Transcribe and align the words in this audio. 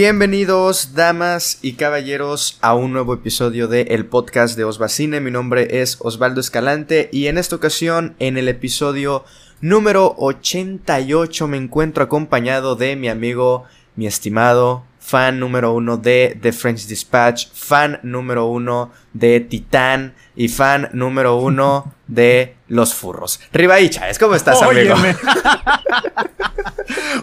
Bienvenidos, 0.00 0.94
damas 0.94 1.58
y 1.60 1.72
caballeros, 1.72 2.56
a 2.62 2.76
un 2.76 2.92
nuevo 2.92 3.14
episodio 3.14 3.66
de 3.66 3.80
el 3.80 4.06
podcast 4.06 4.56
de 4.56 4.62
Osbacine. 4.62 5.20
Mi 5.20 5.32
nombre 5.32 5.80
es 5.80 5.96
Osvaldo 5.98 6.40
Escalante 6.40 7.08
y 7.12 7.26
en 7.26 7.36
esta 7.36 7.56
ocasión, 7.56 8.14
en 8.20 8.38
el 8.38 8.46
episodio 8.46 9.24
número 9.60 10.14
88, 10.16 11.48
me 11.48 11.56
encuentro 11.56 12.04
acompañado 12.04 12.76
de 12.76 12.94
mi 12.94 13.08
amigo, 13.08 13.64
mi 13.96 14.06
estimado 14.06 14.84
fan 15.00 15.40
número 15.40 15.72
uno 15.72 15.96
de 15.96 16.38
The 16.40 16.52
French 16.52 16.86
Dispatch, 16.86 17.48
fan 17.52 17.98
número 18.04 18.46
uno 18.46 18.92
de 19.14 19.40
Titán 19.40 20.14
y 20.36 20.46
fan 20.46 20.90
número 20.92 21.38
uno 21.38 21.92
de 22.06 22.54
Los 22.68 22.94
Furros. 22.94 23.40
Ribaicha, 23.52 24.06
¿cómo 24.20 24.34
estás, 24.34 24.60
amigo? 24.62 24.94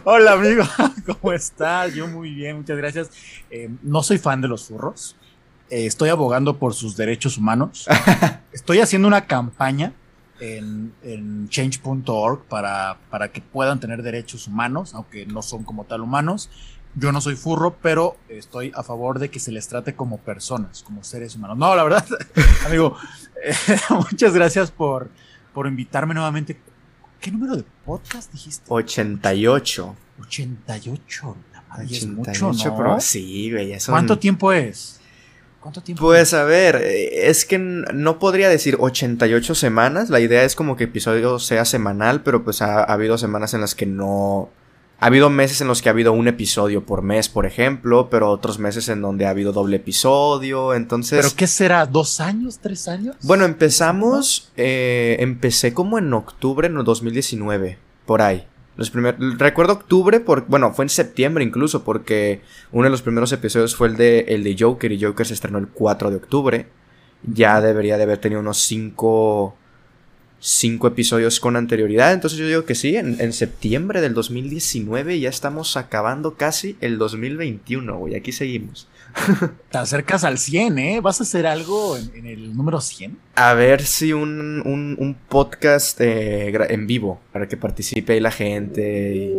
Hola, 0.04 0.34
amigo, 0.34 0.63
¿cómo 1.05 1.34
estás? 1.34 1.94
Yo 1.94 2.08
muy 2.08 2.34
bien, 2.34 2.58
muchas 2.58 2.77
gracias. 2.77 3.09
Eh, 3.49 3.70
no 3.84 4.04
soy 4.04 4.18
fan 4.18 4.41
de 4.41 4.48
los 4.48 4.66
furros. 4.66 5.16
Eh, 5.70 5.85
estoy 5.85 6.09
abogando 6.09 6.58
por 6.58 6.73
sus 6.73 6.98
derechos 6.98 7.38
humanos. 7.38 7.88
estoy 8.52 8.80
haciendo 8.80 9.08
una 9.08 9.26
campaña 9.26 9.94
en, 10.40 10.94
en 11.04 11.48
change.org 11.49 12.43
para, 12.46 12.98
para 13.09 13.32
que 13.32 13.41
puedan 13.41 13.80
tener 13.80 14.04
derechos 14.04 14.48
humanos, 14.48 14.93
aunque 14.93 15.26
no 15.26 15.41
son 15.41 15.63
como 15.63 15.85
tal 15.85 16.02
humanos. 16.02 16.49
Yo 16.96 17.12
no 17.12 17.20
soy 17.20 17.35
furro, 17.35 17.76
pero 17.82 18.16
estoy 18.30 18.71
a 18.73 18.82
favor 18.82 19.20
de 19.20 19.30
que 19.30 19.40
se 19.40 19.52
les 19.52 19.68
trate 19.68 19.96
como 19.96 20.18
personas, 20.20 20.82
como 20.82 21.04
seres 21.04 21.35
humanos. 21.35 21.57
No, 21.57 21.76
la 21.76 21.84
verdad, 21.84 22.05
amigo, 22.66 22.96
eh, 23.43 23.54
muchas 23.90 24.34
gracias 24.34 24.71
por, 24.71 25.09
por 25.55 25.67
invitarme 25.67 26.13
nuevamente. 26.13 26.57
¿Qué 27.21 27.31
número 27.31 27.55
de 27.55 27.63
podcast 27.85 28.31
dijiste? 28.31 28.65
88. 28.67 29.95
88. 30.20 31.37
La 31.53 31.62
madre, 31.62 31.85
es 31.85 32.03
88, 32.03 32.45
mucho, 32.45 32.70
¿no? 32.70 32.77
pero 32.77 32.99
sí, 32.99 33.51
güey. 33.51 33.75
¿Cuánto 33.87 34.20
tiempo 34.20 34.51
es? 34.51 34.99
¿Cuánto 35.62 35.81
tiempo 35.81 36.03
Pues 36.03 36.34
a 36.34 36.43
ver, 36.43 36.75
eh, 36.75 37.29
es 37.29 37.45
que 37.45 37.57
no 37.57 38.20
podría 38.20 38.49
decir 38.49 38.75
88 38.77 39.55
semanas. 39.55 40.09
La 40.09 40.20
idea 40.20 40.43
es 40.43 40.55
como 40.55 40.75
que 40.75 40.84
episodio 40.84 41.39
sea 41.39 41.63
semanal, 41.63 42.21
pero 42.21 42.43
pues 42.43 42.62
ha, 42.62 42.81
ha 42.81 42.93
habido 42.93 43.17
semanas 43.17 43.53
en 43.53 43.62
las 43.62 43.75
que 43.75 43.85
no. 43.85 44.49
Ha 44.99 45.07
habido 45.07 45.29
meses 45.29 45.60
en 45.62 45.68
los 45.68 45.82
que 45.82 45.90
ha 45.90 45.91
habido 45.91 46.13
un 46.13 46.27
episodio 46.27 46.85
por 46.85 47.01
mes, 47.01 47.27
por 47.29 47.46
ejemplo, 47.46 48.10
pero 48.10 48.29
otros 48.29 48.60
meses 48.60 48.88
en 48.90 49.02
donde 49.02 49.26
ha 49.26 49.29
habido 49.32 49.52
doble 49.52 49.76
episodio. 49.77 50.74
Entonces. 50.74 51.20
¿Pero 51.21 51.35
qué 51.35 51.48
será? 51.48 51.85
¿Dos 51.85 52.20
años? 52.21 52.60
¿Tres 52.60 52.87
años? 52.87 53.15
Bueno, 53.21 53.43
empezamos. 53.46 54.52
eh, 54.55 55.18
empecé 55.20 55.74
como 55.74 55.98
en 55.98 56.13
octubre 56.13 56.68
en 56.68 56.77
el 56.77 56.84
2019. 56.85 57.77
Por 58.05 58.21
ahí. 58.21 58.48
Los 58.77 58.90
primer- 58.90 59.15
recuerdo 59.37 59.74
octubre, 59.74 60.20
por, 60.20 60.48
bueno, 60.48 60.74
fue 60.74 60.84
en 60.85 60.90
septiembre 60.90 61.43
incluso, 61.46 61.84
porque 61.84 62.41
uno 62.74 62.84
de 62.85 62.90
los 62.90 63.02
primeros 63.02 63.32
episodios 63.32 63.76
fue 63.76 63.87
el 63.87 63.96
de, 63.96 64.19
el 64.30 64.44
de 64.44 64.56
Joker 64.59 64.91
y 64.91 65.02
Joker 65.02 65.25
se 65.25 65.34
estrenó 65.34 65.57
el 65.59 65.68
4 65.69 66.09
de 66.09 66.18
octubre. 66.18 66.68
Ya 67.24 67.62
debería 67.62 67.97
de 67.97 68.03
haber 68.03 68.18
tenido 68.19 68.41
unos 68.41 68.57
5 68.59 69.56
cinco 69.56 69.56
episodios 70.88 71.40
con 71.40 71.56
anterioridad. 71.56 72.13
Entonces 72.13 72.38
yo 72.38 72.47
digo 72.47 72.66
que 72.66 72.75
sí, 72.75 72.96
en, 72.96 73.19
en 73.19 73.34
septiembre 73.34 74.00
del 74.00 74.13
2019 74.13 75.19
ya 75.19 75.29
estamos 75.29 75.75
acabando 75.75 76.35
casi 76.35 76.78
el 76.81 77.00
2021, 77.00 77.97
güey. 77.97 78.16
Aquí 78.16 78.31
seguimos. 78.31 78.88
Te 79.72 79.78
acercas 79.79 80.24
al 80.24 80.38
100, 80.38 80.78
¿eh? 80.78 81.00
¿Vas 81.02 81.19
a 81.19 81.24
hacer 81.24 81.47
algo 81.47 81.97
en, 81.97 82.12
en 82.16 82.25
el 82.28 82.56
número 82.56 82.79
100? 82.79 83.18
A 83.35 83.53
ver 83.56 83.81
si 83.81 84.13
un, 84.13 84.62
un, 84.66 84.96
un 85.00 85.16
podcast 85.29 86.00
eh, 86.02 86.53
en 86.69 86.85
vivo, 86.85 87.19
para 87.31 87.47
que 87.47 87.57
participe 87.57 88.13
ahí 88.13 88.19
la 88.19 88.31
gente. 88.31 89.16
y- 89.16 89.34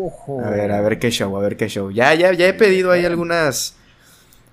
a 0.45 0.51
ver, 0.51 0.73
a 0.73 0.81
ver 0.81 0.99
qué 0.99 1.11
show, 1.11 1.37
a 1.37 1.41
ver 1.41 1.57
qué 1.57 1.69
show. 1.69 1.91
Ya, 1.93 2.15
ya, 2.15 2.33
ya 2.33 2.49
he 2.49 2.55
pedido 2.55 2.91
ahí 2.91 3.05
algunas, 3.05 3.77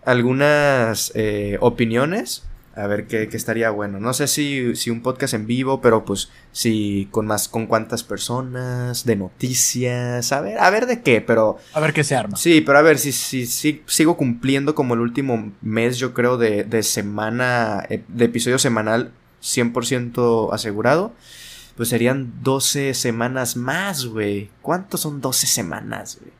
algunas 0.05 1.11
eh, 1.15 1.57
opiniones. 1.61 2.43
A 2.75 2.87
ver 2.87 3.05
qué, 3.05 3.29
qué 3.29 3.37
estaría 3.37 3.69
bueno. 3.69 3.99
No 3.99 4.13
sé 4.13 4.27
si, 4.27 4.75
si 4.75 4.89
un 4.89 5.01
podcast 5.01 5.35
en 5.35 5.45
vivo, 5.45 5.79
pero 5.79 6.05
pues 6.05 6.29
si 6.51 7.07
con 7.11 7.27
más, 7.27 7.47
con 7.47 7.67
cuántas 7.67 8.03
personas, 8.03 9.05
de 9.05 9.15
noticias, 9.15 10.31
a 10.31 10.41
ver, 10.41 10.57
a 10.57 10.69
ver 10.71 10.87
de 10.87 11.01
qué, 11.01 11.21
pero 11.21 11.57
A 11.73 11.79
ver 11.79 11.93
qué 11.93 12.03
se 12.03 12.15
arma. 12.15 12.35
Sí, 12.35 12.61
pero 12.61 12.79
a 12.79 12.81
ver, 12.81 12.97
si, 12.97 13.11
si, 13.11 13.45
si 13.45 13.83
sigo 13.85 14.17
cumpliendo 14.17 14.73
como 14.73 14.95
el 14.95 15.01
último 15.01 15.51
mes, 15.61 15.97
yo 15.97 16.13
creo, 16.15 16.37
de, 16.37 16.63
de 16.63 16.81
semana, 16.81 17.85
eh, 17.89 18.03
de 18.07 18.25
episodio 18.25 18.57
semanal 18.57 19.11
100% 19.43 20.51
asegurado, 20.51 21.13
pues 21.75 21.89
serían 21.89 22.33
12 22.43 22.93
semanas 22.93 23.55
más, 23.55 24.05
güey. 24.05 24.49
¿Cuántos 24.61 25.01
son 25.01 25.21
12 25.21 25.47
semanas, 25.47 26.17
güey? 26.19 26.31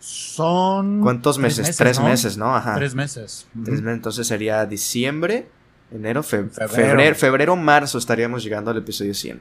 Son. 0.00 1.02
¿Cuántos 1.02 1.36
tres 1.36 1.58
meses? 1.58 1.76
Tres 1.76 1.98
¿no? 1.98 2.06
meses, 2.06 2.36
¿no? 2.36 2.56
Ajá. 2.56 2.74
Tres 2.76 2.94
meses. 2.94 3.46
Tres 3.64 3.82
meses, 3.82 3.96
entonces 3.96 4.26
sería 4.26 4.64
diciembre, 4.66 5.48
enero, 5.92 6.22
fe- 6.22 6.44
Febrero. 6.44 6.68
febrero, 6.68 7.16
febrero, 7.16 7.56
marzo 7.56 7.98
estaríamos 7.98 8.42
llegando 8.44 8.70
al 8.70 8.76
episodio 8.78 9.12
100. 9.14 9.40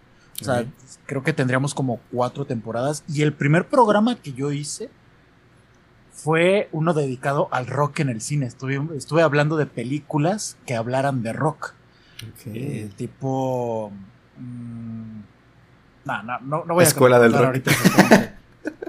O 0.40 0.44
sea, 0.44 0.64
creo 1.06 1.22
que 1.22 1.32
tendríamos 1.32 1.74
como 1.74 2.00
cuatro 2.12 2.44
temporadas. 2.44 3.02
Y 3.08 3.22
el 3.22 3.32
primer 3.32 3.66
programa 3.68 4.16
que 4.16 4.32
yo 4.32 4.52
hice 4.52 4.90
fue 6.12 6.68
uno 6.72 6.94
dedicado 6.94 7.48
al 7.50 7.66
rock 7.66 8.00
en 8.00 8.08
el 8.08 8.20
cine. 8.20 8.46
Estuve, 8.46 8.80
estuve 8.96 9.22
hablando 9.22 9.56
de 9.56 9.66
películas 9.66 10.56
que 10.66 10.74
hablaran 10.76 11.22
de 11.22 11.32
rock. 11.32 11.74
Eh, 12.46 12.90
tipo. 12.96 13.92
mm, 14.38 15.20
no, 16.04 16.22
no, 16.22 16.40
no, 16.40 16.64
no 16.64 16.74
voy 16.74 16.84
Escuela 16.84 17.16
a 17.16 17.20
del 17.20 17.32
contar 17.32 17.54
rock. 17.54 17.66
ahorita. 17.66 18.34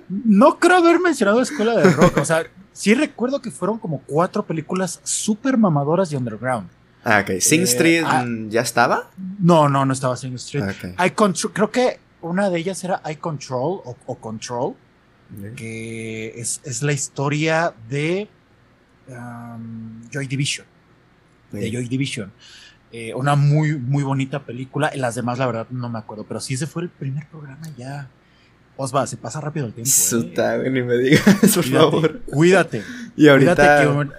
No 0.09 0.57
creo 0.57 0.77
haber 0.77 0.99
mencionado 0.99 1.39
Escuela 1.41 1.75
del 1.75 1.93
Rock. 1.93 2.17
O 2.17 2.25
sea, 2.25 2.43
sí 2.73 2.95
recuerdo 2.95 3.41
que 3.41 3.51
fueron 3.51 3.77
como 3.77 4.01
cuatro 4.07 4.43
películas 4.43 4.99
súper 5.03 5.57
mamadoras 5.57 6.11
y 6.11 6.15
underground. 6.15 6.67
Ah, 7.03 7.19
ok. 7.23 7.39
Sing 7.39 7.61
Eh, 7.61 7.63
Street 7.63 8.03
ah. 8.05 8.25
ya 8.49 8.61
estaba. 8.61 9.09
No, 9.39 9.69
no, 9.69 9.85
no 9.85 9.93
estaba 9.93 10.15
Sing 10.17 10.33
Street. 10.35 10.63
Ok. 10.63 10.99
I 11.05 11.11
Control, 11.11 11.53
creo 11.53 11.71
que 11.71 11.99
una 12.21 12.49
de 12.49 12.59
ellas 12.59 12.83
era 12.83 13.01
I 13.09 13.15
Control 13.15 13.81
o, 13.85 13.95
o 14.05 14.15
Control, 14.15 14.73
que 15.55 16.33
es, 16.39 16.59
es 16.63 16.81
la 16.83 16.91
historia 16.91 17.73
de 17.89 18.27
um, 19.07 20.01
Joy 20.11 20.27
Division. 20.27 20.65
de. 21.51 21.71
Joy 21.71 21.87
Division. 21.87 22.31
Eh, 22.91 23.13
una 23.13 23.35
muy, 23.35 23.77
muy 23.77 24.03
bonita 24.03 24.43
película. 24.43 24.91
Y 24.93 24.97
las 24.99 25.15
demás, 25.15 25.37
la 25.37 25.45
verdad, 25.45 25.67
no 25.69 25.89
me 25.89 25.99
acuerdo. 25.99 26.25
Pero 26.27 26.39
sí, 26.39 26.55
ese 26.55 26.65
fue 26.67 26.83
el 26.83 26.89
primer 26.89 27.27
programa 27.27 27.67
ya. 27.77 28.09
Osva, 28.77 29.05
se 29.07 29.17
pasa 29.17 29.39
rápido 29.41 29.65
el 29.67 29.73
tiempo. 29.73 29.89
¿eh? 29.89 29.91
Suta, 29.91 30.57
güey, 30.57 30.71
ni 30.71 30.81
me 30.81 30.97
digas, 30.97 31.23
por 31.53 31.63
Cuídate, 31.63 31.69
favor. 31.69 32.19
Cuídate. 32.21 32.83
Y 33.15 33.27
ahorita. 33.27 33.55
Cuídate 33.55 33.83
que 34.09 34.15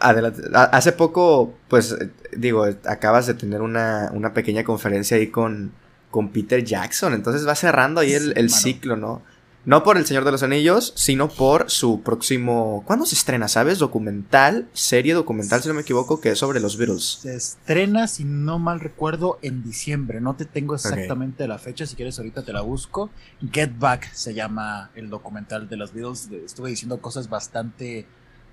Adelante. 0.00 0.42
Hace 0.54 0.92
poco, 0.92 1.54
pues, 1.68 1.92
eh, 1.92 2.10
digo, 2.36 2.64
acabas 2.86 3.26
de 3.26 3.34
tener 3.34 3.60
una, 3.60 4.10
una 4.14 4.34
pequeña 4.34 4.64
conferencia 4.64 5.16
ahí 5.16 5.28
con, 5.28 5.72
con 6.10 6.30
Peter 6.30 6.64
Jackson. 6.64 7.14
Entonces 7.14 7.46
va 7.46 7.54
cerrando 7.54 8.00
ahí 8.00 8.14
el, 8.14 8.32
el 8.36 8.50
ciclo, 8.50 8.96
¿no? 8.96 9.22
No 9.66 9.84
por 9.84 9.98
El 9.98 10.06
Señor 10.06 10.24
de 10.24 10.32
los 10.32 10.42
Anillos, 10.42 10.94
sino 10.96 11.28
por 11.28 11.70
su 11.70 12.00
próximo. 12.00 12.82
¿Cuándo 12.86 13.04
se 13.04 13.14
estrena, 13.14 13.46
sabes? 13.46 13.78
Documental, 13.78 14.66
serie 14.72 15.12
documental, 15.12 15.60
si 15.60 15.68
no 15.68 15.74
me 15.74 15.82
equivoco, 15.82 16.18
que 16.18 16.30
es 16.30 16.38
sobre 16.38 16.60
los 16.60 16.78
Beatles. 16.78 17.18
Se 17.20 17.36
estrena, 17.36 18.08
si 18.08 18.24
no 18.24 18.58
mal 18.58 18.80
recuerdo, 18.80 19.38
en 19.42 19.62
diciembre. 19.62 20.22
No 20.22 20.34
te 20.34 20.46
tengo 20.46 20.74
exactamente 20.74 21.46
la 21.46 21.58
fecha, 21.58 21.84
si 21.84 21.94
quieres 21.94 22.18
ahorita 22.18 22.42
te 22.42 22.54
la 22.54 22.62
busco. 22.62 23.10
Get 23.52 23.78
Back 23.78 24.10
se 24.14 24.32
llama 24.32 24.92
el 24.94 25.10
documental 25.10 25.68
de 25.68 25.76
los 25.76 25.92
Beatles. 25.92 26.30
Estuve 26.32 26.70
diciendo 26.70 27.02
cosas 27.02 27.28
bastante 27.28 28.06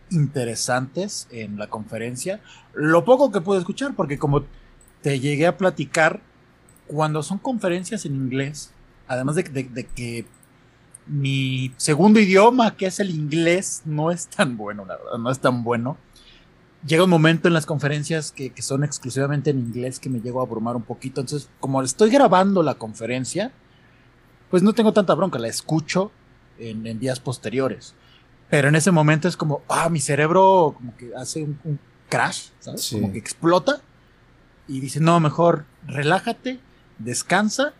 interesantes 0.09 1.27
en 1.31 1.57
la 1.57 1.67
conferencia. 1.67 2.41
Lo 2.73 3.05
poco 3.05 3.31
que 3.31 3.41
pude 3.41 3.59
escuchar, 3.59 3.95
porque 3.95 4.17
como 4.17 4.43
te 5.01 5.19
llegué 5.19 5.47
a 5.47 5.57
platicar, 5.57 6.21
cuando 6.87 7.21
son 7.21 7.37
conferencias 7.37 8.05
en 8.05 8.15
inglés, 8.15 8.71
además 9.07 9.35
de, 9.35 9.43
que 9.95 10.25
mi 11.05 11.73
segundo 11.77 12.19
idioma, 12.19 12.75
que 12.75 12.87
es 12.87 12.99
el 12.99 13.11
inglés, 13.11 13.83
no 13.85 14.11
es 14.11 14.27
tan 14.27 14.57
bueno, 14.57 14.85
la 14.85 14.97
verdad, 14.97 15.17
no 15.19 15.29
es 15.29 15.39
tan 15.39 15.63
bueno. 15.63 15.97
llega 16.85 17.03
un 17.03 17.09
momento 17.09 17.47
en 17.47 17.53
las 17.53 17.65
conferencias 17.65 18.31
que, 18.31 18.53
son 18.61 18.83
exclusivamente 18.83 19.49
en 19.49 19.59
inglés 19.59 19.99
que 19.99 20.09
me 20.09 20.21
llego 20.21 20.39
a 20.39 20.43
abrumar 20.43 20.75
un 20.75 20.83
poquito. 20.83 21.21
Entonces, 21.21 21.49
como 21.59 21.81
estoy 21.81 22.09
grabando 22.09 22.63
la 22.63 22.75
conferencia, 22.75 23.51
pues 24.49 24.63
no 24.63 24.73
tengo 24.73 24.93
tanta 24.93 25.13
bronca, 25.13 25.39
la 25.39 25.47
escucho 25.47 26.11
en, 26.59 26.99
días 26.99 27.19
posteriores. 27.19 27.93
Pero 28.49 28.69
en 28.69 28.75
ese 28.75 28.91
momento 28.91 29.27
es 29.27 29.35
como, 29.35 29.61
ah, 29.67 29.89
mi 29.89 29.99
cerebro 29.99 30.73
como 30.75 30.95
que 30.95 31.11
hace 31.15 31.43
un, 31.43 31.79
crash, 32.09 32.49
¿sabes? 32.59 32.89
Como 32.91 33.11
que 33.11 33.19
explota 33.19 33.81
y 34.67 34.79
dice, 34.79 34.99
no, 35.01 35.19
mejor 35.19 35.65
relájate, 35.85 36.59
descansa 36.99 37.73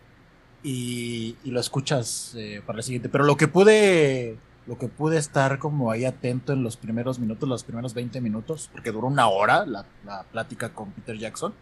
y, 0.64 1.38
lo 1.46 1.60
escuchas 1.60 2.34
eh, 2.36 2.62
para 2.66 2.80
el 2.80 2.84
siguiente. 2.84 3.08
Pero 3.10 3.24
lo 3.24 3.38
que 3.38 3.48
pude 3.48 4.38
lo 4.68 4.78
que 4.78 4.90
pude 4.90 5.18
estar 5.18 5.60
como 5.60 5.92
ahí 5.92 6.04
atento 6.04 6.52
en 6.52 6.62
los 6.62 6.76
primeros 6.76 7.20
minutos, 7.20 7.48
los 7.48 7.64
primeros 7.64 7.94
20 7.94 8.20
minutos, 8.20 8.70
porque 8.74 8.92
duró 8.92 9.08
una 9.08 9.30
hora 9.30 9.66
la, 9.66 9.86
plática 10.32 10.74
con 10.74 10.92
Peter 10.92 11.18
Jackson, 11.18 11.54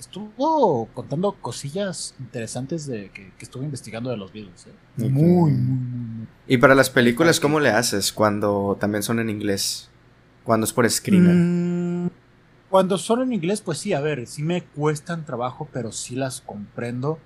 estuvo 0.00 0.86
contando 0.94 1.32
cosillas 1.32 2.14
interesantes 2.18 2.86
de 2.86 3.10
que, 3.10 3.32
estuve 3.38 3.64
investigando 3.64 4.10
de 4.10 4.16
los 4.16 4.32
Beatles. 4.32 4.66
¿eh? 4.66 4.72
Muy, 4.96 5.10
muy, 5.10 5.52
muy, 5.52 6.26
Y 6.48 6.56
para 6.56 6.74
las 6.74 6.90
películas, 6.90 7.38
¿cómo 7.38 7.60
le 7.60 7.68
haces 7.68 8.12
cuando 8.12 8.76
también 8.80 9.02
son 9.02 9.20
en 9.20 9.30
inglés? 9.30 9.90
Cuando 10.42 10.64
es 10.64 10.72
por 10.72 10.88
screener. 10.90 11.36
Mm, 11.36 12.10
cuando 12.70 12.96
son 12.98 13.22
en 13.22 13.32
inglés, 13.32 13.60
pues 13.60 13.78
sí, 13.78 13.92
a 13.92 14.00
ver, 14.00 14.26
sí 14.26 14.42
me 14.42 14.64
cuestan 14.64 15.26
trabajo, 15.26 15.68
pero 15.72 15.92
sí 15.92 16.16
las 16.16 16.40
comprendo 16.40 17.18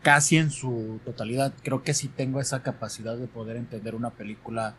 casi 0.00 0.38
en 0.38 0.50
su 0.50 1.00
totalidad. 1.04 1.52
Creo 1.62 1.82
que 1.82 1.92
sí 1.92 2.08
tengo 2.08 2.40
esa 2.40 2.62
capacidad 2.62 3.16
de 3.16 3.26
poder 3.26 3.56
entender 3.56 3.94
una 3.94 4.10
película 4.10 4.74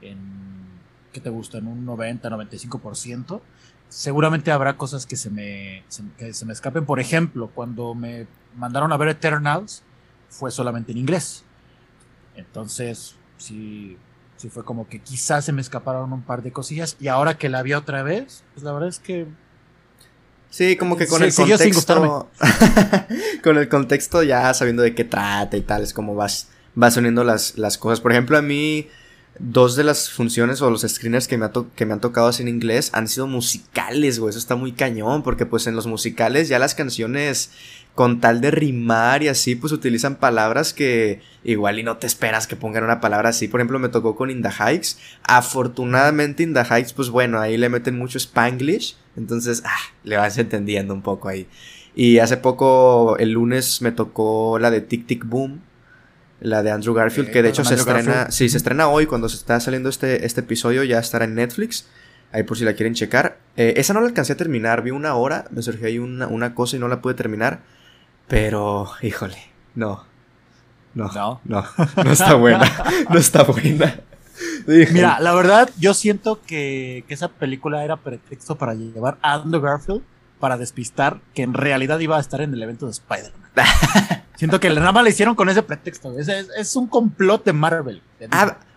en, 0.00 0.61
¿qué 1.12 1.20
te 1.20 1.30
gusta? 1.30 1.58
En 1.58 1.66
un 1.66 1.84
90, 1.84 2.28
95%. 2.28 3.40
Seguramente 3.88 4.50
habrá 4.50 4.76
cosas 4.76 5.06
que 5.06 5.16
se 5.16 5.30
me, 5.30 5.84
que 6.18 6.32
se 6.32 6.46
me 6.46 6.52
escapen. 6.52 6.86
Por 6.86 7.00
ejemplo, 7.00 7.50
cuando 7.54 7.94
me 7.94 8.26
mandaron 8.56 8.92
a 8.92 8.96
ver 8.96 9.08
Eternals, 9.08 9.82
fue 10.28 10.50
solamente 10.50 10.92
en 10.92 10.98
inglés. 10.98 11.44
Entonces, 12.34 13.16
sí, 13.36 13.98
sí 14.36 14.48
fue 14.48 14.64
como 14.64 14.88
que 14.88 15.00
quizás 15.00 15.44
se 15.44 15.52
me 15.52 15.60
escaparon 15.60 16.12
un 16.12 16.22
par 16.22 16.42
de 16.42 16.52
cosillas. 16.52 16.96
Y 17.00 17.08
ahora 17.08 17.36
que 17.36 17.48
la 17.48 17.62
vi 17.62 17.74
otra 17.74 18.02
vez, 18.02 18.44
pues 18.54 18.64
la 18.64 18.72
verdad 18.72 18.88
es 18.88 18.98
que 18.98 19.26
Sí, 20.52 20.76
como 20.76 20.98
que 20.98 21.06
con 21.06 21.22
el 21.22 21.34
contexto. 21.34 22.28
con 23.42 23.56
el 23.56 23.70
contexto 23.70 24.22
ya 24.22 24.52
sabiendo 24.52 24.82
de 24.82 24.94
qué 24.94 25.02
trata 25.02 25.56
y 25.56 25.62
tal, 25.62 25.82
es 25.82 25.94
como 25.94 26.14
vas, 26.14 26.50
vas 26.74 26.94
uniendo 26.98 27.24
las, 27.24 27.56
las 27.56 27.78
cosas. 27.78 28.02
Por 28.02 28.12
ejemplo, 28.12 28.36
a 28.36 28.42
mí, 28.42 28.86
dos 29.42 29.74
de 29.74 29.82
las 29.84 30.08
funciones 30.08 30.62
o 30.62 30.70
los 30.70 30.82
screeners 30.82 31.26
que 31.26 31.36
me, 31.36 31.50
que 31.74 31.84
me 31.84 31.92
han 31.92 32.00
tocado 32.00 32.28
así 32.28 32.42
en 32.42 32.48
inglés 32.48 32.90
han 32.94 33.08
sido 33.08 33.26
musicales, 33.26 34.18
güey. 34.18 34.30
Eso 34.30 34.38
está 34.38 34.54
muy 34.54 34.72
cañón, 34.72 35.22
porque 35.22 35.46
pues 35.46 35.66
en 35.66 35.74
los 35.74 35.86
musicales 35.86 36.48
ya 36.48 36.58
las 36.58 36.74
canciones 36.74 37.50
con 37.94 38.20
tal 38.20 38.40
de 38.40 38.50
rimar 38.50 39.22
y 39.22 39.28
así, 39.28 39.54
pues 39.54 39.72
utilizan 39.72 40.16
palabras 40.16 40.72
que 40.72 41.20
igual 41.44 41.78
y 41.78 41.82
no 41.82 41.98
te 41.98 42.06
esperas 42.06 42.46
que 42.46 42.56
pongan 42.56 42.84
una 42.84 43.00
palabra 43.00 43.30
así. 43.30 43.48
Por 43.48 43.60
ejemplo, 43.60 43.78
me 43.78 43.88
tocó 43.88 44.16
con 44.16 44.30
In 44.30 44.42
the 44.42 44.48
Heights. 44.48 44.98
Afortunadamente, 45.24 46.42
In 46.42 46.54
the 46.54 46.64
Heights, 46.64 46.92
pues 46.92 47.10
bueno, 47.10 47.40
ahí 47.40 47.56
le 47.58 47.68
meten 47.68 47.98
mucho 47.98 48.18
Spanglish. 48.18 48.96
Entonces, 49.16 49.62
ah, 49.66 49.92
le 50.04 50.16
vas 50.16 50.38
entendiendo 50.38 50.94
un 50.94 51.02
poco 51.02 51.28
ahí. 51.28 51.46
Y 51.94 52.18
hace 52.20 52.38
poco, 52.38 53.18
el 53.18 53.32
lunes, 53.32 53.82
me 53.82 53.92
tocó 53.92 54.58
la 54.58 54.70
de 54.70 54.80
Tic 54.80 55.06
Tic 55.06 55.26
Boom. 55.26 55.60
La 56.42 56.64
de 56.64 56.72
Andrew 56.72 56.92
Garfield, 56.92 57.30
que 57.30 57.40
de 57.40 57.50
hecho 57.50 57.64
se 57.64 57.74
estrena. 57.74 58.30
Sí, 58.30 58.48
se 58.48 58.56
estrena 58.56 58.88
hoy. 58.88 59.06
Cuando 59.06 59.28
se 59.28 59.36
está 59.36 59.60
saliendo 59.60 59.88
este, 59.88 60.26
este 60.26 60.40
episodio, 60.40 60.82
ya 60.82 60.98
estará 60.98 61.24
en 61.24 61.36
Netflix. 61.36 61.86
Ahí 62.32 62.42
por 62.42 62.58
si 62.58 62.64
la 62.64 62.74
quieren 62.74 62.94
checar. 62.94 63.38
Eh, 63.56 63.74
esa 63.76 63.94
no 63.94 64.00
la 64.00 64.08
alcancé 64.08 64.32
a 64.32 64.36
terminar. 64.36 64.82
Vi 64.82 64.90
una 64.90 65.14
hora. 65.14 65.44
Me 65.50 65.62
surgió 65.62 65.86
ahí 65.86 66.00
una, 66.00 66.26
una 66.26 66.54
cosa 66.54 66.76
y 66.76 66.80
no 66.80 66.88
la 66.88 67.00
pude 67.00 67.14
terminar. 67.14 67.60
Pero, 68.26 68.90
híjole, 69.02 69.38
no. 69.76 70.04
No, 70.94 71.10
no, 71.12 71.40
no, 71.44 71.64
no 72.04 72.12
está 72.12 72.34
buena. 72.34 72.70
no 73.08 73.18
está 73.18 73.44
buena. 73.44 74.00
Mira, 74.66 75.20
la 75.20 75.32
verdad, 75.34 75.70
yo 75.78 75.94
siento 75.94 76.40
que, 76.42 77.04
esa 77.08 77.28
película 77.28 77.84
era 77.84 77.96
pretexto 77.96 78.56
para 78.56 78.74
llevar 78.74 79.18
a 79.22 79.34
Andrew 79.34 79.60
Garfield 79.60 80.02
para 80.40 80.56
despistar 80.56 81.20
que 81.34 81.42
en 81.42 81.54
realidad 81.54 82.00
iba 82.00 82.16
a 82.16 82.20
estar 82.20 82.40
en 82.40 82.52
el 82.52 82.62
evento 82.62 82.86
de 82.86 82.92
Spider-Man. 82.92 83.50
siento 84.42 84.58
que 84.58 84.70
nada 84.70 84.90
más 84.90 85.04
le 85.04 85.10
hicieron 85.10 85.36
con 85.36 85.48
ese 85.48 85.62
pretexto. 85.62 86.18
Es, 86.18 86.28
es, 86.28 86.74
un 86.74 86.88
complot 86.88 87.44
de 87.44 87.52
Marvel. 87.52 88.02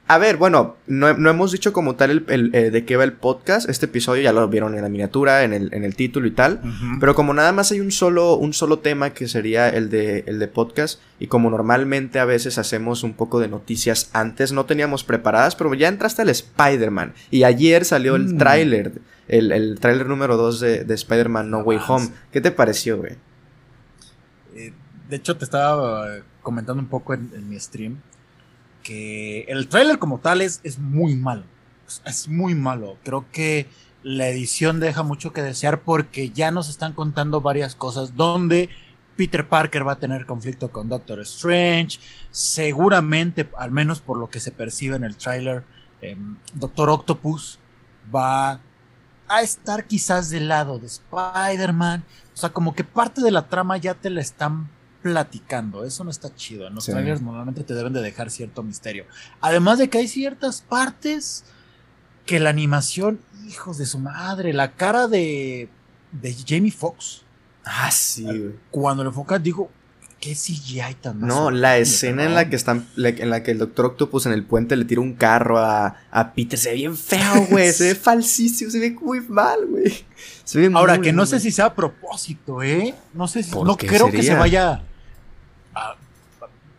A 0.08 0.20
ver, 0.20 0.38
bueno, 0.38 0.76
no, 0.86 1.08
hemos 1.08 1.52
dicho 1.52 1.74
como 1.74 1.96
tal 1.96 2.24
el, 2.28 2.54
eh, 2.54 2.70
de 2.70 2.86
qué 2.86 2.98
va 2.98 3.04
el 3.04 3.14
podcast. 3.14 3.68
Este 3.68 3.88
episodio 3.88 4.22
ya 4.22 4.32
lo 4.32 4.48
vieron 4.48 4.76
en 4.76 4.84
la 4.84 4.90
miniatura, 4.90 5.44
en 5.44 5.54
el, 5.54 5.74
en 5.74 5.84
el 5.84 5.96
título 5.96 6.28
y 6.28 6.32
tal. 6.32 6.62
Pero 7.00 7.16
como 7.16 7.34
nada 7.34 7.52
más 7.52 7.72
hay 7.72 7.80
un 7.80 7.92
solo, 7.92 8.36
un 8.36 8.54
solo 8.54 8.78
tema 8.78 9.10
que 9.10 9.28
sería 9.28 9.68
el 9.68 9.90
de, 9.90 10.24
el 10.28 10.38
de 10.38 10.48
podcast. 10.48 11.02
Y 11.20 11.26
como 11.26 11.50
normalmente 11.50 12.20
a 12.20 12.26
veces 12.26 12.60
hacemos 12.60 13.02
un 13.02 13.14
poco 13.14 13.40
de 13.40 13.48
noticias 13.48 14.12
antes, 14.14 14.52
no 14.52 14.66
teníamos 14.66 15.04
preparadas, 15.04 15.56
pero 15.56 15.74
ya 15.74 15.88
entraste 15.88 16.22
al 16.22 16.30
Spider-Man. 16.30 17.16
Y 17.32 17.44
ayer 17.44 17.86
salió 17.86 18.16
el 18.16 18.36
mm. 18.36 18.38
tráiler, 18.38 18.92
el, 19.28 19.52
el 19.52 19.80
tráiler 19.80 20.06
número 20.06 20.38
2 20.38 20.60
de, 20.60 20.84
de 20.84 20.94
Spider-Man 20.94 21.50
No 21.50 21.62
Way 21.62 21.80
Home. 21.88 22.10
¿Qué 22.32 22.40
te 22.40 22.52
pareció, 22.52 22.98
güey? 22.98 23.14
Eh, 25.06 25.10
de 25.10 25.16
hecho, 25.18 25.38
te 25.38 25.46
estaba 25.46 26.08
comentando 26.42 26.82
un 26.82 26.90
poco 26.90 27.14
en 27.14 27.50
mi 27.50 27.60
stream 27.60 28.00
que 28.86 29.42
el 29.48 29.68
tráiler 29.68 29.98
como 29.98 30.20
tal 30.20 30.42
es, 30.42 30.62
es 30.64 30.78
muy 30.78 31.16
malo. 31.16 31.44
Es 32.06 32.30
muy 32.30 32.54
malo. 32.54 32.98
Creo 33.04 33.26
que 33.32 33.68
la 34.04 34.28
edición 34.28 34.80
deja 34.80 35.02
mucho 35.02 35.34
que 35.34 35.42
desear 35.42 35.82
porque 35.82 36.30
ya 36.30 36.52
nos 36.52 36.70
están 36.70 36.94
contando 36.94 37.42
varias 37.42 37.76
cosas 37.76 38.16
donde 38.16 38.70
Peter 39.18 39.50
Parker 39.50 39.88
va 39.88 39.94
a 39.94 40.00
tener 40.00 40.28
conflicto 40.28 40.72
con 40.72 40.88
Doctor 40.88 41.20
Strange. 41.22 42.00
Seguramente, 42.30 43.50
al 43.58 43.72
menos 43.72 44.02
por 44.02 44.18
lo 44.18 44.30
que 44.30 44.40
se 44.40 44.52
percibe 44.52 44.96
en 44.98 45.04
el 45.04 45.18
tráiler, 45.18 45.64
em, 46.02 46.38
Doctor 46.54 46.90
Octopus 46.90 47.58
va 48.14 48.60
a 49.28 49.42
estar 49.42 49.86
quizás 49.88 50.30
del 50.30 50.48
lado 50.48 50.78
de 50.78 50.86
Spider-Man. 50.86 52.04
O 52.36 52.38
sea, 52.38 52.50
como 52.52 52.76
que 52.76 52.84
parte 52.84 53.22
de 53.22 53.32
la 53.32 53.48
trama 53.48 53.78
ya 53.78 53.96
te 53.96 54.12
la 54.12 54.22
están 54.22 54.70
platicando. 55.06 55.86
Eso 55.86 56.04
no 56.04 56.10
está 56.10 56.34
chido. 56.34 56.66
En 56.66 56.74
los 56.74 56.86
trailers 56.86 57.22
normalmente 57.22 57.64
te 57.64 57.76
deben 57.76 57.94
de 57.94 58.02
dejar 58.02 58.32
cierto 58.32 58.64
misterio. 58.64 59.06
Además 59.40 59.78
de 59.78 59.88
que 59.88 60.00
hay 60.00 60.08
ciertas 60.08 60.62
partes 60.64 61.44
que 62.26 62.40
la 62.40 62.50
animación, 62.50 63.20
hijos 63.48 63.78
de 63.78 63.86
su 63.86 64.00
madre, 64.00 64.52
la 64.52 64.72
cara 64.72 65.08
de, 65.08 65.70
de 66.12 66.36
Jamie 66.48 66.72
Foxx. 66.72 67.22
Ah, 67.64 67.92
sí, 67.92 68.26
Cuando 68.72 69.04
lo 69.04 69.12
enfocas, 69.12 69.44
digo, 69.44 69.70
¿qué 70.20 70.34
CGI 70.34 70.96
tan 71.00 71.20
No, 71.20 71.52
la 71.52 71.78
escena 71.78 72.24
en 72.26 72.34
la 72.34 72.50
que 72.50 72.56
están, 72.56 72.88
en 72.98 73.30
la 73.30 73.44
que 73.44 73.52
el 73.52 73.60
Doctor 73.60 73.86
Octopus 73.86 74.26
en 74.26 74.32
el 74.32 74.44
puente 74.44 74.76
le 74.76 74.86
tira 74.86 75.02
un 75.02 75.14
carro 75.14 75.60
a, 75.60 75.98
a 76.10 76.34
Peter, 76.34 76.58
se 76.58 76.72
ve 76.72 76.78
bien 76.78 76.98
feo, 76.98 77.46
güey, 77.52 77.72
se 77.72 77.90
ve 77.90 77.96
falsísimo, 77.96 78.72
se 78.72 78.80
ve 78.80 78.98
muy 79.00 79.22
mal, 79.22 79.68
güey. 79.68 80.04
Ahora, 80.74 81.00
que 81.00 81.14
no 81.14 81.28
sé 81.28 81.40
si 81.40 81.52
sea 81.52 81.66
a 81.66 81.76
propósito, 81.76 82.64
¿eh? 82.64 82.96
No 83.14 83.28
sé 83.28 83.44
si, 83.44 83.52
no 83.52 83.78
creo 83.78 84.10
que 84.10 84.24
se 84.24 84.34
vaya 84.34 84.82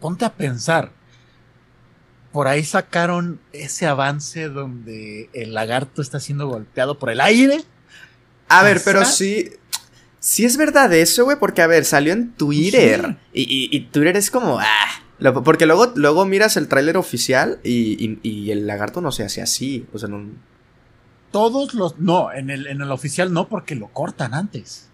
ponte 0.07 0.25
a 0.25 0.33
pensar. 0.33 0.93
Por 2.31 2.47
ahí 2.47 2.63
sacaron 2.63 3.41
ese 3.53 3.87
avance 3.87 4.49
donde 4.49 5.29
el 5.33 5.53
lagarto 5.53 6.01
está 6.01 6.21
siendo 6.21 6.47
golpeado 6.47 6.97
por 6.97 7.11
el 7.11 7.21
aire. 7.21 7.65
A 8.49 8.63
ver, 8.63 8.81
pero 8.85 9.05
sí. 9.05 9.51
Sí 10.21 10.45
es 10.45 10.57
verdad 10.57 10.93
eso, 10.93 11.25
güey, 11.25 11.41
porque 11.41 11.61
a 11.61 11.67
ver, 11.67 11.85
salió 11.85 12.13
en 12.13 12.31
Twitter. 12.35 13.17
Y, 13.33 13.81
Twitter 13.91 14.17
es 14.17 14.31
como. 14.31 14.61
Ah, 14.61 15.33
porque 15.43 15.67
luego, 15.67 15.93
luego 15.97 16.25
miras 16.25 16.57
el 16.57 16.69
tráiler 16.69 16.97
oficial 16.97 17.59
y, 17.65 18.49
el 18.53 18.65
lagarto 18.69 19.01
no 19.01 19.11
se 19.11 19.25
hace 19.25 19.43
así. 19.43 19.89
O 19.93 19.99
sea, 19.99 20.09
no. 20.09 20.25
Todos 21.33 21.75
los. 21.75 21.99
No, 21.99 22.33
en 22.33 22.51
el, 22.51 22.69
en 22.69 22.81
el 22.81 22.93
oficial 22.93 23.33
no, 23.33 23.49
porque 23.49 23.75
lo 23.75 23.89
cortan 23.89 24.35
antes. 24.35 24.89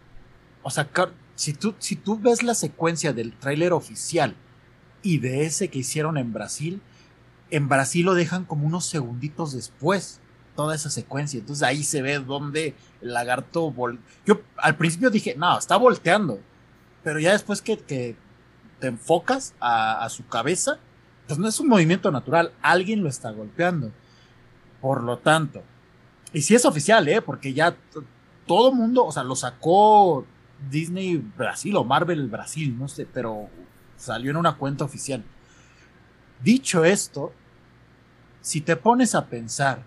O 0.63 0.71
sea, 0.71 0.89
si 1.35 1.53
tú, 1.53 1.75
si 1.79 1.97
tú 1.97 2.19
ves 2.19 2.43
la 2.43 2.55
secuencia 2.55 3.13
del 3.13 3.35
tráiler 3.35 3.75
oficial 3.75 4.37
y 5.03 5.19
de 5.19 5.45
ese 5.45 5.69
que 5.69 5.81
hicieron 5.81 6.17
en 6.19 6.33
Brasil, 6.33 6.81
en 7.51 7.69
Brasil 7.69 8.07
lo 8.07 8.15
dejan 8.15 8.45
como 8.45 8.67
unos 8.67 8.87
segunditos 8.87 9.53
después, 9.53 10.21
toda 10.57 10.75
esa 10.75 10.91
secuencia. 10.91 11.41
Entonces 11.41 11.63
ahí 11.63 11.83
se 11.83 12.03
ve 12.03 12.19
donde 12.19 12.75
el 13.01 13.13
lagarto... 13.13 13.75
Yo 14.25 14.41
al 14.57 14.77
principio 14.77 15.11
dije, 15.11 15.35
no, 15.37 15.59
está 15.59 15.77
volteando. 15.77 16.41
Pero 17.03 17.19
ya 17.19 17.33
después 17.33 17.61
que, 17.61 17.77
te 17.77 18.87
enfocas 18.87 19.55
a, 19.61 20.09
su 20.09 20.27
cabeza, 20.27 20.79
pues 21.27 21.39
no 21.39 21.49
es 21.49 21.61
un 21.61 21.69
movimiento 21.69 22.11
natural, 22.11 22.53
alguien 22.63 23.03
lo 23.03 23.09
está 23.09 23.31
golpeando. 23.31 23.93
Por 24.81 25.05
lo 25.05 25.19
tanto, 25.19 25.63
y 26.33 26.43
si 26.43 26.55
es 26.55 26.65
oficial, 26.65 27.07
¿eh? 27.09 27.21
Porque 27.21 27.53
ya 27.53 27.77
todo 28.47 28.73
mundo, 28.73 29.05
o 29.05 29.13
sea, 29.13 29.23
lo 29.23 29.37
sacó 29.37 30.25
Disney 30.71 31.17
Brasil 31.17 31.77
o 31.77 31.85
Marvel 31.85 32.29
Brasil, 32.29 32.77
no 32.77 32.89
sé, 32.89 33.07
pero 33.07 33.49
salió 34.03 34.33
en 34.33 34.37
una 34.37 34.57
cuenta 34.57 34.85
oficial. 34.85 35.23
Dicho 36.43 36.85
esto, 36.85 37.33
si 38.41 38.61
te 38.61 38.75
pones 38.75 39.15
a 39.15 39.27
pensar 39.27 39.85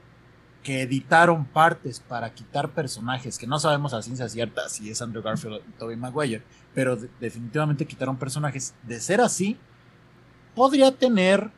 que 0.63 0.81
editaron 0.81 1.45
partes 1.45 1.99
para 1.99 2.33
quitar 2.33 2.69
personajes 2.69 3.37
que 3.37 3.45
no 3.45 3.59
sabemos 3.59 3.93
a 3.93 4.01
ciencia 4.01 4.27
cierta 4.29 4.67
si 4.69 4.89
es 4.89 5.01
Andrew 5.01 5.21
Garfield 5.21 5.61
y 5.67 5.71
Tobey 5.73 5.97
Maguire, 5.97 6.43
pero 6.73 6.95
definitivamente 7.19 7.85
quitaron 7.85 8.17
personajes. 8.17 8.73
De 8.83 8.99
ser 9.01 9.19
así, 9.19 9.57
podría 10.55 10.91
tener 10.95 11.51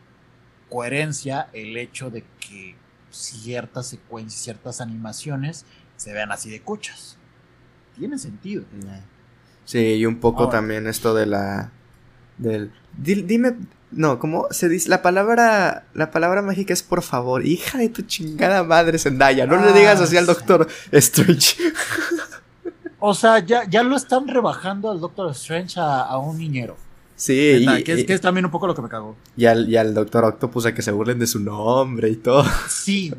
coherencia 0.67 1.49
el 1.53 1.77
hecho 1.77 2.09
de 2.09 2.25
que 2.39 2.75
ciertas 3.11 3.87
secuencias, 3.87 4.41
ciertas 4.41 4.81
animaciones 4.81 5.65
se 5.95 6.11
vean 6.11 6.31
así 6.31 6.49
de 6.49 6.61
cuchas. 6.61 7.17
Tiene 7.95 8.17
sentido. 8.17 8.65
Sí, 9.63 9.79
y 9.79 10.05
un 10.05 10.19
poco 10.19 10.49
también 10.49 10.87
esto 10.87 11.13
de 11.13 11.27
la 11.27 11.71
del 12.37 12.71
dime 12.97 13.55
no, 13.89 14.19
¿cómo 14.19 14.47
se 14.51 14.67
dice? 14.67 14.89
La 14.89 15.01
palabra 15.01 15.85
la 15.93 16.11
palabra 16.11 16.41
mágica 16.41 16.73
es 16.73 16.83
por 16.83 17.01
favor, 17.01 17.45
hija 17.45 17.77
de 17.77 17.89
tu 17.89 18.01
chingada 18.01 18.63
madre 18.63 18.99
Zendaya, 18.99 19.45
no 19.47 19.63
le 19.63 19.71
digas 19.71 20.01
así 20.01 20.17
al 20.17 20.25
ah, 20.25 20.27
Doctor 20.27 20.67
Strange. 20.91 21.57
O 22.99 23.13
sea, 23.13 23.39
ya, 23.39 23.63
ya 23.69 23.83
lo 23.83 23.95
están 23.95 24.27
rebajando 24.27 24.89
al 24.89 24.99
Doctor 24.99 25.31
Strange 25.31 25.79
a, 25.79 26.17
un 26.17 26.37
niñero. 26.37 26.75
Sí, 27.15 27.65
y, 27.67 27.83
que, 27.83 27.93
es, 27.93 28.21
también 28.21 28.45
un 28.45 28.51
poco 28.51 28.67
lo 28.67 28.75
que 28.75 28.81
me 28.81 28.89
cagó. 28.89 29.15
Y 29.35 29.45
al, 29.45 29.69
y 29.69 29.77
al 29.77 29.93
Doctor 29.93 30.25
Octopus 30.25 30.65
a 30.65 30.73
que 30.73 30.81
se 30.81 30.91
burlen 30.91 31.17
de 31.19 31.27
su 31.27 31.39
nombre 31.39 32.09
y 32.09 32.15
todo. 32.15 32.43
Sí, 32.69 33.13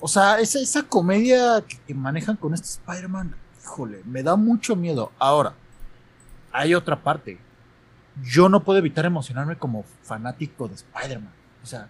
o 0.00 0.08
sea, 0.08 0.40
esa, 0.40 0.60
esa 0.60 0.82
comedia 0.82 1.62
que, 1.86 1.94
manejan 1.94 2.36
con 2.36 2.54
este 2.54 2.66
Spider-Man, 2.66 3.34
híjole, 3.62 4.02
me 4.04 4.22
da 4.22 4.36
mucho 4.36 4.76
miedo. 4.76 5.12
Ahora, 5.18 5.54
hay 6.52 6.74
otra 6.74 7.02
parte 7.02 7.38
yo 8.22 8.48
no 8.48 8.62
puedo 8.62 8.78
evitar 8.78 9.04
emocionarme 9.04 9.56
como 9.56 9.84
fanático 10.02 10.68
de 10.68 10.74
Spider-Man. 10.74 11.32
O 11.62 11.66
sea, 11.66 11.88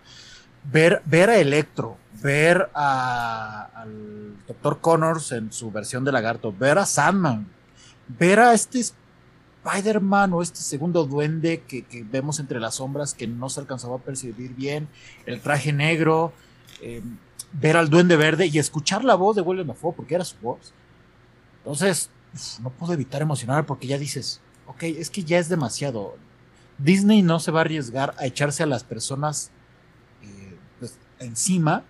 ver, 0.70 1.02
ver 1.04 1.30
a 1.30 1.38
Electro, 1.38 1.96
ver 2.22 2.70
a, 2.74 3.68
al 3.74 4.36
Dr. 4.46 4.80
Connors 4.80 5.32
en 5.32 5.52
su 5.52 5.70
versión 5.70 6.04
de 6.04 6.12
lagarto, 6.12 6.52
ver 6.52 6.78
a 6.78 6.86
Sandman, 6.86 7.46
ver 8.08 8.40
a 8.40 8.54
este 8.54 8.80
Spider-Man 9.64 10.32
o 10.32 10.42
este 10.42 10.60
segundo 10.60 11.04
duende 11.04 11.62
que, 11.62 11.84
vemos 12.10 12.40
entre 12.40 12.60
las 12.60 12.76
sombras 12.76 13.14
que 13.14 13.26
no 13.26 13.48
se 13.48 13.60
alcanzaba 13.60 13.96
a 13.96 14.00
percibir 14.00 14.54
bien, 14.54 14.88
el 15.26 15.40
traje 15.40 15.72
negro, 15.72 16.32
em, 16.80 17.16
ver 17.52 17.76
al 17.76 17.90
duende 17.90 18.16
verde 18.16 18.46
y 18.46 18.58
escuchar 18.58 19.04
la 19.04 19.14
voz 19.14 19.36
de 19.36 19.42
William 19.42 19.66
Dafoe 19.66 19.94
porque 19.94 20.14
era 20.14 20.24
su 20.24 20.36
voz. 20.38 20.72
Entonces, 21.58 22.10
no 22.60 22.70
puedo 22.70 22.92
evitar 22.92 23.22
emocionarme 23.22 23.64
porque 23.64 23.86
ya 23.86 23.98
dices, 23.98 24.40
ok, 24.72 24.82
es 24.84 25.10
que 25.10 25.24
ya 25.24 25.38
es 25.38 25.48
demasiado. 25.48 26.16
Disney 26.78 27.22
no 27.22 27.38
se 27.38 27.50
va 27.50 27.60
a 27.60 27.62
arriesgar 27.62 28.14
a 28.18 28.26
echarse 28.26 28.62
a 28.62 28.66
las 28.66 28.84
personas 28.84 29.50
eh, 30.22 30.56
pues, 30.78 30.98
encima 31.20 31.84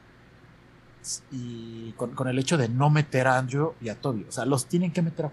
y 1.31 1.93
con, 1.93 2.29
el 2.29 2.39
hecho 2.39 2.57
de 2.57 2.69
no 2.69 2.91
meter 2.91 3.27
a 3.27 3.39
Andrew 3.39 3.75
y 3.81 3.89
a 3.89 3.95
Toby. 3.95 4.27
O 4.29 4.33
sea, 4.33 4.45
los 4.45 4.67
tienen 4.67 4.93
que 4.93 5.03
meter 5.03 5.27
a 5.27 5.33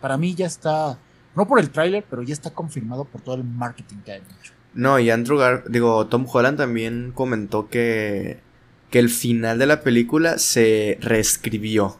Para 0.00 0.16
mí 0.16 0.34
ya 0.34 0.46
está, 0.46 0.98
no 1.34 1.46
por 1.46 1.60
el 1.60 1.70
tráiler, 1.70 2.04
pero 2.08 2.22
ya 2.22 2.32
está 2.32 2.50
confirmado 2.50 3.04
por 3.04 3.20
todo 3.20 3.36
el 3.36 3.44
marketing 3.44 3.98
que 4.04 4.12
hay 4.12 4.18
hecho. 4.18 4.52
No, 4.74 4.98
y 4.98 5.10
Andrew 5.10 5.38
Gar 5.38 5.68
digo, 5.68 6.06
Tom 6.06 6.26
Holland 6.30 6.58
también 6.58 7.12
comentó 7.14 7.68
que, 7.68 8.40
que 8.90 8.98
el 8.98 9.08
final 9.08 9.58
de 9.58 9.66
la 9.66 9.80
película 9.82 10.38
se 10.38 10.98
reescribió. 11.00 11.86
O 11.86 11.98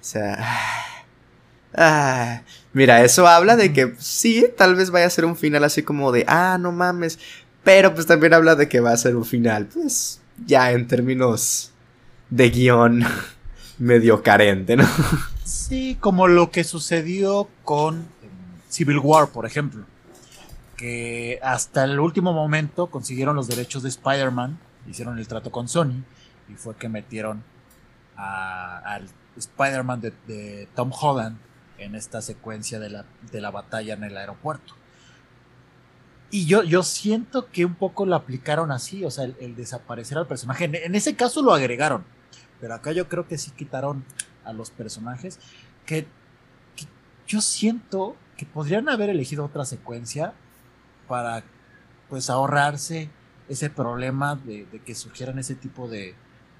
sea... 0.00 0.38
Ah, 1.74 2.42
mira, 2.72 3.04
eso 3.04 3.26
habla 3.26 3.56
de 3.56 3.72
que 3.72 3.94
sí, 3.98 4.46
tal 4.56 4.74
vez 4.74 4.90
vaya 4.90 5.06
a 5.06 5.10
ser 5.10 5.24
un 5.24 5.36
final 5.36 5.64
así 5.64 5.82
como 5.82 6.12
de, 6.12 6.24
ah, 6.28 6.58
no 6.60 6.72
mames. 6.72 7.18
Pero 7.64 7.94
pues 7.94 8.06
también 8.06 8.34
habla 8.34 8.54
de 8.56 8.68
que 8.68 8.80
va 8.80 8.92
a 8.92 8.96
ser 8.96 9.16
un 9.16 9.24
final, 9.24 9.66
pues 9.66 10.20
ya 10.46 10.72
en 10.72 10.88
términos 10.88 11.70
de 12.30 12.50
guion 12.50 13.04
medio 13.78 14.22
carente, 14.22 14.76
¿no? 14.76 14.84
Sí, 15.44 15.96
como 16.00 16.26
lo 16.26 16.50
que 16.50 16.64
sucedió 16.64 17.48
con 17.64 17.98
em, 17.98 18.60
Civil 18.68 18.98
War, 18.98 19.28
por 19.28 19.46
ejemplo. 19.46 19.84
Que 20.76 21.38
hasta 21.42 21.84
el 21.84 22.00
último 22.00 22.32
momento 22.32 22.88
consiguieron 22.88 23.36
los 23.36 23.46
derechos 23.46 23.84
de 23.84 23.90
Spider-Man, 23.90 24.58
hicieron 24.88 25.18
el 25.18 25.28
trato 25.28 25.52
con 25.52 25.68
Sony 25.68 26.02
y 26.48 26.54
fue 26.54 26.74
que 26.74 26.88
metieron 26.88 27.44
al 28.16 29.08
Spider-Man 29.36 30.00
de 30.00 30.68
Tom 30.74 30.90
Holland 30.92 31.38
en 31.84 31.94
esta 31.94 32.22
secuencia 32.22 32.78
de 32.78 32.90
la, 32.90 33.04
de 33.30 33.40
la 33.40 33.50
batalla 33.50 33.94
en 33.94 34.04
el 34.04 34.16
aeropuerto. 34.16 34.74
Y 36.30 36.46
yo, 36.46 36.62
yo 36.62 36.82
siento 36.82 37.50
que 37.50 37.64
un 37.64 37.74
poco 37.74 38.06
lo 38.06 38.16
aplicaron 38.16 38.72
así, 38.72 39.04
o 39.04 39.10
sea, 39.10 39.24
el, 39.24 39.54
desaparecer 39.54 40.16
al 40.16 40.26
personaje. 40.26 40.64
En, 40.64 40.94
ese 40.94 41.14
caso 41.14 41.42
lo 41.42 41.52
agregaron, 41.52 42.04
pero 42.60 42.74
acá 42.74 42.92
yo 42.92 43.08
creo 43.08 43.28
que 43.28 43.36
sí 43.36 43.50
quitaron 43.50 44.04
a 44.44 44.52
los 44.52 44.70
personajes 44.70 45.38
que, 45.84 46.06
yo 47.26 47.40
siento 47.40 48.16
que 48.36 48.46
podrían 48.46 48.88
haber 48.88 49.10
elegido 49.10 49.44
otra 49.44 49.64
secuencia 49.64 50.32
para 51.06 51.44
pues 52.08 52.30
ahorrarse 52.30 53.10
ese 53.48 53.70
problema 53.70 54.34
de, 54.34 54.66
de 54.66 54.80
que 54.80 54.94
surgieran 54.94 55.38
ese 55.38 55.54
tipo 55.54 55.88
de, 55.88 56.14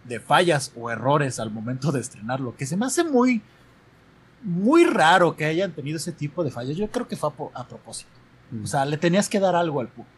de 0.05 0.21
fallas 0.21 0.73
o 0.77 0.91
errores 0.91 1.39
al 1.39 1.51
momento 1.51 1.93
de 1.93 2.01
estrenarlo, 2.01 2.57
que 2.57 2.67
se 2.67 2.77
me 2.77 2.87
hace 2.87 3.05
muy, 3.05 3.43
muy 4.43 4.85
raro 4.85 5.37
que 5.37 5.45
hayan 5.45 5.73
tenido 5.73 5.97
ese 5.97 6.13
tipo 6.13 6.45
de 6.45 6.51
fallas. 6.51 6.77
Yo 6.77 6.91
creo 6.91 7.07
que 7.09 7.17
fue 7.17 7.31
a, 7.55 7.67
propósito. 7.67 8.11
O 8.63 8.67
sea, 8.67 8.85
le 8.85 8.99
tenías 8.99 9.29
que 9.29 9.41
dar 9.41 9.57
algo 9.57 9.81
al 9.81 9.89
público. 9.89 10.11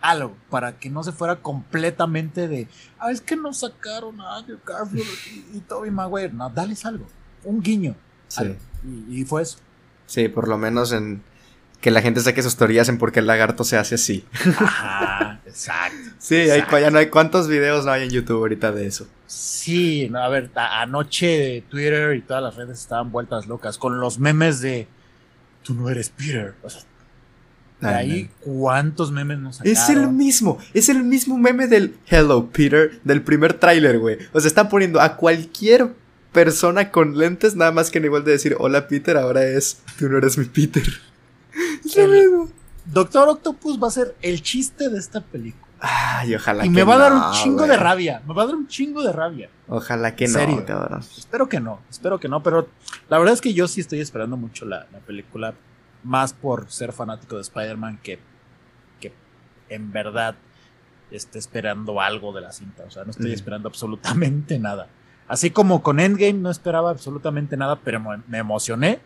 Algo, 0.00 0.36
para 0.50 0.78
que 0.78 0.90
no 0.90 1.02
se 1.02 1.12
fuera 1.12 1.36
completamente 1.36 2.48
de, 2.48 2.68
ah, 2.98 3.10
es 3.10 3.20
que 3.20 3.34
no 3.36 3.52
sacaron 3.52 4.20
a 4.20 4.36
Andrew 4.36 4.58
Garfield 4.64 5.06
y, 5.54 5.60
Toby 5.60 5.90
Maguire. 5.90 6.32
No, 6.32 6.50
dales 6.50 6.84
algo, 6.84 7.06
un 7.44 7.60
guiño. 7.60 7.94
Sí. 8.28 8.56
Y, 9.08 9.24
fue 9.24 9.42
eso. 9.42 9.58
Sí, 10.06 10.28
por 10.28 10.48
lo 10.48 10.58
menos 10.58 10.92
en 10.92 11.22
que 11.80 11.90
la 11.90 12.02
gente 12.02 12.20
saque 12.20 12.42
sus 12.42 12.56
teorías 12.56 12.88
en 12.88 12.98
por 12.98 13.12
qué 13.12 13.20
el 13.20 13.26
lagarto 13.26 13.64
se 13.64 13.76
hace 13.76 13.94
así. 13.96 14.24
Ajá, 14.58 15.40
exacto. 15.46 16.10
sí, 16.18 16.36
Hay, 16.36 16.64
ya 16.68 16.90
no 16.90 16.98
hay 16.98 17.08
cuántos 17.08 17.48
videos 17.48 17.84
no 17.84 17.92
hay 17.92 18.04
en 18.04 18.10
YouTube 18.10 18.38
ahorita 18.38 18.72
de 18.72 18.86
eso. 18.86 19.06
Sí, 19.26 20.10
a 20.14 20.28
ver, 20.28 20.50
anoche 20.54 21.64
Twitter 21.68 22.14
y 22.16 22.22
todas 22.22 22.42
las 22.42 22.56
redes 22.56 22.78
estaban 22.78 23.10
vueltas 23.10 23.46
locas 23.46 23.78
con 23.78 24.00
los 24.00 24.18
memes 24.18 24.60
de 24.60 24.86
tú 25.62 25.74
no 25.74 25.88
eres 25.88 26.10
Peter. 26.10 26.54
O 26.62 26.70
sea, 26.70 26.82
de 27.80 27.88
ahí, 27.88 28.30
¿cuántos 28.40 29.12
memes 29.12 29.38
nos 29.38 29.56
sacaron? 29.56 29.76
Es 29.76 29.88
el 29.88 30.08
mismo, 30.08 30.58
es 30.72 30.88
el 30.88 31.02
mismo 31.02 31.36
meme 31.36 31.66
del 31.66 31.96
Hello 32.06 32.48
Peter 32.50 33.00
del 33.04 33.22
primer 33.22 33.54
tráiler, 33.54 33.98
güey. 33.98 34.18
O 34.32 34.40
sea, 34.40 34.48
están 34.48 34.68
poniendo 34.68 35.00
a 35.00 35.16
cualquier 35.16 35.92
persona 36.32 36.90
con 36.90 37.18
lentes, 37.18 37.56
nada 37.56 37.72
más 37.72 37.90
que 37.90 37.98
en 37.98 38.04
igual 38.04 38.24
de 38.24 38.32
decir 38.32 38.56
hola 38.58 38.88
Peter, 38.88 39.16
ahora 39.16 39.44
es 39.44 39.80
tú 39.98 40.08
no 40.08 40.18
eres 40.18 40.38
mi 40.38 40.44
Peter. 40.44 40.84
Es 41.84 41.96
lo 41.96 42.08
mismo. 42.08 42.50
Doctor 42.84 43.28
Octopus 43.30 43.82
va 43.82 43.88
a 43.88 43.90
ser 43.90 44.14
el 44.20 44.42
chiste 44.42 44.90
de 44.90 44.98
esta 44.98 45.22
película. 45.22 45.65
Ay, 45.78 46.34
ojalá 46.34 46.64
y 46.64 46.70
me 46.70 46.82
va 46.84 46.94
a 46.94 46.98
dar 46.98 47.12
un 47.12 47.32
chingo 47.32 47.66
de 47.66 47.76
rabia. 47.76 48.22
Me 48.26 48.32
va 48.32 48.44
a 48.44 48.46
dar 48.46 48.54
un 48.54 48.66
chingo 48.66 49.02
de 49.02 49.12
rabia. 49.12 49.50
Ojalá 49.68 50.16
que 50.16 50.26
no, 50.26 50.64
cabrón. 50.64 51.00
Espero 51.16 51.48
que 51.48 51.60
no, 51.60 51.80
espero 51.90 52.18
que 52.18 52.28
no, 52.28 52.42
pero 52.42 52.68
la 53.08 53.18
verdad 53.18 53.34
es 53.34 53.40
que 53.40 53.52
yo 53.52 53.68
sí 53.68 53.80
estoy 53.80 54.00
esperando 54.00 54.36
mucho 54.36 54.64
la, 54.64 54.86
película. 55.06 55.54
Más 56.02 56.32
por 56.32 56.70
ser 56.70 56.92
fanático 56.92 57.34
de 57.34 57.42
Spider-Man 57.42 57.98
que, 58.00 58.20
que 59.00 59.12
en 59.68 59.90
verdad 59.90 60.36
esté 61.10 61.38
esperando 61.38 62.00
algo 62.00 62.32
de 62.32 62.40
la 62.42 62.52
cinta. 62.52 62.84
O 62.86 62.90
sea, 62.90 63.04
no 63.04 63.10
estoy 63.10 63.32
esperando 63.32 63.68
absolutamente 63.68 64.58
nada. 64.60 64.88
Así 65.26 65.50
como 65.50 65.82
con 65.82 65.98
Endgame 65.98 66.34
no 66.34 66.50
esperaba 66.50 66.90
absolutamente 66.90 67.56
nada, 67.56 67.80
pero 67.82 68.00
me 68.00 68.38
emocioné. 68.38 69.00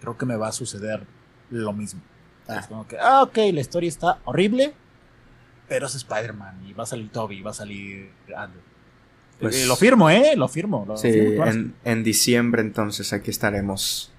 Creo 0.00 0.18
que 0.18 0.26
me 0.26 0.36
va 0.36 0.48
a 0.48 0.52
suceder 0.52 1.06
lo 1.50 1.72
mismo. 1.72 2.02
Ah. 2.48 2.64
como 2.68 2.86
que, 2.86 2.98
ah, 2.98 3.22
ok, 3.22 3.36
la 3.52 3.60
historia 3.60 3.88
está 3.88 4.18
horrible, 4.24 4.74
pero 5.72 5.86
es 5.86 5.94
Spider-Man 5.94 6.66
y 6.68 6.74
va 6.74 6.82
a 6.82 6.86
salir 6.86 7.08
Toby, 7.10 7.40
va 7.40 7.52
a 7.52 7.54
salir 7.54 8.10
Andrew. 8.36 8.60
Pues, 9.40 9.56
eh, 9.56 9.66
lo 9.66 9.74
firmo, 9.74 10.10
¿eh? 10.10 10.34
Lo 10.36 10.46
firmo. 10.46 10.86
sí, 10.98 11.10
en, 11.82 12.04
diciembre 12.04 12.60
entonces 12.60 13.10
aquí 13.14 13.30
estaremos. 13.30 14.12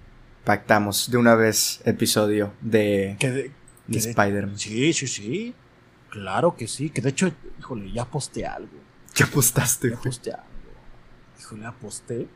Pactamos 0.46 1.12
de 1.12 1.18
una 1.18 1.36
vez 1.36 1.80
episodio 1.86 2.54
de, 2.60 3.18
de, 3.88 3.98
Spider-Man. 4.00 4.58
Sí, 4.58 4.94
sí, 4.94 5.06
sí. 5.06 5.54
Claro 6.10 6.56
que 6.56 6.68
sí. 6.68 6.90
Que 6.90 7.02
de 7.02 7.10
hecho, 7.10 7.32
híjole, 7.60 7.92
ya 7.92 8.06
posté 8.06 8.48
algo. 8.48 8.80
¿Ya 9.14 9.26
apostaste? 9.26 9.92
Ya 9.92 9.98
posté 9.98 10.32
algo. 10.32 10.48
Híjole, 11.40 11.66
aposté 11.68 12.28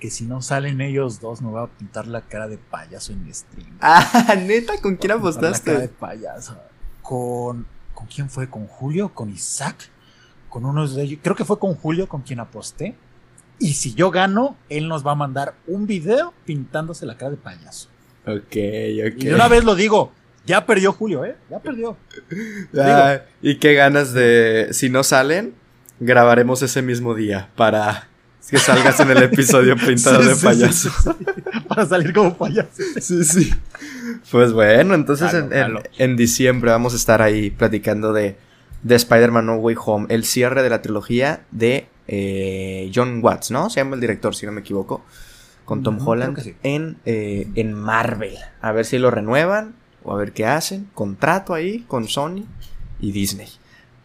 que 0.00 0.10
si 0.10 0.24
no 0.24 0.42
salen 0.42 0.80
ellos 0.80 1.20
dos 1.20 1.40
me 1.42 1.50
voy 1.50 1.62
a 1.62 1.68
pintar 1.68 2.08
la 2.08 2.22
cara 2.22 2.48
de 2.48 2.58
payaso 2.58 3.12
en 3.12 3.24
mi 3.24 3.32
stream. 3.32 3.78
Ah, 3.80 4.34
neta, 4.46 4.80
¿con 4.82 4.96
quién 4.96 5.12
apostaste? 5.12 5.70
La 5.70 5.76
cara 5.76 5.86
de 5.86 5.94
payaso. 5.94 6.60
Con 7.02 7.75
¿Con 7.96 8.06
quién 8.08 8.28
fue? 8.28 8.50
¿Con 8.50 8.66
Julio? 8.66 9.08
¿Con 9.14 9.30
Isaac? 9.30 9.88
Con 10.50 10.66
unos 10.66 10.94
de 10.94 11.02
ellos. 11.02 11.20
Creo 11.22 11.34
que 11.34 11.46
fue 11.46 11.58
con 11.58 11.74
Julio 11.74 12.06
con 12.06 12.20
quien 12.20 12.40
aposté. 12.40 12.94
Y 13.58 13.72
si 13.72 13.94
yo 13.94 14.10
gano, 14.10 14.54
él 14.68 14.86
nos 14.86 15.04
va 15.04 15.12
a 15.12 15.14
mandar 15.14 15.54
un 15.66 15.86
video 15.86 16.34
pintándose 16.44 17.06
la 17.06 17.16
cara 17.16 17.30
de 17.30 17.38
payaso. 17.38 17.88
Ok, 18.26 18.34
ok. 18.36 19.16
Y 19.16 19.24
de 19.24 19.34
una 19.34 19.48
vez 19.48 19.64
lo 19.64 19.74
digo, 19.74 20.12
ya 20.44 20.66
perdió 20.66 20.92
Julio, 20.92 21.24
¿eh? 21.24 21.36
Ya 21.50 21.58
perdió. 21.58 21.96
Ah, 22.78 23.20
y 23.40 23.56
qué 23.56 23.72
ganas 23.72 24.12
de. 24.12 24.68
Si 24.72 24.90
no 24.90 25.02
salen, 25.02 25.54
grabaremos 25.98 26.60
ese 26.60 26.82
mismo 26.82 27.14
día 27.14 27.48
para 27.56 28.08
que 28.50 28.58
salgas 28.58 29.00
en 29.00 29.10
el 29.10 29.22
episodio 29.22 29.76
pintado 29.86 30.22
de 30.22 30.36
payaso. 30.36 30.90
para 31.68 31.86
salir 31.86 32.12
como 32.12 32.36
payaso. 32.36 32.82
Sí, 33.00 33.24
sí. 33.24 33.52
Pues 34.30 34.52
bueno, 34.52 34.94
entonces 34.94 35.32
en, 35.98 36.16
diciembre 36.16 36.70
vamos 36.70 36.92
a 36.92 36.96
estar 36.96 37.22
ahí 37.22 37.50
platicando 37.50 38.12
de, 38.12 38.36
de 38.82 38.94
Spider-Man 38.94 39.46
No 39.46 39.56
Way 39.56 39.76
Home, 39.84 40.06
el 40.10 40.24
cierre 40.24 40.62
de 40.62 40.70
la 40.70 40.82
trilogía 40.82 41.44
de 41.50 41.88
eh, 42.08 42.90
John 42.94 43.20
Watts, 43.22 43.50
¿no? 43.50 43.70
Se 43.70 43.80
llama 43.80 43.94
el 43.94 44.00
director, 44.00 44.34
si 44.34 44.46
no 44.46 44.52
me 44.52 44.60
equivoco, 44.60 45.04
con 45.64 45.82
Tom 45.82 45.98
Holland 46.06 46.54
en, 46.62 46.98
eh, 47.04 47.48
en 47.54 47.72
Marvel. 47.72 48.36
A 48.60 48.72
ver 48.72 48.84
si 48.84 48.98
lo 48.98 49.10
renuevan 49.10 49.74
o 50.04 50.12
a 50.12 50.16
ver 50.16 50.32
qué 50.32 50.46
hacen. 50.46 50.88
Contrato 50.94 51.52
ahí 51.52 51.80
con 51.88 52.08
Sony 52.08 52.44
y 53.00 53.12
Disney. 53.12 53.48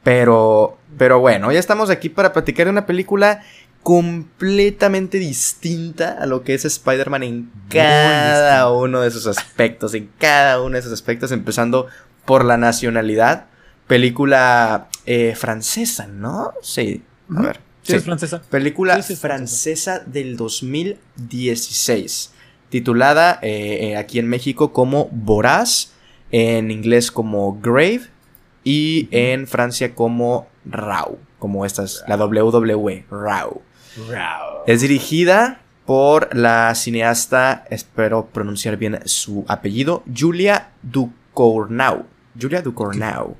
Pero, 0.03 0.77
pero 0.97 1.19
bueno, 1.19 1.51
ya 1.51 1.59
estamos 1.59 1.91
aquí 1.91 2.09
para 2.09 2.33
platicar 2.33 2.65
de 2.65 2.71
una 2.71 2.87
película 2.87 3.43
completamente 3.83 5.17
distinta 5.17 6.17
a 6.21 6.25
lo 6.25 6.43
que 6.43 6.53
es 6.53 6.65
Spider-Man 6.65 7.23
en 7.23 7.51
cada 7.69 8.71
uno 8.71 9.01
de 9.01 9.11
sus 9.11 9.25
aspectos, 9.27 9.93
en 9.93 10.09
cada 10.19 10.61
uno 10.61 10.73
de 10.73 10.79
esos 10.79 10.93
aspectos, 10.93 11.31
empezando 11.31 11.87
por 12.25 12.45
la 12.45 12.57
nacionalidad. 12.57 13.47
Película 13.87 14.87
eh, 15.05 15.33
francesa, 15.35 16.07
¿no? 16.07 16.53
Sí, 16.61 17.03
a 17.35 17.41
ver. 17.41 17.59
Sí, 17.81 17.95
es 17.95 18.03
francesa. 18.03 18.41
Película 18.49 19.01
francesa. 19.01 19.99
del 19.99 20.37
2016, 20.37 22.31
titulada 22.69 23.39
eh, 23.41 23.89
eh, 23.89 23.97
aquí 23.97 24.19
en 24.19 24.27
México 24.29 24.71
como 24.71 25.09
Voraz, 25.11 25.93
en 26.31 26.69
inglés 26.69 27.11
como 27.11 27.59
Grave 27.59 28.03
y 28.63 29.07
en 29.11 29.47
Francia 29.47 29.95
como 29.95 30.47
Rau, 30.65 31.17
como 31.39 31.65
esta 31.65 31.83
es 31.83 32.03
la 32.07 32.15
WWE, 32.17 33.05
Rau. 33.09 33.63
Es 34.67 34.81
dirigida 34.81 35.61
por 35.85 36.35
la 36.35 36.73
cineasta, 36.75 37.65
espero 37.69 38.27
pronunciar 38.27 38.77
bien 38.77 38.99
su 39.05 39.43
apellido, 39.47 40.03
Julia 40.15 40.69
Ducournau. 40.83 42.05
Julia 42.39 42.61
Ducournau. 42.61 43.35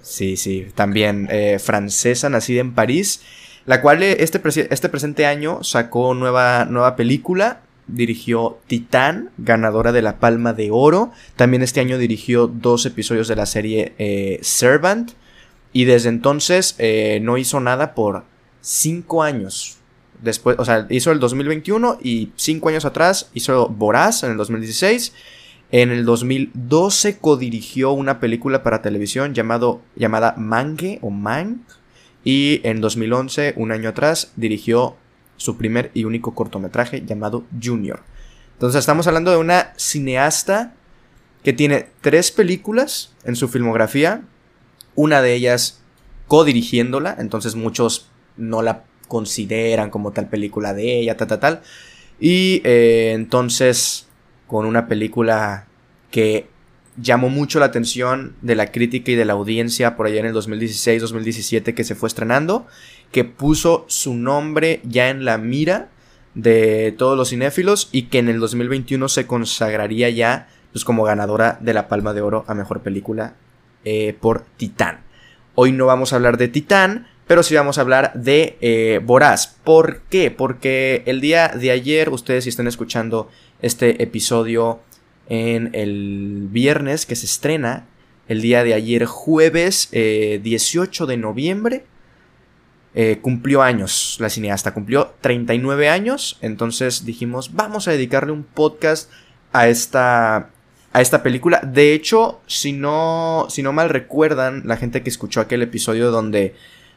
Sí, 0.00 0.36
sí, 0.36 0.68
también 0.74 1.28
eh, 1.30 1.58
francesa, 1.58 2.28
nacida 2.28 2.60
en 2.60 2.74
París, 2.74 3.22
la 3.66 3.80
cual 3.80 4.02
eh, 4.02 4.16
este, 4.20 4.40
este 4.70 4.88
presente 4.88 5.26
año 5.26 5.62
sacó 5.62 6.14
nueva, 6.14 6.64
nueva 6.64 6.96
película, 6.96 7.60
dirigió 7.86 8.58
Titán, 8.66 9.30
ganadora 9.38 9.92
de 9.92 10.02
la 10.02 10.18
Palma 10.18 10.54
de 10.54 10.70
Oro, 10.72 11.12
también 11.36 11.62
este 11.62 11.80
año 11.80 11.98
dirigió 11.98 12.46
dos 12.46 12.86
episodios 12.86 13.28
de 13.28 13.36
la 13.36 13.46
serie 13.46 13.92
eh, 13.98 14.38
Servant, 14.42 15.12
y 15.72 15.84
desde 15.84 16.10
entonces 16.10 16.76
no 17.22 17.38
hizo 17.38 17.58
nada 17.58 17.94
por 17.94 18.24
cinco 18.62 19.22
años. 19.22 19.76
Después, 20.22 20.56
o 20.58 20.64
sea, 20.64 20.86
hizo 20.88 21.12
el 21.12 21.20
2021 21.20 21.98
y 22.02 22.32
cinco 22.36 22.70
años 22.70 22.86
atrás 22.86 23.28
hizo 23.34 23.68
Voraz 23.68 24.22
en 24.22 24.30
el 24.30 24.36
2016 24.38 25.12
en 25.72 25.90
el 25.90 26.04
2012 26.04 27.16
codirigió 27.16 27.92
una 27.92 28.20
película 28.20 28.62
para 28.62 28.82
televisión 28.82 29.32
llamado, 29.32 29.80
llamada 29.96 30.34
Mange 30.36 30.98
o 31.00 31.08
Mang. 31.08 31.60
Y 32.24 32.60
en 32.62 32.82
2011, 32.82 33.54
un 33.56 33.72
año 33.72 33.88
atrás, 33.88 34.32
dirigió 34.36 34.96
su 35.38 35.56
primer 35.56 35.90
y 35.94 36.04
único 36.04 36.34
cortometraje 36.34 37.02
llamado 37.06 37.44
Junior. 37.60 38.02
Entonces 38.52 38.80
estamos 38.80 39.06
hablando 39.06 39.30
de 39.30 39.38
una 39.38 39.72
cineasta 39.78 40.74
que 41.42 41.54
tiene 41.54 41.88
tres 42.02 42.30
películas 42.30 43.14
en 43.24 43.34
su 43.34 43.48
filmografía. 43.48 44.24
Una 44.94 45.22
de 45.22 45.32
ellas 45.32 45.80
codirigiéndola, 46.28 47.16
entonces 47.18 47.54
muchos 47.54 48.10
no 48.36 48.62
la 48.62 48.84
consideran 49.08 49.90
como 49.90 50.12
tal 50.12 50.28
película 50.28 50.74
de 50.74 51.00
ella, 51.00 51.16
tal, 51.16 51.28
tal, 51.28 51.40
tal. 51.40 51.62
Y 52.20 52.62
eh, 52.64 53.12
entonces 53.14 54.06
con 54.46 54.66
una 54.66 54.86
película 54.86 55.66
que 56.10 56.46
llamó 56.96 57.30
mucho 57.30 57.58
la 57.58 57.66
atención 57.66 58.36
de 58.42 58.54
la 58.54 58.70
crítica 58.70 59.12
y 59.12 59.14
de 59.14 59.24
la 59.24 59.32
audiencia 59.32 59.96
por 59.96 60.06
allá 60.06 60.20
en 60.20 60.26
el 60.26 60.34
2016-2017 60.34 61.74
que 61.74 61.84
se 61.84 61.94
fue 61.94 62.08
estrenando, 62.08 62.66
que 63.10 63.24
puso 63.24 63.84
su 63.88 64.14
nombre 64.14 64.80
ya 64.84 65.08
en 65.08 65.24
la 65.24 65.38
mira 65.38 65.88
de 66.34 66.94
todos 66.96 67.16
los 67.16 67.30
cinéfilos 67.30 67.88
y 67.92 68.04
que 68.04 68.18
en 68.18 68.28
el 68.28 68.40
2021 68.40 69.08
se 69.08 69.26
consagraría 69.26 70.10
ya 70.10 70.48
pues, 70.72 70.84
como 70.84 71.04
ganadora 71.04 71.58
de 71.60 71.74
la 71.74 71.88
Palma 71.88 72.14
de 72.14 72.22
Oro 72.22 72.44
a 72.46 72.54
Mejor 72.54 72.80
Película 72.80 73.34
eh, 73.84 74.16
por 74.20 74.44
Titán. 74.56 75.00
Hoy 75.54 75.72
no 75.72 75.86
vamos 75.86 76.12
a 76.12 76.16
hablar 76.16 76.38
de 76.38 76.48
Titán, 76.48 77.06
pero 77.26 77.42
sí 77.42 77.54
vamos 77.54 77.78
a 77.78 77.82
hablar 77.82 78.12
de 78.14 78.56
eh, 78.60 79.00
Voraz. 79.02 79.56
¿Por 79.64 80.02
qué? 80.02 80.30
Porque 80.30 81.02
el 81.06 81.20
día 81.20 81.48
de 81.48 81.70
ayer, 81.70 82.10
ustedes 82.10 82.44
si 82.44 82.50
están 82.50 82.66
escuchando 82.66 83.30
este 83.60 84.02
episodio 84.02 84.80
en 85.28 85.70
el 85.74 86.48
viernes 86.50 87.06
que 87.06 87.16
se 87.16 87.26
estrena, 87.26 87.86
el 88.28 88.40
día 88.40 88.64
de 88.64 88.74
ayer 88.74 89.04
jueves 89.06 89.88
18 89.90 91.04
eh, 91.04 91.06
de 91.06 91.16
noviembre, 91.16 91.84
eh, 92.94 93.20
cumplió 93.22 93.62
años 93.62 94.18
la 94.20 94.28
cineasta, 94.28 94.74
cumplió 94.74 95.14
39 95.22 95.88
años, 95.88 96.38
entonces 96.42 97.06
dijimos, 97.06 97.54
vamos 97.54 97.88
a 97.88 97.92
dedicarle 97.92 98.32
un 98.32 98.44
podcast 98.44 99.10
a 99.52 99.68
esta, 99.68 100.50
a 100.92 101.00
esta 101.00 101.22
película. 101.22 101.60
De 101.60 101.94
hecho, 101.94 102.42
si 102.46 102.72
no, 102.72 103.46
si 103.48 103.62
no 103.62 103.72
mal 103.72 103.88
recuerdan, 103.88 104.62
la 104.66 104.76
gente 104.76 105.02
que 105.02 105.08
escuchó 105.08 105.40
aquel 105.40 105.62
episodio 105.62 106.10
donde, 106.10 106.54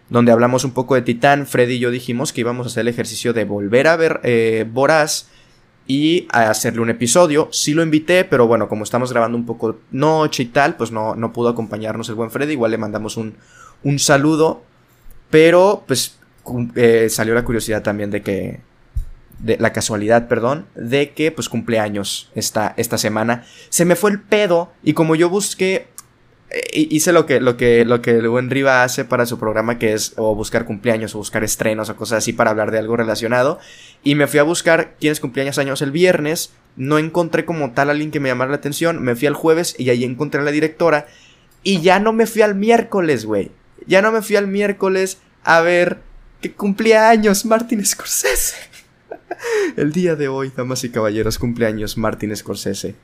donde 0.09 0.31
hablamos 0.31 0.63
un 0.63 0.71
poco 0.71 0.95
de 0.95 1.01
Titán, 1.01 1.47
Freddy 1.47 1.75
y 1.75 1.79
yo 1.79 1.91
dijimos 1.91 2.31
que 2.31 2.41
íbamos 2.41 2.67
a 2.67 2.69
hacer 2.69 2.81
el 2.81 2.87
ejercicio 2.89 3.33
de 3.33 3.45
volver 3.45 3.87
a 3.87 3.95
ver 3.95 4.19
eh, 4.23 4.65
Boraz 4.71 5.29
y 5.87 6.27
a 6.31 6.49
hacerle 6.49 6.81
un 6.81 6.89
episodio. 6.89 7.49
Sí 7.51 7.73
lo 7.73 7.83
invité, 7.83 8.23
pero 8.23 8.47
bueno, 8.47 8.67
como 8.67 8.83
estamos 8.83 9.11
grabando 9.11 9.37
un 9.37 9.45
poco 9.45 9.79
noche 9.91 10.43
y 10.43 10.47
tal, 10.47 10.75
pues 10.77 10.91
no, 10.91 11.15
no 11.15 11.33
pudo 11.33 11.49
acompañarnos 11.49 12.09
el 12.09 12.15
buen 12.15 12.31
Freddy. 12.31 12.53
Igual 12.53 12.71
le 12.71 12.77
mandamos 12.77 13.17
un, 13.17 13.35
un 13.83 13.99
saludo. 13.99 14.63
Pero 15.29 15.83
pues 15.87 16.17
eh, 16.75 17.07
salió 17.09 17.33
la 17.33 17.43
curiosidad 17.43 17.83
también 17.83 18.11
de 18.11 18.21
que... 18.21 18.61
De 19.37 19.57
la 19.57 19.73
casualidad, 19.73 20.29
perdón, 20.29 20.65
de 20.75 21.11
que 21.11 21.29
pues 21.29 21.49
cumpleaños 21.49 22.31
esta, 22.35 22.73
esta 22.77 22.97
semana. 22.97 23.43
Se 23.67 23.83
me 23.83 23.97
fue 23.97 24.11
el 24.11 24.21
pedo 24.21 24.71
y 24.81 24.93
como 24.93 25.13
yo 25.15 25.29
busqué 25.29 25.87
hice 26.73 27.11
lo 27.11 27.25
que, 27.25 27.41
lo 27.41 27.57
que, 27.57 27.85
lo 27.85 28.01
que 28.01 28.11
el 28.11 28.29
buen 28.29 28.49
Riva 28.49 28.83
hace 28.83 29.05
para 29.05 29.25
su 29.25 29.39
programa, 29.39 29.77
que 29.79 29.93
es 29.93 30.13
o 30.17 30.35
buscar 30.35 30.65
cumpleaños 30.65 31.15
o 31.15 31.17
buscar 31.17 31.43
estrenos 31.43 31.89
o 31.89 31.95
cosas 31.95 32.19
así 32.19 32.33
para 32.33 32.51
hablar 32.51 32.71
de 32.71 32.79
algo 32.79 32.97
relacionado. 32.97 33.59
Y 34.03 34.15
me 34.15 34.27
fui 34.27 34.39
a 34.39 34.43
buscar 34.43 34.95
quiénes 34.99 35.19
cumpleaños 35.19 35.57
años 35.57 35.81
el 35.81 35.91
viernes. 35.91 36.51
No 36.75 36.97
encontré 36.97 37.45
como 37.45 37.71
tal 37.71 37.89
alguien 37.89 38.11
que 38.11 38.19
me 38.19 38.29
llamara 38.29 38.51
la 38.51 38.57
atención. 38.57 39.01
Me 39.03 39.15
fui 39.15 39.27
al 39.27 39.33
jueves 39.33 39.75
y 39.77 39.89
ahí 39.89 40.03
encontré 40.03 40.41
a 40.41 40.43
la 40.43 40.51
directora. 40.51 41.07
Y 41.63 41.81
ya 41.81 41.99
no 41.99 42.13
me 42.13 42.27
fui 42.27 42.41
al 42.41 42.55
miércoles, 42.55 43.25
güey. 43.25 43.51
Ya 43.87 44.01
no 44.01 44.11
me 44.11 44.21
fui 44.21 44.35
al 44.35 44.47
miércoles 44.47 45.19
a 45.43 45.61
ver 45.61 45.99
que 46.41 46.53
cumplía 46.53 47.09
años 47.09 47.45
Martin 47.45 47.83
Scorsese. 47.85 48.55
el 49.77 49.91
día 49.91 50.15
de 50.15 50.27
hoy, 50.27 50.51
damas 50.55 50.83
y 50.83 50.89
caballeros, 50.89 51.39
cumpleaños 51.39 51.97
Martin 51.97 52.35
Scorsese 52.35 52.95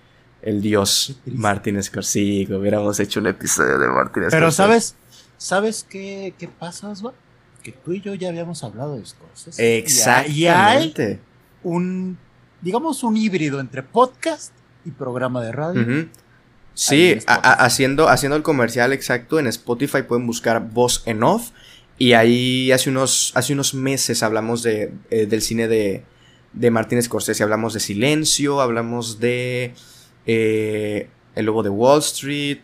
el 0.42 0.62
dios 0.62 1.20
Martin 1.26 1.82
Scorsese. 1.82 2.54
Hubiéramos 2.54 3.00
hecho 3.00 3.20
un 3.20 3.28
episodio 3.28 3.78
de 3.78 3.88
Martin 3.88 4.24
Scorsese. 4.24 4.38
Pero 4.38 4.52
¿sabes? 4.52 4.96
¿Sabes 5.38 5.86
qué, 5.90 6.34
qué 6.38 6.48
pasa, 6.48 6.90
Osva? 6.90 7.14
Que 7.64 7.72
tú 7.72 7.94
y 7.94 8.02
yo 8.02 8.14
ya 8.16 8.30
habíamos 8.30 8.64
hablado 8.64 8.96
de 8.98 9.06
Scorsese. 9.06 9.78
Exactamente. 9.78 10.34
Y 10.34 10.48
hay 10.48 11.20
un, 11.64 12.18
digamos, 12.62 13.04
un 13.04 13.18
híbrido 13.18 13.60
entre 13.60 13.84
podcast 13.84 14.52
y 14.86 14.92
programa 14.92 15.44
de 15.44 15.52
radio. 15.52 16.08
Sí, 16.74 17.18
haciendo, 17.28 18.08
haciendo 18.08 18.36
el 18.36 18.44
comercial 18.44 18.94
exacto, 18.94 19.40
en 19.40 19.48
Spotify 19.48 20.04
pueden 20.04 20.26
buscar 20.26 20.70
Voz 20.70 21.04
en 21.06 21.24
Off. 21.24 21.52
Y 21.98 22.14
ahí 22.14 22.72
hace 22.72 22.90
unos, 22.90 23.32
hace 23.36 23.54
unos 23.54 23.76
meses 23.76 24.24
hablamos 24.24 24.64
de, 24.64 24.92
eh, 25.12 25.28
del 25.28 25.42
cine 25.44 25.68
de, 25.68 26.04
de 26.54 26.72
Martin 26.72 27.02
Scorsese. 27.04 27.44
Hablamos 27.44 27.74
de 27.74 27.80
Silencio, 27.80 28.62
hablamos 28.62 29.20
de 29.20 29.74
eh, 30.26 31.10
El 31.36 31.46
Lobo 31.46 31.64
de 31.64 31.70
Wall 31.70 32.00
Street, 32.00 32.60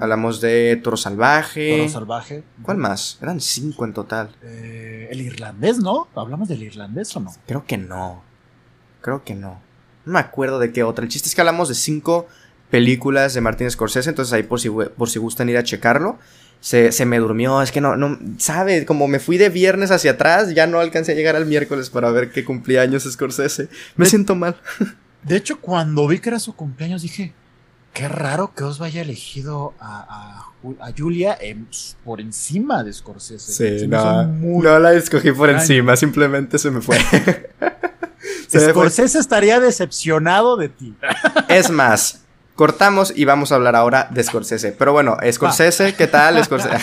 hablamos 0.00 0.40
de 0.40 0.80
Toro 0.82 0.96
Salvaje. 0.96 1.76
Toro 1.78 1.88
Salvaje. 1.88 2.42
¿Cuál 2.62 2.78
más? 2.78 3.18
Eran 3.22 3.40
cinco 3.40 3.84
en 3.84 3.92
total. 3.92 4.34
Eh, 4.42 5.08
el 5.10 5.20
irlandés, 5.20 5.78
¿no? 5.78 6.08
¿Hablamos 6.14 6.48
del 6.48 6.62
irlandés 6.62 7.14
o 7.16 7.20
no? 7.20 7.32
Creo 7.46 7.64
que 7.66 7.78
no. 7.78 8.22
Creo 9.00 9.24
que 9.24 9.34
no. 9.34 9.60
No 10.04 10.12
me 10.12 10.18
acuerdo 10.18 10.58
de 10.58 10.72
qué 10.72 10.82
otra. 10.82 11.04
El 11.04 11.10
chiste 11.10 11.28
es 11.28 11.34
que 11.34 11.40
hablamos 11.40 11.68
de 11.68 11.74
cinco 11.74 12.26
películas 12.70 13.34
de 13.34 13.40
Martin 13.40 13.70
Scorsese, 13.70 14.10
entonces 14.10 14.32
ahí 14.32 14.42
por 14.42 14.60
si, 14.60 14.70
por 14.70 15.08
si 15.08 15.18
gustan 15.18 15.48
ir 15.48 15.56
a 15.56 15.62
checarlo. 15.62 16.18
Se, 16.60 16.90
se, 16.90 17.06
me 17.06 17.18
durmió, 17.18 17.62
es 17.62 17.70
que 17.70 17.80
no, 17.80 17.96
no, 17.96 18.18
sabe, 18.38 18.84
como 18.84 19.06
me 19.06 19.20
fui 19.20 19.38
de 19.38 19.48
viernes 19.48 19.92
hacia 19.92 20.12
atrás, 20.12 20.54
ya 20.54 20.66
no 20.66 20.80
alcancé 20.80 21.12
a 21.12 21.14
llegar 21.14 21.36
al 21.36 21.46
miércoles 21.46 21.88
para 21.88 22.10
ver 22.10 22.32
qué 22.32 22.44
cumplía 22.44 22.82
años 22.82 23.04
Scorsese. 23.04 23.68
Me 23.94 24.06
siento 24.06 24.34
mal. 24.34 24.56
De 25.28 25.36
hecho, 25.36 25.60
cuando 25.60 26.06
vi 26.06 26.18
que 26.18 26.30
era 26.30 26.38
su 26.38 26.54
cumpleaños, 26.54 27.02
dije, 27.02 27.34
qué 27.92 28.08
raro 28.08 28.52
que 28.54 28.64
os 28.64 28.78
vaya 28.78 29.02
elegido 29.02 29.74
a, 29.80 30.44
a, 30.80 30.92
Julia 30.96 31.38
por 32.04 32.20
encima 32.20 32.82
de 32.82 32.92
Scorsese. 32.92 33.80
Sí, 33.80 33.86
no, 33.86 34.24
no 34.24 34.78
la 34.78 34.92
escogí 34.92 35.32
por 35.32 35.50
encima, 35.50 35.96
simplemente 35.96 36.58
se 36.58 36.70
me 36.70 36.80
fue. 36.80 36.96
Scorsese 38.48 39.18
estaría 39.18 39.60
decepcionado 39.60 40.56
de 40.56 40.68
ti. 40.68 40.94
Es 41.48 41.70
más, 41.70 42.24
cortamos 42.54 43.12
y 43.16 43.24
vamos 43.24 43.52
a 43.52 43.54
hablar 43.54 43.74
ahora 43.74 44.08
de 44.10 44.22
Scorsese. 44.22 44.72
Pero 44.72 44.92
bueno, 44.92 45.16
Scorsese, 45.30 45.94
¿qué 45.94 46.06
tal? 46.06 46.42
Scorsese. 46.44 46.78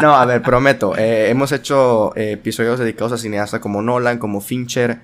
no, 0.00 0.14
a 0.14 0.24
ver, 0.24 0.42
prometo. 0.42 0.96
Eh, 0.96 1.30
hemos 1.30 1.52
hecho 1.52 2.14
eh, 2.16 2.32
episodios 2.32 2.78
dedicados 2.78 3.12
a 3.12 3.18
cineastas 3.18 3.60
como 3.60 3.82
Nolan, 3.82 4.18
como 4.18 4.40
Fincher 4.40 5.00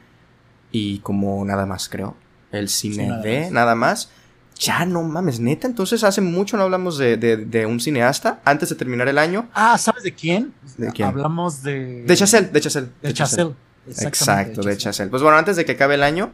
y 0.71 1.01
como 1.01 1.45
nada 1.45 1.67
más, 1.67 1.89
creo. 1.89 2.17
El 2.53 2.69
cine 2.69 3.21
de 3.23 3.51
nada 3.51 3.75
más. 3.75 4.11
Ya 4.59 4.85
no 4.85 5.03
mames, 5.05 5.39
neta. 5.39 5.67
Entonces 5.67 6.03
hace 6.03 6.21
mucho 6.21 6.57
no 6.57 6.65
hablamos 6.65 6.99
de, 6.99 7.67
un 7.69 7.81
cineasta 7.81 8.41
antes 8.45 8.69
de 8.69 8.75
terminar 8.75 9.09
el 9.09 9.19
año. 9.19 9.49
Ah, 9.55 9.79
¿sabes 9.79 10.03
de 10.03 10.15
quién? 10.15 10.53
¿De 10.77 10.91
quién? 10.91 11.09
Hablamos 11.09 11.63
de. 11.63 12.03
De 12.05 12.17
Chazelle, 12.17 12.49
de 12.49 12.61
Chazelle. 12.61 12.89
De, 13.03 13.13
Chazelle. 13.13 13.55
Exacto, 13.87 14.63
de 14.63 14.77
Chazelle. 14.77 15.11
Pues 15.11 15.23
bueno, 15.23 15.39
antes 15.39 15.57
de 15.57 15.65
que 15.65 15.73
acabe 15.73 15.95
el 15.95 16.03
año, 16.03 16.33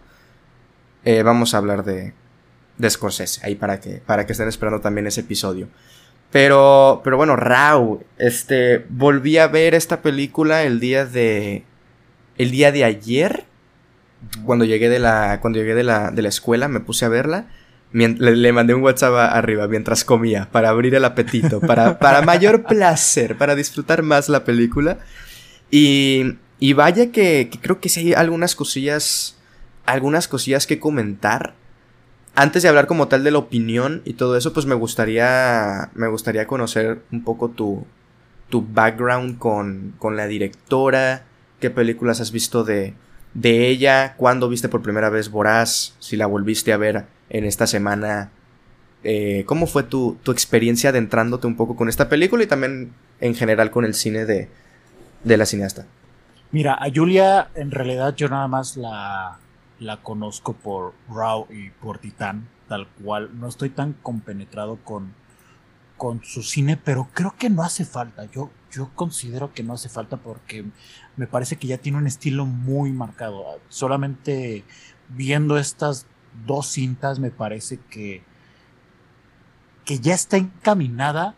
eh, 1.04 1.22
vamos 1.22 1.54
a 1.54 1.58
hablar 1.58 1.84
de, 1.84 2.14
de 2.78 2.90
Scorsese. 2.90 3.44
Ahí 3.44 3.56
para 3.56 3.78
que, 3.80 4.02
para 4.04 4.26
que 4.26 4.32
estén 4.32 4.48
esperando 4.48 4.80
también 4.80 5.06
ese 5.06 5.20
episodio. 5.20 5.68
Pero, 6.30 7.00
pero 7.04 7.16
bueno, 7.16 7.36
Rau, 7.36 8.02
este, 8.18 8.86
volví 8.88 9.38
a 9.38 9.46
ver 9.46 9.74
esta 9.74 10.02
película 10.02 10.64
el 10.64 10.80
día 10.80 11.06
de, 11.06 11.64
el 12.38 12.50
día 12.50 12.72
de 12.72 12.84
ayer. 12.84 13.44
Cuando 14.44 14.64
llegué 14.64 14.88
de 14.88 14.98
la, 14.98 15.40
cuando 15.40 15.58
llegué 15.58 15.74
de 15.74 15.84
la, 15.84 16.10
de 16.10 16.22
la 16.22 16.28
escuela, 16.28 16.68
me 16.68 16.80
puse 16.80 17.04
a 17.04 17.08
verla. 17.08 17.46
Le, 17.92 18.52
mandé 18.52 18.74
un 18.74 18.82
WhatsApp 18.82 19.14
arriba 19.14 19.68
mientras 19.68 20.04
comía 20.04 20.48
para 20.50 20.70
abrir 20.70 20.96
el 20.96 21.04
apetito, 21.04 21.60
para, 21.60 21.98
para 22.00 22.22
mayor 22.22 22.64
placer, 22.64 23.38
para 23.38 23.54
disfrutar 23.54 24.02
más 24.02 24.28
la 24.28 24.44
película. 24.44 24.98
Y, 25.70 26.36
y 26.58 26.72
vaya 26.72 27.12
que, 27.12 27.50
creo 27.60 27.80
que 27.80 27.88
sí 27.88 28.00
hay 28.00 28.12
algunas 28.14 28.56
cosillas, 28.56 29.36
algunas 29.86 30.28
cosillas 30.28 30.66
que 30.66 30.80
comentar. 30.80 31.54
Antes 32.34 32.64
de 32.64 32.68
hablar 32.68 32.88
como 32.88 33.06
tal 33.06 33.22
de 33.22 33.30
la 33.30 33.38
opinión 33.38 34.02
y 34.04 34.14
todo 34.14 34.36
eso, 34.36 34.52
pues 34.52 34.66
me 34.66 34.74
gustaría, 34.74 35.90
me 35.94 36.08
gustaría 36.08 36.48
conocer 36.48 37.02
un 37.12 37.22
poco 37.22 37.50
tu, 37.50 37.86
tu 38.48 38.66
background 38.66 39.38
con, 39.38 39.94
con 39.98 40.16
la 40.16 40.26
directora, 40.26 41.26
qué 41.60 41.70
películas 41.70 42.20
has 42.20 42.32
visto 42.32 42.64
de, 42.64 42.94
de 43.34 43.68
ella, 43.68 44.14
cuándo 44.16 44.48
viste 44.48 44.68
por 44.68 44.82
primera 44.82 45.10
vez 45.10 45.30
Voraz, 45.30 45.94
si 45.98 46.16
la 46.16 46.26
volviste 46.26 46.72
a 46.72 46.76
ver 46.76 47.04
en 47.28 47.44
esta 47.44 47.66
semana. 47.66 48.30
Eh, 49.02 49.44
¿Cómo 49.46 49.66
fue 49.66 49.82
tu, 49.82 50.16
tu, 50.22 50.32
experiencia 50.32 50.90
adentrándote 50.90 51.46
un 51.46 51.56
poco 51.56 51.76
con 51.76 51.88
esta 51.88 52.08
película 52.08 52.42
y 52.42 52.46
también 52.46 52.92
en 53.20 53.34
general 53.34 53.70
con 53.70 53.84
el 53.84 53.92
cine 53.92 54.24
de, 54.24 54.48
de 55.24 55.36
la 55.36 55.44
cineasta? 55.44 55.84
Mira, 56.52 56.74
a 56.74 56.86
Julia 56.94 57.48
en 57.54 57.70
realidad 57.70 58.14
yo 58.14 58.28
nada 58.28 58.48
más 58.48 58.76
la, 58.76 59.38
la 59.80 59.98
conozco 59.98 60.54
por 60.54 60.94
Raw 61.10 61.46
y 61.50 61.70
por 61.70 61.98
Titán, 61.98 62.48
tal 62.68 62.86
cual. 63.02 63.30
No 63.38 63.48
estoy 63.48 63.70
tan 63.70 63.94
compenetrado 63.94 64.78
con, 64.84 65.12
con 65.96 66.24
su 66.24 66.42
cine, 66.42 66.76
pero 66.76 67.08
creo 67.12 67.34
que 67.38 67.50
no 67.50 67.62
hace 67.62 67.84
falta. 67.84 68.24
Yo, 68.30 68.50
yo 68.70 68.90
considero 68.94 69.52
que 69.52 69.62
no 69.62 69.74
hace 69.74 69.88
falta 69.88 70.16
porque 70.16 70.64
me 71.16 71.26
parece 71.26 71.56
que 71.56 71.66
ya 71.66 71.78
tiene 71.78 71.98
un 71.98 72.06
estilo 72.06 72.46
muy 72.46 72.92
marcado. 72.92 73.44
Solamente 73.68 74.64
viendo 75.08 75.58
estas 75.58 76.06
dos 76.46 76.66
cintas 76.66 77.18
me 77.18 77.30
parece 77.30 77.78
que, 77.90 78.22
que 79.84 80.00
ya 80.00 80.14
está 80.14 80.36
encaminada 80.36 81.36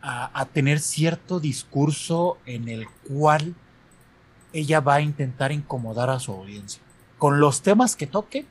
a, 0.00 0.40
a 0.40 0.46
tener 0.46 0.78
cierto 0.78 1.40
discurso 1.40 2.38
en 2.46 2.68
el 2.68 2.88
cual 3.08 3.54
ella 4.52 4.80
va 4.80 4.96
a 4.96 5.00
intentar 5.00 5.50
incomodar 5.50 6.10
a 6.10 6.20
su 6.20 6.32
audiencia. 6.32 6.82
Con 7.18 7.40
los 7.40 7.62
temas 7.62 7.96
que 7.96 8.06
toque, 8.06 8.46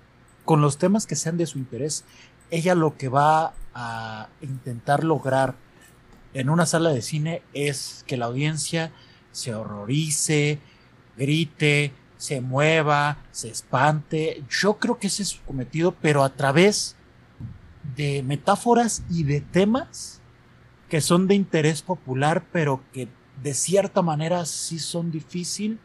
con 0.46 0.62
los 0.62 0.78
temas 0.78 1.06
que 1.06 1.16
sean 1.16 1.38
de 1.38 1.46
su 1.46 1.58
interés, 1.58 2.04
ella 2.50 2.76
lo 2.76 2.98
que 2.98 3.08
va 3.08 3.54
a 3.74 4.30
intentar 4.42 5.04
lograr 5.04 5.56
en 6.34 6.50
una 6.50 6.66
sala 6.66 6.92
de 6.92 7.02
cine 7.02 7.42
es 7.54 8.04
que 8.08 8.18
la 8.18 8.26
audiencia 8.26 8.92
se 9.32 9.54
horrorice, 9.54 10.60
grite, 11.18 11.94
se 12.18 12.42
mueva, 12.42 13.18
se 13.32 13.50
espante. 13.50 14.44
Yo 14.50 14.78
creo 14.78 15.00
que 15.00 15.08
ese 15.08 15.24
es 15.24 15.30
su 15.30 15.42
cometido, 15.42 15.94
pero 16.02 16.24
a 16.24 16.34
través 16.34 16.96
de 17.96 18.24
metáforas 18.24 19.04
y 19.10 19.24
de 19.24 19.42
temas 19.42 20.22
que 20.88 21.02
son 21.02 21.28
de 21.28 21.36
interés 21.36 21.82
popular, 21.82 22.46
pero 22.52 22.84
que 22.94 23.08
de 23.42 23.54
cierta 23.54 24.02
manera 24.02 24.46
sí 24.46 24.78
son 24.78 25.12
difíciles 25.12 25.80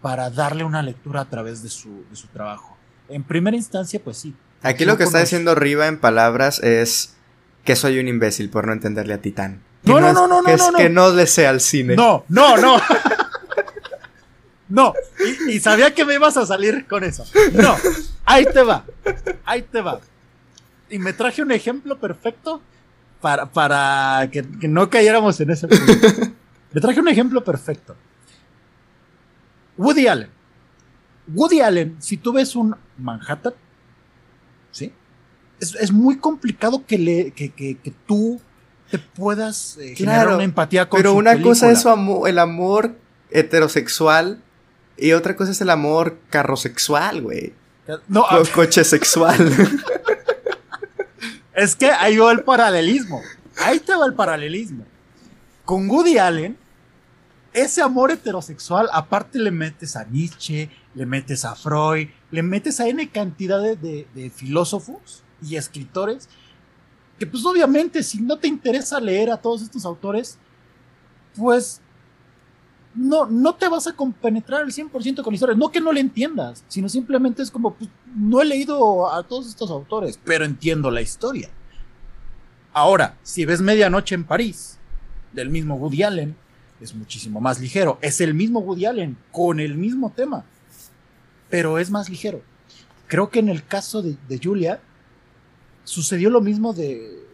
para 0.00 0.28
darle 0.30 0.64
una 0.64 0.82
lectura 0.82 1.20
a 1.20 1.24
través 1.24 1.62
de 1.62 1.68
su, 1.68 2.04
de 2.10 2.16
su 2.16 2.26
trabajo. 2.28 2.76
En 3.08 3.22
primera 3.22 3.56
instancia, 3.56 4.02
pues 4.02 4.18
sí. 4.18 4.34
Aquí 4.62 4.84
lo 4.84 4.96
que 4.96 5.04
está 5.04 5.20
diciendo 5.20 5.54
Riva 5.54 5.86
en 5.88 5.98
palabras 5.98 6.60
es 6.60 7.14
que 7.64 7.76
soy 7.76 7.98
un 7.98 8.08
imbécil 8.08 8.48
por 8.48 8.66
no 8.66 8.72
entenderle 8.72 9.14
a 9.14 9.18
Titán. 9.18 9.62
No, 9.84 10.00
no, 10.00 10.12
no, 10.12 10.28
no, 10.28 10.42
no, 10.42 10.48
es 10.48 10.62
que 10.76 10.88
no 10.88 11.10
le 11.10 11.26
sea 11.26 11.50
al 11.50 11.60
cine. 11.60 11.96
No, 11.96 12.24
no, 12.28 12.56
no. 12.56 12.80
no, 14.68 14.94
y, 15.48 15.58
sabía 15.58 15.92
que 15.92 16.04
me 16.04 16.14
ibas 16.14 16.36
a 16.36 16.46
salir 16.46 16.86
con 16.86 17.02
eso. 17.02 17.24
No, 17.52 17.76
ahí 18.24 18.44
te 18.44 18.62
va, 18.62 18.84
ahí 19.44 19.62
te 19.62 19.80
va. 19.80 20.00
Y 20.88 20.98
me 20.98 21.12
traje 21.12 21.42
un 21.42 21.50
ejemplo 21.50 21.98
perfecto 21.98 22.62
para, 23.20 23.46
para 23.46 24.28
que, 24.30 24.42
que 24.42 24.68
no 24.68 24.88
cayéramos 24.88 25.40
en 25.40 25.50
ese 25.50 25.66
punto. 25.66 25.92
Me 26.72 26.80
traje 26.80 27.00
un 27.00 27.08
ejemplo 27.08 27.44
perfecto. 27.44 27.94
Woody 29.76 30.06
Allen. 30.06 30.30
Woody 31.28 31.60
Allen, 31.60 31.96
si 31.98 32.16
tú 32.16 32.32
ves 32.32 32.56
un 32.56 32.74
Manhattan. 32.96 33.52
Es, 35.62 35.92
muy 35.92 36.18
complicado 36.18 36.84
que, 36.86 36.98
le, 36.98 37.30
que, 37.30 37.52
que, 37.52 37.94
tú 38.06 38.40
te 38.90 38.98
puedas 38.98 39.78
eh, 39.78 39.94
generar 39.94 40.34
una 40.34 40.42
empatía 40.42 40.88
con 40.88 40.98
Pero 40.98 41.14
una 41.14 41.40
cosa 41.40 41.70
es 41.70 41.84
el 42.26 42.38
amor 42.38 42.96
heterosexual 43.30 44.42
y 44.96 45.12
otra 45.12 45.36
cosa 45.36 45.52
es 45.52 45.60
el 45.60 45.70
amor 45.70 46.18
carrosexual, 46.30 47.22
güey. 47.22 47.52
No, 48.08 48.24
coche 48.54 48.84
sexual. 48.84 49.36
es 51.54 51.76
que 51.76 51.90
ahí 51.90 52.16
va 52.16 52.32
el 52.32 52.42
paralelismo. 52.42 53.20
Ahí 53.58 53.80
te 53.80 53.94
va 53.94 54.06
el 54.06 54.14
paralelismo. 54.14 54.84
Con 55.64 55.88
Woody 55.88 56.18
Allen, 56.18 56.56
ese 57.52 57.82
amor 57.82 58.10
heterosexual, 58.10 58.88
aparte 58.92 59.38
le 59.38 59.50
metes 59.50 59.96
a 59.96 60.04
Nietzsche, 60.04 60.70
le 60.94 61.06
metes 61.06 61.44
a 61.44 61.54
Freud, 61.54 62.08
le 62.30 62.42
metes 62.42 62.80
a 62.80 62.88
N 62.88 63.08
cantidad 63.10 63.60
de, 63.60 64.32
filósofos 64.34 65.21
y 65.42 65.56
escritores, 65.56 66.28
que 67.18 67.26
pues 67.26 67.44
obviamente 67.44 68.02
si 68.02 68.20
no 68.20 68.38
te 68.38 68.48
interesa 68.48 69.00
leer 69.00 69.30
a 69.30 69.36
todos 69.36 69.62
estos 69.62 69.84
autores, 69.84 70.38
pues 71.36 71.80
no, 72.94 73.26
no 73.26 73.54
te 73.54 73.68
vas 73.68 73.86
a 73.86 73.92
compenetrar 73.92 74.62
al 74.62 74.72
100% 74.72 75.22
con 75.22 75.32
la 75.32 75.34
historia. 75.34 75.56
No 75.56 75.70
que 75.70 75.80
no 75.80 75.92
le 75.92 76.00
entiendas, 76.00 76.64
sino 76.68 76.88
simplemente 76.88 77.42
es 77.42 77.50
como, 77.50 77.74
pues, 77.74 77.90
no 78.14 78.42
he 78.42 78.44
leído 78.44 79.10
a 79.12 79.22
todos 79.22 79.46
estos 79.46 79.70
autores, 79.70 80.18
pero 80.24 80.44
entiendo 80.44 80.90
la 80.90 81.00
historia. 81.00 81.48
Ahora, 82.72 83.18
si 83.22 83.44
ves 83.44 83.60
Medianoche 83.60 84.14
en 84.14 84.24
París, 84.24 84.78
del 85.32 85.50
mismo 85.50 85.76
Woody 85.76 86.02
Allen, 86.02 86.36
es 86.80 86.94
muchísimo 86.94 87.40
más 87.40 87.60
ligero. 87.60 87.98
Es 88.02 88.20
el 88.20 88.34
mismo 88.34 88.60
Woody 88.60 88.86
Allen 88.86 89.16
con 89.30 89.60
el 89.60 89.76
mismo 89.76 90.10
tema, 90.14 90.44
pero 91.48 91.78
es 91.78 91.90
más 91.90 92.08
ligero. 92.08 92.42
Creo 93.06 93.30
que 93.30 93.38
en 93.40 93.48
el 93.48 93.64
caso 93.64 94.02
de, 94.02 94.16
Julia 94.42 94.80
sucedió 95.84 96.30
lo 96.30 96.40
mismo 96.40 96.72
de, 96.72 97.24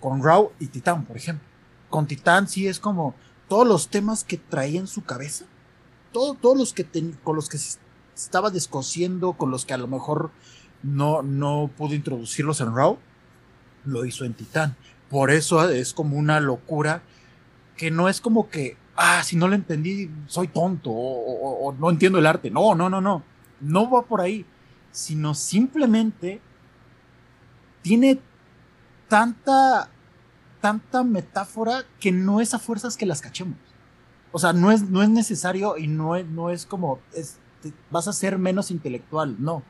con 0.00 0.22
Raw 0.22 0.52
y 0.58 0.66
Titán, 0.66 1.04
por 1.04 1.16
ejemplo. 1.16 1.46
Con 1.90 2.06
Titán 2.06 2.48
sí 2.48 2.66
es 2.66 2.78
como 2.78 3.14
todos 3.48 3.66
los 3.66 3.88
temas 3.88 4.24
que 4.24 4.38
traía 4.38 4.80
en 4.80 4.86
su 4.86 5.04
cabeza, 5.04 5.44
todos 6.12 6.56
los 6.56 6.72
que 6.72 6.86
con 7.22 7.36
los 7.36 7.48
que 7.48 7.58
estaba 8.14 8.50
descosiendo, 8.50 9.34
con 9.34 9.50
los 9.50 9.64
que 9.64 9.74
a 9.74 9.78
lo 9.78 9.88
mejor 9.88 10.30
no, 10.82 11.22
no 11.22 11.70
pudo 11.76 11.94
introducirlos 11.94 12.60
en 12.60 12.74
Raw, 12.74 12.98
lo 13.84 14.04
hizo 14.04 14.24
en 14.24 14.34
Titán. 14.34 14.76
Por 15.10 15.30
eso 15.30 15.68
es 15.68 15.92
como 15.92 16.16
una 16.16 16.40
locura 16.40 17.02
que 17.76 17.90
no 17.90 18.08
es 18.08 18.20
como 18.20 18.48
que 18.48 18.76
ah, 18.96 19.22
si 19.24 19.36
no 19.36 19.48
lo 19.48 19.54
entendí, 19.54 20.10
soy 20.26 20.48
tonto 20.48 20.90
o, 20.90 21.74
no 21.78 21.90
entiendo 21.90 22.18
el 22.18 22.26
arte. 22.26 22.50
No, 22.50 22.74
no, 22.74 22.88
no, 22.88 23.00
no. 23.00 23.22
No 23.60 23.90
va 23.90 24.02
por 24.02 24.20
ahí. 24.20 24.44
Sino 24.90 25.34
simplemente 25.34 26.40
tiene 27.82 28.18
tanta, 29.08 29.90
tanta 30.60 31.04
metáfora 31.04 31.84
que 32.00 32.12
no 32.12 32.40
es 32.40 32.54
a 32.54 32.58
fuerzas 32.58 32.96
que 32.96 33.06
las 33.06 33.20
cachemos. 33.20 33.58
O 34.32 34.38
sea, 34.38 34.54
no 34.54 34.72
es, 34.72 34.88
no 34.88 35.02
es 35.02 35.10
necesario 35.10 35.76
y 35.76 35.86
no 35.86 36.16
es, 36.16 36.26
no 36.26 36.48
es 36.48 36.64
como, 36.64 37.00
es, 37.12 37.36
vas 37.90 38.08
a 38.08 38.12
ser 38.12 38.38
menos 38.38 38.70
intelectual, 38.70 39.36
no. 39.38 39.62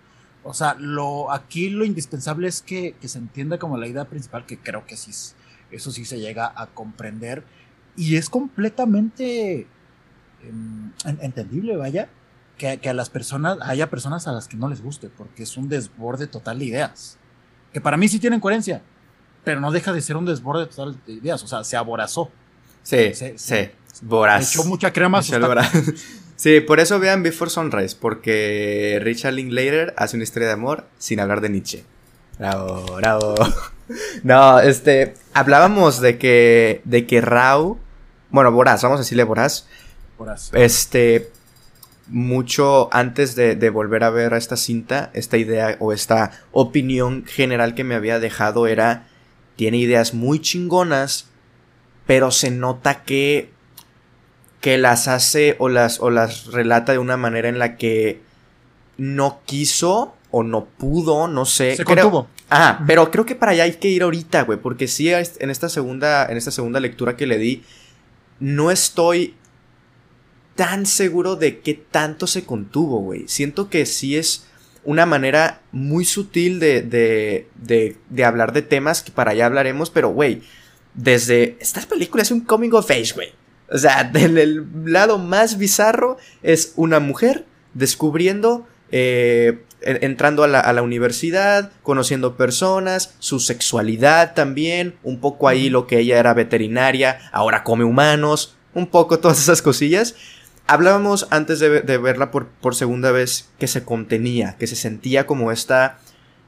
O 0.44 0.54
sea, 0.54 0.74
lo, 0.74 1.32
aquí 1.32 1.70
lo 1.70 1.84
indispensable 1.84 2.48
es 2.48 2.62
que, 2.62 2.96
se 3.00 3.18
entienda 3.18 3.58
como 3.58 3.76
la 3.76 3.86
idea 3.86 4.04
principal, 4.04 4.46
que 4.46 4.58
creo 4.58 4.86
que 4.86 4.96
sí, 4.96 5.12
eso 5.70 5.90
sí 5.90 6.04
se 6.04 6.20
llega 6.20 6.52
a 6.54 6.68
comprender. 6.68 7.44
Y 7.96 8.16
es 8.16 8.30
completamente 8.30 9.66
em, 10.42 10.92
entendible, 11.20 11.76
vaya, 11.76 12.08
que, 12.58 12.78
que, 12.78 12.88
a 12.88 12.94
las 12.94 13.10
personas, 13.10 13.58
haya 13.62 13.90
personas 13.90 14.26
a 14.28 14.32
las 14.32 14.48
que 14.48 14.56
no 14.56 14.68
les 14.68 14.82
guste, 14.82 15.08
porque 15.08 15.42
es 15.44 15.56
un 15.56 15.68
desborde 15.68 16.26
total 16.26 16.58
de 16.60 16.64
ideas. 16.66 17.18
Que 17.72 17.80
para 17.80 17.96
mí 17.96 18.08
sí 18.08 18.18
tienen 18.18 18.40
coherencia, 18.40 18.82
pero 19.44 19.60
no 19.60 19.70
deja 19.70 19.92
de 19.92 20.00
ser 20.00 20.16
un 20.16 20.26
desborde 20.26 20.66
total 20.66 20.96
de 21.06 21.14
ideas. 21.14 21.42
O 21.42 21.46
sea, 21.46 21.64
se 21.64 21.76
aborazó. 21.76 22.30
Sí, 22.82 23.12
sí, 23.14 23.70
voraz. 24.02 24.54
echó 24.54 24.64
mucha 24.64 24.92
crema. 24.92 25.20
Sí, 26.34 26.60
por 26.60 26.80
eso 26.80 26.98
vean 26.98 27.22
Before 27.22 27.48
Sunrise, 27.48 27.94
porque 27.94 28.98
Richard 29.00 29.34
Linklater 29.34 29.94
hace 29.96 30.16
una 30.16 30.24
historia 30.24 30.48
de 30.48 30.54
amor 30.54 30.88
sin 30.98 31.20
hablar 31.20 31.40
de 31.40 31.50
Nietzsche. 31.50 31.84
Bravo, 32.38 32.96
bravo. 32.96 33.34
No, 34.24 34.58
este, 34.58 35.14
hablábamos 35.34 36.00
de 36.00 36.18
que, 36.18 36.80
de 36.84 37.06
que 37.06 37.20
Rao, 37.20 37.78
bueno, 38.30 38.50
Boraz, 38.50 38.82
vamos 38.82 38.96
a 38.96 39.02
decirle 39.02 39.22
Boraz. 39.22 39.66
Boraz. 40.18 40.50
Este, 40.54 41.30
mucho 42.08 42.88
antes 42.92 43.34
de, 43.34 43.54
de, 43.54 43.70
volver 43.70 44.04
a 44.04 44.10
ver 44.10 44.34
a 44.34 44.38
esta 44.38 44.56
cinta, 44.56 45.10
esta 45.14 45.38
idea 45.38 45.76
o 45.78 45.92
esta 45.92 46.32
opinión 46.50 47.24
general 47.26 47.74
que 47.74 47.84
me 47.84 47.94
había 47.94 48.18
dejado 48.18 48.66
era, 48.66 49.08
tiene 49.56 49.78
ideas 49.78 50.12
muy 50.14 50.40
chingonas, 50.40 51.28
pero 52.06 52.30
se 52.30 52.50
nota 52.50 53.04
que 53.04 53.50
que 54.62 54.78
las 54.78 55.08
hace 55.08 55.56
o 55.58 55.68
las, 55.68 56.00
o 56.00 56.08
las 56.08 56.46
relata 56.46 56.92
de 56.92 56.98
una 56.98 57.16
manera 57.16 57.48
en 57.48 57.58
la 57.58 57.76
que 57.76 58.22
no 58.96 59.40
quiso 59.44 60.14
o 60.30 60.44
no 60.44 60.66
pudo, 60.66 61.26
no 61.26 61.44
sé. 61.44 61.74
Se 61.74 61.84
contuvo. 61.84 62.28
Ah, 62.48 62.82
pero 62.86 63.10
creo 63.10 63.26
que 63.26 63.34
para 63.34 63.52
allá 63.52 63.64
hay 63.64 63.72
que 63.72 63.88
ir 63.88 64.04
ahorita, 64.04 64.42
güey, 64.42 64.60
porque 64.60 64.86
sí 64.86 65.10
en 65.12 65.50
esta 65.50 65.68
segunda 65.68 66.26
en 66.26 66.36
esta 66.36 66.52
segunda 66.52 66.78
lectura 66.78 67.16
que 67.16 67.26
le 67.26 67.38
di 67.38 67.64
no 68.38 68.70
estoy 68.70 69.34
tan 70.54 70.86
seguro 70.86 71.36
de 71.36 71.60
qué 71.60 71.74
tanto 71.74 72.26
se 72.26 72.44
contuvo, 72.44 73.00
güey. 73.00 73.24
Siento 73.26 73.68
que 73.70 73.86
sí 73.86 74.16
es 74.16 74.46
una 74.84 75.06
manera 75.06 75.62
muy 75.70 76.04
sutil 76.04 76.60
de, 76.60 76.82
de, 76.82 77.48
de, 77.54 77.96
de 78.10 78.24
hablar 78.24 78.52
de 78.52 78.62
temas 78.62 79.02
que 79.02 79.12
para 79.12 79.30
allá 79.30 79.46
hablaremos, 79.46 79.90
pero, 79.90 80.10
güey, 80.10 80.42
desde 80.94 81.56
estas 81.60 81.86
películas 81.86 82.28
es 82.28 82.32
un 82.32 82.40
coming 82.40 82.72
of 82.72 82.90
age, 82.90 83.12
güey. 83.14 83.32
O 83.70 83.78
sea, 83.78 84.04
del 84.12 84.66
lado 84.84 85.18
más 85.18 85.58
bizarro 85.58 86.18
es 86.42 86.72
una 86.76 87.00
mujer 87.00 87.46
descubriendo, 87.74 88.66
eh, 88.90 89.64
entrando 89.80 90.44
a 90.44 90.48
la, 90.48 90.82
universidad, 90.82 91.72
conociendo 91.82 92.36
personas, 92.36 93.14
su 93.18 93.40
sexualidad 93.40 94.34
también, 94.34 94.94
un 95.02 95.18
poco 95.18 95.48
ahí 95.48 95.70
lo 95.70 95.86
que 95.86 95.98
ella 95.98 96.18
era 96.18 96.34
veterinaria, 96.34 97.18
ahora 97.32 97.64
come 97.64 97.84
humanos, 97.84 98.56
un 98.74 98.86
poco 98.86 99.18
todas 99.18 99.40
esas 99.40 99.60
cosillas. 99.60 100.14
Hablábamos 100.66 101.26
antes 101.30 101.58
de, 101.60 101.68
verla 101.98 102.30
por, 102.30 102.74
segunda 102.74 103.10
vez 103.10 103.50
que 103.58 103.66
se 103.66 103.84
contenía, 103.84 104.56
que 104.58 104.66
se 104.66 104.76
sentía 104.76 105.26
como 105.26 105.52
esta 105.52 105.98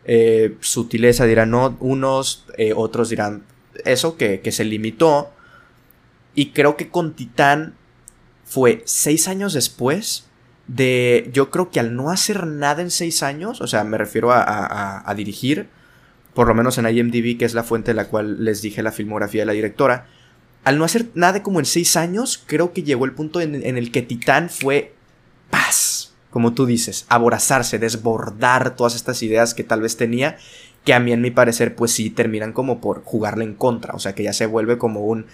eh, 0.04 0.56
sutileza, 0.60 1.26
dirán 1.26 1.50
no, 1.50 1.76
unos, 1.80 2.46
eh, 2.56 2.72
otros 2.74 3.10
dirán 3.10 3.42
eso, 3.84 4.16
que, 4.16 4.40
que 4.40 4.52
se 4.52 4.64
limitó. 4.64 5.32
Y 6.34 6.50
creo 6.50 6.76
que 6.76 6.88
con 6.88 7.14
Titán 7.14 7.74
fue 8.44 8.82
seis 8.86 9.28
años 9.28 9.52
después 9.52 10.26
de, 10.66 11.30
yo 11.32 11.50
creo 11.50 11.70
que 11.70 11.80
al 11.80 11.94
no 11.94 12.10
hacer 12.10 12.46
nada 12.46 12.82
en 12.82 12.90
seis 12.90 13.22
años, 13.22 13.60
o 13.60 13.66
sea, 13.66 13.84
me 13.84 13.98
refiero 13.98 14.30
a, 14.32 15.12
dirigir, 15.16 15.68
por 16.32 16.48
lo 16.48 16.54
menos 16.54 16.78
en 16.78 16.88
IMDb, 16.88 17.38
que 17.38 17.44
es 17.44 17.54
la 17.54 17.62
fuente 17.62 17.90
de 17.90 17.94
la 17.94 18.08
cual 18.08 18.44
les 18.44 18.62
dije 18.62 18.82
la 18.82 18.92
filmografía 18.92 19.42
de 19.42 19.46
la 19.46 19.52
directora, 19.52 20.06
al 20.64 20.78
no 20.78 20.84
hacer 20.84 21.06
nada 21.14 21.42
como 21.42 21.60
en 21.60 21.66
seis 21.66 21.96
años, 21.96 22.42
creo 22.46 22.72
que 22.72 22.82
llegó 22.82 23.04
el 23.04 23.12
punto 23.12 23.40
en, 23.40 23.54
el 23.64 23.92
que 23.92 24.02
Titán 24.02 24.50
fue 24.50 24.94
paz, 25.50 26.14
como 26.30 26.54
tú 26.54 26.66
dices, 26.66 27.06
aborazarse, 27.08 27.78
desbordar 27.78 28.74
todas 28.74 28.94
estas 28.94 29.22
ideas 29.22 29.54
que 29.54 29.64
tal 29.64 29.82
vez 29.82 29.96
tenía, 29.96 30.36
que 30.84 30.94
a 30.94 31.00
mí 31.00 31.12
en 31.12 31.20
mi 31.20 31.30
parecer 31.30 31.76
pues 31.76 31.92
sí 31.92 32.10
terminan 32.10 32.52
como 32.52 32.80
por 32.80 33.04
jugarle 33.04 33.44
en 33.44 33.54
contra, 33.54 33.94
o 33.94 33.98
sea 33.98 34.14
que 34.14 34.22
ya 34.22 34.32
se 34.32 34.46
vuelve 34.46 34.78
como 34.78 35.00
un 35.00 35.26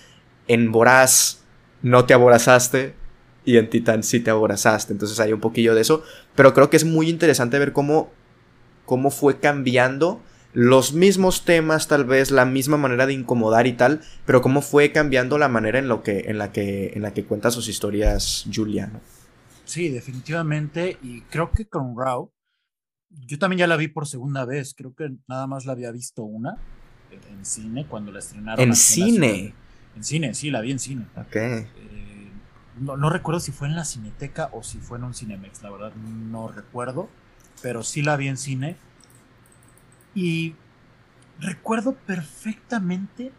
en 0.48 0.72
Voraz 0.72 1.40
no 1.82 2.04
te 2.06 2.14
aborazaste 2.14 2.94
y 3.44 3.56
en 3.56 3.70
Titán 3.70 4.02
sí 4.02 4.20
te 4.20 4.30
aborazaste. 4.30 4.92
Entonces 4.92 5.18
hay 5.20 5.32
un 5.32 5.40
poquillo 5.40 5.74
de 5.74 5.80
eso. 5.80 6.02
Pero 6.34 6.52
creo 6.54 6.70
que 6.70 6.76
es 6.76 6.84
muy 6.84 7.08
interesante 7.08 7.58
ver 7.58 7.72
cómo, 7.72 8.10
cómo 8.84 9.10
fue 9.10 9.38
cambiando 9.38 10.20
los 10.52 10.92
mismos 10.92 11.44
temas, 11.44 11.88
tal 11.88 12.04
vez 12.04 12.30
la 12.30 12.44
misma 12.44 12.76
manera 12.76 13.06
de 13.06 13.12
incomodar 13.12 13.66
y 13.66 13.74
tal, 13.74 14.00
pero 14.26 14.42
cómo 14.42 14.62
fue 14.62 14.92
cambiando 14.92 15.38
la 15.38 15.48
manera 15.48 15.78
en, 15.78 15.88
lo 15.88 16.02
que, 16.02 16.24
en, 16.26 16.38
la, 16.38 16.52
que, 16.52 16.92
en 16.94 17.02
la 17.02 17.12
que 17.14 17.24
cuenta 17.24 17.50
sus 17.50 17.68
historias 17.68 18.46
Juliano. 18.52 19.00
Sí, 19.64 19.88
definitivamente. 19.88 20.98
Y 21.02 21.20
creo 21.22 21.52
que 21.52 21.66
con 21.66 21.96
Rao, 21.96 22.32
yo 23.08 23.38
también 23.38 23.58
ya 23.58 23.66
la 23.66 23.76
vi 23.76 23.88
por 23.88 24.06
segunda 24.06 24.44
vez. 24.44 24.74
Creo 24.76 24.94
que 24.94 25.10
nada 25.28 25.46
más 25.46 25.64
la 25.66 25.72
había 25.72 25.92
visto 25.92 26.24
una 26.24 26.58
en, 27.10 27.44
cine 27.44 27.86
cuando 27.86 28.12
la 28.12 28.18
estrenaron. 28.18 28.60
En 28.60 28.74
cine. 28.74 29.54
En 29.96 30.04
cine, 30.04 30.34
sí, 30.34 30.50
la 30.50 30.60
vi 30.60 30.72
en 30.72 30.78
cine. 30.78 31.06
Ok. 31.16 31.36
Eh, 31.36 31.66
no, 32.80 33.10
recuerdo 33.10 33.40
si 33.40 33.52
fue 33.52 33.68
en 33.68 33.76
la 33.76 33.84
Cineteca 33.84 34.50
o 34.52 34.62
si 34.62 34.78
fue 34.78 34.98
en 34.98 35.04
un 35.04 35.14
Cinemex, 35.14 35.62
la 35.62 35.70
verdad 35.70 35.92
no 35.94 36.48
recuerdo, 36.48 37.08
pero 37.62 37.82
sí 37.82 38.02
la 38.02 38.16
vi 38.16 38.28
en 38.28 38.36
cine. 38.36 38.76
Y 40.14 40.54
recuerdo 41.38 41.94
perfectamente 41.94 43.32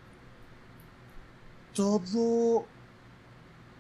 todo, 1.74 2.66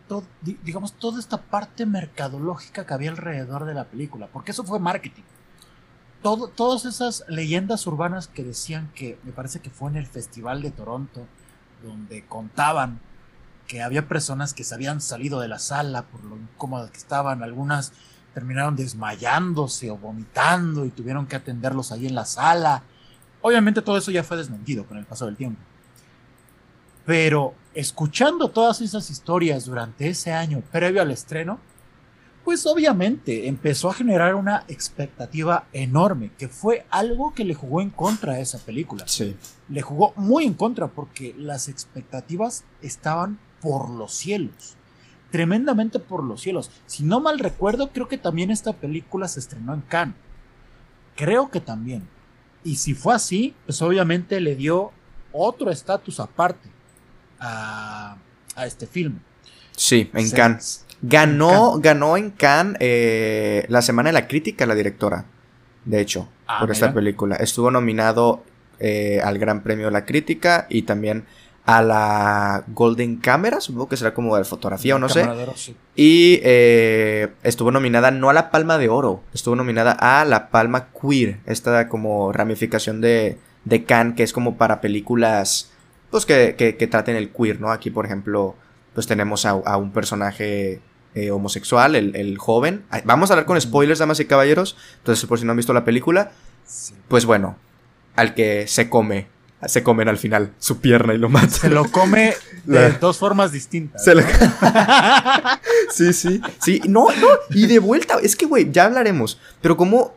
todo, 0.07 0.23
digamos, 0.41 0.93
toda 0.93 1.19
esta 1.19 1.41
parte 1.41 1.85
mercadológica 1.85 2.85
que 2.85 2.93
había 2.93 3.11
alrededor 3.11 3.65
de 3.65 3.73
la 3.73 3.85
película, 3.85 4.27
porque 4.27 4.51
eso 4.51 4.63
fue 4.63 4.79
marketing. 4.79 5.23
Todo, 6.21 6.47
todas 6.49 6.85
esas 6.85 7.25
leyendas 7.27 7.87
urbanas 7.87 8.27
que 8.27 8.43
decían 8.43 8.91
que, 8.93 9.17
me 9.23 9.31
parece 9.31 9.59
que 9.59 9.71
fue 9.71 9.89
en 9.89 9.97
el 9.97 10.05
Festival 10.05 10.61
de 10.61 10.71
Toronto, 10.71 11.25
donde 11.83 12.25
contaban 12.25 12.99
que 13.67 13.81
había 13.81 14.07
personas 14.07 14.53
que 14.53 14.63
se 14.63 14.75
habían 14.75 15.01
salido 15.01 15.39
de 15.39 15.47
la 15.47 15.57
sala 15.57 16.03
por 16.03 16.23
lo 16.23 16.35
incómodas 16.35 16.91
que 16.91 16.97
estaban, 16.97 17.41
algunas 17.41 17.93
terminaron 18.33 18.75
desmayándose 18.75 19.91
o 19.91 19.97
vomitando 19.97 20.85
y 20.85 20.89
tuvieron 20.89 21.27
que 21.27 21.35
atenderlos 21.35 21.91
ahí 21.91 22.07
en 22.07 22.15
la 22.15 22.25
sala. 22.25 22.83
Obviamente 23.41 23.81
todo 23.81 23.97
eso 23.97 24.11
ya 24.11 24.23
fue 24.23 24.37
desmentido 24.37 24.85
con 24.85 24.97
el 24.97 25.05
paso 25.05 25.25
del 25.25 25.35
tiempo. 25.35 25.61
Pero 27.05 27.53
escuchando 27.73 28.49
todas 28.49 28.81
esas 28.81 29.09
historias 29.09 29.65
durante 29.65 30.07
ese 30.07 30.31
año 30.31 30.61
previo 30.71 31.01
al 31.01 31.11
estreno, 31.11 31.59
pues 32.43 32.65
obviamente 32.65 33.47
empezó 33.47 33.89
a 33.89 33.93
generar 33.93 34.35
una 34.35 34.63
expectativa 34.67 35.65
enorme, 35.73 36.31
que 36.37 36.47
fue 36.47 36.85
algo 36.89 37.33
que 37.33 37.45
le 37.45 37.53
jugó 37.53 37.81
en 37.81 37.91
contra 37.91 38.33
a 38.33 38.39
esa 38.39 38.57
película. 38.57 39.07
Sí. 39.07 39.35
Le 39.69 39.81
jugó 39.81 40.13
muy 40.15 40.45
en 40.45 40.53
contra 40.53 40.87
porque 40.87 41.35
las 41.37 41.67
expectativas 41.67 42.63
estaban 42.81 43.39
por 43.61 43.89
los 43.89 44.13
cielos. 44.13 44.75
Tremendamente 45.31 45.99
por 45.99 46.23
los 46.23 46.41
cielos. 46.41 46.69
Si 46.85 47.03
no 47.03 47.19
mal 47.19 47.39
recuerdo, 47.39 47.91
creo 47.91 48.07
que 48.07 48.17
también 48.17 48.51
esta 48.51 48.73
película 48.73 49.27
se 49.27 49.39
estrenó 49.39 49.73
en 49.73 49.81
Cannes. 49.81 50.15
Creo 51.15 51.49
que 51.49 51.61
también. 51.61 52.07
Y 52.63 52.75
si 52.75 52.93
fue 52.93 53.15
así, 53.15 53.55
pues 53.65 53.81
obviamente 53.81 54.39
le 54.39 54.55
dio 54.55 54.91
otro 55.31 55.71
estatus 55.71 56.19
aparte 56.19 56.69
a, 57.39 58.17
este 58.65 58.85
filme. 58.85 59.19
Sí, 59.75 60.09
en 60.13 60.29
Cannes. 60.31 60.85
Ganó, 61.01 61.75
en 61.75 61.81
ganó 61.81 62.17
en 62.17 62.29
Cannes 62.29 62.77
eh, 62.79 63.65
la 63.69 63.81
Semana 63.81 64.09
de 64.09 64.13
la 64.13 64.27
Crítica 64.27 64.67
la 64.67 64.75
directora, 64.75 65.25
de 65.85 65.99
hecho, 65.99 66.29
ah, 66.45 66.59
por 66.59 66.69
esta 66.69 66.93
película. 66.93 67.37
Estuvo 67.37 67.71
nominado 67.71 68.43
eh, 68.79 69.19
al 69.23 69.39
Gran 69.39 69.63
Premio 69.63 69.85
de 69.85 69.91
la 69.91 70.05
Crítica 70.05 70.67
y 70.69 70.83
también 70.83 71.25
a 71.65 71.81
la 71.81 72.63
Golden 72.67 73.17
Camera, 73.17 73.61
supongo 73.61 73.89
que 73.89 73.97
será 73.97 74.13
como 74.13 74.35
de 74.35 74.43
fotografía 74.43 74.95
o 74.95 74.99
no 74.99 75.09
sé. 75.09 75.27
Y 75.95 76.39
eh, 76.43 77.29
estuvo 77.43 77.71
nominada 77.71 78.11
no 78.11 78.29
a 78.29 78.33
la 78.33 78.51
Palma 78.51 78.77
de 78.77 78.89
Oro, 78.89 79.21
estuvo 79.33 79.55
nominada 79.55 79.91
a 79.91 80.25
la 80.25 80.49
Palma 80.49 80.89
Queer, 80.89 81.39
esta 81.45 81.87
como 81.87 82.31
ramificación 82.31 83.01
de, 83.01 83.37
de 83.65 83.83
Cannes 83.83 84.15
que 84.15 84.23
es 84.23 84.33
como 84.33 84.57
para 84.57 84.81
películas 84.81 85.71
pues 86.11 86.25
que, 86.25 86.55
que, 86.57 86.75
que 86.75 86.87
traten 86.87 87.15
el 87.15 87.31
queer, 87.31 87.59
¿no? 87.59 87.71
Aquí, 87.71 87.89
por 87.89 88.05
ejemplo, 88.05 88.55
pues 88.93 89.07
tenemos 89.07 89.45
a, 89.45 89.51
a 89.51 89.77
un 89.77 89.91
personaje 89.91 90.81
eh, 91.15 91.31
homosexual, 91.31 91.95
el, 91.95 92.37
joven. 92.37 92.83
Vamos 93.05 93.31
a 93.31 93.33
hablar 93.33 93.45
con 93.45 93.59
spoilers, 93.59 93.99
damas 93.99 94.19
y 94.19 94.25
caballeros. 94.25 94.77
Entonces, 94.97 95.25
por 95.25 95.39
si 95.39 95.45
no 95.45 95.51
han 95.51 95.57
visto 95.57 95.73
la 95.73 95.85
película, 95.85 96.31
pues 97.07 97.25
bueno, 97.25 97.57
al 98.15 98.33
que 98.35 98.67
se 98.67 98.89
come, 98.89 99.27
se 99.67 99.83
comen 99.83 100.07
al 100.07 100.17
final 100.17 100.53
su 100.59 100.79
pierna 100.79 101.13
y 101.13 101.17
lo 101.17 101.29
matan. 101.29 101.51
Se 101.51 101.69
lo 101.69 101.91
come 101.91 102.33
de 102.65 102.91
dos 102.93 103.17
formas 103.17 103.51
distintas. 103.51 104.03
sí, 105.91 106.13
sí, 106.13 106.41
sí. 106.59 106.81
No, 106.87 107.07
no, 107.11 107.27
y 107.49 107.67
de 107.67 107.79
vuelta, 107.79 108.17
es 108.21 108.35
que, 108.35 108.45
güey, 108.45 108.71
ya 108.71 108.85
hablaremos. 108.85 109.39
Pero 109.61 109.77
cómo, 109.77 110.15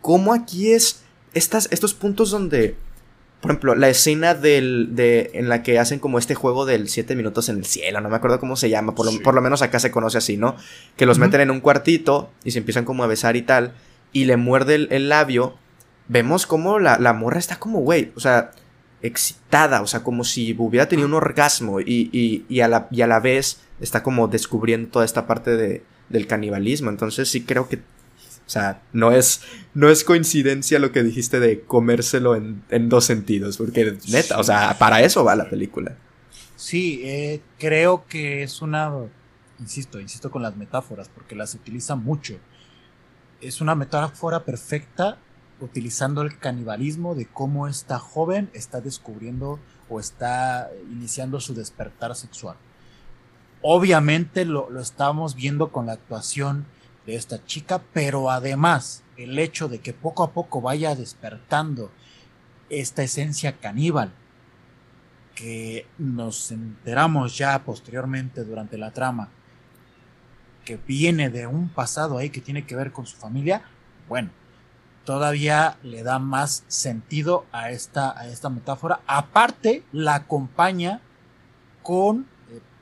cómo 0.00 0.32
aquí 0.32 0.72
es 0.72 1.02
estas, 1.32 1.68
estos 1.72 1.94
puntos 1.94 2.30
donde, 2.30 2.76
por 3.40 3.50
ejemplo, 3.50 3.74
la 3.74 3.88
escena 3.88 4.34
del, 4.34 4.90
de, 4.94 5.32
en 5.34 5.48
la 5.48 5.62
que 5.62 5.78
hacen 5.78 5.98
como 5.98 6.18
este 6.18 6.36
juego 6.36 6.64
del 6.64 6.88
7 6.88 7.16
minutos 7.16 7.48
en 7.48 7.58
el 7.58 7.64
cielo, 7.64 8.00
no 8.00 8.08
me 8.08 8.16
acuerdo 8.16 8.38
cómo 8.38 8.54
se 8.54 8.70
llama, 8.70 8.94
por 8.94 9.12
lo, 9.12 9.22
por 9.22 9.34
lo 9.34 9.42
menos 9.42 9.62
acá 9.62 9.80
se 9.80 9.90
conoce 9.90 10.18
así, 10.18 10.36
¿no? 10.36 10.56
Que 10.96 11.06
los 11.06 11.18
meten 11.18 11.40
en 11.40 11.50
un 11.50 11.60
cuartito 11.60 12.30
y 12.44 12.52
se 12.52 12.58
empiezan 12.58 12.84
como 12.84 13.02
a 13.02 13.08
besar 13.08 13.34
y 13.34 13.42
tal, 13.42 13.74
y 14.12 14.26
le 14.26 14.36
muerde 14.36 14.86
el, 14.88 15.08
labio, 15.08 15.56
vemos 16.06 16.46
como 16.46 16.78
la, 16.78 16.98
la 16.98 17.12
morra 17.12 17.40
está 17.40 17.58
como, 17.58 17.80
güey, 17.80 18.12
o 18.14 18.20
sea, 18.20 18.52
excitada, 19.04 19.82
o 19.82 19.86
sea, 19.86 20.02
como 20.02 20.24
si 20.24 20.56
hubiera 20.58 20.88
tenido 20.88 21.06
un 21.06 21.14
orgasmo 21.14 21.78
y, 21.80 22.08
y, 22.10 22.46
y, 22.48 22.60
a, 22.60 22.68
la, 22.68 22.88
y 22.90 23.02
a 23.02 23.06
la 23.06 23.20
vez 23.20 23.60
está 23.78 24.02
como 24.02 24.28
descubriendo 24.28 24.88
toda 24.88 25.04
esta 25.04 25.26
parte 25.26 25.56
de, 25.56 25.84
del 26.08 26.26
canibalismo. 26.26 26.88
Entonces 26.88 27.28
sí 27.28 27.42
creo 27.42 27.68
que, 27.68 27.76
o 27.76 28.48
sea, 28.48 28.82
no 28.94 29.12
es, 29.12 29.42
no 29.74 29.90
es 29.90 30.04
coincidencia 30.04 30.78
lo 30.78 30.90
que 30.90 31.02
dijiste 31.02 31.38
de 31.38 31.60
comérselo 31.60 32.34
en, 32.34 32.62
en 32.70 32.88
dos 32.88 33.04
sentidos, 33.04 33.58
porque 33.58 33.96
neta, 34.08 34.38
o 34.38 34.44
sea, 34.44 34.78
para 34.78 35.02
eso 35.02 35.22
va 35.22 35.36
la 35.36 35.50
película. 35.50 35.96
Sí, 36.56 37.02
eh, 37.04 37.42
creo 37.58 38.06
que 38.08 38.42
es 38.42 38.62
una, 38.62 38.90
insisto, 39.60 40.00
insisto 40.00 40.30
con 40.30 40.40
las 40.40 40.56
metáforas, 40.56 41.10
porque 41.14 41.36
las 41.36 41.54
utiliza 41.54 41.94
mucho. 41.94 42.36
Es 43.42 43.60
una 43.60 43.74
metáfora 43.74 44.44
perfecta 44.44 45.18
utilizando 45.60 46.22
el 46.22 46.38
canibalismo 46.38 47.14
de 47.14 47.26
cómo 47.26 47.68
esta 47.68 47.98
joven 47.98 48.50
está 48.52 48.80
descubriendo 48.80 49.58
o 49.88 50.00
está 50.00 50.70
iniciando 50.90 51.40
su 51.40 51.54
despertar 51.54 52.14
sexual. 52.14 52.56
Obviamente 53.62 54.44
lo, 54.44 54.78
estamos 54.80 55.34
viendo 55.34 55.70
con 55.72 55.86
la 55.86 55.92
actuación 55.92 56.66
de 57.06 57.16
esta 57.16 57.44
chica, 57.44 57.82
pero 57.92 58.30
además 58.30 59.02
el 59.16 59.38
hecho 59.38 59.68
de 59.68 59.78
que 59.78 59.92
poco 59.92 60.22
a 60.22 60.32
poco 60.32 60.60
vaya 60.60 60.94
despertando 60.94 61.90
esta 62.68 63.02
esencia 63.02 63.58
caníbal 63.58 64.12
que 65.34 65.86
nos 65.98 66.50
enteramos 66.50 67.36
ya 67.36 67.64
posteriormente 67.64 68.44
durante 68.44 68.78
la 68.78 68.92
trama 68.92 69.30
que 70.64 70.76
viene 70.76 71.28
de 71.30 71.46
un 71.46 71.68
pasado 71.68 72.18
ahí 72.18 72.30
que 72.30 72.40
tiene 72.40 72.66
que 72.66 72.76
ver 72.76 72.92
con 72.92 73.06
su 73.06 73.16
familia, 73.16 73.62
bueno, 74.08 74.30
todavía 75.04 75.76
le 75.82 76.02
da 76.02 76.18
más 76.18 76.64
sentido 76.68 77.46
a 77.52 77.70
esta, 77.70 78.18
a 78.18 78.28
esta 78.28 78.50
metáfora. 78.50 79.00
Aparte, 79.06 79.84
la 79.92 80.14
acompaña 80.14 81.00
con 81.82 82.26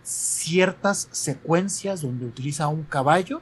ciertas 0.03 1.09
secuencias 1.13 2.03
donde 2.03 2.27
utiliza 2.27 2.69
un 2.69 2.83
caballo 2.83 3.41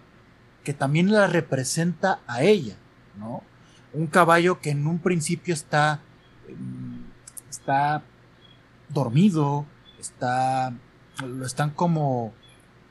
que 0.64 0.74
también 0.74 1.10
la 1.12 1.26
representa 1.26 2.20
a 2.26 2.42
ella, 2.42 2.76
¿no? 3.18 3.42
Un 3.92 4.06
caballo 4.06 4.60
que 4.60 4.70
en 4.70 4.86
un 4.86 4.98
principio 4.98 5.54
está, 5.54 6.00
em, 6.48 7.04
está 7.48 8.02
dormido, 8.88 9.64
está, 9.98 10.72
lo 11.24 11.46
están 11.46 11.70
como, 11.70 12.32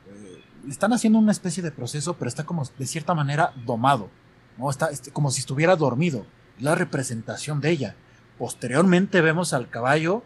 eh, 0.08 0.42
están 0.68 0.92
haciendo 0.92 1.18
una 1.18 1.32
especie 1.32 1.62
de 1.62 1.70
proceso, 1.70 2.14
pero 2.14 2.28
está 2.28 2.44
como 2.44 2.64
de 2.78 2.86
cierta 2.86 3.14
manera 3.14 3.52
domado, 3.64 4.10
este, 4.90 5.10
como 5.12 5.30
si 5.30 5.40
estuviera 5.40 5.76
dormido, 5.76 6.26
la 6.58 6.74
representación 6.74 7.60
de 7.60 7.70
ella. 7.70 7.96
Posteriormente 8.38 9.20
vemos 9.20 9.52
al 9.52 9.68
caballo 9.68 10.22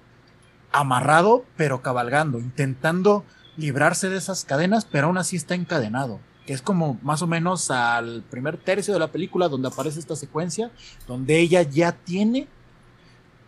amarrado, 0.73 1.45
pero 1.57 1.83
cabalgando, 1.83 2.39
intentando 2.39 3.25
librarse 3.57 4.09
de 4.09 4.17
esas 4.17 4.45
cadenas, 4.45 4.85
pero 4.85 5.07
aún 5.07 5.19
así 5.19 5.37
está 5.37 5.55
encadenado. 5.55 6.21
Que 6.47 6.53
es 6.53 6.63
como 6.63 6.99
más 7.03 7.23
o 7.23 7.27
menos 7.27 7.71
al 7.71 8.23
primer 8.31 8.57
tercio 8.59 8.93
de 8.93 9.01
la 9.01 9.13
película 9.13 9.49
donde 9.49 9.69
aparece 9.69 10.01
esta 10.01 10.17
secuencia, 10.17 10.71
donde 11.07 11.39
ella 11.39 11.63
ya 11.63 11.93
tiene 11.93 12.49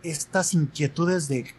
estas 0.03 0.53
inquietudes 0.53 1.27
de 1.27 1.53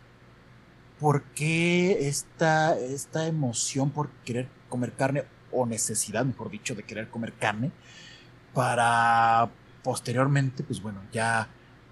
por 0.99 1.23
qué 1.35 2.09
esta, 2.09 2.77
esta 2.79 3.27
emoción 3.27 3.91
por 3.91 4.11
querer 4.25 4.49
comer 4.69 4.93
carne, 4.95 5.25
o 5.51 5.67
necesidad, 5.67 6.25
mejor 6.25 6.51
dicho, 6.51 6.75
de 6.75 6.83
querer 6.83 7.09
comer 7.09 7.33
carne, 7.35 7.71
para 8.59 9.51
posteriormente, 9.85 10.65
pues 10.65 10.83
bueno, 10.83 11.01
ya 11.13 11.47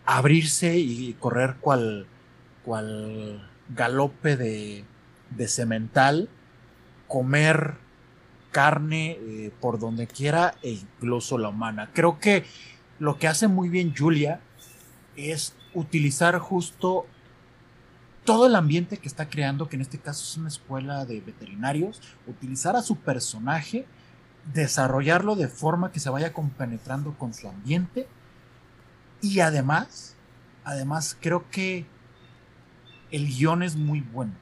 abrirse 0.05 0.77
y 0.77 1.13
correr 1.13 1.59
cual, 1.61 2.09
cual 2.65 3.49
galope 3.69 4.37
de, 4.37 4.85
de 5.31 5.47
cemental, 5.47 6.29
comer 7.07 7.75
carne 8.51 9.13
eh, 9.13 9.53
por 9.61 9.79
donde 9.79 10.09
quiera 10.09 10.57
e 10.61 10.71
incluso 10.71 11.39
la 11.39 11.51
humana. 11.51 11.91
Creo 11.95 12.19
que 12.19 12.45
lo 12.99 13.17
que 13.17 13.29
hace 13.29 13.47
muy 13.47 13.69
bien 13.69 13.95
Julia 13.97 14.41
es 15.15 15.55
utilizar 15.73 16.37
justo 16.41 17.07
todo 18.25 18.49
el 18.49 18.57
ambiente 18.57 18.97
que 18.97 19.07
está 19.07 19.29
creando, 19.29 19.69
que 19.69 19.77
en 19.77 19.83
este 19.83 20.01
caso 20.01 20.25
es 20.25 20.37
una 20.37 20.49
escuela 20.49 21.05
de 21.05 21.21
veterinarios, 21.21 22.03
utilizar 22.27 22.75
a 22.75 22.83
su 22.83 22.97
personaje, 22.97 23.87
desarrollarlo 24.53 25.35
de 25.37 25.49
forma 25.49 25.93
que 25.93 26.01
se 26.01 26.11
vaya 26.11 26.33
compenetrando 26.33 27.17
con 27.19 27.35
su 27.35 27.49
ambiente 27.49 28.07
y 29.21 29.41
además, 29.41 30.15
además 30.65 31.17
creo 31.21 31.49
que 31.51 31.87
el 33.11 33.27
guion 33.29 33.63
es 33.63 33.77
muy 33.77 34.01
bueno. 34.01 34.33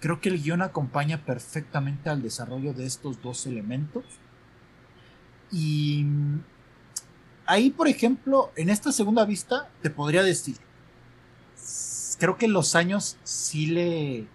Creo 0.00 0.20
que 0.20 0.28
el 0.28 0.42
guion 0.42 0.62
acompaña 0.62 1.24
perfectamente 1.24 2.08
al 2.08 2.22
desarrollo 2.22 2.72
de 2.72 2.86
estos 2.86 3.20
dos 3.22 3.46
elementos. 3.46 4.04
Y 5.50 6.06
ahí, 7.46 7.70
por 7.70 7.88
ejemplo, 7.88 8.52
en 8.56 8.70
esta 8.70 8.92
segunda 8.92 9.24
vista, 9.24 9.68
te 9.82 9.90
podría 9.90 10.22
decir, 10.22 10.56
creo 12.18 12.36
que 12.36 12.48
los 12.48 12.74
años 12.74 13.18
sí 13.24 13.66
le 13.66 14.26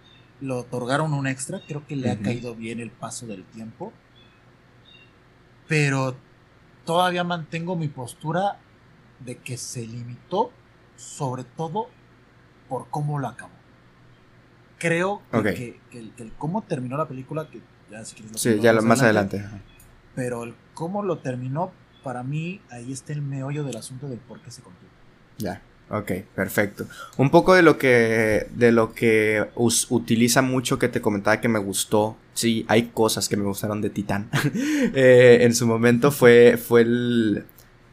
lo 0.41 0.60
otorgaron 0.60 1.13
un 1.13 1.26
extra, 1.26 1.62
creo 1.65 1.88
que 1.88 1.95
le 1.95 2.12
ha 2.12 2.19
caído 2.19 2.54
bien 2.54 2.82
el 2.82 2.91
paso 2.91 3.26
del 3.28 3.45
tiempo, 3.45 3.93
pero 5.67 6.15
todavía 6.86 7.23
mantengo 7.23 7.76
mi 7.76 7.88
postura 7.88 8.58
de 9.19 9.38
que 9.38 9.58
se 9.58 9.86
limitó 9.86 10.52
sobre 10.95 11.43
todo 11.43 11.89
por 12.67 12.89
cómo 12.89 13.19
lo 13.19 13.28
acabó 13.28 13.63
creo 14.84 15.21
que, 15.32 15.80
el, 15.93 16.34
cómo 16.38 16.62
terminó 16.63 16.97
la 16.97 17.08
película, 17.08 17.47
que 17.49 17.62
ya 17.89 18.04
si 18.04 18.15
quieres 18.15 18.34
lo 18.34 18.38
Sí, 18.38 18.60
ya 18.60 18.73
más 18.82 19.02
adelante. 19.02 19.45
Pero 20.13 20.43
el 20.43 20.56
cómo 20.73 21.04
lo 21.04 21.19
terminó, 21.19 21.71
para 22.04 22.21
mí, 22.21 22.60
ahí 22.69 22.91
está 22.91 23.13
el 23.13 23.21
meollo 23.21 23.63
del 23.63 23.78
asunto 23.78 24.10
del 24.10 24.19
por 24.19 24.41
qué 24.41 24.52
se 24.52 24.62
contuvo. 24.62 24.89
Ya. 25.38 25.62
Ok, 25.89 26.12
perfecto. 26.36 26.86
Un 27.17 27.30
poco 27.30 27.54
de 27.54 27.62
lo 27.62 27.78
que 27.78 28.47
de 28.56 28.71
lo 28.71 28.93
que 28.93 29.47
utiliza 29.56 30.41
mucho 30.41 30.80
que 30.80 30.89
te 30.89 31.02
comentaba 31.02 31.39
que 31.39 31.49
me 31.49 31.60
gustó. 31.60 32.17
Sí, 32.34 32.65
hay 32.67 32.89
cosas 32.93 33.30
que 33.30 33.38
me 33.38 33.43
gustaron 33.43 33.82
de 33.82 33.89
Titán. 33.89 34.30
Eh, 34.96 35.39
en 35.41 35.56
su 35.56 35.65
momento 35.65 36.12
fue 36.12 36.58
fue 36.58 36.82
el, 36.82 37.46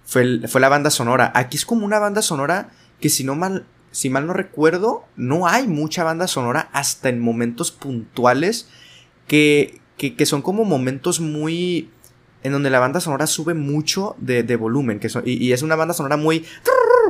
fue 0.04 0.22
el, 0.22 0.48
fue 0.48 0.60
la 0.60 0.68
banda 0.68 0.90
sonora. 0.90 1.32
Aquí 1.34 1.56
es 1.56 1.64
como 1.64 1.86
una 1.86 1.98
banda 1.98 2.20
sonora 2.20 2.70
que 3.00 3.08
si 3.08 3.24
no 3.24 3.34
mal 3.36 3.64
si 3.92 4.10
mal 4.10 4.26
no 4.26 4.32
recuerdo, 4.32 5.04
no 5.16 5.46
hay 5.46 5.66
mucha 5.66 6.04
banda 6.04 6.26
sonora 6.26 6.68
hasta 6.72 7.08
en 7.08 7.20
momentos 7.20 7.72
puntuales 7.72 8.68
que, 9.26 9.80
que, 9.96 10.26
son 10.26 10.42
como 10.42 10.64
momentos 10.64 11.20
muy... 11.20 11.90
en 12.42 12.52
donde 12.52 12.70
la 12.70 12.78
banda 12.78 13.00
sonora 13.00 13.26
sube 13.26 13.54
mucho 13.54 14.16
de, 14.18 14.42
volumen, 14.56 15.00
que 15.00 15.08
y, 15.24 15.52
es 15.52 15.62
una 15.62 15.76
banda 15.76 15.94
sonora 15.94 16.16
muy... 16.16 16.44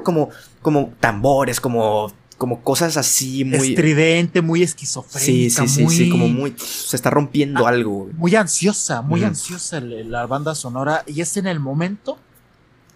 como, 0.04 0.30
como 0.62 0.92
tambores, 1.00 1.60
como 1.60 2.12
como 2.40 2.62
cosas 2.62 2.96
así 2.96 3.44
muy 3.44 3.68
estridente, 3.68 4.40
muy 4.40 4.62
esquizofrénica, 4.62 5.20
sí, 5.20 5.50
sí, 5.50 5.68
sí, 5.68 5.88
sí, 5.90 6.08
como 6.08 6.26
muy 6.26 6.54
se 6.56 6.96
está 6.96 7.10
rompiendo 7.10 7.66
ah, 7.66 7.68
algo. 7.68 8.08
Muy 8.14 8.34
ansiosa, 8.34 9.02
muy 9.02 9.22
ansiosa 9.24 9.78
la 9.82 10.24
banda 10.24 10.54
sonora 10.54 11.04
y 11.06 11.20
es 11.20 11.36
en 11.36 11.46
el 11.46 11.60
momento 11.60 12.16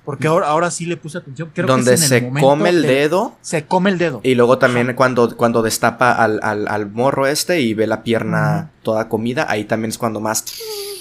porque 0.06 0.28
ahora, 0.28 0.48
ahora 0.48 0.70
sí 0.70 0.86
le 0.86 0.96
puse 0.96 1.18
atención. 1.18 1.50
Creo 1.54 1.66
Donde 1.66 1.90
que 1.90 1.96
se 1.98 2.32
come 2.32 2.70
el 2.70 2.80
dedo. 2.80 3.36
Se 3.42 3.66
come 3.66 3.90
el 3.90 3.98
dedo. 3.98 4.22
Y 4.22 4.34
luego 4.34 4.56
también 4.56 4.94
cuando, 4.94 5.36
cuando 5.36 5.60
destapa 5.60 6.12
al, 6.12 6.40
al, 6.42 6.90
morro 6.90 7.26
este 7.26 7.60
y 7.60 7.74
ve 7.74 7.86
la 7.86 8.02
pierna 8.02 8.70
toda 8.82 9.10
comida, 9.10 9.44
ahí 9.50 9.64
también 9.64 9.90
es 9.90 9.98
cuando 9.98 10.20
más, 10.20 10.46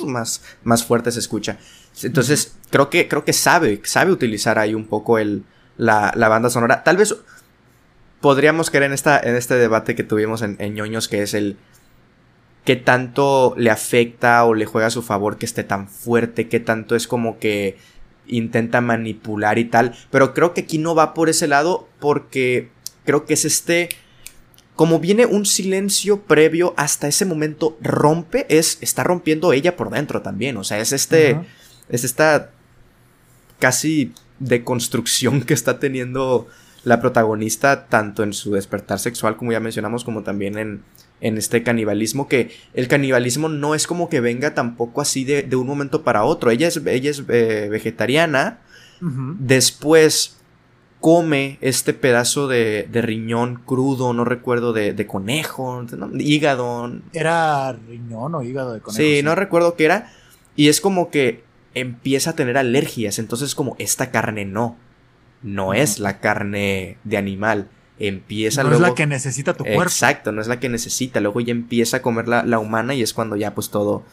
más, 0.05 0.41
más 0.65 0.83
fuerte 0.83 1.13
se 1.13 1.19
escucha. 1.19 1.59
Entonces, 2.01 2.55
creo 2.69 2.89
que, 2.89 3.07
creo 3.07 3.23
que 3.23 3.31
sabe, 3.31 3.81
sabe 3.85 4.11
utilizar 4.11 4.59
ahí 4.59 4.73
un 4.73 4.85
poco 4.85 5.17
el, 5.17 5.45
la, 5.77 6.11
la 6.17 6.27
banda 6.27 6.49
sonora. 6.49 6.83
Tal 6.83 6.97
vez 6.97 7.15
podríamos 8.23 8.69
creer 8.69 8.85
en, 8.85 8.93
esta, 8.93 9.19
en 9.19 9.35
este 9.35 9.55
debate 9.55 9.95
que 9.95 10.05
tuvimos 10.05 10.43
en, 10.43 10.55
en 10.59 10.75
ñoños, 10.75 11.09
que 11.09 11.23
es 11.23 11.33
el 11.33 11.57
qué 12.63 12.77
tanto 12.77 13.53
le 13.57 13.69
afecta 13.69 14.45
o 14.45 14.53
le 14.53 14.65
juega 14.65 14.87
a 14.87 14.91
su 14.91 15.01
favor 15.01 15.37
que 15.37 15.45
esté 15.45 15.65
tan 15.65 15.89
fuerte, 15.89 16.47
qué 16.47 16.61
tanto 16.61 16.95
es 16.95 17.05
como 17.05 17.37
que 17.37 17.75
intenta 18.25 18.79
manipular 18.79 19.59
y 19.59 19.65
tal. 19.65 19.93
Pero 20.09 20.33
creo 20.33 20.53
que 20.53 20.61
aquí 20.61 20.77
no 20.77 20.95
va 20.95 21.13
por 21.13 21.27
ese 21.27 21.49
lado 21.49 21.89
porque 21.99 22.69
creo 23.03 23.25
que 23.25 23.33
es 23.33 23.43
este... 23.43 23.89
Como 24.77 24.99
viene 24.99 25.25
un 25.25 25.45
silencio 25.45 26.21
previo 26.21 26.73
hasta 26.77 27.09
ese 27.09 27.25
momento 27.25 27.77
rompe, 27.81 28.45
es 28.47 28.77
está 28.79 29.03
rompiendo 29.03 29.51
ella 29.51 29.75
por 29.75 29.89
dentro 29.89 30.21
también, 30.21 30.55
o 30.55 30.63
sea, 30.63 30.79
es 30.79 30.93
este 30.93 31.37
es 31.89 32.05
esta 32.05 32.51
casi 33.59 34.13
de 34.39 34.63
construcción 34.63 35.41
que 35.43 35.53
está 35.53 35.77
teniendo 35.77 36.47
la 36.83 36.99
protagonista, 36.99 37.87
tanto 37.87 38.23
en 38.23 38.33
su 38.33 38.53
despertar 38.53 38.99
sexual, 38.99 39.37
como 39.37 39.51
ya 39.51 39.59
mencionamos, 39.59 40.03
como 40.03 40.23
también 40.23 40.57
en, 40.57 40.83
en 41.21 41.37
este 41.37 41.63
canibalismo, 41.63 42.27
que 42.27 42.51
el 42.73 42.87
canibalismo 42.87 43.49
no 43.49 43.75
es 43.75 43.87
como 43.87 44.09
que 44.09 44.19
venga 44.19 44.53
tampoco 44.53 45.01
así 45.01 45.23
de, 45.23 45.43
de 45.43 45.55
un 45.55 45.65
momento 45.65 46.03
para 46.03 46.23
otro. 46.23 46.51
Ella 46.51 46.67
es, 46.67 46.77
ella 46.77 47.09
es 47.09 47.23
eh, 47.29 47.67
vegetariana, 47.71 48.59
después 49.39 50.37
come 50.99 51.57
este 51.59 51.93
pedazo 51.93 52.47
de, 52.47 52.87
de, 52.89 53.01
riñón 53.01 53.61
crudo, 53.65 54.13
no 54.13 54.23
recuerdo, 54.23 54.71
de, 54.71 54.93
de 54.93 55.05
conejo, 55.05 55.85
hígado. 56.17 56.93
¿Era 57.11 57.73
riñón 57.73 58.35
o 58.35 58.41
hígado 58.41 58.73
de 58.73 58.79
conejo? 58.79 59.03
Sí, 59.03 59.21
no 59.21 59.35
recuerdo 59.35 59.75
qué 59.75 59.85
era. 59.85 60.13
Y 60.55 60.69
es 60.69 60.79
como 60.79 61.09
que 61.09 61.43
empieza 61.73 62.31
a 62.31 62.35
tener 62.35 62.57
alergias, 62.57 63.19
entonces 63.19 63.55
como 63.55 63.75
esta 63.79 64.11
carne 64.11 64.45
no, 64.45 64.77
no 65.43 65.73
es 65.73 65.99
la 65.99 66.19
carne 66.19 66.97
de 67.03 67.17
animal. 67.17 67.69
Empieza 67.99 68.63
no 68.63 68.73
es 68.73 68.79
la 68.79 68.95
que 68.95 69.05
necesita 69.05 69.53
tu 69.53 69.63
cuerpo. 69.63 69.83
Exacto, 69.83 70.31
no 70.31 70.41
es 70.41 70.47
la 70.47 70.59
que 70.59 70.69
necesita. 70.69 71.19
Luego 71.19 71.41
ya 71.41 71.51
empieza 71.51 71.97
a 71.97 72.01
comer 72.01 72.27
la, 72.27 72.59
humana 72.59 72.95
y 72.95 73.01
es 73.01 73.13
cuando 73.13 73.35
ya 73.35 73.53
pues 73.53 73.69
todo, 73.69 74.03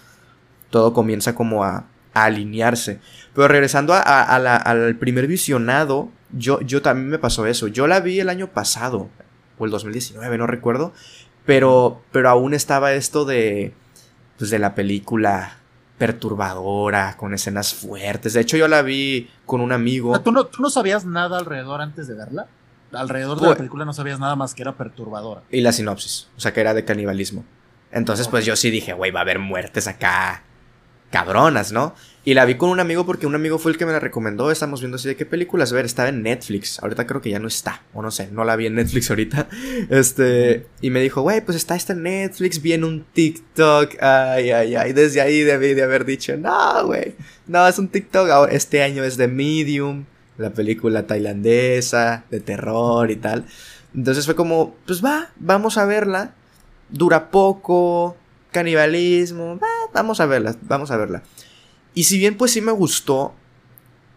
todo 0.69 0.93
comienza 0.93 1.35
como 1.35 1.65
a, 1.65 1.87
a 2.13 2.25
alinearse. 2.25 3.01
Pero 3.35 3.49
regresando 3.49 3.95
a, 3.95 4.23
al 4.23 4.97
primer 4.97 5.27
visionado, 5.27 6.11
yo, 6.33 6.61
yo 6.61 6.83
también 6.83 7.09
me 7.09 7.19
pasó 7.19 7.47
eso. 7.47 7.69
Yo 7.69 7.87
la 7.87 8.01
vi 8.01 8.21
el 8.21 8.29
año 8.29 8.49
pasado, 8.49 9.09
o 9.59 9.65
el 9.65 9.71
2019, 9.71 10.37
no 10.37 10.47
recuerdo. 10.47 10.93
Pero, 11.47 12.03
pero 12.13 12.29
aún 12.29 12.55
estaba 12.55 12.93
esto 12.93 13.25
de, 13.25 13.73
pues 14.39 14.51
de 14.51 14.59
la 14.59 14.75
película 14.75 15.60
perturbadora, 16.01 17.15
con 17.19 17.35
escenas 17.35 17.75
fuertes. 17.75 18.33
De 18.33 18.41
hecho, 18.41 18.57
yo 18.57 18.69
la 18.69 18.81
vi 18.81 19.29
con 19.45 19.61
un 19.61 19.71
amigo. 19.71 20.19
¿Tú 20.21 20.33
no, 20.33 20.47
¿Tú 20.47 20.63
no 20.63 20.71
sabías 20.71 21.05
nada 21.05 21.37
alrededor 21.37 21.83
antes 21.83 22.09
de 22.09 22.15
verla? 22.15 22.47
Alrededor 22.91 23.39
de 23.39 23.51
la 23.51 23.55
película 23.55 23.85
no 23.85 23.93
sabías 23.93 24.19
nada 24.19 24.35
más 24.35 24.55
que 24.55 24.63
era 24.63 24.75
perturbadora. 24.75 25.43
Y 25.51 25.61
la 25.61 25.73
sinopsis, 25.73 26.29
o 26.39 26.41
sea, 26.41 26.55
que 26.55 26.63
era 26.63 26.73
de 26.73 26.87
canibalismo. 26.87 27.45
Entonces, 27.93 28.29
pues 28.29 28.47
yo 28.47 28.57
sí 28.57 28.71
dije, 28.71 28.95
güey, 28.95 29.11
va 29.11 29.21
a 29.21 29.23
haber 29.25 29.41
muertes 29.41 29.89
acá 29.89 30.43
cabronas, 31.11 31.71
¿no? 31.71 31.95
Y 32.23 32.35
la 32.35 32.45
vi 32.45 32.57
con 32.57 32.69
un 32.69 32.81
amigo 32.81 33.07
porque 33.07 33.27
un 33.27 33.35
amigo 33.35 33.59
fue 33.59 33.73
el 33.73 33.79
que 33.79 33.87
me 33.87 33.93
la 33.93 34.01
recomendó. 34.01 34.51
Estamos 34.51 34.81
viendo 34.81 34.97
así 34.97 35.09
de 35.09 35.17
qué 35.17 35.25
películas 35.25 35.73
ver. 35.73 35.87
Estaba 35.87 36.11
en 36.11 36.23
Netflix. 36.23 36.79
Ahorita 36.81 37.07
creo 37.07 37.23
que 37.23 37.31
ya 37.31 37.39
no 37.39 37.49
está. 37.49 37.83
O 37.95 38.03
no 38.03 38.11
sé, 38.11 38.29
no 38.31 38.45
la 38.45 38.57
vi 38.57 38.67
en 38.67 38.75
Netflix 38.75 39.09
ahorita. 39.09 39.49
Este. 39.89 40.67
Y 40.83 40.91
me 40.91 41.01
dijo, 41.01 41.23
güey, 41.23 41.41
pues 41.41 41.57
está 41.57 41.77
esta 41.77 41.95
en 41.95 42.03
Netflix. 42.03 42.61
Vi 42.61 42.75
en 42.75 42.85
un 42.85 43.07
TikTok. 43.11 44.03
Ay, 44.03 44.51
ay, 44.51 44.75
ay. 44.75 44.93
Desde 44.93 45.23
ahí 45.23 45.41
debí 45.41 45.73
de 45.73 45.83
haber 45.83 46.05
dicho, 46.05 46.37
no, 46.37 46.87
güey. 46.87 47.15
No, 47.47 47.67
es 47.67 47.79
un 47.79 47.89
TikTok. 47.89 48.29
Ahora, 48.29 48.53
este 48.53 48.83
año 48.83 49.03
es 49.03 49.17
de 49.17 49.27
Medium. 49.27 50.05
La 50.37 50.51
película 50.51 51.07
tailandesa. 51.07 52.25
De 52.31 52.41
terror 52.41 53.11
y 53.11 53.17
tal. 53.17 53.47
Entonces 53.95 54.27
fue 54.27 54.37
como, 54.37 54.77
pues 54.87 55.03
va, 55.03 55.31
vamos 55.37 55.79
a 55.79 55.87
verla. 55.87 56.35
Dura 56.91 57.31
poco. 57.31 58.15
Canibalismo. 58.51 59.59
Va, 59.59 59.69
vamos 59.95 60.21
a 60.21 60.27
verla, 60.27 60.55
vamos 60.63 60.91
a 60.91 60.99
verla. 60.99 61.23
Y 61.95 62.05
si 62.05 62.19
bien 62.19 62.37
pues 62.37 62.53
sí 62.53 62.61
me 62.61 62.73
gustó, 62.73 63.35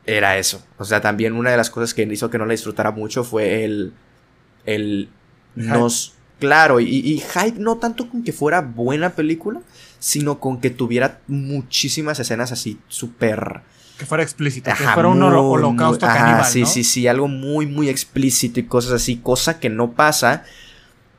era 0.05 0.37
eso. 0.37 0.63
O 0.77 0.85
sea, 0.85 1.01
también 1.01 1.33
una 1.33 1.51
de 1.51 1.57
las 1.57 1.69
cosas 1.69 1.93
que 1.93 2.03
hizo 2.03 2.29
que 2.29 2.37
no 2.37 2.45
la 2.45 2.51
disfrutara 2.51 2.91
mucho 2.91 3.23
fue 3.23 3.63
el... 3.63 3.93
El... 4.65 5.09
Nos... 5.55 6.13
Claro, 6.39 6.81
y, 6.81 7.19
hype 7.19 7.59
no 7.59 7.77
tanto 7.77 8.09
con 8.09 8.23
que 8.23 8.33
fuera 8.33 8.59
buena 8.59 9.11
película, 9.11 9.61
sino 9.99 10.41
con 10.41 10.59
que 10.59 10.69
tuviera 10.71 11.21
muchísimas 11.27 12.19
escenas 12.19 12.51
así 12.51 12.79
súper... 12.89 13.61
Que 13.97 14.05
fuera 14.05 14.23
explícito, 14.23 14.71
que 14.77 14.83
fuera 14.83 15.07
un 15.07 15.23
holocausto 15.23 16.05
caníbal, 16.05 16.45
Sí, 16.45 16.65
sí, 16.65 16.83
sí, 16.83 17.07
algo 17.07 17.29
muy, 17.29 17.65
muy 17.65 17.87
explícito 17.87 18.59
y 18.59 18.63
cosas 18.63 18.91
así, 18.91 19.17
cosa 19.17 19.59
que 19.59 19.69
no 19.69 19.93
pasa. 19.93 20.43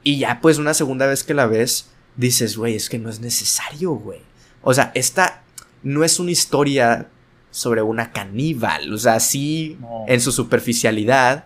Y 0.03 0.19
ya 0.19 0.41
pues 0.43 0.59
una 0.59 0.75
segunda 0.75 1.07
vez 1.07 1.25
que 1.25 1.33
la 1.33 1.47
ves, 1.47 1.89
dices, 2.17 2.59
güey, 2.59 2.75
es 2.75 2.91
que 2.91 2.99
no 2.99 3.09
es 3.09 3.21
necesario, 3.21 3.93
güey. 3.93 4.21
O 4.61 4.75
sea, 4.75 4.91
esta 4.95 5.44
no 5.85 6.03
es 6.03 6.19
una 6.19 6.33
historia 6.33 7.09
sobre 7.51 7.83
una 7.83 8.11
caníbal, 8.11 8.93
o 8.93 8.99
sea, 8.99 9.21
sí 9.21 9.79
en 10.09 10.21
su 10.21 10.33
superficialidad, 10.33 11.45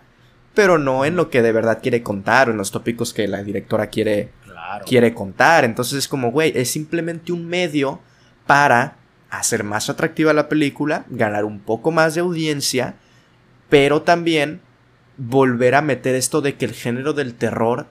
pero 0.55 0.79
no 0.79 1.05
en 1.05 1.17
lo 1.17 1.29
que 1.29 1.43
de 1.43 1.53
verdad 1.53 1.81
quiere 1.83 2.03
contar 2.03 2.49
o 2.49 2.53
en 2.53 2.57
los 2.57 2.71
tópicos 2.71 3.13
que 3.13 3.29
la 3.29 3.43
directora 3.43 3.89
quiere, 3.89 4.31
quiere 4.87 5.13
contar. 5.13 5.65
Entonces 5.65 5.99
es 5.99 6.09
como, 6.09 6.31
güey, 6.31 6.53
es 6.57 6.71
simplemente 6.71 7.33
un 7.33 7.47
medio 7.47 8.01
para 8.47 8.97
hacer 9.29 9.65
más 9.65 9.91
atractiva 9.91 10.33
la 10.33 10.49
película, 10.49 11.05
ganar 11.11 11.45
un 11.45 11.61
poco 11.61 11.91
más 11.91 12.15
de 12.15 12.23
audiencia, 12.23 12.95
pero 13.69 14.03
también 14.03 14.63
volver 15.19 15.75
a 15.75 15.83
meter 15.83 16.15
esto 16.15 16.41
de 16.41 16.57
que 16.57 16.65
el 16.65 16.73
género 16.73 17.13
del 17.13 17.35
terror, 17.35 17.87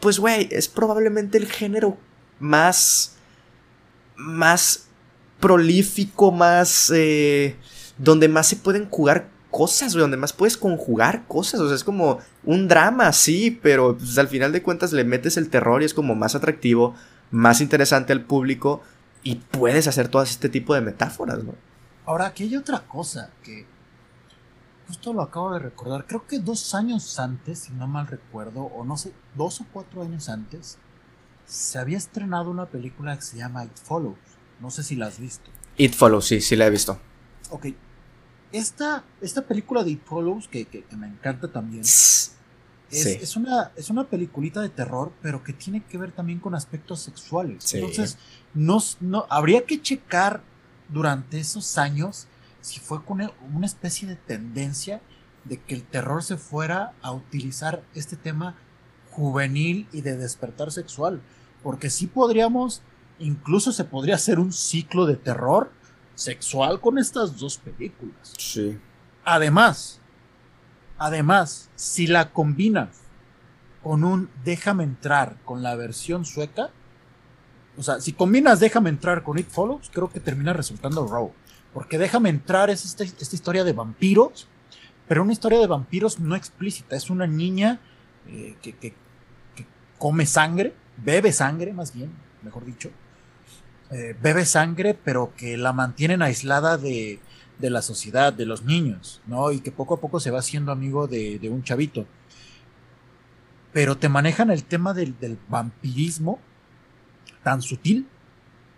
pues, 0.00 0.18
güey, 0.18 0.48
es 0.50 0.68
probablemente 0.68 1.38
el 1.38 1.46
género 1.46 1.96
más, 2.40 3.16
más 4.16 4.88
prolífico, 5.42 6.32
más... 6.32 6.90
Eh, 6.94 7.56
donde 7.98 8.28
más 8.28 8.48
se 8.48 8.56
pueden 8.56 8.88
jugar 8.88 9.28
cosas, 9.50 9.92
donde 9.92 10.16
más 10.16 10.32
puedes 10.32 10.56
conjugar 10.56 11.26
cosas, 11.28 11.60
o 11.60 11.66
sea, 11.66 11.76
es 11.76 11.84
como 11.84 12.18
un 12.44 12.68
drama, 12.68 13.12
sí, 13.12 13.58
pero 13.62 13.96
pues, 13.96 14.18
al 14.18 14.28
final 14.28 14.50
de 14.50 14.62
cuentas 14.62 14.92
le 14.92 15.04
metes 15.04 15.36
el 15.36 15.50
terror 15.50 15.82
y 15.82 15.84
es 15.84 15.94
como 15.94 16.14
más 16.14 16.34
atractivo, 16.34 16.94
más 17.30 17.60
interesante 17.60 18.12
al 18.12 18.24
público 18.24 18.82
y 19.22 19.36
puedes 19.36 19.86
hacer 19.86 20.08
todo 20.08 20.22
este 20.22 20.48
tipo 20.48 20.74
de 20.74 20.80
metáforas, 20.80 21.44
¿no? 21.44 21.54
Ahora, 22.06 22.26
aquí 22.26 22.44
hay 22.44 22.56
otra 22.56 22.80
cosa 22.80 23.30
que 23.44 23.66
justo 24.88 25.12
lo 25.12 25.22
acabo 25.22 25.52
de 25.52 25.60
recordar, 25.60 26.06
creo 26.06 26.26
que 26.26 26.38
dos 26.38 26.74
años 26.74 27.20
antes, 27.20 27.60
si 27.60 27.72
no 27.72 27.86
mal 27.86 28.06
recuerdo, 28.06 28.62
o 28.62 28.84
no 28.84 28.96
sé, 28.96 29.12
dos 29.36 29.60
o 29.60 29.66
cuatro 29.72 30.02
años 30.02 30.28
antes, 30.28 30.78
se 31.46 31.78
había 31.78 31.98
estrenado 31.98 32.50
una 32.50 32.66
película 32.66 33.14
que 33.16 33.22
se 33.22 33.36
llama 33.36 33.64
It 33.64 33.76
Follows. 33.76 34.31
No 34.62 34.70
sé 34.70 34.84
si 34.84 34.94
la 34.94 35.08
has 35.08 35.18
visto. 35.18 35.50
It 35.76 35.92
Follows, 35.92 36.26
sí, 36.26 36.40
sí 36.40 36.54
la 36.54 36.66
he 36.66 36.70
visto. 36.70 36.98
Ok. 37.50 37.66
Esta, 38.52 39.04
esta 39.20 39.42
película 39.42 39.82
de 39.82 39.90
It 39.90 40.04
Follows, 40.04 40.46
que, 40.46 40.84
me 40.96 41.08
encanta 41.08 41.50
también, 41.50 41.82
es, 41.82 42.36
es, 42.90 43.36
una, 43.36 43.72
es 43.74 43.90
una 43.90 44.04
peliculita 44.04 44.60
de 44.60 44.68
terror, 44.68 45.10
pero 45.20 45.42
que 45.42 45.52
tiene 45.52 45.82
que 45.84 45.98
ver 45.98 46.12
también 46.12 46.38
con 46.38 46.54
aspectos 46.54 47.00
sexuales. 47.00 47.74
Entonces, 47.74 48.18
no, 48.54 48.78
no, 49.00 49.26
habría 49.30 49.64
que 49.64 49.82
checar 49.82 50.42
durante 50.88 51.40
esos 51.40 51.76
años 51.76 52.28
si 52.60 52.78
fue 52.78 53.04
con 53.04 53.32
una 53.52 53.66
especie 53.66 54.06
de 54.06 54.14
tendencia 54.14 55.00
de 55.44 55.58
que 55.58 55.74
el 55.74 55.82
terror 55.82 56.22
se 56.22 56.36
fuera 56.36 56.92
a 57.02 57.10
utilizar 57.10 57.82
este 57.94 58.14
tema 58.14 58.54
juvenil 59.10 59.88
y 59.92 60.02
de 60.02 60.16
despertar 60.16 60.70
sexual. 60.70 61.20
Porque 61.64 61.90
sí 61.90 62.06
podríamos 62.06 62.82
incluso 63.22 63.72
se 63.72 63.84
podría 63.84 64.16
hacer 64.16 64.38
un 64.38 64.52
ciclo 64.52 65.06
de 65.06 65.16
terror 65.16 65.70
sexual 66.14 66.80
con 66.80 66.98
estas 66.98 67.38
dos 67.38 67.56
películas. 67.56 68.34
Sí. 68.36 68.78
Además, 69.24 70.00
además, 70.98 71.70
si 71.74 72.06
la 72.06 72.30
combinas 72.32 73.00
con 73.82 74.04
un 74.04 74.28
Déjame 74.44 74.84
entrar 74.84 75.36
con 75.44 75.62
la 75.62 75.74
versión 75.74 76.24
sueca, 76.24 76.70
o 77.76 77.82
sea, 77.82 78.00
si 78.00 78.12
combinas 78.12 78.60
Déjame 78.60 78.90
entrar 78.90 79.22
con 79.22 79.38
It 79.38 79.48
Follows, 79.48 79.90
creo 79.92 80.10
que 80.10 80.20
termina 80.20 80.52
resultando 80.52 81.06
Raw. 81.06 81.32
Porque 81.72 81.98
Déjame 81.98 82.28
entrar 82.28 82.70
es 82.70 82.84
este, 82.84 83.04
esta 83.04 83.34
historia 83.34 83.64
de 83.64 83.72
vampiros, 83.72 84.48
pero 85.08 85.22
una 85.22 85.32
historia 85.32 85.58
de 85.58 85.66
vampiros 85.66 86.20
no 86.20 86.36
explícita. 86.36 86.96
Es 86.96 87.10
una 87.10 87.26
niña 87.26 87.80
eh, 88.28 88.56
que, 88.60 88.74
que 88.74 88.94
come 89.98 90.26
sangre, 90.26 90.74
bebe 90.96 91.32
sangre 91.32 91.72
más 91.72 91.94
bien, 91.94 92.10
mejor 92.42 92.64
dicho, 92.64 92.90
eh, 93.92 94.16
bebe 94.22 94.46
sangre, 94.46 94.94
pero 94.94 95.34
que 95.36 95.58
la 95.58 95.74
mantienen 95.74 96.22
aislada 96.22 96.78
de, 96.78 97.20
la 97.60 97.82
sociedad, 97.82 98.32
de 98.32 98.46
los 98.46 98.64
niños, 98.64 99.20
¿no? 99.26 99.52
Y 99.52 99.60
que 99.60 99.70
poco 99.70 99.94
a 99.94 100.00
poco 100.00 100.18
se 100.18 100.30
va 100.30 100.38
haciendo 100.38 100.72
amigo 100.72 101.06
de, 101.06 101.38
un 101.50 101.62
chavito. 101.62 102.06
Pero 103.74 103.98
te 103.98 104.08
manejan 104.08 104.50
el 104.50 104.64
tema 104.64 104.94
del, 104.94 105.18
del 105.18 105.38
vampirismo 105.48 106.40
tan 107.42 107.60
sutil, 107.60 108.08